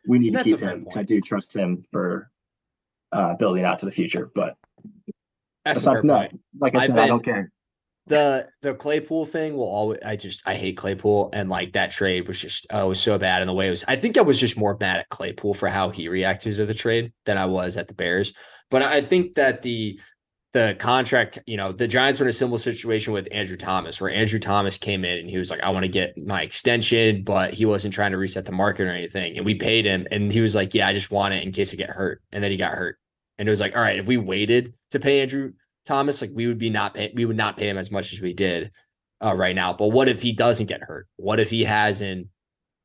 we 0.06 0.18
need 0.18 0.34
That's 0.34 0.44
to 0.50 0.56
keep 0.56 0.60
him. 0.60 0.86
I 0.94 1.02
do 1.02 1.20
trust 1.22 1.54
him 1.56 1.84
for 1.90 2.30
uh, 3.10 3.34
building 3.36 3.64
out 3.64 3.78
to 3.78 3.86
the 3.86 3.92
future. 3.92 4.30
But 4.34 4.56
That's 5.64 5.82
a 5.84 5.92
fair 5.92 6.02
that, 6.02 6.30
point. 6.30 6.40
like 6.60 6.74
I 6.74 6.86
said, 6.86 6.98
I 6.98 7.06
don't 7.06 7.24
care. 7.24 7.50
The 8.06 8.48
the 8.62 8.74
Claypool 8.74 9.26
thing 9.26 9.56
will 9.56 9.68
always 9.68 10.00
I 10.04 10.16
just 10.16 10.42
I 10.44 10.54
hate 10.54 10.76
Claypool 10.76 11.30
and 11.32 11.48
like 11.48 11.74
that 11.74 11.92
trade 11.92 12.26
was 12.26 12.40
just 12.40 12.66
oh 12.70 12.88
was 12.88 13.00
so 13.00 13.16
bad 13.16 13.42
in 13.42 13.46
the 13.46 13.54
way 13.54 13.68
it 13.68 13.70
was 13.70 13.84
I 13.86 13.94
think 13.94 14.18
I 14.18 14.22
was 14.22 14.40
just 14.40 14.58
more 14.58 14.76
mad 14.80 14.98
at 14.98 15.08
Claypool 15.08 15.54
for 15.54 15.68
how 15.68 15.90
he 15.90 16.08
reacted 16.08 16.56
to 16.56 16.66
the 16.66 16.74
trade 16.74 17.12
than 17.26 17.38
I 17.38 17.46
was 17.46 17.76
at 17.76 17.86
the 17.86 17.94
Bears. 17.94 18.34
But 18.70 18.82
I 18.82 19.02
think 19.02 19.36
that 19.36 19.62
the 19.62 20.00
the 20.52 20.76
contract, 20.78 21.38
you 21.46 21.56
know, 21.56 21.72
the 21.72 21.88
Giants 21.88 22.20
were 22.20 22.26
in 22.26 22.30
a 22.30 22.32
similar 22.32 22.58
situation 22.58 23.14
with 23.14 23.26
Andrew 23.32 23.56
Thomas, 23.56 24.00
where 24.00 24.10
Andrew 24.10 24.38
Thomas 24.38 24.76
came 24.76 25.02
in 25.04 25.18
and 25.18 25.30
he 25.30 25.38
was 25.38 25.50
like, 25.50 25.60
I 25.60 25.70
want 25.70 25.84
to 25.84 25.90
get 25.90 26.18
my 26.18 26.42
extension, 26.42 27.24
but 27.24 27.54
he 27.54 27.64
wasn't 27.64 27.94
trying 27.94 28.10
to 28.10 28.18
reset 28.18 28.44
the 28.44 28.52
market 28.52 28.86
or 28.86 28.90
anything. 28.90 29.36
And 29.36 29.46
we 29.46 29.54
paid 29.54 29.86
him. 29.86 30.06
And 30.10 30.30
he 30.30 30.42
was 30.42 30.54
like, 30.54 30.74
Yeah, 30.74 30.88
I 30.88 30.92
just 30.92 31.10
want 31.10 31.34
it 31.34 31.42
in 31.42 31.52
case 31.52 31.72
I 31.72 31.76
get 31.76 31.88
hurt. 31.88 32.20
And 32.32 32.44
then 32.44 32.50
he 32.50 32.58
got 32.58 32.72
hurt. 32.72 32.98
And 33.38 33.48
it 33.48 33.50
was 33.50 33.60
like, 33.60 33.74
all 33.74 33.82
right, 33.82 33.98
if 33.98 34.06
we 34.06 34.18
waited 34.18 34.74
to 34.90 35.00
pay 35.00 35.20
Andrew 35.22 35.52
Thomas, 35.84 36.20
like 36.20 36.30
we 36.32 36.46
would 36.46 36.58
be 36.58 36.70
not 36.70 36.94
pay, 36.94 37.12
we 37.14 37.24
would 37.24 37.36
not 37.36 37.56
pay 37.56 37.68
him 37.68 37.78
as 37.78 37.90
much 37.90 38.12
as 38.12 38.20
we 38.20 38.32
did 38.32 38.70
uh, 39.22 39.34
right 39.34 39.54
now. 39.54 39.72
But 39.72 39.88
what 39.88 40.08
if 40.08 40.22
he 40.22 40.32
doesn't 40.32 40.66
get 40.66 40.82
hurt? 40.82 41.06
What 41.16 41.40
if 41.40 41.50
he 41.50 41.64
has 41.64 42.00
an 42.00 42.30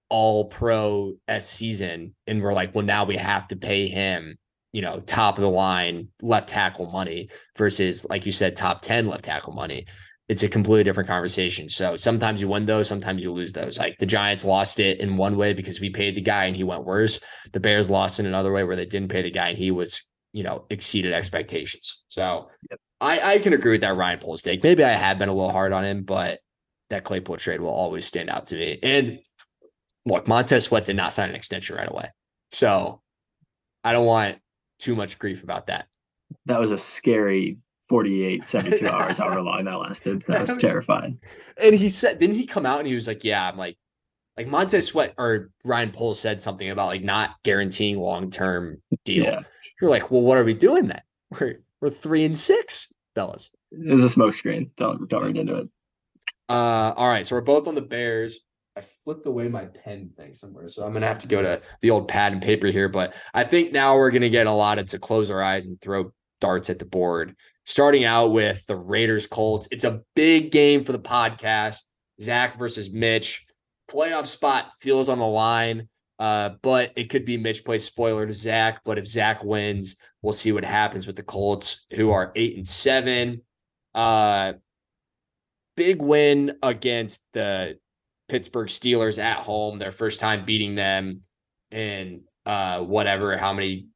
all 0.10 0.46
pro 0.46 1.14
S 1.28 1.50
season 1.50 2.16
and 2.26 2.42
we're 2.42 2.54
like, 2.54 2.74
well, 2.74 2.86
now 2.86 3.06
we 3.06 3.18
have 3.18 3.48
to 3.50 3.56
pay 3.56 3.88
him, 3.88 4.38
you 4.72 4.82
know, 4.82 5.00
top 5.02 5.38
of 5.38 5.42
the 5.42 5.50
line 5.50 6.10
left 6.22 6.50
tackle 6.50 6.90
money 6.90 7.30
versus, 7.58 8.06
like 8.10 8.26
you 8.26 8.32
said, 8.32 8.56
top 8.56 8.82
10 8.82 9.08
left 9.08 9.26
tackle 9.26 9.54
money. 9.54 9.86
It's 10.30 10.44
a 10.44 10.50
completely 10.50 10.84
different 10.84 11.08
conversation. 11.08 11.70
So 11.70 11.96
sometimes 11.96 12.42
you 12.42 12.50
win 12.50 12.66
those, 12.66 12.88
sometimes 12.88 13.24
you 13.24 13.32
lose 13.32 13.54
those. 13.54 13.78
Like 13.78 13.98
the 13.98 14.06
Giants 14.06 14.44
lost 14.44 14.80
it 14.80 15.00
in 15.00 15.16
one 15.16 15.38
way 15.38 15.54
because 15.54 15.80
we 15.80 15.90
paid 15.90 16.16
the 16.16 16.22
guy 16.22 16.46
and 16.46 16.56
he 16.56 16.66
went 16.66 16.84
worse. 16.84 17.20
The 17.54 17.62
Bears 17.62 17.90
lost 17.90 18.20
in 18.20 18.26
another 18.26 18.52
way 18.52 18.64
where 18.66 18.76
they 18.76 18.86
didn't 18.86 19.12
pay 19.12 19.22
the 19.22 19.32
guy 19.32 19.50
and 19.50 19.58
he 19.58 19.72
was, 19.72 20.04
you 20.38 20.44
know, 20.44 20.66
exceeded 20.70 21.14
expectations. 21.14 22.04
So 22.10 22.48
I, 23.02 23.34
I 23.34 23.38
can 23.40 23.54
agree 23.54 23.72
with 23.72 23.82
that 23.82 23.96
Ryan 23.96 24.20
Poles 24.20 24.44
take. 24.44 24.62
Maybe 24.62 24.84
I 24.84 24.90
have 24.90 25.18
been 25.18 25.30
a 25.30 25.34
little 25.34 25.52
hard 25.52 25.74
on 25.74 25.84
him, 25.84 26.04
but 26.04 26.42
that 26.92 27.04
Claypool 27.04 27.38
trade 27.38 27.60
will 27.60 27.72
always 27.72 28.06
stand 28.06 28.30
out 28.30 28.46
to 28.48 28.56
me. 28.56 28.78
And 28.84 29.18
look, 30.06 30.28
Montez 30.28 30.66
Sweat 30.66 30.86
did 30.86 30.96
not 30.96 31.12
sign 31.12 31.30
an 31.30 31.36
extension 31.36 31.76
right 31.76 31.90
away. 31.90 32.12
So 32.52 33.02
I 33.84 33.94
don't 33.94 34.06
want 34.06 34.38
too 34.78 34.96
much 34.96 35.18
grief 35.18 35.42
about 35.42 35.68
that. 35.68 35.88
That 36.46 36.60
was 36.60 36.72
a 36.72 36.78
scary 36.78 37.58
48, 37.90 38.46
72 38.46 38.88
hours, 38.92 39.18
however 39.18 39.42
long 39.42 39.66
that 39.66 39.74
lasted. 39.76 40.22
That 40.28 40.42
was 40.42 40.50
That 40.50 40.62
was- 40.62 40.72
terrifying. 40.72 41.18
And 41.60 41.74
he 41.74 41.90
said, 41.90 42.20
didn't 42.20 42.36
he 42.36 42.46
come 42.46 42.68
out 42.68 42.78
and 42.78 42.88
he 42.88 42.94
was 42.94 43.08
like, 43.08 43.24
yeah, 43.24 43.50
I'm 43.50 43.58
like, 43.58 43.76
like 44.38 44.46
Montez 44.46 44.86
Sweat 44.86 45.16
or 45.18 45.50
Ryan 45.66 45.90
Poles 45.90 46.20
said 46.20 46.44
something 46.44 46.70
about 46.70 46.90
like 46.90 47.02
not 47.04 47.38
guaranteeing 47.44 47.98
long 47.98 48.30
term 48.30 48.84
deal. 49.04 49.24
Yeah. 49.24 49.40
You're 49.82 49.92
like, 49.92 50.10
well, 50.12 50.22
what 50.22 50.38
are 50.38 50.44
we 50.44 50.54
doing 50.54 50.88
then? 50.88 51.02
We're 51.30 51.60
we're 51.82 51.90
three 51.90 52.26
and 52.26 52.38
six, 52.38 52.94
fellas. 53.16 53.52
It 53.72 53.94
was 53.94 54.06
a 54.06 54.10
smoke 54.10 54.34
screen. 54.34 54.72
Don't 54.78 55.10
don't 55.10 55.24
read 55.24 55.38
into 55.38 55.56
it. 55.58 55.68
Uh, 56.50 56.94
all 56.96 57.10
right, 57.10 57.26
so 57.26 57.36
we're 57.36 57.42
both 57.42 57.68
on 57.68 57.76
the 57.76 57.82
Bears. 57.82 58.40
I 58.78 58.82
flipped 58.82 59.26
away 59.26 59.48
my 59.50 59.66
pen 59.66 60.12
thing 60.16 60.34
somewhere, 60.34 60.70
so 60.70 60.86
I'm 60.86 60.94
gonna 60.94 61.08
have 61.08 61.20
to 61.20 61.28
go 61.28 61.42
to 61.42 61.62
the 61.82 61.90
old 61.92 62.08
pad 62.08 62.32
and 62.32 62.42
paper 62.42 62.68
here. 62.68 62.88
But 62.90 63.16
I 63.34 63.44
think 63.44 63.72
now 63.74 63.96
we're 63.98 64.12
gonna 64.12 64.30
get 64.30 64.48
allotted 64.48 64.88
to 64.90 65.00
close 65.00 65.30
our 65.30 65.42
eyes 65.42 65.66
and 65.66 65.82
throw 65.82 66.14
darts 66.40 66.70
at 66.70 66.80
the 66.80 66.86
board. 66.86 67.36
starting 67.66 68.06
out 68.06 68.28
with 68.32 68.66
the 68.68 68.76
Raiders 68.78 69.28
Colts. 69.28 69.68
It's 69.72 69.84
a 69.84 70.02
big 70.16 70.52
game 70.52 70.86
for 70.86 70.94
the 70.94 71.00
podcast. 71.00 71.80
Zach 72.22 72.58
versus 72.58 72.90
Mitch. 72.90 73.46
Playoff 73.92 74.26
spot 74.26 74.72
feels 74.80 75.10
on 75.10 75.20
the 75.20 75.26
line. 75.26 75.90
Uh, 76.20 76.52
but 76.62 76.94
it 76.96 77.10
could 77.10 77.26
be 77.26 77.38
Mitch 77.38 77.64
plays 77.64 77.86
spoiler 77.86 78.26
to 78.26 78.34
Zach. 78.34 78.82
But 78.84 78.98
if 78.98 79.08
Zach 79.08 79.44
wins, 79.44 79.96
we'll 80.22 80.34
see 80.34 80.52
what 80.52 80.66
happens 80.66 81.06
with 81.06 81.16
the 81.16 81.24
Colts, 81.24 81.86
who 81.94 82.12
are 82.12 82.32
eight 82.36 82.56
and 82.56 82.68
seven. 82.68 83.42
Uh, 83.94 84.54
big 85.76 86.02
win 86.02 86.58
against 86.64 87.24
the 87.34 87.78
Pittsburgh 88.28 88.68
Steelers 88.68 89.22
at 89.22 89.38
home, 89.38 89.80
their 89.80 89.92
first 89.92 90.20
time 90.20 90.46
beating 90.46 90.76
them 90.76 91.22
in 91.72 92.22
uh, 92.46 92.80
whatever, 92.82 93.38
how 93.38 93.54
many 93.54 93.88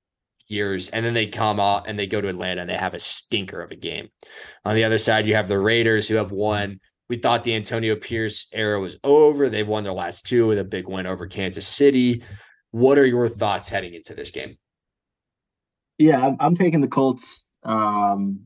years. 0.48 0.90
And 0.90 1.06
then 1.06 1.14
they 1.14 1.28
come 1.28 1.60
out 1.60 1.88
and 1.88 1.98
they 1.98 2.08
go 2.08 2.22
to 2.22 2.28
Atlanta 2.28 2.62
and 2.62 2.70
they 2.70 2.78
have 2.78 2.94
a 2.94 3.00
stinker 3.00 3.62
of 3.62 3.72
a 3.72 3.76
game. 3.76 4.10
On 4.64 4.76
the 4.76 4.84
other 4.84 4.98
side, 4.98 5.26
you 5.26 5.36
have 5.36 5.48
the 5.48 5.60
Raiders 5.60 6.08
who 6.08 6.16
have 6.16 6.32
won 6.32 6.80
we 7.12 7.18
thought 7.18 7.44
the 7.44 7.54
Antonio 7.54 7.98
Pierce 7.98 8.48
era 8.54 8.80
was 8.80 8.96
over. 9.04 9.50
They've 9.50 9.68
won 9.68 9.84
their 9.84 9.92
last 9.92 10.26
two 10.26 10.48
with 10.48 10.58
a 10.58 10.64
big 10.64 10.88
win 10.88 11.06
over 11.06 11.28
Kansas 11.28 11.68
City. 11.68 12.24
What 12.70 12.98
are 12.98 13.06
your 13.06 13.28
thoughts 13.28 13.68
heading 13.68 13.94
into 13.94 14.14
this 14.14 14.32
game? 14.32 14.58
Yeah, 15.98 16.26
I'm, 16.26 16.38
I'm 16.40 16.56
taking 16.56 16.80
the 16.80 16.88
Colts. 16.88 17.46
Um, 17.64 18.44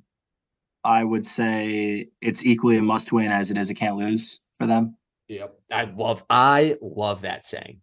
I 0.84 1.04
would 1.04 1.28
say 1.28 2.08
it's 2.22 2.44
equally 2.44 2.78
a 2.78 2.82
must 2.82 3.12
win 3.12 3.32
as 3.32 3.52
it 3.52 3.58
is 3.58 3.70
a 3.70 3.76
can't 3.76 3.98
lose 3.98 4.40
for 4.58 4.66
them. 4.66 4.98
Yep. 5.28 5.60
I 5.72 5.84
love 5.84 6.24
I 6.28 6.78
love 6.82 7.22
that 7.22 7.44
saying. 7.44 7.82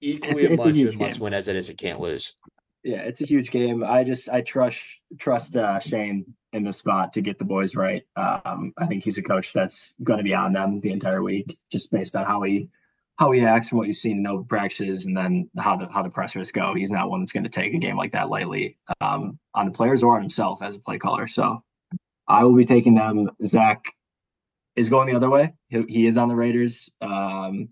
Equally 0.00 0.32
it's, 0.32 0.42
a, 0.42 0.52
it's 0.52 0.64
must, 0.64 0.94
a 0.96 0.98
must 0.98 1.20
win 1.20 1.32
as 1.32 1.46
it 1.46 1.54
is 1.54 1.70
a 1.70 1.74
can't 1.74 2.00
lose. 2.00 2.34
Yeah, 2.82 3.02
it's 3.02 3.20
a 3.20 3.24
huge 3.24 3.52
game. 3.52 3.84
I 3.84 4.02
just 4.02 4.28
I 4.28 4.40
trust 4.40 4.82
trust 5.20 5.54
uh, 5.54 5.78
Shane 5.78 6.34
in 6.52 6.64
the 6.64 6.72
spot 6.72 7.12
to 7.12 7.20
get 7.20 7.38
the 7.38 7.44
boys 7.44 7.76
right. 7.76 8.02
Um, 8.16 8.72
I 8.78 8.86
think 8.86 9.04
he's 9.04 9.18
a 9.18 9.22
coach 9.22 9.52
that's 9.52 9.94
going 10.02 10.18
to 10.18 10.24
be 10.24 10.34
on 10.34 10.52
them 10.52 10.78
the 10.78 10.92
entire 10.92 11.22
week, 11.22 11.58
just 11.70 11.90
based 11.90 12.16
on 12.16 12.24
how 12.24 12.42
he 12.42 12.68
how 13.16 13.30
he 13.32 13.44
acts 13.44 13.68
from 13.68 13.78
what 13.78 13.86
you've 13.86 13.96
seen 13.96 14.18
in 14.18 14.26
open 14.26 14.46
practices, 14.46 15.06
and 15.06 15.16
then 15.16 15.50
how 15.58 15.76
the 15.76 15.88
how 15.92 16.02
the 16.02 16.10
pressers 16.10 16.52
go. 16.52 16.74
He's 16.74 16.90
not 16.90 17.10
one 17.10 17.20
that's 17.20 17.32
going 17.32 17.44
to 17.44 17.50
take 17.50 17.74
a 17.74 17.78
game 17.78 17.96
like 17.96 18.12
that 18.12 18.30
lightly 18.30 18.76
um, 19.00 19.38
on 19.54 19.66
the 19.66 19.72
players 19.72 20.02
or 20.02 20.16
on 20.16 20.22
himself 20.22 20.62
as 20.62 20.76
a 20.76 20.80
play 20.80 20.98
caller. 20.98 21.26
So 21.26 21.62
I 22.26 22.44
will 22.44 22.56
be 22.56 22.64
taking 22.64 22.94
them. 22.94 23.30
Zach 23.44 23.92
is 24.76 24.90
going 24.90 25.08
the 25.08 25.16
other 25.16 25.30
way. 25.30 25.54
He, 25.68 25.84
he 25.88 26.06
is 26.06 26.16
on 26.18 26.28
the 26.28 26.36
Raiders. 26.36 26.90
Um, 27.00 27.68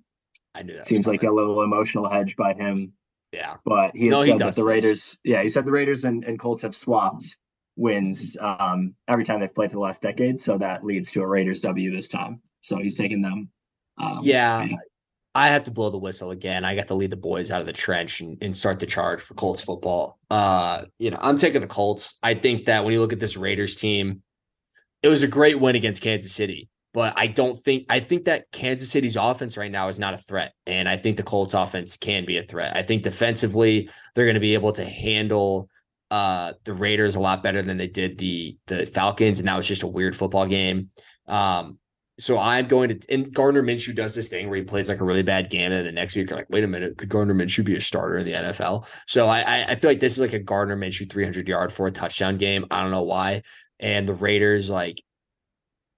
I 0.54 0.62
knew 0.62 0.74
that 0.74 0.86
seems 0.86 1.06
like 1.06 1.22
a 1.22 1.30
little 1.30 1.62
emotional 1.62 2.08
hedge 2.08 2.36
by 2.36 2.54
him 2.54 2.92
yeah. 3.32 3.56
But 3.64 3.94
he 3.94 4.06
has 4.06 4.12
no, 4.12 4.24
said 4.24 4.38
that 4.38 4.54
the 4.54 4.64
Raiders, 4.64 4.82
this. 4.82 5.18
yeah, 5.24 5.42
he 5.42 5.48
said 5.48 5.64
the 5.64 5.72
Raiders 5.72 6.04
and, 6.04 6.24
and 6.24 6.38
Colts 6.38 6.62
have 6.62 6.74
swapped 6.74 7.36
wins 7.78 8.36
um, 8.40 8.94
every 9.06 9.24
time 9.24 9.40
they've 9.40 9.54
played 9.54 9.70
for 9.70 9.76
the 9.76 9.80
last 9.80 10.02
decade. 10.02 10.40
So 10.40 10.58
that 10.58 10.84
leads 10.84 11.12
to 11.12 11.22
a 11.22 11.26
Raiders 11.26 11.60
W 11.60 11.90
this 11.90 12.08
time. 12.08 12.42
So 12.60 12.76
he's 12.78 12.96
taking 12.96 13.22
them. 13.22 13.50
Um, 13.98 14.20
yeah. 14.22 14.66
I 15.34 15.48
have 15.48 15.64
to 15.64 15.70
blow 15.70 15.90
the 15.90 15.98
whistle 15.98 16.32
again. 16.32 16.64
I 16.64 16.74
got 16.74 16.88
to 16.88 16.94
lead 16.94 17.10
the 17.10 17.16
boys 17.16 17.50
out 17.50 17.60
of 17.60 17.66
the 17.66 17.72
trench 17.72 18.20
and, 18.20 18.36
and 18.42 18.56
start 18.56 18.80
the 18.80 18.86
charge 18.86 19.20
for 19.20 19.34
Colts 19.34 19.60
football. 19.60 20.18
Uh, 20.28 20.84
you 20.98 21.10
know, 21.10 21.18
I'm 21.20 21.38
taking 21.38 21.60
the 21.60 21.68
Colts. 21.68 22.18
I 22.22 22.34
think 22.34 22.66
that 22.66 22.84
when 22.84 22.92
you 22.92 23.00
look 23.00 23.12
at 23.12 23.20
this 23.20 23.36
Raiders 23.36 23.76
team, 23.76 24.22
it 25.02 25.08
was 25.08 25.22
a 25.22 25.28
great 25.28 25.60
win 25.60 25.76
against 25.76 26.02
Kansas 26.02 26.32
City 26.32 26.68
but 26.94 27.14
I 27.16 27.26
don't 27.26 27.56
think 27.56 27.86
I 27.88 28.00
think 28.00 28.24
that 28.24 28.50
Kansas 28.50 28.90
City's 28.90 29.16
offense 29.16 29.56
right 29.56 29.70
now 29.70 29.88
is 29.88 29.98
not 29.98 30.14
a 30.14 30.18
threat, 30.18 30.52
and 30.66 30.88
I 30.88 30.96
think 30.96 31.16
the 31.16 31.22
Colts 31.22 31.54
offense 31.54 31.96
can 31.96 32.24
be 32.24 32.38
a 32.38 32.42
threat. 32.42 32.76
I 32.76 32.82
think 32.82 33.02
defensively 33.02 33.90
they're 34.14 34.24
going 34.24 34.34
to 34.34 34.40
be 34.40 34.54
able 34.54 34.72
to 34.72 34.84
handle 34.84 35.68
uh, 36.10 36.54
the 36.64 36.72
Raiders 36.72 37.16
a 37.16 37.20
lot 37.20 37.42
better 37.42 37.62
than 37.62 37.76
they 37.76 37.86
did 37.86 38.18
the 38.18 38.56
the 38.66 38.86
Falcons, 38.86 39.38
and 39.38 39.48
that 39.48 39.56
was 39.56 39.66
just 39.66 39.82
a 39.82 39.86
weird 39.86 40.16
football 40.16 40.46
game. 40.46 40.90
Um, 41.26 41.78
so 42.20 42.36
I'm 42.38 42.66
going 42.66 42.88
to 42.88 43.14
and 43.14 43.32
Gardner 43.32 43.62
Minshew 43.62 43.94
does 43.94 44.14
this 44.14 44.28
thing 44.28 44.48
where 44.48 44.56
he 44.56 44.64
plays 44.64 44.88
like 44.88 45.00
a 45.00 45.04
really 45.04 45.22
bad 45.22 45.50
game, 45.50 45.70
and 45.70 45.86
the 45.86 45.92
next 45.92 46.16
week 46.16 46.30
you're 46.30 46.38
like, 46.38 46.50
wait 46.50 46.64
a 46.64 46.68
minute, 46.68 46.98
could 46.98 47.08
Gardner 47.08 47.34
Minshew 47.34 47.64
be 47.64 47.76
a 47.76 47.80
starter 47.80 48.18
in 48.18 48.26
the 48.26 48.32
NFL? 48.32 48.88
So 49.06 49.28
I 49.28 49.66
I 49.68 49.74
feel 49.74 49.90
like 49.90 50.00
this 50.00 50.14
is 50.14 50.20
like 50.20 50.32
a 50.32 50.38
Gardner 50.38 50.76
Minshew 50.76 51.10
300 51.10 51.46
yard 51.46 51.72
for 51.72 51.86
a 51.86 51.92
touchdown 51.92 52.38
game. 52.38 52.64
I 52.70 52.82
don't 52.82 52.90
know 52.90 53.02
why. 53.02 53.42
And 53.78 54.08
the 54.08 54.14
Raiders 54.14 54.68
like 54.68 55.00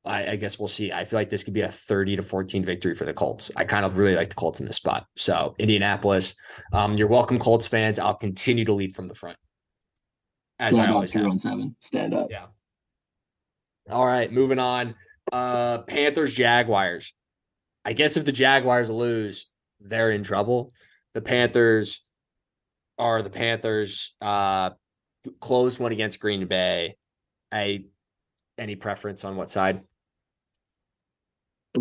I, 0.04 0.32
I, 0.32 0.36
guess 0.36 0.58
we'll 0.58 0.68
see. 0.68 0.92
I 0.92 1.04
feel 1.04 1.18
like 1.18 1.28
this 1.28 1.44
could 1.44 1.52
be 1.52 1.60
a 1.60 1.68
30 1.68 2.16
to 2.16 2.22
14 2.22 2.64
victory 2.64 2.94
for 2.94 3.04
the 3.04 3.12
Colts. 3.12 3.50
I 3.54 3.64
kind 3.64 3.84
of 3.84 3.98
really 3.98 4.16
like 4.16 4.30
the 4.30 4.34
Colts 4.34 4.58
in 4.58 4.66
this 4.66 4.76
spot. 4.76 5.06
So 5.16 5.54
Indianapolis, 5.58 6.34
um, 6.72 6.94
you're 6.94 7.06
welcome, 7.06 7.38
Colts 7.38 7.66
fans. 7.66 7.98
I'll 7.98 8.14
continue 8.14 8.64
to 8.64 8.72
lead 8.72 8.96
from 8.96 9.08
the 9.08 9.14
front. 9.14 9.36
As 10.60 10.78
I 10.78 10.88
always 10.88 11.12
have. 11.12 11.40
Seven. 11.40 11.74
Stand 11.80 12.14
up. 12.14 12.28
Yeah. 12.30 12.46
All 13.90 14.06
right, 14.06 14.30
moving 14.30 14.58
on. 14.58 14.94
Uh 15.32 15.78
Panthers, 15.78 16.34
Jaguars. 16.34 17.14
I 17.84 17.94
guess 17.94 18.16
if 18.16 18.26
the 18.26 18.32
Jaguars 18.32 18.90
lose, 18.90 19.50
they're 19.80 20.10
in 20.10 20.22
trouble. 20.22 20.72
The 21.14 21.22
Panthers 21.22 22.02
are 22.98 23.22
the 23.22 23.30
Panthers. 23.30 24.14
Uh 24.20 24.70
close 25.40 25.78
one 25.78 25.92
against 25.92 26.20
Green 26.20 26.46
Bay. 26.46 26.96
I 27.50 27.84
any 28.58 28.76
preference 28.76 29.24
on 29.24 29.36
what 29.36 29.48
side? 29.48 29.80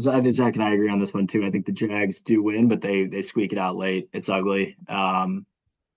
I 0.07 0.21
think 0.21 0.33
Zach 0.33 0.55
and 0.55 0.63
I 0.63 0.71
agree 0.71 0.89
on 0.89 0.99
this 0.99 1.13
one 1.13 1.27
too. 1.27 1.45
I 1.45 1.51
think 1.51 1.65
the 1.65 1.71
Jags 1.73 2.21
do 2.21 2.41
win, 2.43 2.69
but 2.69 2.79
they 2.79 3.05
they 3.05 3.21
squeak 3.21 3.51
it 3.51 3.57
out 3.57 3.75
late. 3.75 4.07
It's 4.13 4.29
ugly. 4.29 4.77
Um, 4.87 5.45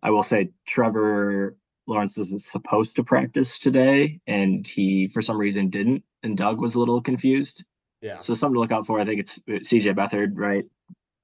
I 0.02 0.10
will 0.10 0.24
say 0.24 0.50
Trevor 0.66 1.56
Lawrence 1.86 2.16
was 2.16 2.44
supposed 2.44 2.96
to 2.96 3.04
practice 3.04 3.58
today, 3.58 4.20
and 4.26 4.66
he 4.66 5.08
for 5.08 5.22
some 5.22 5.36
reason 5.36 5.68
didn't, 5.68 6.04
and 6.22 6.36
Doug 6.36 6.60
was 6.60 6.74
a 6.74 6.78
little 6.78 7.00
confused. 7.00 7.64
Yeah. 8.00 8.18
So 8.18 8.34
something 8.34 8.54
to 8.54 8.60
look 8.60 8.72
out 8.72 8.86
for. 8.86 9.00
I 9.00 9.04
think 9.04 9.20
it's 9.20 9.38
CJ 9.38 9.94
Beathard, 9.94 10.32
right? 10.34 10.64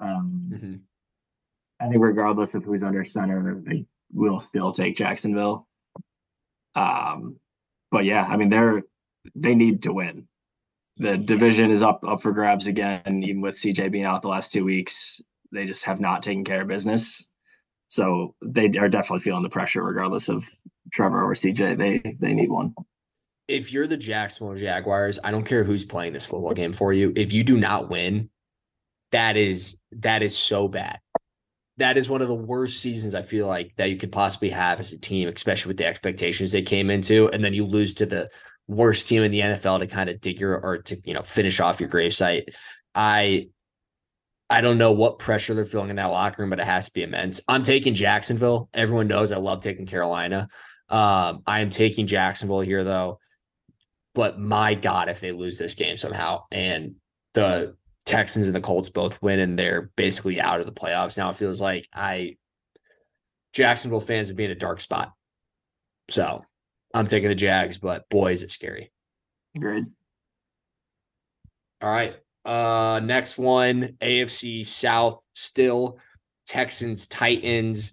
Um, 0.01 0.51
mm-hmm. 0.53 0.75
I 1.81 1.89
think 1.89 2.03
regardless 2.03 2.55
of 2.55 2.65
who's 2.65 2.83
under 2.83 3.05
center, 3.05 3.63
they 3.65 3.87
will 4.13 4.41
still 4.41 4.73
take 4.73 4.97
Jacksonville. 4.97 5.67
Um, 6.75 7.37
but 7.91 8.05
yeah, 8.05 8.25
I 8.25 8.37
mean 8.37 8.49
they're 8.49 8.83
they 9.35 9.55
need 9.55 9.83
to 9.83 9.93
win 9.93 10.29
the 10.99 11.17
division 11.17 11.71
is 11.71 11.83
up 11.83 12.05
up 12.07 12.21
for 12.21 12.33
grabs 12.33 12.67
again. 12.67 13.23
Even 13.23 13.41
with 13.41 13.55
CJ 13.55 13.91
being 13.91 14.05
out 14.05 14.23
the 14.23 14.29
last 14.29 14.53
two 14.53 14.65
weeks, 14.65 15.21
they 15.53 15.65
just 15.65 15.85
have 15.85 16.01
not 16.01 16.23
taken 16.23 16.45
care 16.45 16.63
of 16.63 16.69
business. 16.69 17.27
So 17.89 18.35
they 18.43 18.67
are 18.79 18.89
definitely 18.89 19.21
feeling 19.21 19.43
the 19.43 19.49
pressure, 19.49 19.83
regardless 19.83 20.29
of 20.29 20.49
Trevor 20.93 21.23
or 21.23 21.35
CJ. 21.35 21.79
They 21.79 22.17
they 22.21 22.35
need 22.35 22.51
one. 22.51 22.75
If 23.49 23.73
you're 23.73 23.87
the 23.87 23.97
Jacksonville 23.97 24.57
Jaguars, 24.57 25.19
I 25.25 25.31
don't 25.31 25.47
care 25.47 25.65
who's 25.65 25.87
playing 25.87 26.13
this 26.13 26.27
football 26.27 26.53
game 26.53 26.75
for 26.75 26.93
you. 26.93 27.13
If 27.17 27.33
you 27.33 27.43
do 27.45 27.57
not 27.57 27.89
win, 27.89 28.29
that 29.13 29.37
is 29.37 29.81
that 29.93 30.23
is 30.23 30.37
so 30.37 30.69
bad. 30.69 30.99
That 31.79 31.97
is 31.97 32.11
one 32.11 32.21
of 32.21 32.29
the 32.29 32.35
worst 32.35 32.81
seasons 32.81 33.15
I 33.15 33.23
feel 33.23 33.47
like 33.47 33.73
that 33.77 33.89
you 33.89 33.97
could 33.97 34.13
possibly 34.13 34.51
have 34.51 34.81
as 34.81 34.93
a 34.93 35.01
team, 35.01 35.29
especially 35.29 35.71
with 35.71 35.79
the 35.79 35.87
expectations 35.87 36.53
they 36.53 36.63
came 36.63 36.91
into, 36.91 37.29
and 37.29 37.43
then 37.43 37.55
you 37.55 37.65
lose 37.65 37.95
to 37.95 38.07
the 38.07 38.29
worst 38.67 39.09
team 39.09 39.23
in 39.23 39.31
the 39.31 39.41
NFL 39.41 39.79
to 39.79 39.87
kind 39.87 40.11
of 40.11 40.21
dig 40.21 40.41
your 40.41 40.61
or 40.61 40.79
to 40.79 40.97
you 41.05 41.15
know 41.15 41.23
finish 41.23 41.59
off 41.59 41.81
your 41.81 41.89
gravesite. 41.89 42.51
I 42.95 43.49
I 44.51 44.61
don't 44.61 44.79
know 44.79 44.93
what 44.93 45.19
pressure 45.19 45.55
they're 45.55 45.67
feeling 45.67 45.91
in 45.91 45.97
that 45.97 46.07
locker 46.07 46.43
room, 46.43 46.51
but 46.51 46.61
it 46.61 46.67
has 46.67 46.87
to 46.87 46.93
be 46.93 47.03
immense. 47.03 47.41
I'm 47.49 47.63
taking 47.63 47.95
Jacksonville. 47.95 48.71
Everyone 48.73 49.07
knows 49.07 49.31
I 49.31 49.37
love 49.37 49.61
taking 49.61 49.87
Carolina. 49.87 50.49
Um, 50.89 51.43
I 51.47 51.61
am 51.61 51.71
taking 51.71 52.07
Jacksonville 52.07 52.61
here 52.61 52.83
though. 52.83 53.19
But 54.15 54.41
my 54.41 54.75
God, 54.75 55.09
if 55.09 55.21
they 55.21 55.33
lose 55.33 55.59
this 55.59 55.75
game 55.75 55.97
somehow 55.97 56.45
and 56.51 56.97
the 57.35 57.77
Texans 58.07 58.47
and 58.47 58.57
the 58.57 58.61
Colts 58.61 58.89
both 58.89 59.21
win 59.21 59.39
and 59.39 59.59
they're 59.59 59.91
basically 59.97 60.41
out 60.41 60.61
of 60.61 60.67
the 60.67 60.73
playoffs 60.73 61.19
now, 61.19 61.29
it 61.29 61.37
feels 61.37 61.61
like 61.61 61.87
I 61.93 62.37
Jacksonville 63.53 64.01
fans 64.01 64.29
would 64.29 64.37
be 64.37 64.45
in 64.45 64.51
a 64.51 64.57
dark 64.57 64.81
spot. 64.81 65.13
So 66.09 66.43
I'm 66.95 67.07
taking 67.07 67.29
the 67.29 67.35
Jags, 67.35 67.77
but 67.77 68.09
boy, 68.09 68.33
is 68.33 68.43
it 68.43 68.51
scary. 68.51 68.91
Agreed. 69.55 69.85
All 71.83 71.91
right. 71.91 72.17
Uh 72.49 73.01
next 73.01 73.37
one, 73.37 73.97
AFC 74.01 74.65
South 74.65 75.23
still 75.35 75.99
Texans, 76.47 77.07
Titans. 77.07 77.93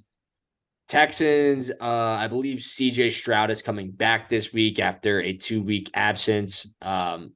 Texans, 0.88 1.72
uh, 1.72 2.18
I 2.20 2.28
believe 2.28 2.60
CJ 2.60 3.12
Stroud 3.12 3.50
is 3.50 3.62
coming 3.62 3.92
back 3.92 4.30
this 4.30 4.54
week 4.54 4.80
after 4.80 5.20
a 5.20 5.34
two 5.34 5.62
week 5.62 5.90
absence. 5.94 6.74
Um, 6.82 7.34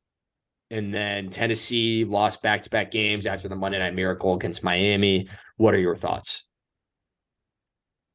and 0.72 0.94
then 0.94 1.30
Tennessee 1.30 2.06
lost 2.06 2.42
back 2.42 2.62
to 2.62 2.70
back 2.70 2.92
games 2.92 3.26
after 3.26 3.50
the 3.50 3.56
Monday 3.56 3.80
Night 3.80 3.96
Miracle 3.96 4.36
against 4.36 4.64
Miami. 4.64 5.28
What 5.58 5.74
are 5.74 5.80
your 5.80 5.96
thoughts? 5.96 6.46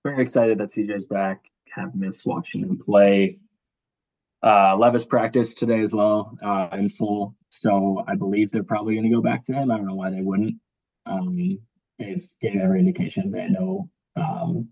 Very 0.05 0.23
excited 0.23 0.59
that 0.59 0.73
CJ's 0.73 1.07
back 1.07 1.45
have 1.75 1.95
missed 1.95 2.25
watching 2.25 2.63
him 2.63 2.79
play. 2.79 3.37
Uh, 4.43 4.77
Levis 4.77 5.05
practiced 5.05 5.59
today 5.59 5.81
as 5.81 5.91
well 5.91 6.39
uh, 6.43 6.69
in 6.73 6.89
full, 6.89 7.35
so 7.61 8.05
I 8.07 8.15
believe 8.15 8.51
they're 8.51 8.63
probably 8.65 8.95
going 8.95 9.09
to 9.09 9.15
go 9.15 9.23
back 9.23 9.45
to 9.45 9.53
him. 9.53 9.71
I 9.71 9.77
don't 9.77 9.87
know 9.87 9.95
why 9.95 10.11
they 10.11 10.23
wouldn't. 10.23 10.57
Um, 11.07 11.59
they've 11.99 12.25
gave 12.41 12.57
every 12.57 12.81
indication 12.81 13.31
they 13.31 13.49
no 13.49 13.89
um, 14.17 14.69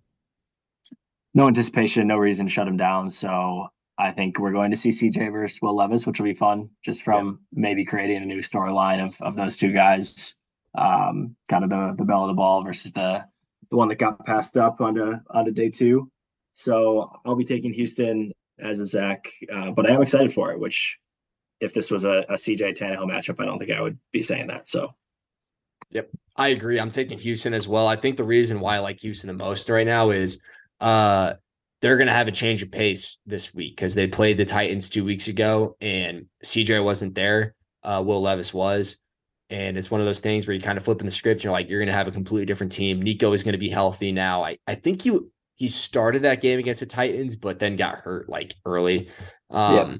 no 1.35 1.49
anticipation, 1.49 2.07
no 2.07 2.19
reason 2.19 2.47
to 2.47 2.53
shut 2.53 2.69
him 2.69 2.77
down. 2.77 3.09
So 3.11 3.69
I 3.99 4.11
think 4.11 4.39
we're 4.39 4.53
going 4.53 4.71
to 4.71 4.77
see 4.77 4.91
CJ 4.91 5.33
versus 5.33 5.61
Will 5.63 5.77
Levis, 5.77 6.07
which 6.07 6.19
will 6.19 6.25
be 6.25 6.35
fun, 6.35 6.71
just 6.85 7.03
from 7.03 7.41
maybe 7.53 7.85
creating 7.85 8.23
a 8.23 8.27
new 8.27 8.41
storyline 8.41 9.05
of 9.05 9.21
of 9.21 9.37
those 9.37 9.57
two 9.57 9.73
guys. 9.73 10.35
Um, 10.77 11.37
kind 11.51 11.65
of 11.65 11.71
the 11.71 11.95
the 11.97 12.05
bell 12.05 12.23
of 12.23 12.29
the 12.29 12.35
ball 12.35 12.65
versus 12.65 12.93
the 12.93 13.25
the 13.71 13.77
one 13.77 13.89
that 13.89 13.99
got 13.99 14.25
passed 14.25 14.57
up 14.57 14.81
onto 14.81 15.15
onto 15.31 15.53
day 15.53 15.71
two. 15.71 16.11
So 16.53 17.11
I'll 17.25 17.37
be 17.37 17.45
taking 17.45 17.73
Houston 17.73 18.33
as 18.59 18.81
a 18.81 18.87
Zach, 18.87 19.29
uh, 19.53 19.71
but 19.71 19.91
I 19.91 19.95
am 19.95 20.03
excited 20.03 20.33
for 20.33 20.53
it. 20.53 20.61
Which, 20.61 20.99
if 21.63 21.73
this 21.73 21.91
was 21.91 22.05
a, 22.05 22.25
a 22.29 22.35
CJ 22.35 22.77
Tannehill 22.77 23.11
matchup, 23.11 23.41
I 23.41 23.47
don't 23.47 23.59
think 23.59 23.71
I 23.71 23.81
would 23.81 23.99
be 24.13 24.21
saying 24.21 24.49
that. 24.49 24.69
So 24.69 24.95
yep, 25.91 26.11
I 26.37 26.49
agree. 26.49 26.79
I'm 26.79 26.91
taking 26.91 27.19
Houston 27.19 27.55
as 27.55 27.69
well. 27.69 27.87
I 27.87 27.97
think 27.97 28.17
the 28.17 28.25
reason 28.25 28.61
why 28.61 28.77
I 28.77 28.81
like 28.81 29.01
Houston 29.01 29.29
the 29.29 29.35
most 29.35 29.71
right 29.71 29.87
now 29.87 30.11
is 30.11 30.43
uh 30.81 31.35
they're 31.81 31.97
going 31.97 32.07
to 32.07 32.15
have 32.15 32.29
a 32.29 32.33
change 32.33 32.63
of 32.63 32.71
pace 32.71 33.19
this 33.27 33.53
week 33.53 33.77
because 33.77 33.95
they 33.95 34.07
played 34.07 34.39
the 34.39 34.45
Titans 34.45 34.89
two 34.89 35.05
weeks 35.05 35.27
ago 35.27 35.77
and 35.81 36.27
CJ 36.45 36.83
wasn't 36.83 37.15
there. 37.15 37.55
Uh, 37.83 38.01
Will 38.07 38.23
Levis 38.23 38.55
was. 38.55 38.99
And 39.51 39.77
it's 39.77 39.91
one 39.91 40.01
of 40.01 40.07
those 40.07 40.21
things 40.21 40.47
where 40.47 40.55
you 40.55 40.63
kind 40.63 40.79
of 40.79 40.85
flip 40.85 41.01
in 41.01 41.07
the 41.07 41.13
script. 41.13 41.43
You're 41.43 41.53
like, 41.53 41.69
you're 41.69 41.81
going 41.81 41.89
to 41.89 41.93
have 41.93 42.07
a 42.07 42.13
completely 42.13 42.47
different 42.47 42.71
team. 42.71 43.03
Nico 43.03 43.33
is 43.33 43.43
going 43.43 43.53
to 43.53 43.59
be 43.59 43.69
healthy 43.69 44.13
now. 44.13 44.45
I, 44.45 44.59
I 44.67 44.77
think 44.77 45.05
you 45.05 45.33
he 45.57 45.69
started 45.69 46.23
that 46.23 46.41
game 46.41 46.59
against 46.59 46.81
the 46.81 46.87
Titans, 46.87 47.37
but 47.37 47.59
then 47.59 47.77
got 47.77 47.97
hurt 47.97 48.29
like 48.29 48.55
early. 48.65 49.11
Um, 49.51 49.75
Yeah. 49.75 49.97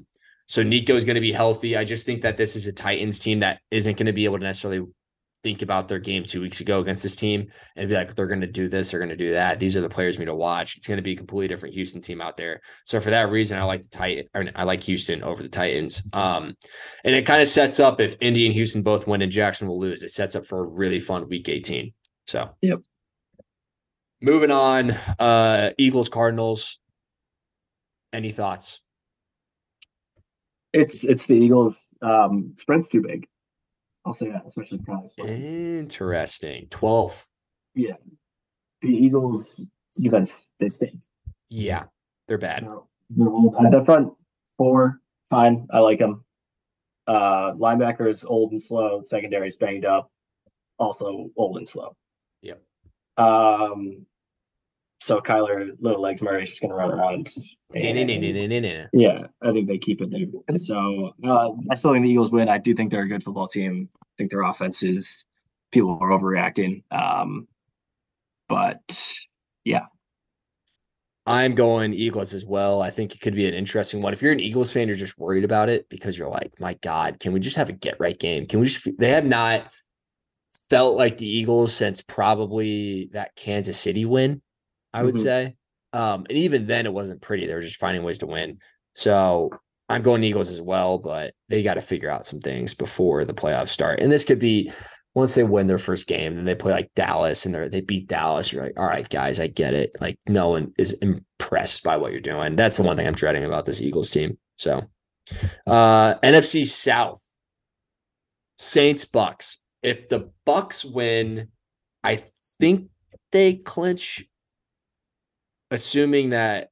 So 0.47 0.63
Nico 0.63 0.95
is 0.95 1.03
going 1.03 1.15
to 1.15 1.21
be 1.21 1.31
healthy. 1.31 1.77
I 1.77 1.83
just 1.83 2.05
think 2.05 2.21
that 2.21 2.37
this 2.37 2.55
is 2.55 2.67
a 2.67 2.73
Titans 2.73 3.19
team 3.19 3.39
that 3.39 3.59
isn't 3.71 3.97
going 3.97 4.07
to 4.07 4.13
be 4.13 4.25
able 4.25 4.39
to 4.39 4.43
necessarily 4.43 4.85
think 5.43 5.61
about 5.61 5.87
their 5.87 5.99
game 5.99 6.23
two 6.23 6.41
weeks 6.41 6.61
ago 6.61 6.79
against 6.79 7.03
this 7.03 7.15
team 7.15 7.47
and 7.75 7.89
be 7.89 7.95
like, 7.95 8.15
they're 8.15 8.27
going 8.27 8.41
to 8.41 8.47
do 8.47 8.69
this, 8.69 8.91
they're 8.91 8.99
going 8.99 9.09
to 9.09 9.15
do 9.15 9.31
that. 9.31 9.59
These 9.59 9.75
are 9.75 9.81
the 9.81 9.89
players 9.89 10.17
we 10.17 10.25
need 10.25 10.31
to 10.31 10.35
watch. 10.35 10.77
It's 10.77 10.87
going 10.87 10.97
to 10.97 11.03
be 11.03 11.13
a 11.13 11.17
completely 11.17 11.49
different 11.49 11.75
Houston 11.75 12.01
team 12.01 12.21
out 12.21 12.37
there. 12.37 12.61
So 12.85 12.99
for 12.99 13.09
that 13.09 13.29
reason, 13.29 13.59
I 13.59 13.63
like 13.63 13.81
the 13.81 13.89
Titan, 13.89 14.25
or 14.33 14.45
I 14.55 14.63
like 14.63 14.83
Houston 14.83 15.21
over 15.21 15.43
the 15.43 15.49
Titans. 15.49 16.01
Um, 16.13 16.55
and 17.03 17.13
it 17.13 17.25
kind 17.25 17.41
of 17.41 17.47
sets 17.47 17.79
up 17.79 17.99
if 17.99 18.15
Indy 18.21 18.45
and 18.45 18.53
Houston 18.53 18.83
both 18.83 19.05
win 19.05 19.21
and 19.21 19.31
Jacksonville 19.31 19.79
lose, 19.79 20.03
it 20.03 20.09
sets 20.09 20.35
up 20.35 20.45
for 20.45 20.59
a 20.59 20.67
really 20.67 20.99
fun 20.99 21.27
week 21.27 21.49
18. 21.49 21.93
So, 22.27 22.49
Yep. 22.61 22.79
Moving 24.21 24.51
on, 24.51 24.91
uh, 25.19 25.71
Eagles, 25.77 26.07
Cardinals. 26.07 26.79
Any 28.13 28.31
thoughts? 28.31 28.82
It's 30.73 31.03
it's 31.03 31.25
the 31.25 31.35
Eagles. 31.35 31.77
Um, 32.01 32.53
spread's 32.57 32.89
too 32.89 33.01
big. 33.01 33.27
I'll 34.05 34.13
say 34.13 34.29
that, 34.29 34.43
especially. 34.45 34.81
Interesting. 35.17 36.67
12. 36.69 37.25
Yeah, 37.75 37.93
the 38.81 38.89
Eagles 38.89 39.69
defense 39.95 40.33
they 40.59 40.69
stink. 40.69 40.99
Yeah, 41.49 41.85
they're 42.27 42.37
bad. 42.37 42.63
They're, 42.63 42.77
they're 43.11 43.29
old. 43.29 43.55
At 43.63 43.71
the 43.71 43.85
front 43.85 44.13
four, 44.57 44.99
fine. 45.29 45.67
I 45.71 45.79
like 45.79 45.99
them. 45.99 46.23
Uh, 47.07 47.53
linebackers 47.53 48.25
old 48.27 48.51
and 48.51 48.61
slow. 48.61 49.01
Secondary's 49.03 49.55
banged 49.55 49.85
up. 49.85 50.11
Also 50.79 51.29
old 51.35 51.57
and 51.57 51.67
slow. 51.67 51.95
Yep. 52.41 52.61
Um. 53.17 54.05
So 55.03 55.19
Kyler, 55.19 55.71
little 55.81 56.01
legs 56.01 56.21
Murray's 56.21 56.51
just 56.51 56.61
gonna 56.61 56.75
run 56.75 56.89
around. 56.89 57.13
and- 57.75 57.83
Yeah, 58.93 59.27
I 59.41 59.51
think 59.51 59.67
they 59.67 59.77
keep 59.77 60.01
it 60.01 60.09
there. 60.09 60.57
So 60.57 61.13
uh, 61.25 61.51
I 61.69 61.75
still 61.75 61.91
think 61.91 62.05
the 62.05 62.11
Eagles 62.11 62.31
win. 62.31 62.47
I 62.47 62.57
do 62.57 62.73
think 62.73 62.89
they're 62.89 63.01
a 63.03 63.07
good 63.09 63.21
football 63.21 63.47
team. 63.49 63.89
I 64.01 64.05
think 64.17 64.31
their 64.31 64.43
offense 64.43 64.81
is 64.81 65.25
people 65.73 65.97
are 65.99 66.09
overreacting. 66.09 66.83
Um, 66.89 67.49
but 68.47 68.79
yeah. 69.65 69.87
I'm 71.25 71.53
going 71.55 71.93
Eagles 71.93 72.33
as 72.33 72.45
well. 72.45 72.81
I 72.81 72.89
think 72.89 73.13
it 73.13 73.19
could 73.19 73.35
be 73.35 73.47
an 73.47 73.53
interesting 73.53 74.01
one. 74.01 74.13
If 74.13 74.21
you're 74.21 74.31
an 74.31 74.39
Eagles 74.39 74.71
fan, 74.71 74.87
you're 74.87 74.95
just 74.95 75.19
worried 75.19 75.43
about 75.43 75.67
it 75.67 75.89
because 75.89 76.17
you're 76.17 76.29
like, 76.29 76.53
my 76.61 76.75
God, 76.75 77.19
can 77.19 77.33
we 77.33 77.41
just 77.41 77.57
have 77.57 77.67
a 77.69 77.73
get 77.73 77.99
right 77.99 78.17
game? 78.17 78.45
Can 78.45 78.61
we 78.61 78.67
just, 78.67 78.87
they 78.97 79.09
have 79.09 79.25
not 79.25 79.69
felt 80.69 80.95
like 80.95 81.17
the 81.17 81.27
Eagles 81.27 81.73
since 81.73 82.01
probably 82.01 83.09
that 83.13 83.35
Kansas 83.35 83.77
City 83.79 84.05
win, 84.05 84.41
I 84.93 85.03
would 85.03 85.15
Mhm. 85.15 85.23
say. 85.23 85.55
Um, 85.93 86.25
and 86.29 86.37
even 86.37 86.65
then, 86.67 86.85
it 86.85 86.93
wasn't 86.93 87.21
pretty. 87.21 87.45
They 87.45 87.53
were 87.53 87.61
just 87.61 87.77
finding 87.77 88.03
ways 88.03 88.19
to 88.19 88.27
win. 88.27 88.59
So 88.95 89.51
I'm 89.89 90.01
going 90.01 90.23
Eagles 90.23 90.49
as 90.49 90.61
well, 90.61 90.97
but 90.97 91.33
they 91.49 91.61
got 91.63 91.75
to 91.75 91.81
figure 91.81 92.09
out 92.09 92.25
some 92.25 92.39
things 92.39 92.73
before 92.73 93.25
the 93.25 93.33
playoffs 93.33 93.67
start. 93.69 93.99
And 93.99 94.11
this 94.11 94.23
could 94.25 94.39
be 94.39 94.71
once 95.15 95.35
they 95.35 95.43
win 95.43 95.67
their 95.67 95.77
first 95.77 96.07
game, 96.07 96.35
then 96.35 96.45
they 96.45 96.55
play 96.55 96.71
like 96.71 96.91
Dallas 96.95 97.45
and 97.45 97.53
they 97.53 97.67
they 97.67 97.81
beat 97.81 98.07
Dallas. 98.07 98.51
You're 98.51 98.63
like, 98.63 98.79
all 98.79 98.85
right, 98.87 99.07
guys, 99.07 99.39
I 99.39 99.47
get 99.47 99.75
it. 99.75 99.91
Like 100.01 100.17
no 100.27 100.49
one 100.49 100.73
is 100.79 100.93
impressed 100.93 101.83
by 101.83 101.97
what 101.97 102.11
you're 102.11 102.21
doing. 102.21 102.55
That's 102.55 102.77
the 102.77 102.83
one 102.83 102.97
thing 102.97 103.05
I'm 103.05 103.13
dreading 103.13 103.43
about 103.45 103.65
this 103.67 103.81
Eagles 103.81 104.09
team. 104.09 104.37
So 104.57 104.81
uh 105.67 106.15
NFC 106.23 106.65
South. 106.65 107.21
Saints 108.59 109.05
Bucks. 109.05 109.57
If 109.81 110.09
the 110.09 110.31
Bucks 110.45 110.85
win, 110.85 111.49
I 112.03 112.21
think 112.59 112.89
they 113.31 113.55
clinch 113.55 114.25
assuming 115.73 116.29
that 116.29 116.69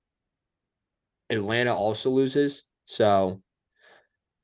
Atlanta 1.29 1.73
also 1.73 2.09
loses. 2.09 2.63
So 2.85 3.41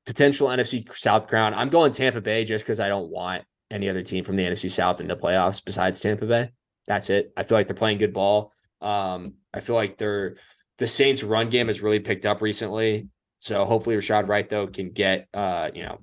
potential 0.05 0.47
NFC 0.47 0.91
South 0.95 1.27
crown. 1.27 1.53
I'm 1.53 1.69
going 1.69 1.91
Tampa 1.91 2.21
Bay 2.21 2.45
just 2.45 2.65
because 2.65 2.79
I 2.79 2.87
don't 2.87 3.11
want 3.11 3.43
any 3.69 3.89
other 3.89 4.03
team 4.03 4.23
from 4.23 4.37
the 4.37 4.43
NFC 4.43 4.71
South 4.71 5.01
in 5.01 5.07
the 5.07 5.17
playoffs 5.17 5.63
besides 5.63 5.99
Tampa 5.99 6.25
Bay. 6.25 6.51
That's 6.87 7.09
it. 7.09 7.33
I 7.35 7.43
feel 7.43 7.57
like 7.57 7.67
they're 7.67 7.75
playing 7.75 7.97
good 7.97 8.13
ball. 8.13 8.53
Um, 8.81 9.35
I 9.53 9.59
feel 9.59 9.75
like 9.75 9.97
they're 9.97 10.37
the 10.77 10.87
Saints 10.87 11.23
run 11.23 11.49
game 11.49 11.67
has 11.67 11.81
really 11.81 11.99
picked 11.99 12.25
up 12.25 12.41
recently. 12.41 13.09
So 13.39 13.65
hopefully 13.65 13.97
Rachaad 13.97 14.27
White 14.27 14.49
though 14.49 14.67
can 14.67 14.91
get 14.91 15.27
uh, 15.33 15.69
you 15.73 15.83
know, 15.83 15.99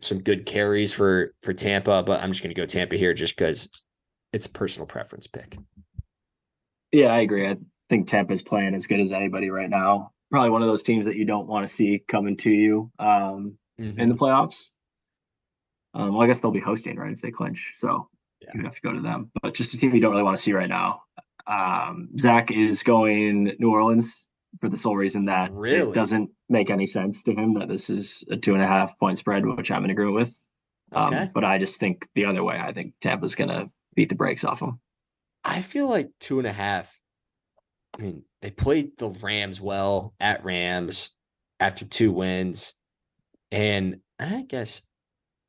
some 0.00 0.20
good 0.22 0.46
carries 0.46 0.92
for 0.92 1.34
for 1.42 1.52
Tampa, 1.52 2.02
but 2.02 2.20
I'm 2.20 2.32
just 2.32 2.42
gonna 2.42 2.54
go 2.54 2.66
Tampa 2.66 2.96
here 2.96 3.14
just 3.14 3.36
because 3.36 3.68
it's 4.32 4.46
a 4.46 4.50
personal 4.50 4.86
preference 4.86 5.26
pick. 5.26 5.56
Yeah, 6.92 7.08
I 7.08 7.18
agree. 7.20 7.48
I 7.48 7.56
think 7.88 8.06
Tampa's 8.08 8.42
playing 8.42 8.74
as 8.74 8.86
good 8.86 9.00
as 9.00 9.12
anybody 9.12 9.50
right 9.50 9.70
now. 9.70 10.12
Probably 10.30 10.50
one 10.50 10.62
of 10.62 10.68
those 10.68 10.82
teams 10.82 11.06
that 11.06 11.16
you 11.16 11.24
don't 11.24 11.48
want 11.48 11.66
to 11.66 11.72
see 11.72 12.02
coming 12.06 12.36
to 12.38 12.50
you 12.50 12.90
um, 12.98 13.58
in 13.78 14.08
the 14.08 14.14
playoffs. 14.14 14.70
Um, 15.94 16.12
well, 16.14 16.22
I 16.22 16.26
guess 16.26 16.40
they'll 16.40 16.50
be 16.52 16.60
hosting, 16.60 16.96
right? 16.96 17.12
If 17.12 17.20
they 17.20 17.30
clinch, 17.32 17.72
so 17.74 18.08
Yeah. 18.40 18.50
you 18.54 18.62
have 18.62 18.74
to 18.76 18.80
go 18.80 18.92
to 18.92 19.00
them. 19.00 19.30
But 19.42 19.54
just 19.54 19.74
a 19.74 19.78
team 19.78 19.92
you 19.94 20.00
don't 20.00 20.12
really 20.12 20.22
want 20.22 20.36
to 20.36 20.42
see 20.42 20.52
right 20.52 20.68
now. 20.68 21.02
Um, 21.46 22.10
Zach 22.18 22.50
is 22.52 22.82
going 22.84 23.56
New 23.58 23.70
Orleans 23.72 24.28
for 24.60 24.68
the 24.68 24.76
sole 24.76 24.96
reason 24.96 25.24
that 25.24 25.50
Really? 25.52 25.90
it 25.90 25.94
doesn't 25.94 26.30
make 26.48 26.70
any 26.70 26.86
sense 26.86 27.22
to 27.24 27.32
him 27.34 27.54
that 27.54 27.68
this 27.68 27.90
is 27.90 28.24
a 28.30 28.36
two 28.36 28.54
and 28.54 28.62
a 28.62 28.66
half 28.66 28.98
point 28.98 29.18
spread, 29.18 29.44
which 29.46 29.70
I'm 29.70 29.84
in 29.84 29.90
agreement 29.90 30.14
with. 30.16 30.44
Um, 30.92 31.06
Okay. 31.14 31.30
But 31.34 31.44
I 31.44 31.58
just 31.58 31.80
think 31.80 32.06
the 32.14 32.24
other 32.26 32.44
way. 32.44 32.58
I 32.58 32.72
think 32.72 32.94
Tampa's 33.00 33.34
going 33.34 33.50
to 33.50 33.70
beat 33.96 34.10
the 34.10 34.14
brakes 34.16 34.44
off 34.44 34.60
them. 34.60 34.80
I 35.44 35.62
feel 35.62 35.88
like 35.88 36.10
two 36.20 36.38
and 36.38 36.46
a 36.46 36.52
half. 36.52 36.98
I 37.98 38.02
mean, 38.02 38.24
they 38.42 38.50
played 38.50 38.96
the 38.98 39.10
Rams 39.10 39.60
well 39.60 40.14
at 40.20 40.44
Rams 40.44 41.10
after 41.58 41.84
two 41.84 42.12
wins. 42.12 42.74
And 43.50 44.00
I 44.18 44.42
guess, 44.48 44.82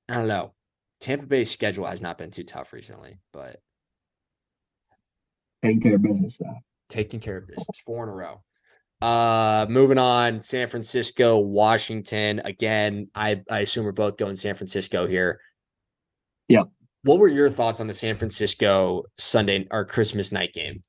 I 0.10 0.16
don't 0.16 0.28
know. 0.28 0.54
Tampa 1.00 1.26
Bay's 1.26 1.52
schedule 1.52 1.86
has 1.86 2.02
not 2.02 2.18
been 2.18 2.32
too 2.32 2.44
tough 2.44 2.74
recently, 2.74 3.20
but 3.34 3.60
Taking 5.64 5.82
care 5.82 5.96
of 5.96 6.02
business, 6.02 6.38
though. 6.38 6.56
taking 6.90 7.20
care 7.20 7.38
of 7.38 7.48
business 7.48 7.68
four 7.86 8.04
in 8.04 8.10
a 8.10 8.14
row. 8.14 8.42
Uh 9.02 9.66
moving 9.70 9.98
on, 9.98 10.42
San 10.42 10.68
Francisco, 10.68 11.38
Washington. 11.40 12.40
Again, 12.44 13.10
I, 13.16 13.42
I 13.50 13.60
assume 13.62 13.86
we're 13.86 13.92
both 13.92 14.18
going 14.18 14.36
San 14.36 14.56
Francisco 14.56 15.08
here. 15.08 15.40
Yep. 16.50 16.70
What 17.04 17.20
were 17.20 17.28
your 17.28 17.50
thoughts 17.50 17.80
on 17.80 17.88
the 17.88 17.94
San 17.94 18.16
Francisco 18.16 19.04
Sunday 19.18 19.68
or 19.72 19.86
Christmas 19.86 20.32
night 20.32 20.54
game? 20.54 20.84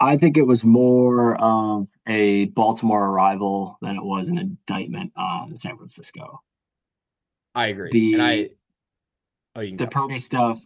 I 0.00 0.16
think 0.16 0.36
it 0.36 0.46
was 0.46 0.62
more 0.62 1.36
of 1.40 1.88
a 2.06 2.46
Baltimore 2.46 3.06
arrival 3.10 3.78
than 3.82 3.96
it 3.96 4.04
was 4.04 4.28
an 4.28 4.38
indictment 4.38 5.12
on 5.16 5.56
San 5.56 5.76
Francisco. 5.76 6.42
I 7.54 7.66
agree. 7.68 7.90
The- 7.90 8.14
and 8.14 8.22
I 8.22 8.50
oh 9.56 9.60
you 9.60 9.76
The 9.76 9.86
go. 9.86 9.90
Purdy 9.90 10.18
stuff, 10.18 10.60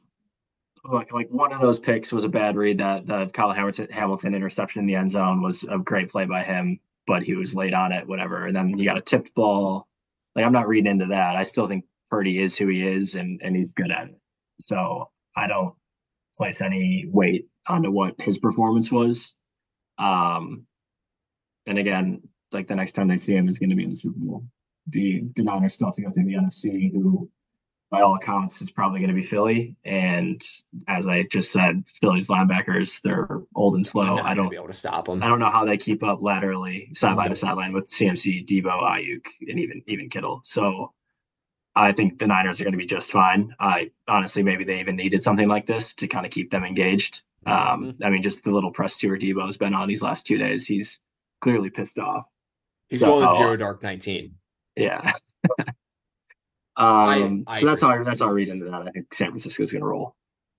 like 0.84 1.12
like 1.12 1.28
one 1.30 1.53
of 1.53 1.61
those 1.61 1.78
picks 1.78 2.12
was 2.12 2.24
a 2.24 2.28
bad 2.28 2.57
read. 2.57 2.78
That 2.78 3.07
the 3.07 3.26
Kyle 3.28 3.53
Hamilton 3.53 3.88
Hamilton 3.90 4.34
interception 4.34 4.80
in 4.80 4.86
the 4.86 4.97
end 4.97 5.11
zone 5.11 5.40
was 5.43 5.64
a 5.64 5.78
great 5.78 6.11
play 6.11 6.26
by 6.26 6.43
him, 6.43 6.80
but 7.07 7.22
he 7.22 7.34
was 7.34 7.55
late 7.55 7.74
on 7.74 7.93
it, 7.93 8.07
whatever. 8.07 8.47
And 8.47 8.55
then 8.55 8.76
you 8.76 8.84
got 8.84 8.99
a 8.99 9.03
tipped 9.03 9.34
ball. 9.34 9.88
Like 10.36 10.45
I'm 10.45 10.53
not 10.53 10.68
reading 10.68 10.90
into 10.90 11.07
that. 11.07 11.36
I 11.36 11.45
still 11.45 11.66
think 11.66 11.84
Purdy 12.12 12.40
is 12.40 12.58
who 12.58 12.66
he 12.68 12.86
is, 12.86 13.14
and 13.14 13.40
and 13.42 13.56
he's 13.56 13.72
good 13.72 13.90
at 13.90 14.08
it. 14.08 14.18
So 14.60 15.10
I 15.34 15.46
don't 15.46 15.74
place 16.36 16.60
any 16.60 17.06
weight 17.08 17.46
onto 17.66 17.90
what 17.90 18.20
his 18.20 18.36
performance 18.38 18.92
was. 18.92 19.34
Um, 19.96 20.66
and 21.64 21.78
again, 21.78 22.20
like 22.52 22.66
the 22.66 22.76
next 22.76 22.92
time 22.92 23.08
they 23.08 23.16
see 23.16 23.34
him 23.34 23.48
is 23.48 23.58
going 23.58 23.70
to 23.70 23.76
be 23.76 23.84
in 23.84 23.90
the 23.90 23.96
Super 23.96 24.18
Bowl. 24.18 24.44
The 24.88 25.22
the 25.34 25.42
Niners 25.42 25.72
still 25.72 25.88
have 25.88 25.94
to 25.94 26.02
go 26.02 26.10
through 26.10 26.26
the 26.26 26.34
NFC, 26.34 26.92
who 26.92 27.30
by 27.90 28.02
all 28.02 28.16
accounts, 28.16 28.60
is 28.60 28.70
probably 28.70 29.00
going 29.00 29.08
to 29.08 29.14
be 29.14 29.22
Philly. 29.22 29.76
And 29.82 30.42
as 30.88 31.06
I 31.06 31.22
just 31.22 31.50
said, 31.50 31.84
Philly's 31.98 32.28
linebackers, 32.28 33.00
they're 33.00 33.40
old 33.54 33.74
and 33.74 33.86
slow. 33.86 34.18
I 34.18 34.34
don't 34.34 34.50
be 34.50 34.56
able 34.56 34.66
to 34.66 34.74
stop 34.74 35.06
them. 35.06 35.22
I 35.22 35.28
don't 35.28 35.40
know 35.40 35.50
how 35.50 35.64
they 35.64 35.78
keep 35.78 36.02
up 36.02 36.18
laterally, 36.20 36.90
sideline 36.92 37.30
to 37.30 37.36
sideline 37.36 37.72
with 37.72 37.86
CMC, 37.86 38.46
Deebo, 38.46 38.82
Aiyuk, 38.82 39.24
and 39.48 39.58
even 39.58 39.82
even 39.86 40.10
Kittle. 40.10 40.42
So 40.44 40.92
I 41.74 41.92
think 41.92 42.18
the 42.18 42.26
Niners 42.26 42.60
are 42.60 42.64
going 42.64 42.72
to 42.72 42.78
be 42.78 42.86
just 42.86 43.12
fine. 43.12 43.54
I 43.58 43.90
honestly, 44.06 44.42
maybe 44.42 44.64
they 44.64 44.80
even 44.80 44.96
needed 44.96 45.22
something 45.22 45.48
like 45.48 45.66
this 45.66 45.94
to 45.94 46.06
kind 46.06 46.26
of 46.26 46.32
keep 46.32 46.50
them 46.50 46.64
engaged. 46.64 47.22
Um, 47.46 47.54
mm-hmm. 47.54 47.90
I 48.04 48.10
mean, 48.10 48.22
just 48.22 48.44
the 48.44 48.50
little 48.50 48.70
press 48.70 48.98
tour 48.98 49.18
Deebo's 49.18 49.56
been 49.56 49.74
on 49.74 49.88
these 49.88 50.02
last 50.02 50.26
two 50.26 50.38
days. 50.38 50.66
He's 50.66 51.00
clearly 51.40 51.70
pissed 51.70 51.98
off. 51.98 52.24
He's 52.88 53.00
so, 53.00 53.20
going 53.20 53.36
zero 53.36 53.56
dark 53.56 53.82
nineteen. 53.82 54.34
Yeah. 54.76 55.12
Um, 56.74 57.44
I, 57.46 57.56
I 57.56 57.60
so 57.60 57.66
that's 57.66 57.82
agree. 57.82 57.98
how 57.98 58.04
that's 58.04 58.20
our 58.22 58.32
read 58.32 58.48
into 58.48 58.64
that. 58.64 58.74
I 58.74 58.90
think 58.90 59.12
San 59.12 59.28
Francisco 59.28 59.62
is 59.62 59.72
going 59.72 59.82
to 59.82 59.86
roll. 59.86 60.16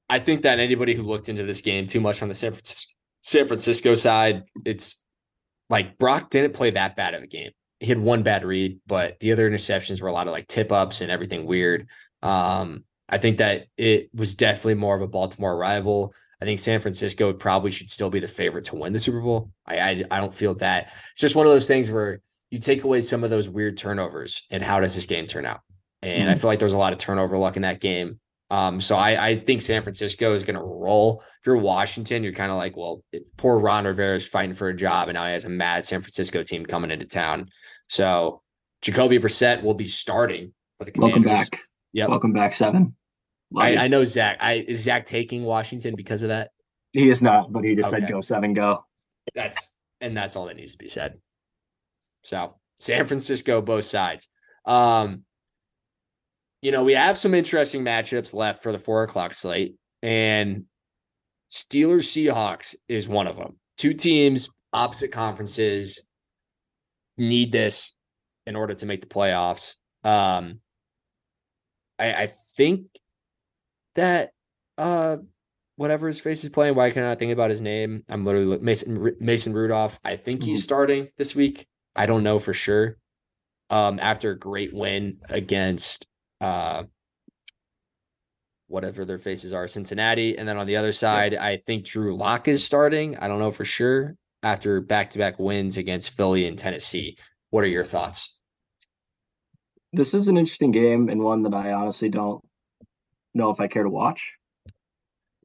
I 0.10 0.20
think 0.20 0.44
that 0.44 0.60
anybody 0.60 0.94
who 0.94 1.02
looked 1.02 1.28
into 1.28 1.44
this 1.44 1.62
game 1.62 1.88
too 1.88 2.00
much 2.00 2.22
on 2.22 2.28
the 2.28 2.36
San 2.36 2.52
Francisco 2.52 2.94
San 3.24 3.48
Francisco 3.48 3.96
side, 3.96 4.44
it's 4.66 5.02
like 5.70 5.98
Brock 5.98 6.30
didn't 6.30 6.54
play 6.54 6.72
that 6.72 6.96
bad 6.96 7.14
of 7.14 7.24
a 7.24 7.28
game. 7.28 7.52
He 7.84 7.90
had 7.90 8.00
one 8.00 8.24
bad 8.24 8.44
read, 8.44 8.80
but 8.88 9.20
the 9.20 9.32
other 9.32 9.50
interceptions 9.50 10.02
were 10.02 10.08
a 10.08 10.14
lot 10.14 10.28
of 10.28 10.34
like 10.34 10.48
tip 10.48 10.72
ups 10.72 11.02
and 11.02 11.12
everything 11.12 11.46
weird. 11.46 11.90
Um, 12.22 12.86
I 13.10 13.18
think 13.18 13.38
that 13.38 13.68
it 13.78 14.10
was 14.14 14.36
definitely 14.36 14.76
more 14.76 14.96
of 14.96 15.02
a 15.02 15.08
Baltimore 15.08 15.58
rival. 15.58 16.14
I 16.42 16.46
think 16.46 16.60
San 16.60 16.80
Francisco 16.80 17.34
probably 17.34 17.72
should 17.72 17.90
still 17.90 18.10
be 18.10 18.20
the 18.20 18.28
favorite 18.28 18.66
to 18.66 18.76
win 18.76 18.94
the 18.94 19.00
Super 19.00 19.22
Bowl. 19.22 19.52
I, 19.66 19.80
I 19.80 20.04
I 20.12 20.20
don't 20.20 20.34
feel 20.34 20.56
that. 20.56 20.94
It's 21.12 21.22
just 21.22 21.36
one 21.36 21.46
of 21.46 21.52
those 21.52 21.68
things 21.68 21.92
where 21.92 22.22
you 22.50 22.60
take 22.60 22.84
away 22.84 23.02
some 23.02 23.24
of 23.24 23.30
those 23.30 23.50
weird 23.50 23.78
turnovers, 23.78 24.44
and 24.50 24.64
how 24.64 24.80
does 24.80 24.96
this 24.96 25.06
game 25.06 25.28
turn 25.28 25.46
out? 25.46 25.62
And 26.02 26.24
mm-hmm. 26.24 26.32
I 26.32 26.36
feel 26.36 26.50
like 26.50 26.60
there 26.60 26.66
was 26.66 26.74
a 26.74 26.78
lot 26.78 26.94
of 26.94 27.00
turnover 27.00 27.38
luck 27.38 27.56
in 27.56 27.62
that 27.64 27.82
game. 27.82 28.20
Um, 28.50 28.80
so 28.80 28.96
I, 28.96 29.30
I 29.30 29.36
think 29.38 29.62
San 29.62 29.82
Francisco 29.82 30.36
is 30.36 30.44
going 30.44 30.58
to 30.58 30.62
roll. 30.62 31.24
If 31.40 31.48
you're 31.48 31.58
Washington, 31.58 32.24
you're 32.24 32.34
kind 32.34 32.52
of 32.52 32.58
like, 32.58 32.78
well, 32.78 33.04
it, 33.12 33.26
poor 33.36 33.58
Ron 33.58 33.86
Rivera 33.86 34.16
is 34.16 34.28
fighting 34.28 34.54
for 34.54 34.68
a 34.68 34.76
job, 34.76 35.10
and 35.10 35.16
now 35.16 35.26
he 35.26 35.32
has 35.32 35.46
a 35.46 35.50
mad 35.50 35.86
San 35.86 36.02
Francisco 36.02 36.44
team 36.44 36.66
coming 36.66 36.92
into 36.92 37.08
town. 37.08 37.50
So 37.94 38.42
Jacoby 38.82 39.20
Brissett 39.20 39.62
will 39.62 39.76
be 39.76 39.86
starting 39.86 40.52
for 40.80 40.86
the 40.86 40.92
Commanders. 40.92 41.26
Welcome 41.28 41.52
back. 41.52 41.60
Yeah, 41.92 42.08
welcome 42.08 42.34
back, 42.34 42.54
seven. 42.54 42.96
I, 43.56 43.78
I, 43.78 43.88
know 43.88 44.04
Zach. 44.04 44.40
I 44.42 44.66
is 44.68 44.82
Zach 44.82 45.06
taking 45.06 45.44
Washington 45.44 45.94
because 45.96 46.24
of 46.24 46.30
that? 46.30 46.50
He 46.92 47.12
is 47.12 47.22
not, 47.22 47.54
but 47.54 47.64
he 47.64 47.76
just 47.76 47.90
okay. 47.90 48.00
said 48.00 48.10
go 48.10 48.20
seven, 48.22 48.56
go. 48.56 48.84
That's 49.36 49.70
and 50.02 50.18
that's 50.18 50.36
all 50.36 50.48
that 50.48 50.56
needs 50.56 50.72
to 50.72 50.80
be 50.80 50.88
said. 50.88 51.20
So 52.24 52.56
San 52.80 53.06
Francisco, 53.06 53.62
both 53.62 53.86
sides. 53.86 54.28
Um, 54.66 55.22
you 56.64 56.72
know, 56.72 56.84
we 56.84 56.94
have 56.94 57.20
some 57.20 57.36
interesting 57.36 57.84
matchups 57.84 58.34
left 58.34 58.64
for 58.64 58.72
the 58.72 58.80
four 58.80 59.04
o'clock 59.04 59.36
slate, 59.36 59.76
and 60.02 60.64
Steelers 61.52 62.08
Seahawks 62.10 62.74
is 62.88 63.08
one 63.08 63.28
of 63.28 63.36
them. 63.36 63.60
Two 63.78 63.94
teams, 63.94 64.50
opposite 64.74 65.12
conferences, 65.12 66.02
need 67.18 67.52
this 67.52 67.94
in 68.46 68.56
order 68.56 68.74
to 68.74 68.86
make 68.86 69.02
the 69.02 69.08
playoffs. 69.08 69.76
Um, 70.04 70.60
I, 72.00 72.14
I 72.14 72.28
think 72.58 72.88
that 73.96 74.32
uh, 74.78 75.18
whatever 75.76 76.08
his 76.08 76.20
face 76.20 76.44
is 76.44 76.50
playing, 76.50 76.76
why 76.76 76.92
can 76.92 77.04
I 77.04 77.16
think 77.16 77.32
about 77.32 77.50
his 77.50 77.62
name? 77.62 78.04
I'm 78.10 78.24
literally 78.24 78.60
Mason 78.60 79.16
Mason 79.20 79.54
Rudolph. 79.54 80.00
I 80.04 80.16
think 80.16 80.44
he's 80.44 80.58
mm-hmm. 80.58 80.64
starting 80.64 81.10
this 81.18 81.36
week. 81.36 81.68
I 81.96 82.06
don't 82.06 82.24
know 82.24 82.40
for 82.40 82.54
sure. 82.54 82.98
Um, 83.70 84.00
after 84.00 84.32
a 84.32 84.40
great 84.40 84.74
win 84.74 85.20
against 85.30 86.08
uh, 86.42 86.84
whatever 88.68 89.06
their 89.06 89.18
faces 89.18 89.54
are, 89.54 89.68
Cincinnati. 89.68 90.38
And 90.38 90.48
then 90.48 90.58
on 90.58 90.68
the 90.68 90.78
other 90.78 90.92
side, 90.92 91.34
I 91.34 91.58
think 91.58 91.86
Drew 91.86 92.16
Lock 92.16 92.48
is 92.48 92.64
starting. 92.64 93.18
I 93.18 93.28
don't 93.28 93.40
know 93.40 93.52
for 93.52 93.66
sure 93.66 94.16
after 94.44 94.82
back 94.82 95.10
to 95.12 95.18
back 95.18 95.40
wins 95.40 95.78
against 95.78 96.12
Philly 96.12 96.46
and 96.46 96.58
Tennessee. 96.58 97.18
What 97.50 97.64
are 97.64 97.68
your 97.68 97.84
thoughts? 97.84 98.38
This 99.94 100.14
is 100.14 100.28
an 100.28 100.38
interesting 100.38 100.72
game 100.72 101.10
and 101.10 101.22
one 101.22 101.44
that 101.44 101.54
I 101.54 101.72
honestly 101.72 102.10
don't 102.10 102.44
know 103.34 103.50
if 103.50 103.60
I 103.60 103.68
care 103.68 103.84
to 103.84 103.90
watch. 103.90 104.34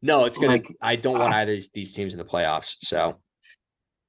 No, 0.03 0.25
it's 0.25 0.39
gonna. 0.39 0.53
Like, 0.53 0.77
I 0.81 0.97
don't 0.97 1.19
want 1.19 1.33
uh, 1.33 1.37
either 1.39 1.55
of 1.55 1.65
these 1.75 1.93
teams 1.93 2.15
in 2.15 2.19
the 2.19 2.25
playoffs. 2.25 2.77
So, 2.83 3.19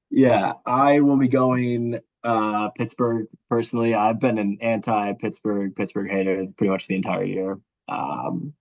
yeah, 0.09 0.53
I 0.65 0.99
will 0.99 1.17
be 1.17 1.27
going 1.27 1.99
uh, 2.23 2.69
Pittsburgh 2.69 3.27
personally. 3.49 3.95
I've 3.95 4.19
been 4.19 4.37
an 4.37 4.57
anti 4.61 5.13
Pittsburgh 5.13 5.75
Pittsburgh 5.75 6.09
hater 6.09 6.45
pretty 6.57 6.71
much 6.71 6.87
the 6.87 6.95
entire 6.95 7.23
year. 7.23 7.59
Um, 7.87 8.53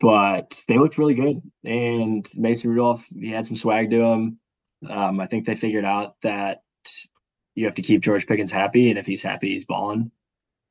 but 0.00 0.62
they 0.66 0.76
looked 0.76 0.98
really 0.98 1.14
good, 1.14 1.40
and 1.64 2.28
Mason 2.36 2.70
Rudolph 2.70 3.06
he 3.18 3.30
had 3.30 3.46
some 3.46 3.56
swag 3.56 3.90
to 3.90 4.02
him. 4.02 4.38
Um, 4.90 5.20
I 5.20 5.26
think 5.26 5.46
they 5.46 5.54
figured 5.54 5.84
out 5.84 6.20
that 6.22 6.62
you 7.54 7.64
have 7.66 7.74
to 7.76 7.82
keep 7.82 8.02
George 8.02 8.26
Pickens 8.26 8.52
happy, 8.52 8.90
and 8.90 8.98
if 8.98 9.06
he's 9.06 9.22
happy, 9.22 9.50
he's 9.50 9.64
balling. 9.64 10.10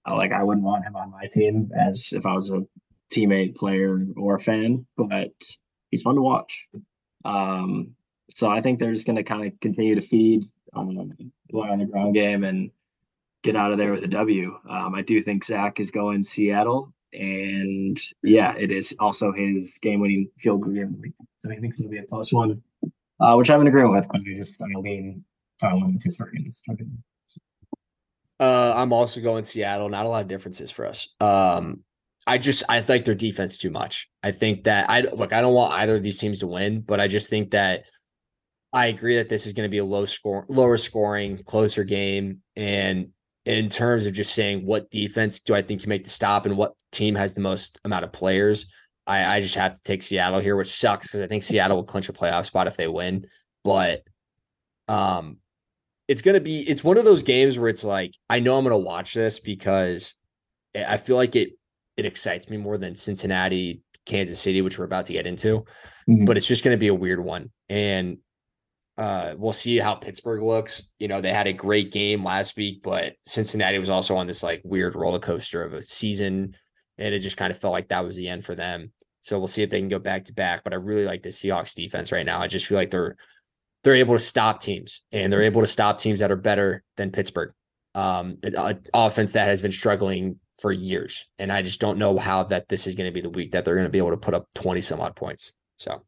Uh, 0.08 0.16
like 0.16 0.32
I 0.34 0.44
wouldn't 0.44 0.66
want 0.66 0.86
him 0.86 0.96
on 0.96 1.12
my 1.12 1.28
team 1.32 1.72
as 1.80 2.14
if 2.14 2.26
I 2.26 2.34
was 2.34 2.52
a 2.52 2.66
teammate, 3.14 3.56
player, 3.56 4.06
or 4.18 4.38
fan, 4.40 4.86
but 4.98 5.32
he's 5.92 6.02
fun 6.02 6.16
to 6.16 6.22
watch. 6.22 6.68
Um, 7.24 7.96
so 8.30 8.50
I 8.50 8.62
think 8.62 8.80
they're 8.80 8.94
just 8.94 9.06
going 9.06 9.16
to 9.16 9.24
kind 9.24 9.46
of 9.46 9.60
continue 9.62 9.96
to 9.96 10.02
feed 10.02 10.44
um, 10.74 10.90
on 10.98 11.80
the 11.80 11.86
ground 11.86 12.14
game 12.14 12.44
and 12.44 12.72
get 13.44 13.56
out 13.56 13.72
of 13.72 13.78
there 13.78 13.94
with 13.94 14.04
a 14.04 14.08
W. 14.08 14.58
Um, 14.68 14.96
I 14.96 15.02
do 15.04 15.22
think 15.22 15.46
Zach 15.46 15.80
is 15.80 15.92
going 15.92 16.24
Seattle, 16.24 16.94
and 17.14 17.98
yeah, 18.24 18.56
it 18.58 18.72
is 18.72 18.96
also 19.00 19.32
his 19.32 19.78
game-winning 19.82 20.30
field 20.38 20.62
goal 20.62 20.74
game. 20.74 21.14
So 21.44 21.52
I 21.52 21.56
think 21.56 21.76
it'll 21.78 21.92
be 21.92 21.98
a 21.98 22.06
close 22.06 22.34
one, 22.34 22.64
uh, 23.24 23.36
which 23.36 23.50
I'm 23.50 23.62
in 23.62 23.68
agreement 23.68 23.94
with. 23.94 24.08
But 24.12 24.22
I 24.22 24.36
just 24.36 24.62
I 24.62 24.80
lean. 24.80 25.24
Uh, 28.40 28.74
I'm 28.76 28.92
also 28.92 29.22
going 29.22 29.44
Seattle. 29.44 29.88
Not 29.90 30.06
a 30.06 30.10
lot 30.10 30.22
of 30.22 30.28
differences 30.28 30.72
for 30.72 30.86
us. 30.86 31.08
Um, 31.22 31.84
I 32.28 32.38
just 32.38 32.64
I 32.68 32.84
like 32.88 33.06
their 33.06 33.16
defense 33.16 33.58
too 33.58 33.70
much. 33.70 34.10
I 34.22 34.32
think 34.32 34.66
that 34.66 34.90
I 34.90 35.02
look. 35.02 35.32
I 35.32 35.42
don't 35.42 35.54
want 35.54 35.74
either 35.74 35.96
of 35.96 36.04
these 36.04 36.20
teams 36.20 36.40
to 36.40 36.48
win, 36.48 36.82
but 36.82 37.00
I 37.00 37.08
just 37.08 37.30
think 37.30 37.52
that 37.52 37.86
I 38.74 38.88
agree 38.88 39.18
that 39.18 39.30
this 39.30 39.46
is 39.46 39.54
going 39.54 39.68
to 39.68 39.72
be 39.72 39.78
a 39.78 39.86
low 39.86 40.06
score, 40.06 40.46
lower 40.50 40.78
scoring, 40.78 41.44
closer 41.44 41.84
game. 41.84 42.42
And 42.56 43.10
in 43.46 43.70
terms 43.70 44.06
of 44.06 44.14
just 44.14 44.34
saying 44.34 44.66
what 44.66 44.90
defense 44.90 45.40
do 45.40 45.54
I 45.54 45.62
think 45.62 45.82
can 45.82 45.90
make 45.90 46.06
the 46.06 46.10
stop 46.10 46.46
and 46.46 46.58
what 46.58 46.74
team 46.92 47.16
has 47.16 47.34
the 47.34 47.42
most 47.42 47.80
amount 47.86 48.04
of 48.04 48.12
players, 48.12 48.66
I, 49.06 49.38
I 49.38 49.42
just 49.42 49.56
have 49.56 49.76
to 49.76 49.84
take 49.84 50.04
Seattle 50.04 50.40
here, 50.40 50.56
which 50.56 50.70
sucks 50.70 51.08
because 51.08 51.22
I 51.22 51.28
think 51.28 51.44
Seattle 51.44 51.78
will 51.78 51.84
clinch 51.84 52.10
a 52.10 52.14
playoff 52.14 52.46
spot 52.46 52.68
if 52.68 52.78
they 52.78 52.88
win. 52.88 53.28
But 53.64 54.04
um, 54.88 55.38
it's 56.08 56.22
going 56.22 56.36
to 56.36 56.42
be 56.42 56.62
it's 56.62 56.84
one 56.84 56.98
of 56.98 57.06
those 57.06 57.24
games 57.24 57.58
where 57.58 57.70
it's 57.70 57.84
like 57.84 58.14
I 58.30 58.40
know 58.40 58.58
I'm 58.58 58.64
going 58.64 58.72
to 58.72 58.78
watch 58.78 59.14
this 59.14 59.40
because 59.40 60.16
I 60.76 60.98
feel 60.98 61.16
like 61.16 61.36
it 61.36 61.54
it 61.98 62.06
excites 62.06 62.50
me 62.50 62.58
more 62.58 62.78
than 62.78 62.96
Cincinnati, 62.96 63.82
Kansas 64.06 64.40
City, 64.40 64.62
which 64.62 64.80
we're 64.80 64.86
about 64.86 65.06
to 65.06 65.14
get 65.14 65.28
into. 65.28 65.66
Mm-hmm. 66.10 66.26
But 66.26 66.38
it's 66.38 66.48
just 66.48 66.64
going 66.64 66.76
to 66.76 66.80
be 66.80 66.88
a 66.88 66.96
weird 66.96 67.24
one. 67.24 67.52
And 67.70 68.18
uh, 68.98 69.34
we'll 69.38 69.54
see 69.54 69.78
how 69.78 69.96
Pittsburgh 69.96 70.44
looks. 70.44 70.92
You 71.00 71.08
know, 71.08 71.22
they 71.22 71.34
had 71.34 71.48
a 71.48 71.54
great 71.54 71.92
game 71.92 72.24
last 72.24 72.56
week, 72.56 72.82
but 72.84 73.16
Cincinnati 73.26 73.80
was 73.80 73.90
also 73.90 74.16
on 74.16 74.28
this 74.28 74.44
like 74.44 74.62
weird 74.64 74.96
roller 74.96 75.20
coaster 75.20 75.64
of 75.64 75.74
a 75.74 75.82
season, 75.82 76.56
and 76.98 77.14
it 77.14 77.20
just 77.20 77.38
kind 77.38 77.52
of 77.52 77.58
felt 77.58 77.74
like 77.74 77.90
that 77.90 78.06
was 78.06 78.16
the 78.16 78.28
end 78.30 78.46
for 78.46 78.56
them. 78.56 78.92
So 79.22 79.38
we'll 79.38 79.48
see 79.48 79.64
if 79.64 79.70
they 79.70 79.80
can 79.80 79.90
go 79.90 80.00
back 80.00 80.26
to 80.26 80.34
back. 80.34 80.64
But 80.64 80.74
I 80.74 80.78
really 80.78 81.06
like 81.06 81.24
the 81.24 81.30
Seahawks 81.30 81.76
defense 81.76 82.12
right 82.12 82.26
now. 82.26 82.42
I 82.42 82.48
just 82.48 82.66
feel 82.66 82.78
like 82.78 82.92
they're 82.92 83.16
they're 83.84 83.96
able 83.96 84.16
to 84.16 84.20
stop 84.20 84.62
teams, 84.62 85.04
and 85.12 85.32
they're 85.32 85.42
able 85.42 85.62
to 85.62 85.68
stop 85.68 86.00
teams 86.00 86.20
that 86.20 86.32
are 86.32 86.38
better 86.38 86.84
than 86.98 87.12
Pittsburgh. 87.12 87.52
Um, 87.96 88.38
an 88.44 88.82
offense 88.94 89.34
that 89.34 89.48
has 89.48 89.62
been 89.62 89.72
struggling 89.72 90.40
for 90.60 90.72
years, 90.72 91.28
and 91.38 91.52
I 91.52 91.62
just 91.62 91.82
don't 91.82 91.98
know 91.98 92.18
how 92.18 92.44
that 92.44 92.70
this 92.70 92.88
is 92.88 92.96
going 92.96 93.08
to 93.08 93.14
be 93.14 93.22
the 93.22 93.30
week 93.30 93.52
that 93.52 93.66
they're 93.66 93.76
going 93.76 93.86
to 93.86 93.92
be 93.92 93.98
able 93.98 94.12
to 94.12 94.18
put 94.18 94.34
up 94.34 94.48
twenty 94.56 94.82
some 94.82 95.02
odd 95.02 95.16
points. 95.16 95.54
So, 95.78 96.02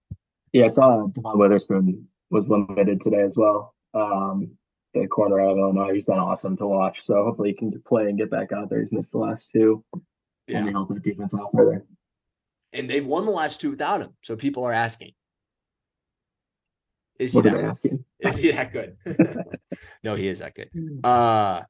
yeah, 0.53 0.65
I 0.65 0.67
saw 0.67 1.07
Devon 1.07 1.37
Witherspoon 1.37 2.07
was 2.29 2.49
limited 2.49 3.01
today 3.01 3.21
as 3.21 3.35
well. 3.35 3.75
Um, 3.93 4.57
the 4.93 5.07
corner 5.07 5.41
out 5.41 5.51
of 5.51 5.57
Illinois, 5.57 5.93
he's 5.93 6.05
been 6.05 6.17
awesome 6.17 6.57
to 6.57 6.67
watch. 6.67 7.05
So 7.05 7.23
hopefully 7.23 7.49
he 7.49 7.55
can 7.55 7.81
play 7.85 8.05
and 8.05 8.17
get 8.17 8.31
back 8.31 8.51
out 8.51 8.69
there. 8.69 8.79
He's 8.79 8.91
missed 8.91 9.11
the 9.11 9.17
last 9.19 9.51
two. 9.51 9.83
Yeah. 10.47 10.59
And 10.59 10.69
help 10.69 10.89
the 10.89 10.99
defense 10.99 11.33
out 11.33 11.49
further. 11.53 11.85
And 12.73 12.89
they've 12.89 13.05
won 13.05 13.25
the 13.25 13.31
last 13.31 13.61
two 13.61 13.71
without 13.71 14.01
him. 14.01 14.11
So 14.21 14.35
people 14.35 14.63
are 14.65 14.73
asking. 14.73 15.11
Is 17.17 17.33
he, 17.33 17.41
that, 17.41 17.99
is 18.19 18.37
he 18.37 18.51
that 18.51 18.73
good? 18.73 18.97
no, 20.03 20.15
he 20.15 20.27
is 20.27 20.39
that 20.39 20.53
good. 20.53 20.69
Hmm. 20.73 20.99
Uh 21.03 21.61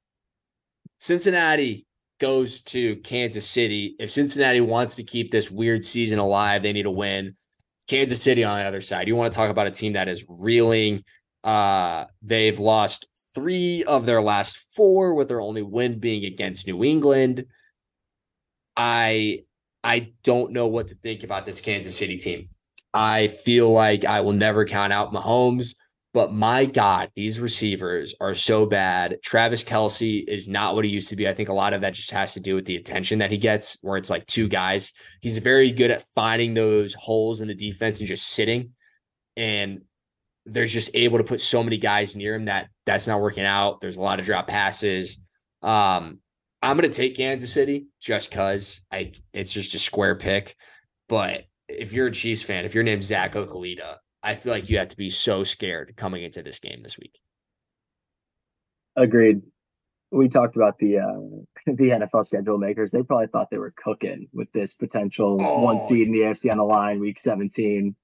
Cincinnati 1.00 1.86
goes 2.20 2.62
to 2.62 2.96
Kansas 2.98 3.48
City. 3.48 3.96
If 4.00 4.10
Cincinnati 4.12 4.62
wants 4.62 4.96
to 4.96 5.04
keep 5.04 5.32
this 5.32 5.52
weird 5.52 5.86
season 5.86 6.20
alive, 6.20 6.64
they 6.64 6.74
need 6.74 6.84
to 6.84 6.92
win. 6.92 7.36
Kansas 7.88 8.22
City 8.22 8.44
on 8.44 8.58
the 8.58 8.66
other 8.66 8.82
side. 8.82 9.08
You 9.08 9.16
want 9.16 9.32
to 9.32 9.38
talk 9.38 9.52
about 9.52 9.68
a 9.68 9.72
team 9.72 9.94
that 9.94 10.08
is 10.08 10.26
reeling. 10.28 11.04
Uh, 11.44 12.06
they've 12.22 12.58
lost 12.58 13.08
three 13.36 13.84
of 13.84 14.06
their 14.06 14.22
last 14.22 14.58
four, 14.58 15.14
with 15.14 15.28
their 15.28 15.42
only 15.42 15.62
win 15.62 16.00
being 16.00 16.26
against 16.26 16.66
New 16.66 16.84
England. 16.84 17.46
I 18.78 19.44
I 19.84 20.14
don't 20.24 20.52
know 20.52 20.68
what 20.68 20.88
to 20.90 20.96
think 20.96 21.24
about 21.24 21.46
this 21.46 21.62
Kansas 21.62 21.98
City 21.98 22.18
team. 22.18 22.50
I 22.94 23.28
feel 23.28 23.72
like 23.72 24.06
I 24.06 24.22
will 24.22 24.34
never 24.34 24.66
count 24.66 24.94
out 24.94 25.14
Mahomes, 25.14 25.76
but 26.14 26.32
my 26.32 26.66
God, 26.66 27.12
these 27.14 27.42
receivers 27.42 28.16
are 28.22 28.34
so 28.34 28.66
bad. 28.66 29.18
Travis 29.22 29.66
Kelce 29.66 30.24
is 30.28 30.48
not 30.48 30.74
what 30.74 30.86
he 30.86 30.92
used 30.92 31.10
to 31.10 31.18
be. 31.18 31.28
I 31.28 31.34
think 31.34 31.50
a 31.50 31.54
lot 31.54 31.74
of 31.74 31.82
that 31.82 31.94
just 31.94 32.12
has 32.12 32.34
to 32.36 32.40
do 32.40 32.56
with 32.56 32.64
the 32.64 32.78
attention 32.78 33.20
that 33.20 33.32
he 33.32 33.38
gets, 33.38 33.78
where 33.82 33.98
it's 33.98 34.10
like 34.10 34.26
two 34.28 34.48
guys. 34.48 34.94
He's 35.20 35.38
very 35.40 35.72
good 35.72 35.92
at 35.92 36.08
finding 36.16 36.54
those 36.54 36.94
holes 36.94 37.42
in 37.42 37.50
the 37.50 37.54
defense 37.54 38.00
and 38.00 38.08
just 38.08 38.28
sitting. 38.28 38.72
And 39.36 39.82
they're 40.46 40.66
just 40.66 40.92
able 40.94 41.18
to 41.18 41.26
put 41.26 41.42
so 41.42 41.62
many 41.62 41.78
guys 41.78 42.16
near 42.16 42.34
him 42.36 42.46
that 42.46 42.70
that's 42.86 43.08
not 43.08 43.20
working 43.20 43.44
out. 43.44 43.82
There's 43.82 43.98
a 43.98 44.02
lot 44.02 44.20
of 44.20 44.26
drop 44.26 44.48
passes. 44.48 45.20
Um, 45.62 46.20
I'm 46.66 46.76
gonna 46.76 46.90
take 46.90 47.16
Kansas 47.16 47.54
City 47.54 47.88
just 48.02 48.32
cause 48.32 48.82
I 48.92 49.14
it's 49.34 49.52
just 49.52 49.76
a 49.76 49.80
square 49.80 50.16
pick. 50.16 50.56
But 51.08 51.46
if 51.68 51.94
you're 51.94 52.08
a 52.08 52.12
Chiefs 52.12 52.42
fan, 52.42 52.66
if 52.66 52.74
your 52.74 52.84
name's 52.84 53.06
Zach 53.06 53.36
Ocalita, 53.36 53.98
I 54.24 54.36
feel 54.36 54.52
like 54.52 54.70
you 54.70 54.80
have 54.80 54.88
to 54.90 54.98
be 54.98 55.12
so 55.12 55.44
scared 55.44 55.94
coming 55.96 56.24
into 56.24 56.42
this 56.42 56.60
game 56.60 56.82
this 56.82 56.98
week. 56.98 57.20
Agreed. 58.96 59.42
We 60.12 60.30
talked 60.30 60.56
about 60.56 60.80
the 60.80 61.00
uh, 61.00 61.20
the 61.68 61.90
NFL 61.90 62.26
schedule 62.28 62.58
makers. 62.58 62.92
They 62.92 63.04
probably 63.04 63.28
thought 63.28 63.50
they 63.52 63.58
were 63.60 63.74
cooking 63.76 64.28
with 64.34 64.52
this 64.52 64.74
potential 64.74 65.38
oh, 65.40 65.62
one 65.62 65.86
seed 65.88 66.08
in 66.08 66.14
the 66.14 66.22
AFC 66.22 66.50
on 66.52 66.58
the 66.58 66.64
line, 66.64 67.00
week 67.00 67.20
17, 67.20 67.96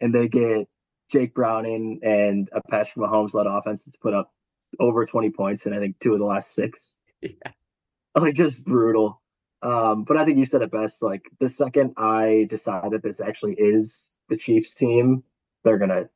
and 0.00 0.14
they 0.14 0.28
get 0.28 0.68
Jake 1.10 1.34
Browning 1.34 2.00
and 2.02 2.48
a 2.52 2.60
Patrick 2.68 2.96
Mahomes 2.96 3.32
led 3.34 3.46
offense 3.46 3.84
that's 3.84 3.96
put 3.96 4.14
up 4.14 4.32
over 4.78 5.04
20 5.04 5.30
points 5.30 5.66
and 5.66 5.74
I 5.74 5.78
think 5.78 5.98
two 5.98 6.12
of 6.12 6.18
the 6.18 6.26
last 6.26 6.54
six. 6.54 6.94
Yeah. 7.22 7.52
Like 8.20 8.34
just 8.34 8.64
brutal. 8.64 9.22
Um, 9.62 10.04
but 10.04 10.16
I 10.16 10.24
think 10.24 10.38
you 10.38 10.44
said 10.44 10.62
it 10.62 10.72
best. 10.72 11.00
Like 11.00 11.22
the 11.38 11.48
second 11.48 11.94
I 11.96 12.46
decide 12.48 12.90
that 12.90 13.02
this 13.02 13.20
actually 13.20 13.54
is 13.54 14.14
the 14.28 14.36
Chiefs 14.36 14.74
team, 14.74 15.22
they're 15.62 15.78
gonna 15.78 16.08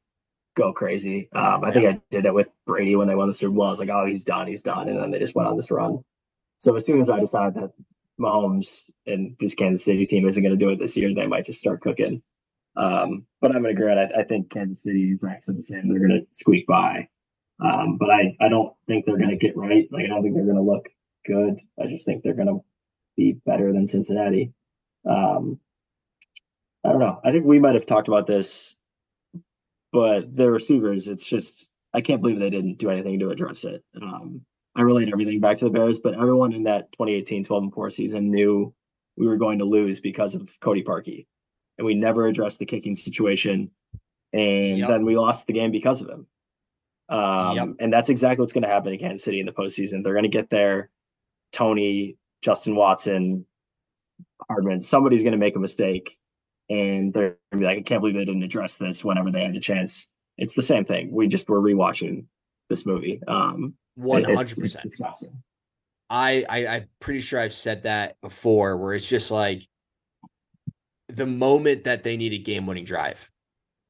go 0.57 0.73
crazy. 0.73 1.29
Um, 1.33 1.65
I 1.65 1.73
think 1.73 1.87
I 1.87 2.01
did 2.11 2.27
it 2.27 2.35
with 2.35 2.51
Brady 2.67 2.97
when 2.97 3.09
they 3.09 3.15
won 3.15 3.29
the 3.29 3.35
Super 3.35 3.53
Bowl. 3.53 3.67
I 3.67 3.71
was 3.71 3.81
like, 3.81 3.91
oh, 3.91 4.07
he's 4.07 4.25
done, 4.25 4.47
he's 4.47 4.63
done, 4.63 4.89
and 4.89 4.99
then 4.99 5.11
they 5.11 5.19
just 5.19 5.35
went 5.35 5.49
on 5.49 5.57
this 5.57 5.71
run. 5.71 6.05
So 6.59 6.75
as 6.77 6.87
soon 6.87 7.01
as 7.01 7.11
I 7.11 7.21
decide 7.21 7.55
that 7.55 7.73
Mahomes 8.19 8.91
and 9.07 9.37
this 9.41 9.55
Kansas 9.55 9.85
City 9.85 10.07
team 10.07 10.27
isn't 10.27 10.43
going 10.43 10.59
to 10.59 10.65
do 10.65 10.71
it 10.71 10.79
this 10.79 10.97
year, 10.97 11.13
they 11.13 11.27
might 11.27 11.47
just 11.47 11.61
start 11.61 11.81
cooking. 11.81 12.23
Um, 12.77 13.27
but 13.41 13.55
I'm 13.55 13.63
going 13.63 13.77
to 13.77 13.83
agree. 13.83 13.93
I, 13.93 14.21
I 14.21 14.25
think 14.25 14.51
Kansas 14.51 14.83
City 14.83 15.13
is 15.13 15.25
actually 15.25 15.57
the 15.57 15.63
same. 15.63 15.89
They're 15.89 16.07
going 16.07 16.21
to 16.21 16.27
squeak 16.33 16.67
by. 16.67 17.09
Um, 17.61 17.99
but 17.99 18.11
I, 18.11 18.37
I 18.41 18.49
don't 18.49 18.75
think 18.87 19.05
they're 19.05 19.19
going 19.19 19.31
to 19.31 19.37
get 19.37 19.57
right. 19.57 19.89
Like 19.93 20.05
I 20.05 20.09
don't 20.09 20.23
think 20.23 20.35
they're 20.35 20.45
going 20.45 20.57
to 20.57 20.63
look 20.63 20.89
good. 21.27 21.61
I 21.81 21.87
just 21.87 22.05
think 22.05 22.23
they're 22.23 22.35
going 22.35 22.49
to 22.49 22.65
be 23.17 23.33
better 23.47 23.73
than 23.73 23.87
Cincinnati. 23.87 24.53
Um, 25.09 25.61
I 26.85 26.91
don't 26.91 27.01
know. 27.01 27.21
I 27.25 27.33
think 27.33 27.45
we 27.45 27.59
might 27.59 27.75
have 27.75 27.87
talked 27.87 28.09
about 28.09 28.27
this, 28.27 28.77
but 29.93 30.37
the 30.37 30.51
receivers, 30.51 31.09
it's 31.09 31.27
just 31.27 31.71
I 31.95 32.01
can't 32.01 32.21
believe 32.21 32.39
they 32.39 32.51
didn't 32.51 32.79
do 32.79 32.91
anything 32.91 33.19
to 33.21 33.31
address 33.31 33.65
it. 33.65 33.83
Um, 34.01 34.43
I 34.77 34.83
relate 34.83 35.09
everything 35.09 35.41
back 35.41 35.59
to 35.59 35.65
the 35.67 35.71
Bears, 35.71 36.01
but 36.01 36.15
everyone 36.15 36.53
in 36.53 36.65
that 36.65 36.91
2018 36.93 37.45
12 37.45 37.63
and 37.63 37.73
4 37.73 37.91
season 37.91 38.31
knew 38.31 38.75
we 39.17 39.27
were 39.27 39.37
going 39.37 39.61
to 39.61 39.65
lose 39.65 40.01
because 40.01 40.35
of 40.35 40.59
Cody 40.61 40.83
Parkey. 40.83 41.27
And 41.79 41.87
we 41.87 41.95
never 41.95 42.27
addressed 42.27 42.59
the 42.59 42.67
kicking 42.67 42.95
situation. 42.95 43.71
And 44.33 44.79
yep. 44.79 44.89
then 44.89 45.05
we 45.05 45.17
lost 45.17 45.47
the 45.47 45.53
game 45.53 45.71
because 45.71 46.03
of 46.03 46.09
him. 46.09 46.27
Um, 47.09 47.57
yep. 47.57 47.69
And 47.79 47.93
that's 47.93 48.09
exactly 48.09 48.43
what's 48.43 48.53
going 48.53 48.63
to 48.63 48.69
happen 48.69 48.93
in 48.93 48.99
Kansas 48.99 49.25
City 49.25 49.39
in 49.39 49.47
the 49.47 49.53
postseason. 49.53 50.03
They're 50.03 50.15
going 50.15 50.25
to 50.25 50.29
get 50.29 50.51
there. 50.51 50.91
Toney, 51.55 52.17
Justin 52.43 52.77
Watson, 52.77 53.47
Hardman, 54.49 54.83
somebody's 54.83 55.23
going 55.23 55.33
to 55.33 55.39
make 55.39 55.57
a 55.57 55.61
mistake. 55.61 56.19
And 56.69 57.13
they're 57.13 57.39
going 57.53 57.53
to 57.53 57.57
be 57.59 57.65
like, 57.65 57.79
I 57.79 57.83
can't 57.83 58.01
believe 58.01 58.15
they 58.15 58.25
didn't 58.25 58.43
address 58.43 58.77
this 58.77 59.05
whenever 59.05 59.31
they 59.31 59.45
had 59.45 59.55
the 59.55 59.61
chance. 59.61 60.11
It's 60.37 60.55
the 60.55 60.63
same 60.63 60.85
thing. 60.85 61.13
We 61.13 61.29
just 61.29 61.49
were 61.49 61.61
rewatching 61.61 62.25
this 62.69 62.85
movie. 62.85 63.23
Um, 63.29 63.75
one 63.97 64.25
hundred 64.25 64.59
percent. 64.59 64.93
I, 66.11 66.45
I 66.49 66.67
I'm 66.67 66.89
pretty 67.01 67.21
sure 67.21 67.39
I've 67.39 67.55
said 67.55 67.85
that 67.85 68.17
before, 68.21 68.77
where 68.77 68.95
it's 68.95 69.09
just 69.09 69.31
like 69.31 69.63
the 71.09 71.27
moment 71.27 71.85
that 71.85 72.03
they 72.03 72.17
need 72.17 72.33
a 72.33 72.39
game 72.39 72.67
winning 72.67 72.85
drive, 72.85 73.31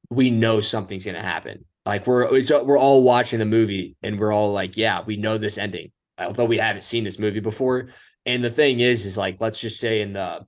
we 0.09 0.29
know 0.29 0.61
something's 0.61 1.05
gonna 1.05 1.21
happen. 1.21 1.65
Like 1.85 2.05
we're 2.05 2.29
we're 2.29 2.77
all 2.77 3.03
watching 3.03 3.39
the 3.39 3.45
movie 3.45 3.95
and 4.03 4.19
we're 4.19 4.33
all 4.33 4.51
like, 4.51 4.77
yeah, 4.77 5.01
we 5.05 5.17
know 5.17 5.37
this 5.37 5.57
ending, 5.57 5.91
although 6.17 6.45
we 6.45 6.57
haven't 6.57 6.83
seen 6.83 7.03
this 7.03 7.19
movie 7.19 7.39
before. 7.39 7.89
And 8.25 8.43
the 8.43 8.49
thing 8.49 8.79
is, 8.79 9.05
is 9.05 9.17
like, 9.17 9.39
let's 9.39 9.59
just 9.59 9.79
say 9.79 10.01
in 10.01 10.13
the 10.13 10.45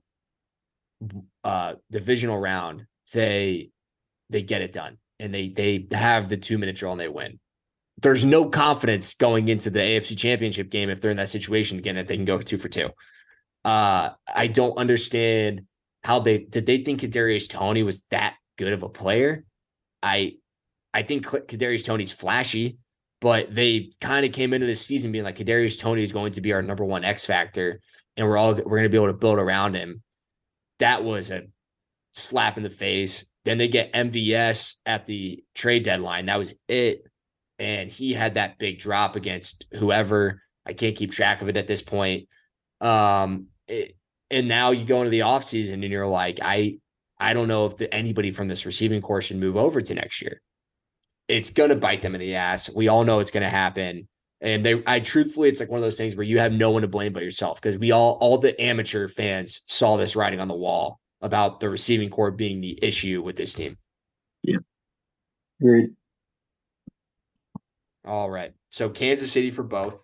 uh 1.44 1.74
divisional 1.90 2.38
round, 2.38 2.86
they 3.12 3.70
they 4.30 4.42
get 4.42 4.62
it 4.62 4.72
done 4.72 4.98
and 5.18 5.34
they 5.34 5.48
they 5.48 5.86
have 5.92 6.28
the 6.28 6.36
two 6.36 6.58
minute 6.58 6.76
drill 6.76 6.92
and 6.92 7.00
they 7.00 7.08
win 7.08 7.38
there's 8.00 8.24
no 8.24 8.48
confidence 8.48 9.14
going 9.14 9.48
into 9.48 9.70
the 9.70 9.80
AFC 9.80 10.16
championship 10.16 10.70
game 10.70 10.88
if 10.88 11.00
they're 11.00 11.10
in 11.10 11.16
that 11.16 11.28
situation 11.28 11.78
again 11.78 11.96
that 11.96 12.06
they 12.06 12.16
can 12.16 12.24
go 12.24 12.38
two 12.38 12.56
for 12.56 12.68
two. 12.68 12.90
Uh, 13.64 14.10
I 14.32 14.46
don't 14.46 14.78
understand 14.78 15.62
how 16.04 16.20
they 16.20 16.38
did 16.38 16.64
they 16.64 16.78
think 16.78 17.00
Kadarius 17.00 17.48
Toney 17.48 17.82
was 17.82 18.04
that 18.10 18.36
good 18.56 18.72
of 18.72 18.82
a 18.82 18.88
player. 18.88 19.44
I 20.02 20.36
I 20.94 21.02
think 21.02 21.26
Kadarius 21.26 21.84
Toney's 21.84 22.12
flashy, 22.12 22.78
but 23.20 23.54
they 23.54 23.90
kind 24.00 24.24
of 24.24 24.32
came 24.32 24.52
into 24.52 24.66
this 24.66 24.84
season 24.84 25.12
being 25.12 25.24
like 25.24 25.38
Kadarius 25.38 25.80
Toney 25.80 26.02
is 26.02 26.12
going 26.12 26.32
to 26.32 26.40
be 26.40 26.52
our 26.52 26.62
number 26.62 26.84
one 26.84 27.04
X 27.04 27.24
factor, 27.24 27.80
and 28.16 28.26
we're 28.26 28.36
all 28.36 28.54
we're 28.54 28.62
going 28.62 28.82
to 28.84 28.88
be 28.88 28.96
able 28.96 29.08
to 29.08 29.14
build 29.14 29.38
around 29.38 29.74
him. 29.74 30.02
That 30.78 31.04
was 31.04 31.30
a 31.30 31.44
slap 32.12 32.56
in 32.56 32.62
the 32.62 32.70
face. 32.70 33.26
Then 33.44 33.58
they 33.58 33.68
get 33.68 33.92
MVS 33.92 34.76
at 34.84 35.06
the 35.06 35.42
trade 35.54 35.82
deadline. 35.82 36.26
That 36.26 36.38
was 36.38 36.54
it 36.68 37.08
and 37.58 37.90
he 37.90 38.12
had 38.12 38.34
that 38.34 38.58
big 38.58 38.78
drop 38.78 39.16
against 39.16 39.66
whoever. 39.72 40.42
I 40.64 40.72
can't 40.72 40.96
keep 40.96 41.10
track 41.10 41.42
of 41.42 41.48
it 41.48 41.56
at 41.56 41.66
this 41.66 41.82
point. 41.82 42.28
Um, 42.80 43.46
it, 43.66 43.96
and 44.30 44.46
now 44.46 44.70
you 44.70 44.84
go 44.84 44.98
into 44.98 45.10
the 45.10 45.20
offseason 45.20 45.74
and 45.74 45.84
you're 45.84 46.06
like, 46.06 46.38
I 46.42 46.78
I 47.18 47.32
don't 47.32 47.48
know 47.48 47.66
if 47.66 47.76
the, 47.76 47.92
anybody 47.92 48.30
from 48.30 48.48
this 48.48 48.64
receiving 48.64 49.00
core 49.00 49.20
should 49.20 49.38
move 49.38 49.56
over 49.56 49.80
to 49.80 49.94
next 49.94 50.22
year. 50.22 50.40
It's 51.28 51.50
gonna 51.50 51.76
bite 51.76 52.02
them 52.02 52.14
in 52.14 52.20
the 52.20 52.34
ass. 52.34 52.70
We 52.70 52.88
all 52.88 53.04
know 53.04 53.20
it's 53.20 53.30
gonna 53.30 53.50
happen. 53.50 54.08
And 54.40 54.64
they 54.64 54.82
I 54.86 55.00
truthfully, 55.00 55.48
it's 55.48 55.60
like 55.60 55.68
one 55.68 55.78
of 55.78 55.82
those 55.84 55.98
things 55.98 56.16
where 56.16 56.24
you 56.24 56.38
have 56.38 56.52
no 56.52 56.70
one 56.70 56.82
to 56.82 56.88
blame 56.88 57.12
but 57.12 57.22
yourself 57.22 57.60
because 57.60 57.76
we 57.76 57.90
all 57.90 58.16
all 58.20 58.38
the 58.38 58.58
amateur 58.60 59.08
fans 59.08 59.62
saw 59.66 59.96
this 59.96 60.16
writing 60.16 60.40
on 60.40 60.48
the 60.48 60.54
wall 60.54 61.00
about 61.20 61.60
the 61.60 61.68
receiving 61.68 62.08
core 62.08 62.30
being 62.30 62.60
the 62.60 62.78
issue 62.82 63.20
with 63.22 63.36
this 63.36 63.52
team. 63.52 63.76
Yeah. 64.42 64.58
Agreed. 65.60 65.90
All 68.04 68.30
right. 68.30 68.52
So 68.70 68.88
Kansas 68.88 69.30
City 69.30 69.50
for 69.50 69.64
both. 69.64 70.02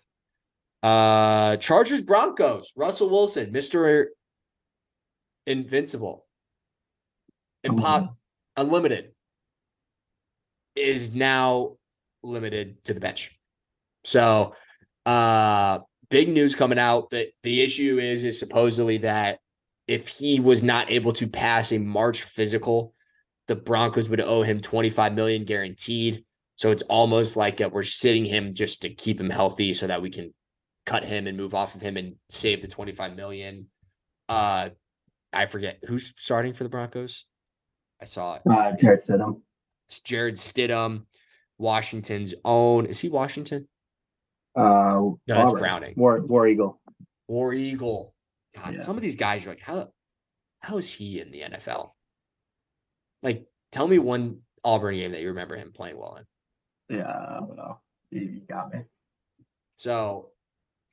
Uh 0.83 1.55
Chargers 1.57 2.01
Broncos. 2.01 2.71
Russell 2.75 3.09
Wilson, 3.09 3.51
Mr. 3.51 4.07
Invincible. 5.47 6.25
Impo- 7.65 7.79
mm-hmm. 7.79 8.05
Unlimited 8.57 9.14
is 10.75 11.13
now 11.13 11.77
limited 12.23 12.83
to 12.85 12.93
the 12.93 12.99
bench. 12.99 13.37
So 14.03 14.55
uh 15.05 15.79
big 16.09 16.29
news 16.29 16.55
coming 16.55 16.79
out 16.79 17.09
that 17.11 17.27
the 17.43 17.61
issue 17.61 17.99
is 17.99 18.23
is 18.23 18.39
supposedly 18.39 18.99
that 18.99 19.39
if 19.87 20.07
he 20.07 20.39
was 20.39 20.63
not 20.63 20.89
able 20.89 21.13
to 21.13 21.27
pass 21.27 21.71
a 21.71 21.77
March 21.77 22.23
physical, 22.23 22.93
the 23.47 23.55
Broncos 23.55 24.09
would 24.09 24.21
owe 24.21 24.41
him 24.41 24.59
25 24.59 25.13
million 25.13 25.45
guaranteed. 25.45 26.25
So 26.55 26.71
it's 26.71 26.83
almost 26.83 27.37
like 27.37 27.59
we're 27.59 27.83
sitting 27.83 28.25
him 28.25 28.53
just 28.53 28.81
to 28.81 28.89
keep 28.89 29.19
him 29.19 29.29
healthy 29.29 29.73
so 29.73 29.87
that 29.87 30.01
we 30.01 30.09
can 30.09 30.33
cut 30.85 31.03
him 31.03 31.27
and 31.27 31.37
move 31.37 31.53
off 31.53 31.75
of 31.75 31.81
him 31.81 31.97
and 31.97 32.15
save 32.29 32.61
the 32.61 32.67
25 32.67 33.15
million. 33.15 33.67
Uh 34.27 34.69
I 35.31 35.45
forget 35.45 35.79
who's 35.87 36.13
starting 36.17 36.53
for 36.53 36.63
the 36.63 36.69
Broncos. 36.69 37.25
I 38.01 38.05
saw 38.05 38.35
it. 38.35 38.41
Uh, 38.49 38.71
Jarrett 38.79 39.03
Stidham. 39.07 39.41
It's 39.87 39.99
Jarrett 39.99 40.35
Stidham, 40.35 41.05
Washington's 41.57 42.33
own. 42.43 42.85
Is 42.85 42.99
he 42.99 43.09
Washington? 43.09 43.67
Uh, 44.55 44.61
no, 44.61 45.17
that's 45.27 45.53
Browning. 45.53 45.93
War, 45.97 46.21
War 46.21 46.47
Eagle. 46.47 46.79
War 47.27 47.53
Eagle. 47.53 48.13
God, 48.55 48.73
yeah. 48.73 48.81
some 48.81 48.95
of 48.95 49.01
these 49.01 49.15
guys 49.15 49.45
are 49.45 49.49
like, 49.49 49.61
how 49.61 49.89
how 50.59 50.77
is 50.77 50.91
he 50.91 51.19
in 51.19 51.31
the 51.31 51.41
NFL? 51.41 51.91
Like, 53.21 53.45
tell 53.71 53.87
me 53.87 53.99
one 53.99 54.39
Auburn 54.63 54.95
game 54.95 55.11
that 55.11 55.21
you 55.21 55.29
remember 55.29 55.55
him 55.55 55.71
playing 55.73 55.97
well 55.97 56.17
in. 56.17 56.97
Yeah, 56.97 57.07
I 57.07 57.39
don't 57.39 57.55
know. 57.55 57.79
You 58.11 58.41
got 58.47 58.73
me. 58.73 58.81
So 59.77 60.29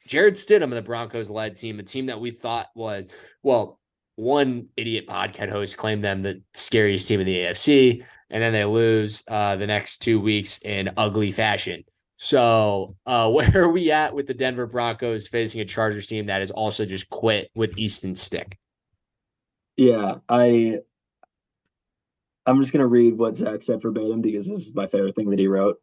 Jarrett 0.06 0.34
Stidham 0.34 0.64
of 0.64 0.70
the 0.70 0.82
Broncos 0.82 1.30
led 1.30 1.56
team, 1.56 1.78
a 1.78 1.82
team 1.82 2.06
that 2.06 2.20
we 2.20 2.30
thought 2.30 2.68
was, 2.74 3.06
well, 3.42 3.78
one 4.16 4.68
idiot 4.76 5.06
podcast 5.06 5.50
host 5.50 5.76
claimed 5.76 6.04
them 6.04 6.22
the 6.22 6.42
scariest 6.54 7.08
team 7.08 7.20
in 7.20 7.26
the 7.26 7.38
AFC, 7.38 8.04
and 8.32 8.42
then 8.42 8.52
they 8.52 8.64
lose 8.64 9.22
uh, 9.28 9.54
the 9.56 9.66
next 9.66 9.98
two 9.98 10.18
weeks 10.18 10.58
in 10.58 10.90
ugly 10.96 11.30
fashion. 11.30 11.84
So, 12.14 12.96
uh, 13.06 13.30
where 13.32 13.62
are 13.62 13.70
we 13.70 13.92
at 13.92 14.14
with 14.14 14.26
the 14.26 14.34
Denver 14.34 14.66
Broncos 14.66 15.28
facing 15.28 15.60
a 15.60 15.64
Chargers 15.64 16.06
team 16.06 16.26
that 16.26 16.40
has 16.40 16.50
also 16.50 16.84
just 16.84 17.10
quit 17.10 17.50
with 17.54 17.78
Easton 17.78 18.14
Stick? 18.14 18.58
Yeah, 19.76 20.16
I 20.28 20.78
I'm 22.44 22.60
just 22.60 22.72
gonna 22.72 22.86
read 22.86 23.16
what 23.16 23.36
Zach 23.36 23.62
said 23.62 23.82
verbatim 23.82 24.22
because 24.22 24.46
this 24.46 24.60
is 24.60 24.74
my 24.74 24.86
favorite 24.86 25.14
thing 25.14 25.30
that 25.30 25.38
he 25.38 25.46
wrote. 25.46 25.76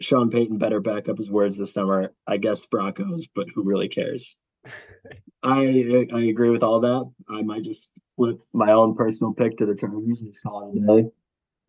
Sean 0.00 0.30
Payton 0.30 0.58
better 0.58 0.80
back 0.80 1.08
up 1.08 1.18
his 1.18 1.30
words 1.30 1.56
this 1.56 1.72
summer. 1.72 2.12
I 2.26 2.36
guess 2.38 2.66
Broncos, 2.66 3.28
but 3.28 3.48
who 3.54 3.62
really 3.62 3.88
cares? 3.88 4.36
I 5.42 6.06
I 6.12 6.20
agree 6.22 6.50
with 6.50 6.62
all 6.62 6.80
that. 6.80 7.10
I 7.28 7.42
might 7.42 7.62
just 7.62 7.90
flip 8.16 8.38
my 8.52 8.72
own 8.72 8.94
personal 8.94 9.32
pick 9.34 9.58
to 9.58 9.66
the 9.66 9.74
Chargers 9.74 10.20
and 10.20 10.32
just 10.32 10.42
call 10.42 10.72
it 10.72 10.82
a 10.82 11.02
day. 11.02 11.10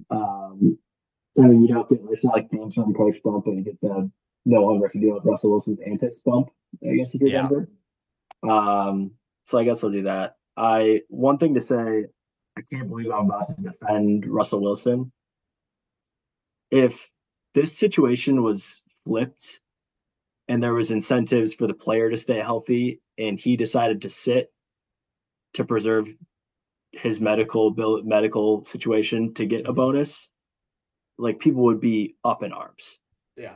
Um, 0.10 0.78
I 1.38 1.42
mean, 1.42 1.62
you 1.64 1.68
don't 1.68 1.88
get 1.90 2.00
it's 2.10 2.24
not 2.26 2.36
like 2.36 2.50
the 2.50 2.62
interim 2.62 2.94
coach 2.94 3.16
bump, 3.24 3.46
but 3.46 3.52
you 3.56 3.64
get 3.64 3.80
the 3.82 4.10
no 4.46 4.62
longer 4.62 4.86
have 4.86 4.92
to 4.94 5.00
deal 5.00 5.16
with 5.16 5.26
Russell 5.26 5.52
Wilson's 5.52 5.80
antics 5.86 6.20
bump. 6.20 6.50
I 6.88 6.96
guess 6.96 7.14
if 7.16 7.22
you 7.22 7.28
Yeah. 7.30 7.48
remember. 7.48 7.70
Um, 8.44 9.12
so 9.44 9.58
I 9.58 9.64
guess 9.64 9.84
I'll 9.84 9.90
do 9.90 10.04
that. 10.04 10.38
I 10.56 11.02
one 11.10 11.38
thing 11.38 11.56
to 11.56 11.62
say, 11.62 12.06
I 12.58 12.62
can't 12.62 12.88
believe 12.88 13.12
I'm 13.12 13.26
about 13.26 13.48
to 13.48 13.62
defend 13.62 14.26
Russell 14.28 14.62
Wilson. 14.62 15.12
If 16.72 17.12
this 17.54 17.78
situation 17.78 18.44
was 18.44 18.82
flipped 19.06 19.62
and 20.48 20.62
there 20.62 20.74
was 20.74 20.92
incentives 20.92 21.54
for 21.54 21.68
the 21.68 21.74
player 21.74 22.10
to 22.10 22.18
stay 22.18 22.38
healthy 22.40 23.02
and 23.18 23.40
he 23.40 23.56
decided 23.58 24.02
to 24.04 24.10
sit 24.10 24.52
to 25.54 25.64
preserve 25.64 26.08
his 26.96 27.20
medical 27.20 27.72
bill 27.72 28.02
medical 28.04 28.64
situation 28.66 29.34
to 29.36 29.46
get 29.46 29.68
a 29.68 29.74
bonus, 29.74 30.30
like 31.18 31.40
people 31.40 31.64
would 31.64 31.82
be 31.82 32.16
up 32.24 32.44
in 32.44 32.52
arms. 32.52 33.00
Yeah. 33.36 33.56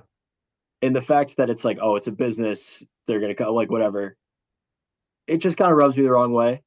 And 0.81 0.95
the 0.95 1.01
fact 1.01 1.37
that 1.37 1.49
it's 1.49 1.65
like, 1.65 1.79
oh, 1.81 1.95
it's 1.95 2.07
a 2.07 2.11
business, 2.11 2.85
they're 3.07 3.19
gonna 3.19 3.33
go 3.33 3.53
like 3.53 3.71
whatever. 3.71 4.17
It 5.27 5.37
just 5.37 5.57
kind 5.57 5.71
of 5.71 5.77
rubs 5.77 5.97
me 5.97 6.03
the 6.03 6.11
wrong 6.11 6.33
way. 6.33 6.63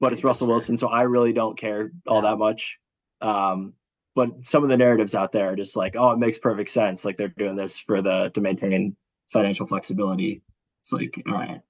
But 0.00 0.12
it's 0.12 0.24
Russell 0.24 0.46
Wilson, 0.46 0.76
so 0.76 0.88
I 0.88 1.02
really 1.02 1.32
don't 1.32 1.58
care 1.58 1.90
all 2.06 2.22
that 2.22 2.38
much. 2.38 2.78
Um, 3.20 3.74
but 4.14 4.44
some 4.44 4.62
of 4.62 4.68
the 4.68 4.76
narratives 4.76 5.14
out 5.14 5.32
there 5.32 5.52
are 5.52 5.56
just 5.56 5.76
like, 5.76 5.96
oh, 5.96 6.12
it 6.12 6.18
makes 6.18 6.38
perfect 6.38 6.70
sense. 6.70 7.04
Like 7.04 7.16
they're 7.16 7.28
doing 7.28 7.56
this 7.56 7.78
for 7.80 8.02
the 8.02 8.30
to 8.34 8.40
maintain 8.40 8.96
financial 9.32 9.66
flexibility. 9.66 10.42
It's 10.80 10.92
like, 10.92 11.20
all 11.26 11.32
right, 11.34 11.60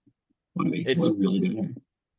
what 0.54 0.66
are 0.66 0.70
we, 0.70 0.80
It's- 0.80 1.00
what 1.00 1.10
are 1.10 1.14
we 1.14 1.20
really 1.20 1.40
doing 1.40 1.56
here? 1.56 1.74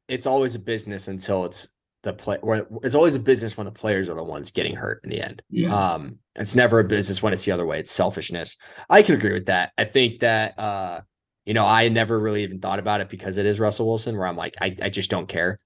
It's 0.10 0.26
always 0.26 0.54
a 0.56 0.60
business 0.60 1.08
until 1.08 1.46
it's 1.46 1.70
the 2.04 2.14
play. 2.14 2.38
It's 2.84 2.96
always 2.96 3.16
a 3.16 3.20
business 3.20 3.58
when 3.58 3.66
the 3.66 3.72
players 3.72 4.10
are 4.10 4.16
the 4.16 4.24
ones 4.24 4.52
getting 4.52 4.76
hurt 4.76 5.02
in 5.04 5.10
the 5.10 5.22
end. 5.22 5.42
Yeah. 5.50 5.74
Um, 5.76 6.20
it's 6.36 6.56
never 6.56 6.80
a 6.80 6.84
business 6.84 7.24
when 7.24 7.34
it's 7.34 7.46
the 7.46 7.52
other 7.52 7.66
way. 7.66 7.80
It's 7.80 7.92
selfishness. 7.92 8.58
I 8.90 9.04
can 9.04 9.16
agree 9.16 9.32
with 9.32 9.46
that. 9.48 9.72
I 9.78 9.86
think 9.86 10.20
that 10.20 10.58
uh, 10.60 11.02
you 11.46 11.54
know, 11.54 11.66
I 11.66 11.90
never 11.90 12.20
really 12.20 12.44
even 12.44 12.60
thought 12.60 12.80
about 12.80 13.02
it 13.02 13.10
because 13.10 13.38
it 13.38 13.46
is 13.46 13.60
Russell 13.60 13.88
Wilson, 13.88 14.18
where 14.18 14.28
I'm 14.28 14.38
like, 14.38 14.56
I, 14.62 14.76
I 14.82 14.90
just 14.90 15.10
don't 15.10 15.28
care. 15.28 15.60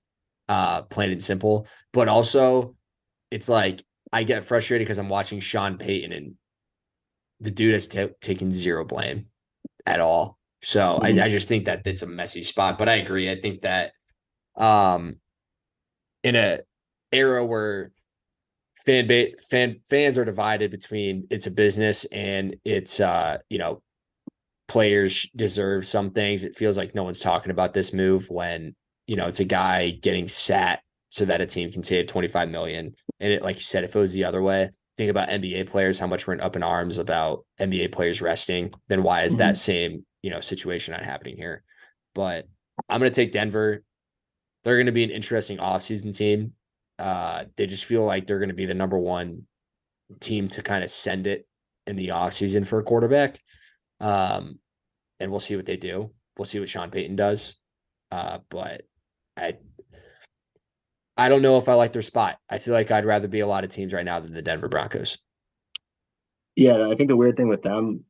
Uh, 0.49 0.83
plain 0.83 1.11
and 1.11 1.23
simple. 1.23 1.67
But 1.91 2.07
also, 2.07 2.75
it's 3.31 3.49
like 3.49 3.83
I 4.13 4.23
get 4.23 4.43
frustrated 4.43 4.85
because 4.85 4.97
I'm 4.97 5.09
watching 5.09 5.39
Sean 5.39 5.77
Payton 5.77 6.11
and 6.13 6.33
the 7.41 7.51
dude 7.51 7.73
has 7.73 7.87
ta- 7.87 8.07
taken 8.21 8.51
zero 8.51 8.85
blame 8.85 9.27
at 9.85 9.99
all. 9.99 10.37
So 10.61 10.99
Mhm. 11.01 11.19
I, 11.21 11.25
I 11.25 11.29
just 11.29 11.47
think 11.47 11.65
that 11.65 11.85
it's 11.85 12.01
a 12.01 12.07
messy 12.07 12.41
spot. 12.41 12.77
But 12.77 12.89
I 12.89 12.95
agree. 12.95 13.29
I 13.29 13.39
think 13.39 13.61
that 13.61 13.91
um 14.55 15.19
in 16.23 16.35
a 16.35 16.59
era 17.11 17.45
where 17.45 17.91
fan 18.85 19.07
base 19.07 19.35
fan 19.49 19.79
fans 19.89 20.17
are 20.17 20.25
divided 20.25 20.71
between 20.71 21.25
it's 21.29 21.47
a 21.47 21.51
business 21.51 22.05
and 22.05 22.55
it's 22.63 22.99
uh 22.99 23.37
you 23.49 23.57
know 23.57 23.81
players 24.67 25.29
deserve 25.35 25.87
some 25.87 26.11
things. 26.11 26.43
It 26.43 26.57
feels 26.57 26.77
like 26.77 26.93
no 26.93 27.03
one's 27.03 27.19
talking 27.19 27.51
about 27.51 27.73
this 27.73 27.93
move 27.93 28.29
when 28.29 28.75
you 29.07 29.15
know 29.15 29.27
it's 29.27 29.39
a 29.39 29.45
guy 29.45 29.91
getting 29.91 30.27
sat 30.27 30.81
so 31.09 31.25
that 31.25 31.41
a 31.41 31.45
team 31.45 31.71
can 31.71 31.83
save 31.83 32.07
25 32.07 32.49
million. 32.49 32.93
And 33.19 33.33
it 33.33 33.41
like 33.41 33.55
you 33.55 33.63
said 33.63 33.83
if 33.83 33.95
it 33.95 33.99
was 33.99 34.13
the 34.13 34.25
other 34.25 34.41
way. 34.41 34.69
Think 34.97 35.11
about 35.11 35.29
nba 35.29 35.67
players 35.67 35.99
how 35.99 36.07
much 36.07 36.25
we're 36.25 36.33
in 36.33 36.41
up 36.41 36.55
in 36.55 36.63
arms 36.63 36.97
about 36.97 37.45
nba 37.59 37.91
players 37.91 38.21
resting. 38.21 38.73
Then 38.87 39.03
why 39.03 39.23
is 39.23 39.37
that 39.37 39.55
same 39.55 40.05
you 40.23 40.31
know 40.31 40.39
situation 40.39 40.93
not 40.93 41.03
happening 41.03 41.37
here? 41.37 41.63
But 42.13 42.47
i'm 42.89 42.99
going 42.99 43.11
to 43.11 43.15
take 43.15 43.31
denver 43.31 43.83
they're 44.67 44.75
going 44.75 44.85
to 44.85 44.91
be 44.91 45.03
an 45.03 45.09
interesting 45.09 45.57
offseason 45.57 46.15
team 46.15 46.53
uh, 46.99 47.45
they 47.55 47.65
just 47.65 47.85
feel 47.85 48.03
like 48.03 48.25
they're 48.25 48.39
going 48.39 48.49
to 48.49 48.55
be 48.55 48.65
the 48.65 48.73
number 48.73 48.97
one 48.97 49.43
team 50.19 50.49
to 50.49 50.63
kind 50.63 50.83
of 50.83 50.89
send 50.89 51.27
it 51.27 51.47
in 51.85 51.95
the 51.95 52.09
offseason 52.09 52.65
for 52.65 52.79
a 52.79 52.83
quarterback. 52.83 53.39
Um, 53.99 54.59
and 55.19 55.31
we'll 55.31 55.39
see 55.39 55.55
what 55.55 55.65
they 55.65 55.77
do. 55.77 56.11
We'll 56.37 56.45
see 56.45 56.59
what 56.59 56.69
Sean 56.69 56.91
Payton 56.91 57.15
does. 57.15 57.55
Uh, 58.11 58.39
but 58.49 58.83
I 59.35 59.57
I 61.17 61.29
don't 61.29 61.41
know 61.41 61.57
if 61.57 61.67
I 61.67 61.73
like 61.73 61.93
their 61.93 62.03
spot. 62.03 62.37
I 62.49 62.59
feel 62.59 62.73
like 62.73 62.91
I'd 62.91 63.05
rather 63.05 63.27
be 63.27 63.39
a 63.39 63.47
lot 63.47 63.63
of 63.63 63.71
teams 63.71 63.91
right 63.91 64.05
now 64.05 64.19
than 64.19 64.33
the 64.33 64.41
Denver 64.41 64.69
Broncos. 64.69 65.17
Yeah, 66.55 66.89
I 66.89 66.95
think 66.95 67.09
the 67.09 67.15
weird 67.15 67.37
thing 67.37 67.47
with 67.47 67.63
them, 67.63 68.05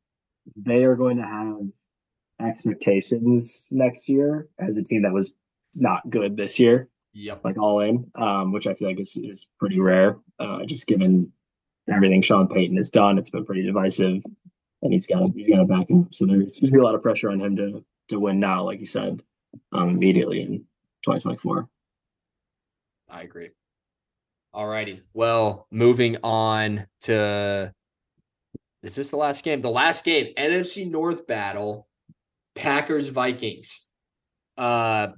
they 0.56 0.84
are 0.84 0.94
going 0.94 1.16
to 1.16 1.22
have 1.22 2.48
expectations 2.48 3.68
next 3.70 4.08
year 4.08 4.48
as 4.58 4.76
a 4.76 4.82
team 4.82 5.02
that 5.02 5.12
was 5.12 5.32
not 5.74 6.08
good 6.10 6.36
this 6.36 6.58
year, 6.58 6.88
Yep. 7.14 7.44
like 7.44 7.58
all 7.58 7.80
in, 7.80 8.10
um, 8.14 8.52
which 8.52 8.66
I 8.66 8.74
feel 8.74 8.88
like 8.88 9.00
is, 9.00 9.12
is 9.16 9.46
pretty 9.58 9.80
rare, 9.80 10.18
uh, 10.38 10.64
just 10.64 10.86
given 10.86 11.32
everything 11.90 12.22
Sean 12.22 12.48
Payton 12.48 12.76
has 12.76 12.90
done. 12.90 13.18
It's 13.18 13.30
been 13.30 13.44
pretty 13.46 13.62
divisive, 13.64 14.22
and 14.82 14.92
he's 14.92 15.06
got 15.06 15.30
he's 15.34 15.48
got 15.48 15.56
to 15.58 15.64
back 15.64 15.88
him. 15.90 16.08
So 16.12 16.26
there's 16.26 16.58
going 16.60 16.70
to 16.72 16.76
be 16.76 16.78
a 16.78 16.84
lot 16.84 16.94
of 16.94 17.02
pressure 17.02 17.30
on 17.30 17.40
him 17.40 17.56
to 17.56 17.84
to 18.08 18.20
win 18.20 18.40
now, 18.40 18.64
like 18.64 18.80
you 18.80 18.86
said, 18.86 19.22
um, 19.72 19.90
immediately 19.90 20.40
in 20.42 20.58
2024. 21.04 21.68
I 23.10 23.22
agree. 23.22 23.50
All 24.52 24.66
righty. 24.66 25.02
Well, 25.14 25.66
moving 25.70 26.16
on 26.22 26.86
to 27.02 27.72
is 28.82 28.94
this 28.94 29.10
the 29.10 29.16
last 29.16 29.44
game? 29.44 29.60
The 29.60 29.70
last 29.70 30.04
game, 30.04 30.32
NFC 30.36 30.88
North 30.90 31.26
battle, 31.26 31.88
Packers 32.54 33.08
Vikings. 33.08 33.82
Uh 34.56 35.08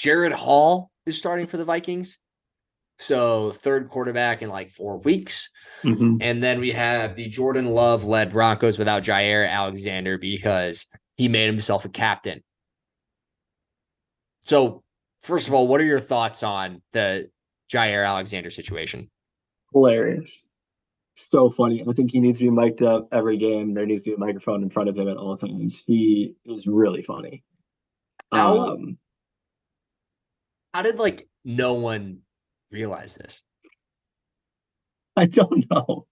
Jared 0.00 0.32
Hall 0.32 0.90
is 1.04 1.18
starting 1.18 1.46
for 1.46 1.58
the 1.58 1.64
Vikings. 1.66 2.18
So 2.98 3.52
third 3.52 3.90
quarterback 3.90 4.40
in 4.40 4.48
like 4.48 4.70
four 4.70 4.96
weeks. 4.98 5.50
And 6.22 6.42
then 6.42 6.58
we 6.58 6.72
have 6.72 7.16
the 7.16 7.28
Jordan 7.28 7.66
Love 7.66 8.04
led 8.04 8.30
Broncos 8.30 8.78
without 8.78 9.02
Jaire 9.02 9.46
Alexander 9.48 10.16
because 10.16 10.86
he 11.16 11.28
made 11.28 11.46
himself 11.46 11.84
a 11.84 11.90
captain. 11.90 12.42
So, 14.44 14.82
first 15.22 15.48
of 15.48 15.54
all, 15.54 15.68
what 15.68 15.82
are 15.82 15.84
your 15.86 16.00
thoughts 16.00 16.42
on 16.42 16.80
the 16.94 17.30
Jaire 17.70 18.06
Alexander 18.06 18.48
situation? 18.50 19.10
Hilarious. 19.74 20.32
So 21.14 21.50
funny. 21.50 21.84
I 21.86 21.92
think 21.92 22.10
he 22.10 22.20
needs 22.20 22.38
to 22.38 22.44
be 22.44 22.50
mic'd 22.50 22.82
up 22.82 23.08
every 23.12 23.36
game. 23.36 23.74
There 23.74 23.84
needs 23.84 24.02
to 24.04 24.10
be 24.10 24.14
a 24.14 24.18
microphone 24.18 24.62
in 24.62 24.70
front 24.70 24.88
of 24.88 24.96
him 24.96 25.08
at 25.08 25.18
all 25.18 25.36
times. 25.36 25.82
He 25.86 26.34
is 26.46 26.66
really 26.66 27.02
funny. 27.02 27.42
How- 28.32 28.58
Um, 28.72 28.98
How 30.72 30.82
did 30.82 30.98
like 30.98 31.28
no 31.44 31.74
one 31.74 32.20
realize 32.70 33.16
this? 33.16 33.42
I 35.16 35.26
don't 35.26 35.66
know. 35.70 36.06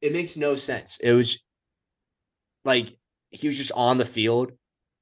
It 0.00 0.12
makes 0.12 0.36
no 0.36 0.54
sense. 0.54 0.98
It 1.02 1.12
was 1.12 1.42
like 2.64 2.96
he 3.30 3.48
was 3.48 3.56
just 3.56 3.72
on 3.72 3.98
the 3.98 4.04
field 4.04 4.52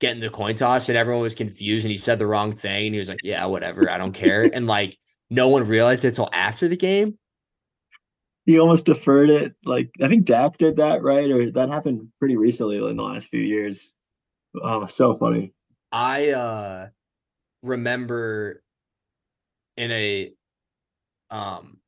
getting 0.00 0.20
the 0.20 0.30
coin 0.30 0.54
toss 0.54 0.88
and 0.88 0.96
everyone 0.96 1.22
was 1.22 1.34
confused 1.34 1.84
and 1.84 1.90
he 1.90 1.96
said 1.96 2.18
the 2.18 2.26
wrong 2.26 2.52
thing 2.52 2.86
and 2.86 2.94
he 2.94 2.98
was 2.98 3.09
like, 3.09 3.20
Yeah, 3.22 3.44
whatever, 3.46 3.90
I 3.90 3.98
don't 3.98 4.12
care. 4.12 4.44
And 4.52 4.66
like 4.66 4.96
no 5.28 5.48
one 5.48 5.64
realized 5.64 6.04
it 6.04 6.09
until 6.09 6.28
after 6.32 6.68
the 6.68 6.76
game. 6.76 7.18
He 8.44 8.61
almost 8.61 8.86
deferred 8.86 9.28
it. 9.28 9.54
Like 9.64 9.90
I 10.00 10.09
think 10.09 10.24
Dak 10.24 10.57
did 10.57 10.76
that, 10.76 11.02
right? 11.02 11.30
Or 11.30 11.50
that 11.50 11.68
happened 11.68 12.09
pretty 12.18 12.36
recently 12.36 12.76
in 12.76 12.96
the 12.96 13.02
last 13.02 13.28
few 13.28 13.40
years. 13.40 13.92
Oh, 14.62 14.86
so 14.86 15.16
funny. 15.16 15.52
I 15.90 16.30
uh 16.30 16.88
remember 17.67 18.62
in 19.77 19.91
a 19.91 20.33
um 21.31 21.79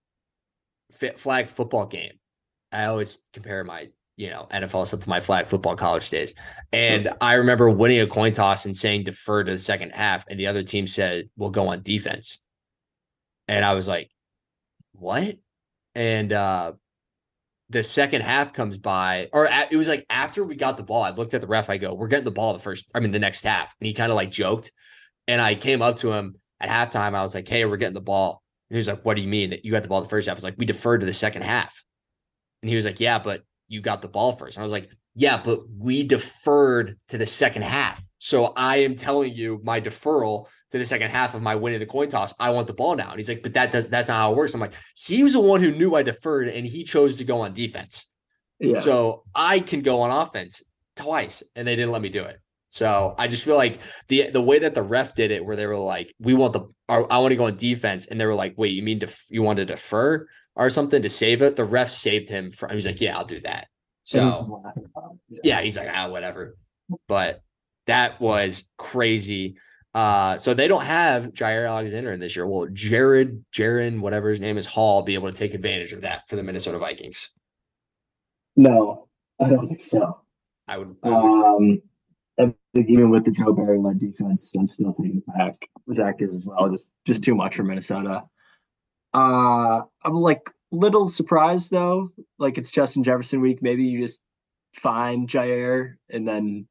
flag 1.17 1.49
football 1.49 1.87
game. 1.87 2.13
I 2.73 2.87
always 2.87 3.21
compare 3.33 3.63
my, 3.65 3.89
you 4.17 4.31
know, 4.31 4.47
NFL 4.51 4.87
stuff 4.87 5.01
to 5.01 5.09
my 5.09 5.21
flag 5.21 5.47
football 5.47 5.77
college 5.77 6.11
days. 6.11 6.35
And 6.73 7.11
I 7.21 7.35
remember 7.35 7.71
winning 7.71 8.01
a 8.01 8.07
coin 8.07 8.33
toss 8.33 8.67
and 8.67 8.77
saying 8.77 9.05
defer 9.05 9.45
to 9.45 9.53
the 9.53 9.59
second 9.59 9.91
half 9.91 10.27
and 10.29 10.39
the 10.39 10.49
other 10.49 10.63
team 10.63 10.87
said 10.87 11.31
we'll 11.37 11.51
go 11.51 11.69
on 11.69 11.83
defense. 11.83 12.39
And 13.47 13.65
I 13.65 13.75
was 13.75 13.89
like, 13.89 14.11
"What?" 14.93 15.39
And 15.95 16.33
uh 16.33 16.73
the 17.71 17.83
second 17.83 18.23
half 18.23 18.53
comes 18.55 18.79
by, 18.79 19.29
or 19.33 19.45
a- 19.45 19.69
it 19.71 19.77
was 19.77 19.89
like 19.89 20.07
after 20.09 20.43
we 20.43 20.57
got 20.57 20.79
the 20.79 20.83
ball, 20.83 21.03
I 21.03 21.11
looked 21.11 21.35
at 21.35 21.41
the 21.43 21.47
ref. 21.47 21.69
I 21.71 21.77
go, 21.77 21.93
"We're 21.95 22.09
getting 22.09 22.25
the 22.25 22.31
ball 22.31 22.55
the 22.55 22.59
first, 22.59 22.87
I 22.95 23.01
mean, 23.01 23.13
the 23.13 23.19
next 23.19 23.45
half." 23.45 23.75
And 23.81 23.87
he 23.87 23.95
kind 23.95 24.11
of 24.11 24.17
like 24.17 24.31
joked, 24.31 24.73
and 25.29 25.41
I 25.41 25.55
came 25.55 25.81
up 25.81 25.97
to 25.97 26.13
him 26.13 26.35
at 26.61 26.69
halftime. 26.69 27.15
I 27.15 27.23
was 27.23 27.35
like, 27.35 27.47
"Hey, 27.47 27.65
we're 27.65 27.77
getting 27.77 27.95
the 27.95 28.01
ball." 28.01 28.43
And 28.69 28.75
he 28.75 28.79
was 28.79 28.89
like, 28.89 29.05
"What 29.05 29.15
do 29.15 29.23
you 29.23 29.29
mean 29.29 29.51
that 29.51 29.65
you 29.65 29.71
got 29.71 29.85
the 29.85 29.89
ball 29.89 30.03
the 30.03 30.09
first 30.09 30.27
half?" 30.27 30.35
I 30.35 30.39
was 30.39 30.45
like, 30.45 30.59
"We 30.59 30.67
deferred 30.67 31.01
to 31.01 31.07
the 31.07 31.13
second 31.13 31.43
half," 31.43 31.85
and 32.63 32.69
he 32.69 32.75
was 32.75 32.85
like, 32.85 32.99
"Yeah, 32.99 33.21
but 33.21 33.43
you 33.69 33.81
got 33.81 34.03
the 34.03 34.09
ball 34.09 34.33
first. 34.33 34.57
And 34.57 34.63
I 34.63 34.65
was 34.65 34.73
like, 34.73 34.91
"Yeah, 35.15 35.41
but 35.41 35.61
we 35.71 36.03
deferred 36.03 36.99
to 37.11 37.19
the 37.19 37.27
second 37.27 37.63
half." 37.63 38.03
So 38.19 38.53
I 38.57 38.79
am 38.79 38.97
telling 38.97 39.33
you 39.33 39.61
my 39.63 39.81
deferral 39.81 40.49
to 40.71 40.79
the 40.79 40.85
second 40.85 41.09
half 41.09 41.35
of 41.35 41.43
my 41.43 41.55
winning 41.55 41.79
the 41.79 41.87
coin 41.87 42.09
toss. 42.09 42.35
I 42.39 42.51
want 42.51 42.67
the 42.67 42.75
ball 42.75 42.97
now. 42.97 43.11
And 43.11 43.19
he's 43.19 43.29
like, 43.29 43.43
but 43.43 43.55
that 43.55 43.73
does 43.73 43.89
that's 43.89 44.09
not 44.09 44.17
how 44.17 44.33
it 44.33 44.37
works. 44.37 44.55
I'm 44.55 44.61
like, 44.61 44.75
he 44.95 45.23
was 45.23 45.33
the 45.33 45.41
one 45.41 45.61
who 45.61 45.71
knew 45.71 45.95
I 45.95 46.03
deferred 46.03 46.49
and 46.49 46.67
he 46.67 46.85
chose 46.85 47.19
to 47.19 47.25
go 47.25 47.41
on 47.43 47.53
defense. 47.53 48.07
Yeah. 48.59 48.79
So 48.79 49.25
I 49.35 49.61
can 49.61 49.83
go 49.83 50.01
on 50.01 50.11
offense 50.11 50.63
twice, 50.97 51.45
and 51.55 51.67
they 51.67 51.77
didn't 51.77 51.93
let 51.93 52.03
me 52.03 52.09
do 52.09 52.25
it. 52.25 52.39
So 52.69 53.15
I 53.19 53.29
just 53.29 53.45
feel 53.45 53.57
like 53.57 53.81
the 54.09 54.31
the 54.31 54.43
way 54.43 54.59
that 54.59 54.75
the 54.75 54.83
ref 54.83 55.15
did 55.15 55.31
it, 55.31 55.45
where 55.45 55.57
they 55.57 55.67
were 55.67 55.77
like, 55.77 56.15
"We 56.21 56.35
want 56.35 56.53
the, 56.53 56.69
or, 56.89 57.11
I 57.13 57.19
want 57.19 57.33
to 57.33 57.37
go 57.37 57.47
on 57.47 57.57
defense," 57.57 58.07
and 58.07 58.21
they 58.21 58.27
were 58.27 58.35
like, 58.35 58.55
"Wait, 58.57 58.75
you 58.75 58.83
mean 58.83 58.99
def- 58.99 59.27
you 59.31 59.43
want 59.43 59.59
to 59.59 59.65
defer 59.65 60.27
or 60.55 60.69
something 60.71 61.03
to 61.03 61.09
save 61.09 61.43
it?" 61.43 61.57
The 61.57 61.65
ref 61.65 61.91
saved 61.91 62.29
him 62.29 62.51
from. 62.51 62.71
He's 62.71 62.87
like, 62.87 63.01
"Yeah, 63.01 63.17
I'll 63.17 63.25
do 63.25 63.41
that." 63.41 63.69
So 64.09 64.63
yeah, 65.45 65.61
he's 65.61 65.77
like, 65.77 65.91
ah, 65.93 66.09
whatever. 66.09 66.57
But 67.09 67.43
that 67.87 68.19
was 68.23 68.71
crazy. 68.79 69.57
Uh, 69.93 70.39
so 70.39 70.55
they 70.55 70.67
don't 70.67 70.85
have 70.85 71.35
Jaire 71.35 71.69
Alexander 71.69 72.13
in 72.13 72.21
this 72.21 72.35
year. 72.35 72.47
Well, 72.47 72.69
Jared, 72.73 73.45
Jaron, 73.53 74.01
whatever 74.01 74.31
his 74.31 74.41
name 74.41 74.57
is, 74.57 74.65
Hall, 74.65 75.03
be 75.03 75.13
able 75.13 75.29
to 75.31 75.37
take 75.37 75.53
advantage 75.53 75.93
of 75.93 76.01
that 76.03 76.23
for 76.27 76.37
the 76.37 76.43
Minnesota 76.43 76.79
Vikings. 76.79 77.29
No, 78.57 79.09
I 79.39 79.51
don't 79.51 79.69
think 79.69 79.81
so. 79.81 80.23
I 80.67 80.79
would. 80.79 80.97
I 81.05 81.09
would 81.11 81.45
Um, 81.45 81.83
I 82.39 82.55
think 82.75 82.89
even 82.89 83.11
with 83.11 83.25
the 83.25 83.33
Joe 83.33 83.53
Barry 83.53 83.79
led 83.79 83.99
defense, 83.99 84.55
I'm 84.57 84.69
still 84.69 84.93
taking 84.93 85.23
back 85.37 85.69
Zach 85.93 86.17
is 86.21 86.35
as 86.35 86.47
well. 86.47 86.69
Just 86.71 86.89
just 87.07 87.25
too 87.25 87.35
much 87.35 87.57
for 87.57 87.65
Minnesota. 87.65 88.25
Uh, 89.13 89.83
I'm 90.05 90.15
like 90.15 90.51
little 90.71 91.09
surprised 91.09 91.71
though. 91.71 92.11
Like 92.39 92.59
it's 92.59 92.71
Justin 92.71 93.03
Jefferson 93.03 93.41
week. 93.41 93.63
Maybe 93.63 93.85
you 93.85 94.01
just 94.01 94.21
find 94.75 95.29
Jaire 95.29 95.95
and 96.11 96.29
then 96.29 96.69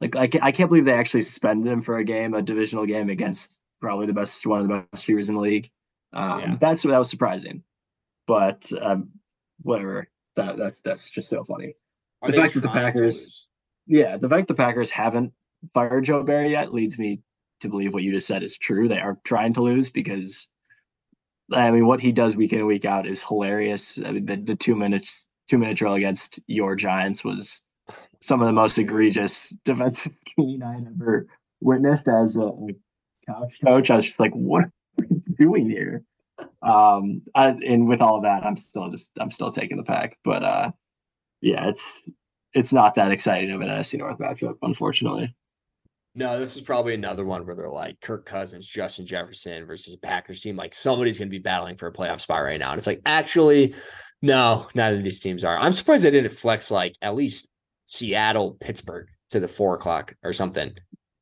like 0.00 0.14
I 0.14 0.28
can't, 0.28 0.44
I 0.44 0.52
can't 0.52 0.68
believe 0.68 0.84
they 0.84 0.92
actually 0.92 1.22
suspended 1.22 1.72
him 1.72 1.82
for 1.82 1.96
a 1.96 2.04
game, 2.04 2.34
a 2.34 2.42
divisional 2.42 2.86
game 2.86 3.08
against 3.08 3.58
probably 3.80 4.06
the 4.06 4.12
best 4.12 4.46
one 4.46 4.60
of 4.60 4.68
the 4.68 4.74
best 4.74 4.86
receivers 4.92 5.28
in 5.28 5.34
the 5.34 5.40
league. 5.40 5.70
Um, 6.12 6.40
Yeah. 6.40 6.56
That's 6.60 6.82
that 6.82 6.98
was 6.98 7.10
surprising, 7.10 7.64
but 8.26 8.70
um, 8.80 9.10
whatever. 9.62 10.08
That 10.36 10.56
that's 10.56 10.80
that's 10.80 11.10
just 11.10 11.28
so 11.28 11.42
funny. 11.44 11.74
are 12.22 12.30
the 12.30 12.36
fact 12.36 12.54
that 12.54 12.60
the 12.60 12.68
Packers-? 12.68 13.47
Yeah, 13.88 14.18
the 14.18 14.28
fact 14.28 14.48
the 14.48 14.54
Packers 14.54 14.90
haven't 14.90 15.32
fired 15.74 16.04
Joe 16.04 16.22
Barry 16.22 16.52
yet 16.52 16.72
leads 16.72 16.98
me 16.98 17.22
to 17.60 17.68
believe 17.68 17.92
what 17.92 18.02
you 18.02 18.12
just 18.12 18.26
said 18.26 18.42
is 18.42 18.56
true. 18.56 18.86
They 18.86 19.00
are 19.00 19.18
trying 19.24 19.54
to 19.54 19.62
lose 19.62 19.90
because, 19.90 20.48
I 21.52 21.70
mean, 21.70 21.86
what 21.86 22.00
he 22.00 22.12
does 22.12 22.36
week 22.36 22.52
in 22.52 22.60
and 22.60 22.68
week 22.68 22.84
out 22.84 23.06
is 23.06 23.24
hilarious. 23.24 23.98
I 24.04 24.12
mean, 24.12 24.26
the, 24.26 24.36
the 24.36 24.54
two 24.54 24.76
minutes 24.76 25.26
two 25.48 25.58
minute 25.58 25.78
drill 25.78 25.94
against 25.94 26.40
your 26.46 26.76
Giants 26.76 27.24
was 27.24 27.62
some 28.20 28.40
of 28.40 28.46
the 28.46 28.52
most 28.52 28.78
egregious 28.78 29.56
defensive 29.64 30.12
game 30.36 30.62
I'd 30.62 30.86
ever 30.86 31.26
witnessed 31.60 32.06
as 32.08 32.36
a, 32.36 32.52
couch 33.26 33.54
coach. 33.64 33.90
I 33.90 33.96
was 33.96 34.06
just 34.06 34.20
like, 34.20 34.32
what 34.32 34.64
are 34.64 35.06
you 35.08 35.22
doing 35.38 35.68
here? 35.68 36.02
Um, 36.62 37.22
I, 37.34 37.48
and 37.48 37.88
with 37.88 38.00
all 38.00 38.20
that, 38.22 38.44
I'm 38.44 38.56
still 38.56 38.90
just 38.90 39.10
I'm 39.18 39.30
still 39.30 39.50
taking 39.50 39.76
the 39.76 39.82
pack, 39.82 40.18
but 40.24 40.44
uh, 40.44 40.70
yeah, 41.40 41.68
it's 41.68 42.02
it's 42.58 42.72
not 42.72 42.96
that 42.96 43.12
exciting 43.12 43.50
of 43.52 43.60
an 43.60 43.68
NFC 43.68 43.98
North 43.98 44.18
matchup, 44.18 44.56
unfortunately. 44.62 45.34
No, 46.14 46.40
this 46.40 46.56
is 46.56 46.62
probably 46.62 46.94
another 46.94 47.24
one 47.24 47.46
where 47.46 47.54
they're 47.54 47.68
like 47.68 48.00
Kirk 48.00 48.26
Cousins, 48.26 48.66
Justin 48.66 49.06
Jefferson 49.06 49.64
versus 49.66 49.94
a 49.94 49.98
Packers 49.98 50.40
team. 50.40 50.56
Like 50.56 50.74
somebody's 50.74 51.18
going 51.18 51.28
to 51.28 51.30
be 51.30 51.38
battling 51.38 51.76
for 51.76 51.86
a 51.86 51.92
playoff 51.92 52.18
spot 52.18 52.42
right 52.42 52.58
now. 52.58 52.72
And 52.72 52.78
it's 52.78 52.88
like, 52.88 53.00
actually, 53.06 53.74
no, 54.20 54.66
neither 54.74 54.96
of 54.96 55.04
these 55.04 55.20
teams 55.20 55.44
are. 55.44 55.56
I'm 55.56 55.72
surprised 55.72 56.02
they 56.02 56.10
didn't 56.10 56.32
flex 56.32 56.72
like 56.72 56.96
at 57.00 57.14
least 57.14 57.48
Seattle, 57.86 58.56
Pittsburgh 58.58 59.06
to 59.30 59.38
the 59.38 59.46
four 59.46 59.76
o'clock 59.76 60.16
or 60.24 60.32
something. 60.32 60.74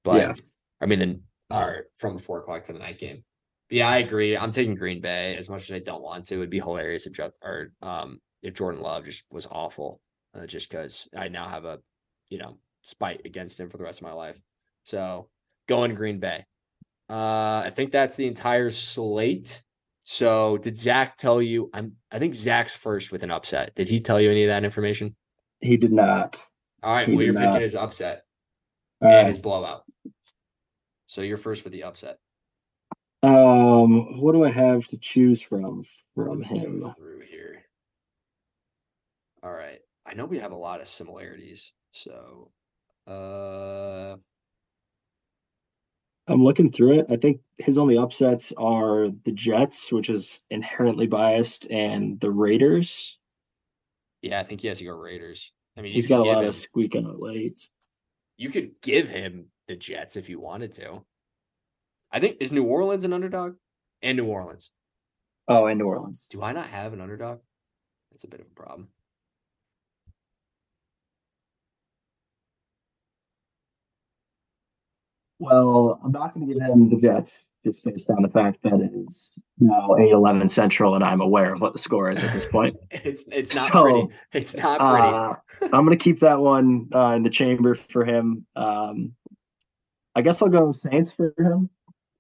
But 0.03 0.17
Yeah. 0.17 0.35
I 0.81 0.87
mean, 0.87 0.99
then 0.99 1.23
or 1.51 1.87
from 1.97 2.17
the 2.17 2.23
four 2.23 2.39
o'clock 2.39 2.65
to 2.65 2.73
the 2.73 2.79
night 2.79 2.99
game. 2.99 3.23
But 3.69 3.77
yeah, 3.77 3.89
I 3.89 3.99
agree. 3.99 4.37
I'm 4.37 4.51
taking 4.51 4.77
Green 4.77 5.03
Bay 5.03 5.37
as 5.37 5.51
much 5.51 5.69
as 5.69 5.77
I 5.77 5.81
don't 5.81 6.03
want 6.03 6.27
to. 6.29 6.37
It'd 6.37 6.49
be 6.49 6.59
hilarious 6.59 7.07
if 7.07 7.13
Jeff 7.13 7.33
or 7.43 7.73
um 7.83 8.19
if 8.43 8.55
Jordan 8.55 8.81
Love 8.81 9.05
just 9.05 9.25
was 9.31 9.47
awful, 9.51 10.01
uh, 10.37 10.47
just 10.47 10.71
because 10.71 11.09
I 11.17 11.29
now 11.29 11.49
have 11.49 11.65
a 11.65 11.81
you 12.29 12.39
know 12.39 12.59
spite 12.83 13.23
against 13.25 13.59
him 13.59 13.71
for 13.71 13.77
the 13.77 13.85
rest 13.85 14.01
of 14.01 14.07
my 14.07 14.13
life. 14.13 14.41
So 14.85 15.29
going 15.69 15.95
Green 15.95 16.21
Bay. 16.21 16.45
Uh, 17.09 17.63
I 17.65 17.71
think 17.75 17.93
that's 17.93 18.17
the 18.17 18.27
entire 18.27 18.71
slate. 18.71 19.63
So 20.05 20.59
did 20.59 20.77
Zach 20.77 21.17
tell 21.17 21.43
you? 21.43 21.71
I'm. 21.73 21.93
I 22.11 22.19
think 22.19 22.35
Zach's 22.35 22.75
first 22.75 23.13
with 23.13 23.23
an 23.23 23.31
upset. 23.31 23.75
Did 23.75 23.89
he 23.89 24.01
tell 24.01 24.21
you 24.21 24.31
any 24.31 24.45
of 24.45 24.49
that 24.49 24.65
information? 24.65 25.17
He 25.61 25.77
did 25.77 25.93
not. 25.93 26.45
All 26.83 26.95
right. 26.95 27.09
He 27.09 27.15
well, 27.15 27.25
you're 27.25 27.35
picking 27.35 27.61
his 27.61 27.75
upset 27.75 28.25
All 29.01 29.09
and 29.09 29.17
right. 29.17 29.27
his 29.27 29.39
blowout. 29.39 29.85
So 31.07 31.23
you're 31.23 31.39
first 31.39 31.65
with 31.65 31.73
the 31.73 31.85
upset. 31.85 32.19
Um, 33.23 34.21
what 34.21 34.33
do 34.33 34.45
I 34.45 34.51
have 34.51 34.87
to 34.89 34.99
choose 34.99 35.41
from 35.41 35.83
from 36.15 36.39
Let's 36.39 36.51
him? 36.51 36.95
through 36.97 37.21
here. 37.29 37.65
All 39.43 39.53
right. 39.53 39.81
I 40.07 40.15
know 40.15 40.25
we 40.25 40.39
have 40.39 40.53
a 40.53 40.57
lot 40.57 40.81
of 40.81 40.87
similarities. 40.89 41.73
So, 41.93 42.53
uh, 43.07 44.17
I'm 46.29 46.43
looking 46.43 46.73
through 46.73 47.01
it. 47.01 47.07
I 47.11 47.17
think 47.17 47.41
his 47.59 47.79
only 47.79 47.97
upsets 47.99 48.53
are 48.57 49.09
the 49.25 49.33
Jets, 49.33 49.93
which 49.93 50.11
is 50.11 50.43
inherently 50.51 51.07
biased, 51.07 51.71
and 51.71 52.19
the 52.21 52.31
Raiders. 52.31 53.19
yeah, 54.23 54.41
I 54.41 54.45
think 54.45 54.61
he 54.61 54.69
has 54.69 54.79
to 54.79 54.85
go 54.85 54.97
Raiders. 54.97 55.53
I 55.77 55.83
mean, 55.83 55.93
he's 55.93 56.07
got 56.07 56.21
a 56.21 56.25
lot 56.25 56.43
him- 56.43 56.49
of 56.49 56.55
squeak 56.55 56.97
out 56.97 57.21
late. 57.21 57.69
You 58.37 58.51
could 58.51 58.81
give 58.83 59.09
him 59.09 59.47
the 59.69 59.77
Jets 59.77 60.17
if 60.17 60.29
you 60.29 60.41
wanted 60.41 60.73
to. 60.75 61.05
I 62.11 62.21
think 62.21 62.37
is 62.41 62.53
New 62.53 62.65
Orleans 62.65 63.05
an 63.05 63.13
underdog? 63.13 63.57
And 64.03 64.17
New 64.17 64.27
Orleans. 64.27 64.71
Oh, 65.49 65.67
and 65.67 65.79
New 65.79 65.87
Orleans. 65.87 66.27
Do 66.31 66.43
I 66.43 66.53
not 66.53 66.67
have 66.67 66.93
an 66.93 67.01
underdog? 67.01 67.39
That's 68.11 68.25
a 68.25 68.29
bit 68.29 68.41
of 68.41 68.47
a 68.47 68.55
problem. 68.55 68.89
Well, 75.39 76.01
I'm 76.05 76.13
not 76.13 76.35
going 76.35 76.47
to 76.47 76.55
give 76.55 76.63
him 76.63 76.89
the 76.89 76.97
Jets 76.97 77.33
just 77.65 77.85
based 77.85 78.11
on 78.11 78.23
the 78.23 78.29
fact 78.29 78.59
that 78.63 78.81
it 78.81 78.93
is 78.95 79.43
now 79.59 79.89
8-11 79.91 80.49
Central, 80.49 80.95
and 80.95 81.03
I'm 81.05 81.21
aware 81.21 81.53
of 81.53 81.61
what 81.61 81.73
the 81.73 81.79
score 81.79 82.11
is 82.11 82.23
at 82.23 82.33
this 82.33 82.47
point. 82.47 82.77
It's 82.91 83.27
it's 83.31 83.55
not 83.55 83.69
So, 83.69 83.83
pretty. 83.83 84.09
It's 84.33 84.57
not 84.57 84.79
pretty. 84.79 85.73
Uh, 85.73 85.77
I'm 85.77 85.85
gonna 85.85 85.97
keep 85.97 86.21
that 86.21 86.41
one 86.41 86.89
uh, 86.95 87.13
in 87.17 87.23
the 87.23 87.31
chamber 87.31 87.75
for 87.75 88.05
him. 88.05 88.47
Um, 88.55 89.13
I 90.15 90.23
guess 90.23 90.41
I'll 90.41 90.49
go 90.49 90.73
Saints 90.73 91.13
for 91.13 91.35
him. 91.37 91.69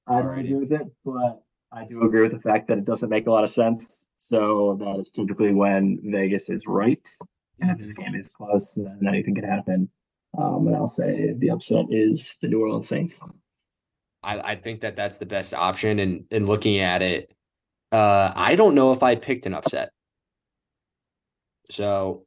I 0.06 0.20
don't 0.20 0.32
Alrighty. 0.32 0.40
agree 0.40 0.55
with 0.55 0.72
it, 0.72 0.86
but 1.05 1.43
I 1.72 1.84
do 1.84 2.02
agree 2.02 2.22
with 2.22 2.32
the 2.32 2.38
fact 2.38 2.68
that 2.68 2.78
it 2.78 2.84
doesn't 2.84 3.09
make 3.09 3.26
a 3.26 3.30
lot 3.30 3.44
of 3.44 3.51
sense. 3.51 4.06
So 4.16 4.76
that 4.80 4.98
is 5.01 5.10
typically 5.10 5.52
when 5.55 5.98
Vegas 6.05 6.51
is 6.51 6.66
right, 6.66 7.01
and 7.60 7.70
if 7.70 7.78
this 7.78 7.97
game 7.97 8.14
is 8.14 8.28
close, 8.28 8.74
then 8.74 8.98
anything 9.09 9.34
can 9.34 9.44
happen. 9.44 9.88
Um, 10.38 10.66
and 10.66 10.76
I'll 10.76 10.88
say 10.88 11.34
the 11.36 11.50
upset 11.50 11.86
is 11.90 12.36
the 12.42 12.48
New 12.48 12.60
Orleans 12.60 12.88
Saints. 12.88 13.18
I, 14.22 14.40
I 14.40 14.56
think 14.56 14.80
that 14.80 14.96
that's 14.96 15.18
the 15.18 15.26
best 15.26 15.54
option. 15.54 15.98
And 15.98 16.24
and 16.30 16.46
looking 16.46 16.78
at 16.80 17.02
it, 17.02 17.32
uh, 17.92 18.32
I 18.34 18.54
don't 18.56 18.74
know 18.74 18.92
if 18.92 19.02
I 19.02 19.14
picked 19.14 19.46
an 19.46 19.54
upset. 19.54 19.90
So 21.70 22.26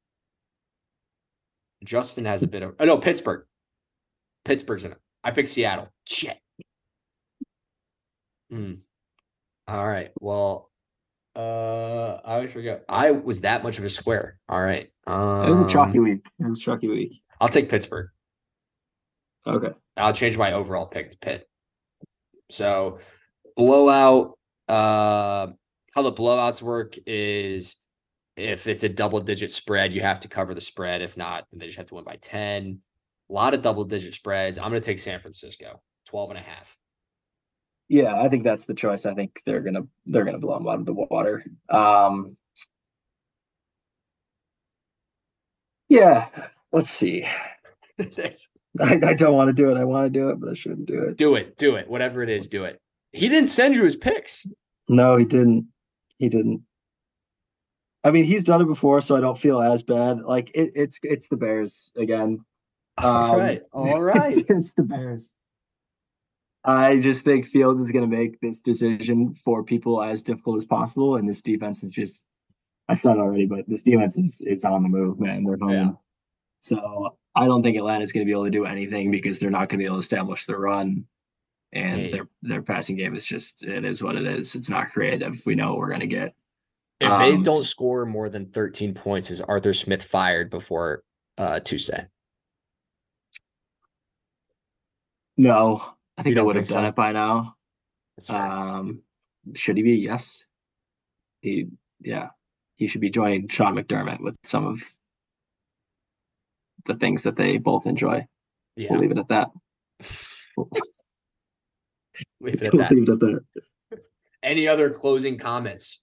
Justin 1.84 2.26
has 2.26 2.44
a 2.44 2.48
bit 2.48 2.64
of 2.64 2.76
oh 2.80 2.86
no 2.86 2.98
Pittsburgh. 2.98 3.46
Pittsburgh's 4.46 4.86
in 4.86 4.94
it. 4.94 4.98
I 5.24 5.32
picked 5.32 5.50
Seattle. 5.50 5.90
Shit. 6.06 6.38
Hmm. 8.50 8.76
All 9.68 9.88
right. 9.88 10.12
Well, 10.20 10.72
uh, 11.36 12.18
I 12.26 12.36
always 12.36 12.52
forget. 12.52 12.84
I 12.90 13.12
was 13.12 13.42
that 13.42 13.64
much 13.64 13.78
of 13.78 13.84
a 13.84 13.90
square. 13.90 14.40
All 14.50 14.62
right. 14.62 14.90
Um, 15.06 15.46
It 15.46 15.50
was 15.50 15.60
a 15.60 15.68
chalky 15.68 16.00
week. 16.00 16.26
It 16.40 16.48
was 16.48 16.60
a 16.60 16.62
chalky 16.62 16.88
week. 16.88 17.22
I'll 17.40 17.50
take 17.50 17.70
Pittsburgh. 17.70 18.10
Okay. 19.48 19.72
I'll 19.98 20.14
change 20.14 20.38
my 20.38 20.54
overall 20.54 20.88
pick 20.88 21.12
to 21.12 21.18
Pitt. 21.18 21.48
So 22.52 23.00
blowout, 23.56 24.38
uh 24.68 25.48
how 25.96 26.02
the 26.04 26.14
blowouts 26.14 26.62
work 26.62 26.96
is 27.08 27.76
if 28.38 28.68
it's 28.68 28.84
a 28.84 28.90
double 28.90 29.20
digit 29.20 29.52
spread, 29.52 29.92
you 29.92 30.02
have 30.02 30.22
to 30.22 30.28
cover 30.28 30.54
the 30.54 30.62
spread. 30.62 31.02
If 31.02 31.18
not, 31.18 31.46
then 31.52 31.60
they 31.60 31.66
just 31.66 31.78
have 31.78 31.88
to 31.88 31.96
win 31.96 32.04
by 32.04 32.18
10. 32.22 32.80
A 33.30 33.34
lot 33.34 33.54
of 33.54 33.62
double 33.62 33.84
digit 33.84 34.14
spreads. 34.14 34.58
I'm 34.58 34.66
gonna 34.66 34.80
take 34.82 35.00
San 35.00 35.20
Francisco, 35.20 35.82
12 36.06 36.32
and 36.32 36.40
a 36.40 36.42
half. 36.42 36.78
Yeah, 37.88 38.16
I 38.16 38.30
think 38.30 38.44
that's 38.44 38.66
the 38.66 38.76
choice. 38.76 39.06
I 39.06 39.16
think 39.16 39.42
they're 39.46 39.62
gonna 39.62 39.84
they're 40.06 40.24
gonna 40.24 40.38
blow 40.38 40.58
them 40.58 40.68
out 40.68 40.80
of 40.80 40.86
the 40.86 40.94
water. 40.94 41.44
Um, 41.70 42.38
yeah, 45.90 46.30
let's 46.72 46.90
see. 46.90 47.26
I, 48.80 49.00
I 49.04 49.14
don't 49.14 49.34
want 49.34 49.50
to 49.50 49.54
do 49.54 49.72
it. 49.72 49.78
I 49.78 49.84
want 49.84 50.12
to 50.12 50.20
do 50.20 50.30
it, 50.30 50.40
but 50.40 50.50
I 50.50 50.54
shouldn't 50.54 50.86
do 50.86 51.04
it. 51.04 51.18
do 51.18 51.36
it, 51.36 51.58
do 51.58 51.76
it, 51.76 51.90
whatever 51.90 52.22
it 52.22 52.30
is, 52.30 52.48
do 52.48 52.64
it. 52.66 52.80
He 53.12 53.28
didn't 53.28 53.50
send 53.50 53.76
you 53.76 53.84
his 53.84 53.96
picks. 53.96 54.46
No, 54.88 55.16
he 55.18 55.26
didn't. 55.26 55.68
He 56.20 56.30
didn't. 56.30 56.64
I 58.04 58.12
mean, 58.12 58.24
he's 58.24 58.44
done 58.44 58.62
it 58.62 58.66
before, 58.68 59.02
so 59.02 59.16
I 59.16 59.22
don't 59.22 59.38
feel 59.38 59.60
as 59.62 59.84
bad. 59.84 60.22
Like 60.22 60.52
it, 60.56 60.72
it's 60.76 61.00
it's 61.04 61.28
the 61.30 61.36
Bears 61.38 61.92
again. 61.98 62.46
All 62.98 63.34
Um, 63.34 63.40
right. 63.40 63.62
All 63.72 64.02
right. 64.02 64.38
it's 64.50 64.74
the 64.74 64.84
Bears. 64.84 65.34
I 66.64 67.00
just 67.00 67.24
think 67.24 67.46
Field 67.46 67.82
is 67.82 67.92
going 67.92 68.10
to 68.10 68.16
make 68.16 68.40
this 68.42 68.62
decision 68.62 69.34
for 69.34 69.64
people 69.64 70.02
as 70.04 70.22
difficult 70.24 70.58
as 70.58 70.66
possible, 70.66 71.16
and 71.16 71.28
this 71.28 71.42
defense 71.42 71.84
is 71.84 71.92
just. 71.92 72.26
I 72.88 72.96
said 72.96 73.18
it 73.18 73.20
already, 73.20 73.46
but 73.46 73.66
this 73.68 73.84
defense 73.84 74.18
is, 74.18 74.42
is 74.42 74.64
on 74.64 74.82
the 74.82 74.90
move, 74.90 75.20
man. 75.20 75.44
They're 75.44 75.58
home. 75.62 75.70
Yeah. 75.70 75.92
So 76.62 77.18
I 77.36 77.46
don't 77.46 77.64
think 77.64 77.78
Atlanta's 77.78 78.12
going 78.12 78.26
to 78.26 78.30
be 78.30 78.34
able 78.34 78.46
to 78.46 78.50
do 78.52 78.66
anything 78.66 79.12
because 79.12 79.40
they're 79.40 79.50
not 79.50 79.70
going 79.70 79.78
to 79.78 79.78
be 79.78 79.86
able 79.86 79.96
to 79.96 80.00
establish 80.00 80.46
the 80.46 80.58
run, 80.58 81.06
and 81.72 82.02
Hey. 82.02 82.12
their 82.12 82.28
their 82.42 82.62
passing 82.62 82.96
game 82.98 83.16
is 83.16 83.26
just 83.26 83.64
it 83.64 83.86
is 83.86 84.02
what 84.04 84.16
it 84.16 84.26
is. 84.26 84.56
It's 84.56 84.70
not 84.70 84.90
creative. 84.90 85.42
We 85.46 85.56
know 85.56 85.70
what 85.70 85.78
we're 85.80 85.88
going 85.90 86.00
to 86.02 86.08
get. 86.08 86.34
If 87.00 87.10
they 87.20 87.34
Um, 87.34 87.44
don't 87.44 87.64
score 87.64 88.06
more 88.06 88.28
than 88.30 88.48
13 88.48 88.94
points, 88.94 89.32
is 89.32 89.40
Arthur 89.42 89.72
Smith 89.74 90.04
fired 90.04 90.50
before 90.50 91.04
uh 91.38 91.60
Tuesday? 91.62 92.08
No, 95.38 95.82
I 96.18 96.24
think 96.24 96.36
they 96.36 96.42
would 96.42 96.56
have 96.58 96.68
done 96.68 96.84
so? 96.84 96.88
it 96.90 96.96
by 96.96 97.12
now. 97.14 97.56
Um, 98.28 99.02
should 99.56 99.78
he 99.78 99.84
be? 99.84 99.94
Yes. 99.94 100.46
He, 101.42 101.68
yeah, 102.02 102.30
he 102.76 102.88
should 102.88 103.00
be 103.00 103.10
joining 103.10 103.48
Sean 103.48 103.76
McDermott 103.76 104.20
with 104.20 104.36
some 104.44 104.68
of 104.68 104.94
the 106.90 106.96
things 106.96 107.24
that 107.24 107.36
they 107.38 107.58
both 107.60 107.86
enjoy. 107.88 108.26
yeah. 108.76 108.88
We'll 108.92 109.00
leave 109.00 109.12
it 109.12 109.18
at 109.20 109.28
that. 109.30 109.50
Leave 112.42 112.62
it 112.62 112.64
at 112.64 112.78
that. 112.78 112.92
leave 112.92 113.04
it 113.04 113.10
at 113.12 113.20
that. 113.20 113.40
Any 114.44 114.68
other 114.68 114.90
closing 114.90 115.38
comments? 115.38 116.00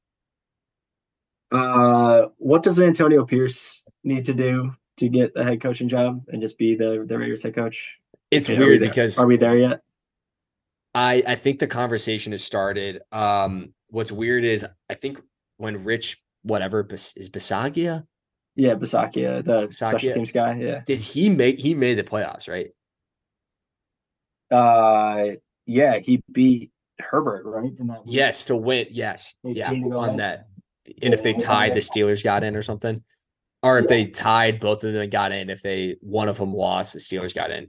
Uh, 1.51 2.27
what 2.39 2.63
does 2.63 2.81
Antonio 2.81 3.25
Pierce 3.25 3.85
need 4.05 4.25
to 4.27 4.35
do 4.35 4.73
to 4.99 5.09
get 5.09 5.33
a 5.37 5.45
head 5.45 5.61
coaching 5.61 5.89
job 5.89 6.23
and 6.29 6.41
just 6.41 6.57
be 6.59 6.75
the 6.75 7.05
the 7.07 7.19
Raiders 7.19 7.43
head 7.43 7.55
coach? 7.55 7.99
It's 8.31 8.49
Okay, 8.49 8.57
are 8.57 8.61
we 8.61 8.67
weird 8.67 8.83
there- 8.83 8.89
because 8.89 9.19
are 9.19 9.27
we 9.27 9.37
there 9.37 9.57
yet? 9.59 9.81
I 10.95 11.23
I 11.27 11.35
think 11.35 11.59
the 11.59 11.67
conversation 11.67 12.33
has 12.33 12.43
started. 12.45 13.03
Um, 13.13 13.75
what's 13.89 14.13
weird 14.13 14.45
is 14.45 14.65
I 14.89 14.95
think 14.95 15.21
when 15.59 15.85
Rich 15.85 16.19
whatever 16.43 16.87
is 16.91 17.29
Bisagia, 17.31 18.07
Yeah, 18.57 18.75
Basakia, 18.75 19.45
the 19.45 19.69
Bisaccia. 19.69 19.75
special 19.75 20.13
teams 20.15 20.33
guy. 20.33 20.55
Yeah. 20.55 20.81
did 20.87 20.99
he 20.99 21.29
make 21.29 21.59
he 21.61 21.75
made 21.75 21.99
the 21.99 22.03
playoffs 22.05 22.49
right? 22.49 22.69
Uh, 24.51 25.37
yeah, 25.67 25.99
he 25.99 26.23
beat 26.31 26.71
Herbert 26.99 27.45
right 27.45 27.71
in 27.79 27.89
that. 27.89 28.01
Yes, 28.07 28.47
to 28.47 28.57
win. 28.57 28.87
Yes, 28.91 29.35
yeah, 29.43 29.69
18 29.71 29.85
to 29.85 29.91
go 29.91 29.99
on 30.01 30.17
that. 30.19 30.47
And 31.03 31.13
if 31.13 31.23
they 31.23 31.35
tied, 31.35 31.75
the. 31.75 31.81
Steelers 31.81 32.23
got 32.23 32.45
in 32.45 32.55
or 32.57 32.63
something, 32.63 33.03
or 33.63 33.79
if 33.79 33.85
Yeah. 33.85 33.89
they 33.89 34.07
tied, 34.07 34.61
both 34.61 34.85
of 34.85 34.93
them 34.93 35.11
got 35.11 35.33
in. 35.33 35.51
If 35.51 35.63
they 35.63 35.97
one 36.01 36.29
of 36.29 36.39
them 36.39 36.55
lost, 36.55 36.93
the 36.93 37.01
Steelers 37.01 37.35
got 37.35 37.51
in. 37.51 37.69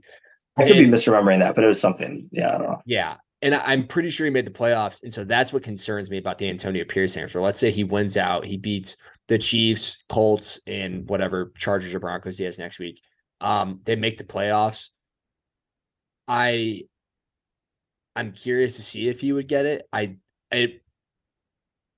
I 0.56 0.64
could 0.64 0.74
be 0.74 0.86
misremembering 0.86 1.40
that, 1.40 1.54
but 1.54 1.64
it 1.64 1.68
was 1.68 1.80
something. 1.80 2.28
Yeah, 2.32 2.48
I 2.54 2.58
don't 2.58 2.62
know. 2.62 2.82
Yeah. 2.86 3.16
And 3.42 3.54
I'm 3.54 3.86
pretty 3.86 4.10
sure 4.10 4.24
he 4.26 4.30
made 4.30 4.46
the 4.46 4.50
playoffs. 4.50 5.04
And 5.04 5.12
so 5.12 5.22
that's 5.22 5.52
what 5.52 5.62
concerns 5.62 6.10
me 6.10 6.16
about 6.18 6.38
the 6.38 6.48
Antonio 6.48 6.84
Pierce 6.84 7.16
answer. 7.16 7.40
Let's 7.40 7.60
say 7.60 7.70
he 7.70 7.84
wins 7.84 8.16
out, 8.16 8.44
he 8.44 8.56
beats 8.56 8.96
the 9.28 9.38
Chiefs, 9.38 10.02
Colts, 10.08 10.60
and 10.66 11.08
whatever 11.08 11.52
Chargers 11.56 11.94
or 11.94 12.00
Broncos 12.00 12.38
he 12.38 12.44
has 12.44 12.58
next 12.58 12.78
week. 12.78 13.00
Um, 13.40 13.80
they 13.84 13.96
make 13.96 14.18
the 14.18 14.24
playoffs. 14.24 14.90
I 16.26 16.82
I'm 18.16 18.32
curious 18.32 18.76
to 18.76 18.82
see 18.82 19.08
if 19.08 19.20
he 19.20 19.32
would 19.32 19.48
get 19.48 19.64
it. 19.64 19.86
I 19.92 20.16
I 20.52 20.80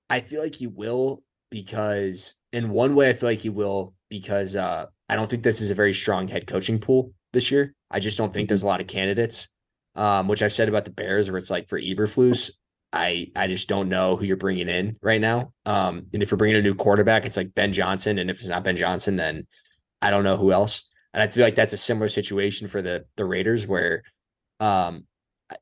I 0.08 0.20
feel 0.20 0.42
like 0.42 0.54
he 0.54 0.66
will 0.66 1.22
because 1.50 2.36
in 2.52 2.70
one 2.70 2.94
way 2.94 3.08
I 3.08 3.12
feel 3.12 3.28
like 3.28 3.38
he 3.38 3.48
will 3.48 3.94
because 4.08 4.54
uh 4.54 4.86
I 5.08 5.16
don't 5.16 5.28
think 5.28 5.42
this 5.42 5.60
is 5.60 5.70
a 5.70 5.74
very 5.74 5.94
strong 5.94 6.28
head 6.28 6.46
coaching 6.46 6.78
pool 6.78 7.12
this 7.32 7.50
year. 7.50 7.74
I 7.90 7.98
just 7.98 8.18
don't 8.18 8.32
think 8.32 8.48
there's 8.48 8.62
a 8.62 8.66
lot 8.66 8.80
of 8.80 8.86
candidates 8.86 9.48
um, 9.94 10.28
which 10.28 10.42
I've 10.42 10.52
said 10.52 10.68
about 10.68 10.84
the 10.84 10.90
Bears, 10.90 11.30
where 11.30 11.38
it's 11.38 11.50
like 11.50 11.68
for 11.68 11.80
Eberflus, 11.80 12.50
I 12.92 13.30
I 13.36 13.46
just 13.46 13.68
don't 13.68 13.88
know 13.88 14.16
who 14.16 14.24
you're 14.24 14.36
bringing 14.36 14.68
in 14.68 14.96
right 15.02 15.20
now. 15.20 15.52
Um, 15.64 16.06
and 16.12 16.22
if 16.22 16.30
you're 16.30 16.38
bringing 16.38 16.58
a 16.58 16.62
new 16.62 16.74
quarterback, 16.74 17.24
it's 17.24 17.36
like 17.36 17.54
Ben 17.54 17.72
Johnson, 17.72 18.18
and 18.18 18.30
if 18.30 18.38
it's 18.38 18.48
not 18.48 18.64
Ben 18.64 18.76
Johnson, 18.76 19.16
then 19.16 19.46
I 20.02 20.10
don't 20.10 20.24
know 20.24 20.36
who 20.36 20.52
else. 20.52 20.88
And 21.12 21.22
I 21.22 21.28
feel 21.28 21.44
like 21.44 21.54
that's 21.54 21.72
a 21.72 21.78
similar 21.78 22.08
situation 22.08 22.68
for 22.68 22.82
the 22.82 23.04
the 23.16 23.24
Raiders, 23.24 23.66
where 23.66 24.02
um, 24.58 25.06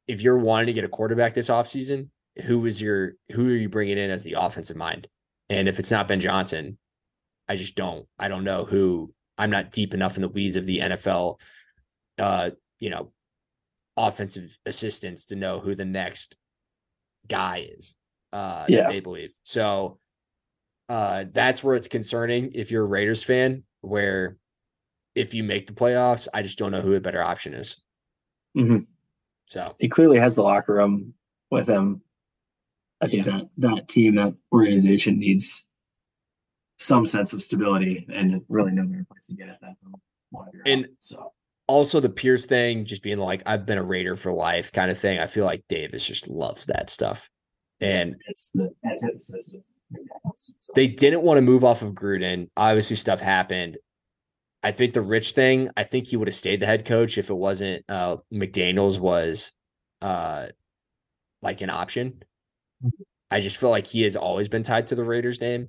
if 0.07 0.23
you're 0.23 0.39
wanting 0.39 0.67
to 0.67 0.73
get 0.73 0.85
a 0.85 0.89
quarterback 0.89 1.35
this 1.35 1.51
offseason, 1.51 2.09
who 2.45 2.65
is 2.67 2.81
your 2.81 3.15
who 3.33 3.49
are 3.49 3.57
you 3.57 3.69
bringing 3.69 3.99
in 3.99 4.11
as 4.11 4.25
the 4.25 4.37
offensive 4.39 4.77
mind? 4.77 5.09
And 5.51 5.69
if 5.69 5.79
it's 5.79 5.91
not 5.91 6.09
Ben 6.09 6.21
Johnson, 6.21 6.79
I 7.49 7.57
just 7.57 7.75
don't. 7.75 8.07
I 8.19 8.29
don't 8.29 8.45
know 8.45 8.65
who. 8.65 9.13
I'm 9.37 9.51
not 9.51 9.71
deep 9.71 9.95
enough 9.95 10.17
in 10.17 10.23
the 10.23 10.29
weeds 10.29 10.57
of 10.57 10.67
the 10.67 10.81
NFL. 10.81 11.41
Uh, 12.19 12.51
you 12.81 12.91
know, 12.91 13.13
offensive 13.97 14.59
assistants 14.67 15.27
to 15.27 15.37
know 15.37 15.59
who 15.59 15.75
the 15.75 15.85
next 15.85 16.37
guy 17.29 17.69
is 17.79 17.95
uh 18.33 18.65
Yeah. 18.69 18.91
they 18.91 19.01
believe. 19.01 19.33
So 19.45 19.99
uh 20.89 21.25
that's 21.33 21.63
where 21.63 21.75
it's 21.77 21.89
concerning 21.89 22.53
if 22.55 22.71
you're 22.71 22.85
a 22.85 22.89
Raiders 22.89 23.23
fan, 23.23 23.63
where 23.83 24.37
if 25.15 25.35
you 25.35 25.43
make 25.45 25.67
the 25.67 25.73
playoffs, 25.73 26.29
I 26.33 26.43
just 26.43 26.59
don't 26.59 26.71
know 26.73 26.81
who 26.81 26.95
a 26.95 27.01
better 27.01 27.23
option 27.23 27.55
is. 27.55 27.77
Mm-hmm. 28.57 28.79
So 29.47 29.75
He 29.79 29.89
clearly 29.89 30.19
has 30.19 30.35
the 30.35 30.43
locker 30.43 30.75
room 30.75 31.15
with 31.51 31.67
him. 31.69 32.03
I 33.01 33.07
think 33.09 33.27
that 33.27 33.49
that 33.59 33.89
team, 33.89 34.17
that 34.17 34.35
organization 34.53 35.19
needs 35.19 35.65
some 36.79 37.07
sense 37.07 37.33
of 37.33 37.43
stability 37.43 38.07
and 38.13 38.43
really 38.49 38.73
no 38.73 38.85
better 38.85 39.07
place 39.11 39.27
to 39.29 39.35
get 39.37 39.49
it 39.49 39.57
than 39.61 39.77
from. 39.83 39.95
And- 40.67 40.89
so 41.01 41.33
also 41.69 42.01
the 42.01 42.09
Pierce 42.09 42.47
thing, 42.47 42.85
just 42.85 43.03
being 43.03 43.19
like, 43.19 43.43
I've 43.47 43.67
been 43.67 43.79
a 43.79 43.85
Raider 43.85 44.17
for 44.17 44.33
life 44.33 44.73
kind 44.73 44.91
of 44.91 44.99
thing. 44.99 45.21
I 45.21 45.27
feel 45.27 45.45
like 45.45 45.63
Davis 45.69 46.05
just 46.05 46.27
loves 46.27 46.67
that 46.67 46.91
stuff. 46.91 47.31
And 47.81 48.17
it's 48.27 48.51
the 48.53 48.71
antithesis 48.85 49.55
of 49.55 49.63
they 50.75 50.89
didn't 50.89 51.23
want 51.23 51.39
to 51.39 51.43
move 51.43 51.65
off 51.65 51.83
of 51.83 51.93
Gruden. 51.93 52.49
Obviously, 52.57 52.97
stuff 52.97 53.21
happened. 53.21 53.79
I 54.63 54.73
think 54.73 54.93
the 54.93 55.01
Rich 55.01 55.33
thing, 55.33 55.71
I 55.77 55.85
think 55.85 56.09
he 56.09 56.17
would 56.17 56.29
have 56.29 56.35
stayed 56.35 56.61
the 56.61 56.67
head 56.67 56.85
coach 56.85 57.17
if 57.17 57.31
it 57.31 57.35
wasn't 57.35 57.85
uh 57.89 58.17
McDaniels 58.33 58.99
was 58.99 59.53
uh 60.03 60.47
like 61.43 61.61
an 61.61 61.71
option. 61.71 62.23
I 63.31 63.41
just 63.41 63.59
feel 63.59 63.71
like 63.71 63.87
he 63.87 64.03
has 64.03 64.17
always 64.17 64.49
been 64.49 64.63
tied 64.63 64.89
to 64.89 64.95
the 64.95 65.05
Raiders 65.05 65.41
name. 65.41 65.69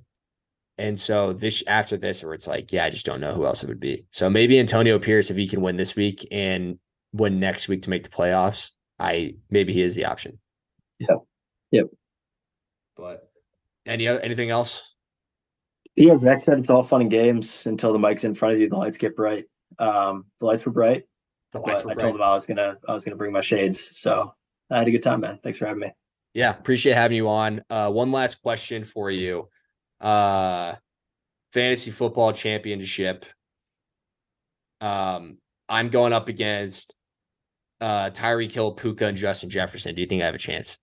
And 0.80 0.98
so 0.98 1.34
this 1.34 1.62
after 1.66 1.98
this, 1.98 2.24
where 2.24 2.32
it's 2.32 2.46
like, 2.46 2.72
yeah, 2.72 2.84
I 2.86 2.90
just 2.90 3.04
don't 3.04 3.20
know 3.20 3.34
who 3.34 3.44
else 3.44 3.62
it 3.62 3.68
would 3.68 3.80
be. 3.80 4.06
So 4.12 4.30
maybe 4.30 4.58
Antonio 4.58 4.98
Pierce, 4.98 5.30
if 5.30 5.36
he 5.36 5.46
can 5.46 5.60
win 5.60 5.76
this 5.76 5.94
week 5.94 6.26
and 6.30 6.78
win 7.12 7.38
next 7.38 7.68
week 7.68 7.82
to 7.82 7.90
make 7.90 8.02
the 8.02 8.08
playoffs, 8.08 8.70
I 8.98 9.34
maybe 9.50 9.74
he 9.74 9.82
is 9.82 9.94
the 9.94 10.06
option. 10.06 10.38
Yep. 10.98 11.18
Yep. 11.72 11.86
But 12.96 13.30
any 13.84 14.08
other 14.08 14.20
anything 14.20 14.48
else? 14.48 14.94
Yeah, 15.96 16.16
Zach 16.16 16.40
said 16.40 16.58
it's 16.60 16.70
all 16.70 16.82
fun 16.82 17.02
and 17.02 17.10
games 17.10 17.66
until 17.66 17.92
the 17.92 17.98
mic's 17.98 18.24
in 18.24 18.34
front 18.34 18.54
of 18.54 18.60
you. 18.60 18.70
The 18.70 18.76
lights 18.76 18.96
get 18.96 19.14
bright. 19.14 19.44
Um, 19.78 20.26
the 20.38 20.46
lights 20.46 20.64
were 20.64 20.72
bright, 20.72 21.02
The 21.52 21.60
lights 21.60 21.82
but 21.82 21.84
were 21.84 21.90
I 21.90 21.94
bright. 21.94 22.02
told 22.02 22.14
him 22.16 22.22
I 22.22 22.32
was 22.32 22.46
gonna 22.46 22.78
I 22.88 22.92
was 22.94 23.04
gonna 23.04 23.16
bring 23.16 23.32
my 23.32 23.42
shades. 23.42 23.98
So 23.98 24.32
I 24.70 24.78
had 24.78 24.88
a 24.88 24.90
good 24.90 25.02
time, 25.02 25.20
man. 25.20 25.40
Thanks 25.42 25.58
for 25.58 25.66
having 25.66 25.80
me. 25.80 25.92
Yeah, 26.32 26.56
appreciate 26.56 26.94
having 26.94 27.16
you 27.18 27.28
on. 27.28 27.62
Uh, 27.68 27.90
one 27.90 28.12
last 28.12 28.40
question 28.40 28.82
for 28.84 29.10
you. 29.10 29.48
Uh, 30.00 30.74
fantasy 31.52 31.90
football 31.90 32.32
championship. 32.32 33.26
Um, 34.80 35.38
I'm 35.68 35.88
going 35.88 36.12
up 36.12 36.28
against 36.28 36.94
uh 37.80 38.10
Tyreek 38.10 38.52
Hill, 38.52 38.72
Puka, 38.72 39.06
and 39.06 39.16
Justin 39.16 39.50
Jefferson. 39.50 39.94
Do 39.94 40.00
you 40.00 40.06
think 40.06 40.22
I 40.22 40.26
have 40.26 40.34
a 40.34 40.38
chance? 40.38 40.78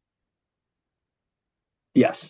Yes, 1.93 2.29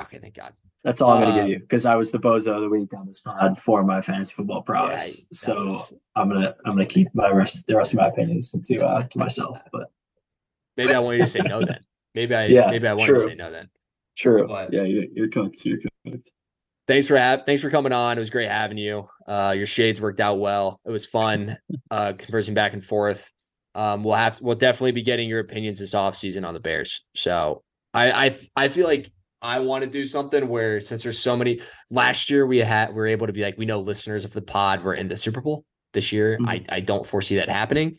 Okay, 0.00 0.18
thank 0.18 0.34
God. 0.34 0.52
that's 0.84 1.00
all 1.00 1.10
I'm 1.12 1.22
gonna 1.22 1.40
give 1.40 1.48
you 1.48 1.58
because 1.60 1.86
I 1.86 1.96
was 1.96 2.10
the 2.10 2.18
bozo 2.18 2.54
of 2.56 2.60
the 2.62 2.68
week 2.68 2.92
on 2.94 3.06
this 3.06 3.20
pod 3.20 3.58
for 3.58 3.82
my 3.84 4.00
fantasy 4.00 4.34
football 4.34 4.62
prowess. 4.62 5.22
that 5.24 5.34
so 5.34 5.64
was- 5.64 5.94
I'm 6.14 6.28
gonna 6.28 6.54
I'm 6.66 6.72
gonna 6.72 6.86
keep 6.86 7.08
my 7.14 7.30
rest 7.30 7.66
the 7.66 7.76
rest 7.76 7.92
of 7.94 7.98
my 7.98 8.08
opinions 8.08 8.52
to 8.52 8.78
uh 8.80 9.02
to 9.08 9.18
myself. 9.18 9.62
But 9.72 9.90
Maybe 10.76 10.94
I 10.94 10.98
want 11.00 11.18
you 11.18 11.24
to 11.24 11.30
say 11.30 11.40
no 11.40 11.60
then. 11.64 11.80
Maybe 12.14 12.34
I 12.34 12.46
Yeah, 12.46 12.70
maybe 12.70 12.88
I 12.88 12.94
want 12.94 13.08
you 13.08 13.14
to 13.14 13.20
say 13.20 13.34
no 13.34 13.50
then. 13.50 13.68
True. 14.16 14.46
But- 14.46 14.72
yeah, 14.72 14.82
you're, 14.82 15.28
cooked. 15.28 15.64
You're 15.64 15.78
cooked. 16.06 16.30
Thanks 16.88 17.06
for 17.06 17.16
having. 17.16 17.44
thanks 17.44 17.62
for 17.62 17.70
coming 17.70 17.92
on. 17.92 18.16
It 18.16 18.20
was 18.20 18.30
great 18.30 18.48
having 18.48 18.76
you. 18.76 19.08
Uh, 19.26 19.54
your 19.56 19.66
shades 19.66 20.00
worked 20.00 20.20
out 20.20 20.40
well. 20.40 20.80
It 20.84 20.90
was 20.90 21.06
fun 21.06 21.56
uh 21.90 22.12
conversing 22.18 22.54
back 22.54 22.72
and 22.72 22.84
forth. 22.84 23.30
Um, 23.74 24.02
we'll 24.04 24.14
have 24.16 24.40
we'll 24.42 24.56
definitely 24.56 24.92
be 24.92 25.02
getting 25.02 25.28
your 25.28 25.38
opinions 25.40 25.78
this 25.78 25.94
off 25.94 26.16
season 26.16 26.44
on 26.44 26.54
the 26.54 26.60
Bears. 26.60 27.04
So 27.14 27.62
I 27.94 28.26
I 28.26 28.36
I 28.56 28.68
feel 28.68 28.86
like 28.86 29.10
I 29.40 29.60
want 29.60 29.84
to 29.84 29.90
do 29.90 30.04
something 30.04 30.48
where 30.48 30.80
since 30.80 31.02
there's 31.04 31.18
so 31.20 31.36
many 31.36 31.60
last 31.90 32.30
year 32.30 32.46
we 32.46 32.58
had 32.58 32.88
we 32.90 32.94
were 32.96 33.06
able 33.06 33.28
to 33.28 33.32
be 33.32 33.42
like 33.42 33.56
we 33.56 33.64
know 33.64 33.80
listeners 33.80 34.24
of 34.24 34.32
the 34.32 34.42
pod 34.42 34.82
were 34.82 34.94
in 34.94 35.06
the 35.08 35.16
Super 35.16 35.40
Bowl 35.40 35.64
this 35.92 36.12
year. 36.12 36.36
Mhm. 36.40 36.48
I 36.48 36.64
I 36.68 36.80
don't 36.80 37.06
foresee 37.06 37.36
that 37.36 37.48
happening 37.48 37.96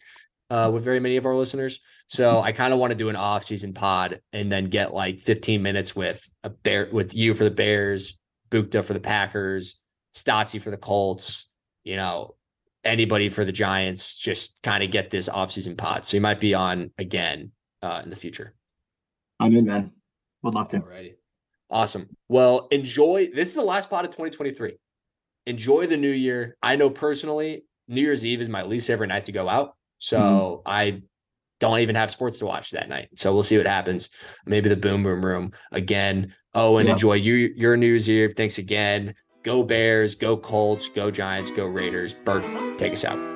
uh 0.50 0.70
with 0.74 0.84
very 0.84 1.00
many 1.00 1.16
of 1.16 1.26
our 1.26 1.36
listeners. 1.36 1.80
So 2.08 2.42
I 2.42 2.52
kind 2.52 2.74
of 2.74 2.80
want 2.80 2.92
to 2.92 2.98
do 2.98 3.10
an 3.10 3.16
off 3.16 3.44
season 3.44 3.74
pod 3.74 4.22
and 4.32 4.52
then 4.52 4.66
get 4.66 4.94
like 4.94 5.20
15 5.20 5.62
minutes 5.62 5.96
with 5.96 6.24
a 6.44 6.50
bear 6.50 6.90
with 6.92 7.16
you 7.16 7.34
for 7.34 7.44
the 7.44 7.52
Bears, 7.52 8.20
Bukta 8.52 8.84
for 8.84 8.94
the 8.94 9.00
Packers, 9.00 9.80
Stotzi 10.14 10.62
for 10.62 10.70
the 10.70 10.78
Colts, 10.78 11.48
you 11.84 11.96
know, 11.96 12.36
anybody 12.84 13.30
for 13.30 13.46
the 13.46 13.52
Giants 13.52 14.18
just 14.18 14.56
kind 14.62 14.84
of 14.84 14.92
get 14.92 15.10
this 15.10 15.30
offseason 15.30 15.78
pod. 15.78 16.06
So 16.06 16.18
you 16.18 16.22
might 16.22 16.40
be 16.40 16.54
on 16.54 16.92
again 16.98 17.52
uh, 17.82 18.02
in 18.04 18.10
the 18.10 18.16
future. 18.16 18.54
I'm 19.40 19.56
in, 19.56 19.66
man. 19.66 19.94
Would 20.44 20.56
love 20.56 20.70
to. 20.70 20.80
Alrighty. 20.80 21.16
Awesome. 21.70 22.08
Well, 22.30 22.68
enjoy. 22.72 23.30
This 23.34 23.50
is 23.50 23.56
the 23.56 23.64
last 23.64 23.90
pod 23.90 24.06
of 24.06 24.12
2023. 24.12 24.76
Enjoy 25.48 25.88
the 25.88 25.98
new 25.98 26.12
year. 26.12 26.56
I 26.62 26.76
know 26.76 26.90
personally, 26.90 27.66
New 27.88 28.02
Year's 28.02 28.26
Eve 28.26 28.42
is 28.42 28.50
my 28.50 28.64
least 28.64 28.88
favorite 28.88 29.08
night 29.08 29.26
to 29.26 29.32
go 29.32 29.50
out. 29.50 29.76
So 30.00 30.20
mm-hmm. 30.20 30.70
I 30.72 31.02
don't 31.64 31.80
even 31.80 31.96
have 31.96 32.12
sports 32.12 32.40
to 32.40 32.46
watch 32.46 32.72
that 32.72 32.90
night. 32.90 33.08
So 33.16 33.34
we'll 33.34 33.42
see 33.42 33.58
what 33.58 33.68
happens. 33.68 34.10
Maybe 34.46 34.68
the 34.68 34.76
boom 34.76 35.02
boom 35.02 35.24
room 35.24 35.54
again. 35.72 36.34
Oh, 36.54 36.76
and 36.78 36.88
yeah. 36.88 36.94
enjoy 36.94 37.14
your 37.14 37.38
your 37.38 37.78
New 37.78 37.88
Year's 37.88 38.10
Eve. 38.10 38.34
Thanks 38.36 38.58
again. 38.58 39.16
Go 39.44 39.64
Bears, 39.64 40.16
go 40.16 40.36
Colts, 40.36 40.90
go 40.90 41.10
Giants, 41.10 41.52
go 41.52 41.66
Raiders. 41.66 42.14
Burke, 42.14 42.44
take 42.78 42.92
us 42.92 43.06
out. 43.06 43.33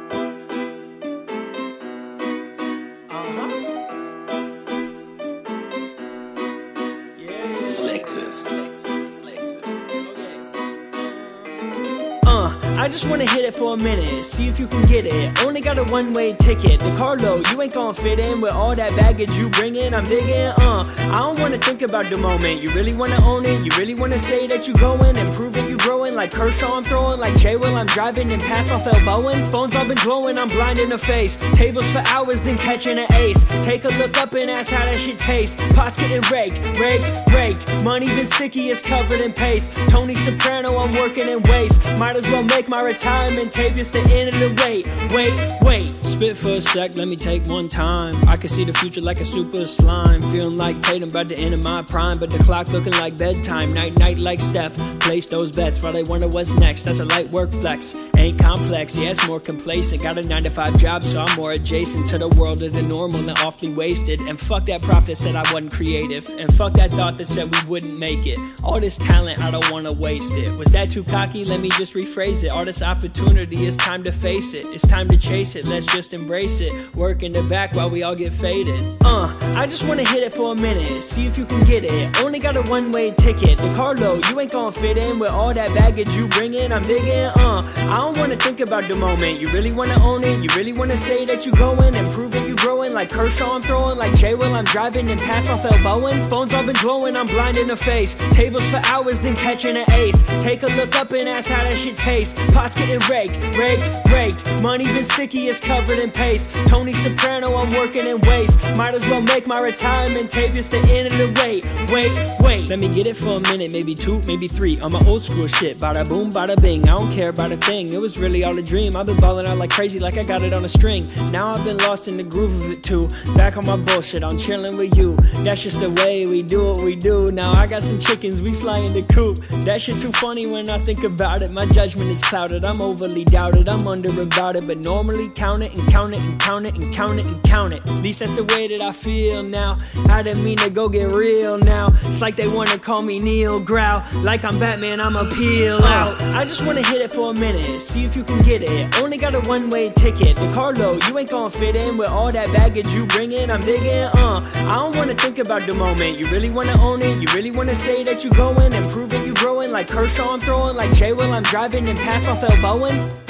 Just 12.98 13.12
wanna 13.12 13.30
hit 13.30 13.46
it 13.46 13.54
for 13.54 13.76
a 13.76 13.78
minute, 13.78 14.26
see 14.26 14.48
if 14.48 14.60
you 14.60 14.66
can 14.66 14.82
get 14.88 15.06
it. 15.06 15.46
Only 15.46 15.62
got 15.62 15.78
a 15.78 15.84
one 15.84 16.14
way 16.14 16.34
ticket. 16.34 16.80
The 16.80 16.90
car 16.98 17.08
Carlo, 17.16 17.42
you 17.52 17.62
ain't 17.62 17.74
gonna 17.74 17.94
fit 17.94 18.20
in 18.20 18.42
with 18.42 18.52
all 18.52 18.76
that 18.76 18.96
baggage 18.96 19.30
you 19.38 19.50
bring 19.50 19.76
in. 19.76 19.94
I'm 19.94 20.04
digging, 20.04 20.34
uh. 20.34 20.84
I 20.98 21.20
don't 21.20 21.40
wanna 21.40 21.58
think 21.58 21.84
about 21.84 22.10
the 22.10 22.18
moment. 22.18 22.62
You 22.62 22.70
really 22.72 22.96
wanna 22.96 23.24
own 23.24 23.46
it. 23.46 23.64
You 23.64 23.72
really 23.78 23.94
wanna 23.94 24.18
say 24.18 24.46
that 24.48 24.68
you 24.68 24.74
going 24.74 25.16
and 25.16 25.32
prove 25.34 25.56
it 25.56 25.70
you 25.70 25.78
growing. 25.78 26.16
Like 26.16 26.32
Kershaw, 26.32 26.76
I'm 26.76 26.84
throwing. 26.84 27.20
Like 27.20 27.38
J 27.38 27.56
Will, 27.56 27.76
I'm 27.76 27.86
driving 27.86 28.34
and 28.34 28.42
pass 28.42 28.72
off 28.72 28.86
elbowing. 28.86 29.46
Phones 29.46 29.76
all 29.76 29.88
been 29.88 29.98
glowing, 29.98 30.38
I'm 30.38 30.48
blind 30.48 30.80
in 30.80 30.90
the 30.90 30.98
face. 30.98 31.38
Tables 31.54 31.90
for 31.92 32.04
hours, 32.08 32.42
then 32.42 32.58
catching 32.58 32.98
an 32.98 33.12
ace. 33.14 33.46
Take 33.62 33.86
a 33.86 33.94
look 34.00 34.18
up 34.18 34.34
and 34.34 34.50
ask 34.50 34.72
how 34.72 34.86
that 34.86 35.00
shit 35.00 35.18
tastes. 35.18 35.56
Pots 35.76 35.98
getting 35.98 36.22
raked, 36.30 36.60
raked, 36.80 37.10
raked. 37.34 37.84
Money 37.84 38.08
been 38.08 38.26
sticky, 38.26 38.70
it's 38.70 38.82
covered 38.82 39.22
in 39.22 39.32
paste. 39.32 39.72
Tony 39.88 40.16
Soprano, 40.16 40.78
I'm 40.78 40.92
working 40.92 41.30
in 41.30 41.42
waste. 41.44 41.80
Might 41.98 42.16
as 42.16 42.28
well 42.32 42.44
make 42.44 42.68
my 42.68 42.82
retirement 42.88 43.52
tape, 43.52 43.76
it's 43.76 43.92
the 43.92 44.00
end 44.00 44.34
of 44.34 44.40
the 44.40 44.64
wait. 44.64 44.88
Wait, 45.12 45.62
wait. 45.62 46.06
Spit 46.06 46.38
for 46.38 46.54
a 46.54 46.62
sec, 46.62 46.96
let 46.96 47.08
me 47.08 47.16
take 47.16 47.46
one 47.46 47.68
time. 47.68 48.16
I 48.28 48.38
can 48.38 48.50
see 48.50 48.64
the 48.64 48.74
future 48.74 49.02
like 49.02 49.20
a 49.20 49.26
super 49.26 49.68
slime. 49.68 50.22
Feeling 50.32 50.58
like 50.58 50.82
Tatum 50.82 51.10
by 51.10 51.26
the 51.26 51.38
end 51.38 51.54
of 51.54 51.62
my 51.62 51.82
prime, 51.82 52.18
but 52.18 52.32
the 52.32 52.40
clock 52.40 52.70
looking 52.70 52.94
like 52.94 53.18
bedtime. 53.18 53.70
Night, 53.70 53.98
night 54.00 54.18
like 54.18 54.40
Steph. 54.40 54.76
Place 55.00 55.28
those 55.28 55.52
bets 55.52 55.82
while 55.84 55.92
they 55.92 56.04
wonder 56.04 56.28
what's 56.28 56.54
next. 56.54 56.84
That's 56.84 57.00
a 57.00 57.06
light 57.06 57.30
work 57.30 57.52
flex. 57.52 57.94
Ain't 58.16 58.40
complex, 58.40 58.98
yeah, 58.98 59.10
it's 59.10 59.28
more 59.28 59.40
complacent. 59.40 60.02
Got 60.02 60.18
a 60.18 60.24
9 60.24 60.44
to 60.46 60.50
5 60.50 60.78
job, 60.78 61.04
so 61.04 61.22
I'm 61.22 61.36
more 61.36 61.52
adjacent 61.52 62.08
to 62.08 62.18
the 62.18 62.30
world 62.40 62.64
of 62.64 62.74
the 62.74 62.82
normal 62.82 63.20
and 63.20 63.38
awfully 63.40 63.74
wasted. 63.74 64.20
And 64.22 64.40
fuck 64.40 64.66
that 64.66 64.82
prophet 64.82 65.18
said 65.18 65.36
I 65.36 65.44
wasn't 65.54 65.74
creative. 65.74 66.28
And 66.30 66.52
fuck 66.54 66.74
that 66.74 66.92
thought 66.92 67.18
that 67.18 67.28
said 67.28 67.52
we 67.52 67.70
wouldn't 67.70 68.00
make 68.00 68.26
it. 68.26 68.40
All 68.64 68.80
this 68.80 68.98
talent, 68.98 69.40
I 69.40 69.52
don't 69.52 69.70
wanna 69.72 69.94
waste 69.94 70.34
it. 70.38 70.52
Was 70.58 70.72
that 70.72 70.90
too 70.90 71.04
cocky? 71.04 71.44
Let 71.44 71.60
me 71.62 71.70
just 71.70 71.94
rephrase 71.94 72.44
it. 72.44 72.52
Opportunity, 72.82 73.66
it's 73.66 73.76
time 73.76 74.04
to 74.04 74.12
face 74.12 74.54
it. 74.54 74.66
It's 74.68 74.88
time 74.88 75.08
to 75.10 75.18
chase 75.18 75.56
it, 75.56 75.66
let's 75.68 75.86
just 75.88 76.14
embrace 76.14 76.62
it. 76.62 76.96
Work 76.96 77.24
in 77.24 77.34
the 77.34 77.42
back 77.44 77.74
while 77.74 77.90
we 77.90 78.04
all 78.04 78.16
get 78.16 78.32
faded. 78.32 78.98
Uh, 79.04 79.36
I 79.56 79.66
just 79.66 79.84
wanna 79.88 80.08
hit 80.08 80.24
it 80.24 80.34
for 80.34 80.54
a 80.54 80.56
minute, 80.56 81.02
see 81.02 81.26
if 81.26 81.38
you 81.38 81.46
can 81.46 81.62
get 81.66 81.84
it. 81.84 82.22
Only 82.22 82.40
got 82.40 82.56
a 82.56 82.62
one 82.64 82.92
way 82.92 83.12
ticket. 83.12 83.58
The 83.58 83.70
Carlo, 83.70 84.22
you 84.30 84.40
ain't 84.40 84.52
gonna 84.52 84.72
fit 84.72 84.98
in 84.98 85.18
with 85.20 85.32
all 85.32 85.54
that 85.54 85.74
baggage 85.74 86.10
you 86.16 86.28
bring 86.28 86.54
in. 86.54 86.72
I'm 86.72 86.84
digging, 86.84 87.12
uh, 87.12 87.62
I 87.76 87.98
don't 87.98 88.18
wanna 88.18 88.36
think 88.36 88.60
about 88.60 88.88
the 88.88 88.96
moment. 88.96 89.40
You 89.40 89.50
really 89.50 89.74
wanna 89.74 90.02
own 90.04 90.24
it, 90.24 90.44
you 90.44 90.50
really 90.56 90.74
wanna 90.74 90.98
say 90.98 91.26
that 91.26 91.46
you 91.46 91.52
going 91.54 91.96
and 91.96 92.08
prove 92.12 92.36
it 92.36 92.48
you 92.48 92.56
growing. 92.56 92.94
Like 92.94 93.10
Kershaw, 93.10 93.56
I'm 93.56 93.62
throwing, 93.62 93.98
like 93.98 94.16
J 94.16 94.36
Will, 94.36 94.54
I'm 94.54 94.66
driving 94.66 95.10
and 95.10 95.20
pass 95.20 95.50
off 95.50 95.66
elbowing. 95.66 96.22
Phones 96.24 96.54
all 96.54 96.66
been 96.66 96.76
glowing, 96.76 97.16
I'm 97.16 97.28
blind 97.28 97.58
in 97.58 97.68
the 97.68 97.76
face. 97.76 98.16
Tables 98.32 98.68
for 98.70 98.82
hours, 98.86 99.20
then 99.20 99.36
catching 99.36 99.78
an 99.78 99.90
ace. 99.92 100.22
Take 100.40 100.64
a 100.64 100.68
look 100.78 100.96
up 100.96 101.12
and 101.12 101.28
ask 101.28 101.50
how 101.50 101.64
that 101.64 101.78
shit 101.78 101.98
tastes. 101.98 102.34
Pots 102.68 102.76
getting 102.76 103.00
raked, 103.10 103.38
raked, 103.58 103.90
raked. 104.12 104.62
Money 104.62 104.84
been 104.84 105.04
sticky, 105.06 105.48
it's 105.48 105.62
covered 105.62 106.00
in 106.00 106.12
paste. 106.12 106.50
Tony 106.66 106.92
Soprano, 106.92 107.56
I'm 107.56 107.70
working 107.70 108.06
in 108.06 108.20
waste. 108.20 108.62
Might 108.76 108.94
as 108.94 109.08
well 109.08 109.22
make 109.22 109.48
my 109.48 109.62
retirement 109.62 110.30
tape, 110.30 110.54
it's 110.54 110.70
the 110.70 110.80
end 110.80 111.08
of 111.08 111.18
the 111.18 111.42
wait. 111.42 111.64
Wait, 111.94 112.42
wait. 112.42 112.68
Let 112.68 112.80
me 112.80 112.90
get 112.90 113.08
it 113.08 113.16
for 113.16 113.38
a 113.38 113.40
minute, 113.40 113.72
maybe 113.72 113.96
two, 113.96 114.20
maybe 114.28 114.50
three. 114.50 114.78
On 114.82 114.92
my 114.92 115.02
old 115.08 115.22
school 115.22 115.48
shit. 115.48 115.78
Bada 115.78 116.06
boom, 116.10 116.30
bada 116.30 116.62
bing. 116.62 116.84
I 116.90 116.92
don't 116.92 117.10
care 117.10 117.30
about 117.30 117.54
a 117.54 117.56
thing. 117.56 117.94
It 117.94 118.02
was 118.02 118.18
really 118.18 118.44
all 118.44 118.58
a 118.58 118.62
dream. 118.62 118.98
I've 118.98 119.06
been 119.06 119.16
balling 119.16 119.48
out 119.48 119.58
like 119.58 119.70
crazy, 119.70 119.98
like 120.00 120.18
I 120.18 120.24
got 120.24 120.44
it 120.44 120.52
on 120.52 120.66
a 120.66 120.68
string. 120.68 121.10
Now 121.32 121.54
I've 121.54 121.64
been 121.64 121.78
lost 121.78 122.10
in 122.10 122.18
the 122.18 122.24
groove 122.24 122.60
of 122.60 122.70
it 122.70 122.84
too. 122.84 123.08
Back 123.34 123.56
on 123.56 123.66
my 123.66 123.78
bullshit, 123.78 124.26
I'm 124.26 124.38
chilling 124.38 124.76
with 124.76 124.98
you. 124.98 125.16
That's 125.46 125.64
just 125.64 125.80
the 125.80 125.92
way 126.04 126.26
we 126.26 126.44
do 126.44 126.66
what 126.66 126.84
we 126.84 126.98
do. 126.98 127.32
Now 127.32 127.54
I 127.54 127.66
got 127.66 127.82
some 127.82 127.98
chickens, 127.98 128.42
we 128.42 128.54
fly 128.54 128.80
in 128.80 128.92
the 128.92 129.04
coop. 129.04 129.38
That 129.64 129.80
shit 129.80 129.96
too 130.02 130.12
funny 130.12 130.46
when 130.48 130.70
I 130.70 130.84
think 130.84 131.06
about 131.06 131.44
it. 131.44 131.52
My 131.52 131.66
judgment 131.66 132.12
is 132.12 132.22
clouded. 132.22 132.57
I'm 132.64 132.82
overly 132.82 133.24
doubted. 133.24 133.70
I'm 133.70 133.88
under 133.88 134.10
about 134.22 134.56
it, 134.56 134.66
but 134.66 134.78
normally 134.80 135.30
count 135.30 135.64
it 135.64 135.74
and 135.74 135.88
count 135.90 136.14
it 136.14 136.20
and 136.20 136.40
count 136.40 136.66
it 136.66 136.76
and 136.76 136.94
count 136.94 137.20
it 137.20 137.26
and 137.26 137.44
count 137.44 137.74
it. 137.74 137.86
At 137.86 138.02
least 138.02 138.20
that's 138.20 138.36
the 138.36 138.44
way 138.54 138.68
that 138.68 138.82
I 138.82 138.92
feel 138.92 139.44
now. 139.44 139.78
I 140.10 140.24
didn't 140.24 140.44
mean 140.44 140.58
to 140.58 140.70
go 140.70 140.90
get 140.90 141.12
real 141.12 141.58
now. 141.58 141.90
It's 142.04 142.22
like 142.22 142.36
they 142.36 142.48
wanna 142.48 142.78
call 142.78 143.02
me 143.02 143.20
Neil 143.20 143.60
Growl. 143.60 144.04
Like 144.16 144.44
I'm 144.44 144.60
Batman, 144.60 145.00
I'm 145.00 145.16
a 145.16 145.26
peel 145.26 145.84
out. 145.84 146.20
I 146.34 146.46
just 146.46 146.66
wanna 146.66 146.86
hit 146.86 147.02
it 147.02 147.12
for 147.12 147.32
a 147.32 147.34
minute, 147.34 147.82
see 147.82 148.06
if 148.06 148.16
you 148.16 148.24
can 148.24 148.40
get 148.44 148.62
it. 148.64 149.00
Only 149.02 149.18
got 149.18 149.36
a 149.36 149.42
one 149.42 149.70
way 149.70 149.90
ticket. 149.92 150.36
The 150.38 150.48
Carlo, 150.54 150.98
you 151.08 151.18
ain't 151.18 151.30
gonna 151.30 151.50
fit 151.50 151.76
in 151.76 151.98
with 151.98 152.10
all 152.10 152.32
that 152.32 152.52
baggage 152.54 152.88
you 152.94 153.06
bring 153.06 153.32
in. 153.32 153.50
I'm 153.52 153.62
digging, 153.62 153.90
uh. 153.90 154.42
I 154.56 154.76
don't 154.76 154.96
wanna 154.96 155.16
think 155.16 155.40
about 155.40 155.66
the 155.68 155.76
moment. 155.76 156.18
You 156.18 156.28
really 156.30 156.50
wanna 156.50 156.80
own 156.82 157.02
it, 157.02 157.22
you 157.22 157.28
really 157.36 157.52
wanna 157.52 157.76
say 157.76 158.04
that 158.04 158.24
you're 158.24 158.34
going 158.34 158.74
and 158.74 158.88
prove 158.90 159.14
it 159.14 159.26
you're 159.26 159.36
growing. 159.36 159.72
Like 159.72 159.88
Kershaw, 159.88 160.34
I'm 160.34 160.40
throwing. 160.40 160.76
Like 160.76 160.92
J 160.94 161.14
Will, 161.14 161.34
I'm 161.34 161.44
driving 161.44 161.88
and 161.90 161.98
pass 162.00 162.28
off 162.28 162.37
elbowing. 162.44 163.27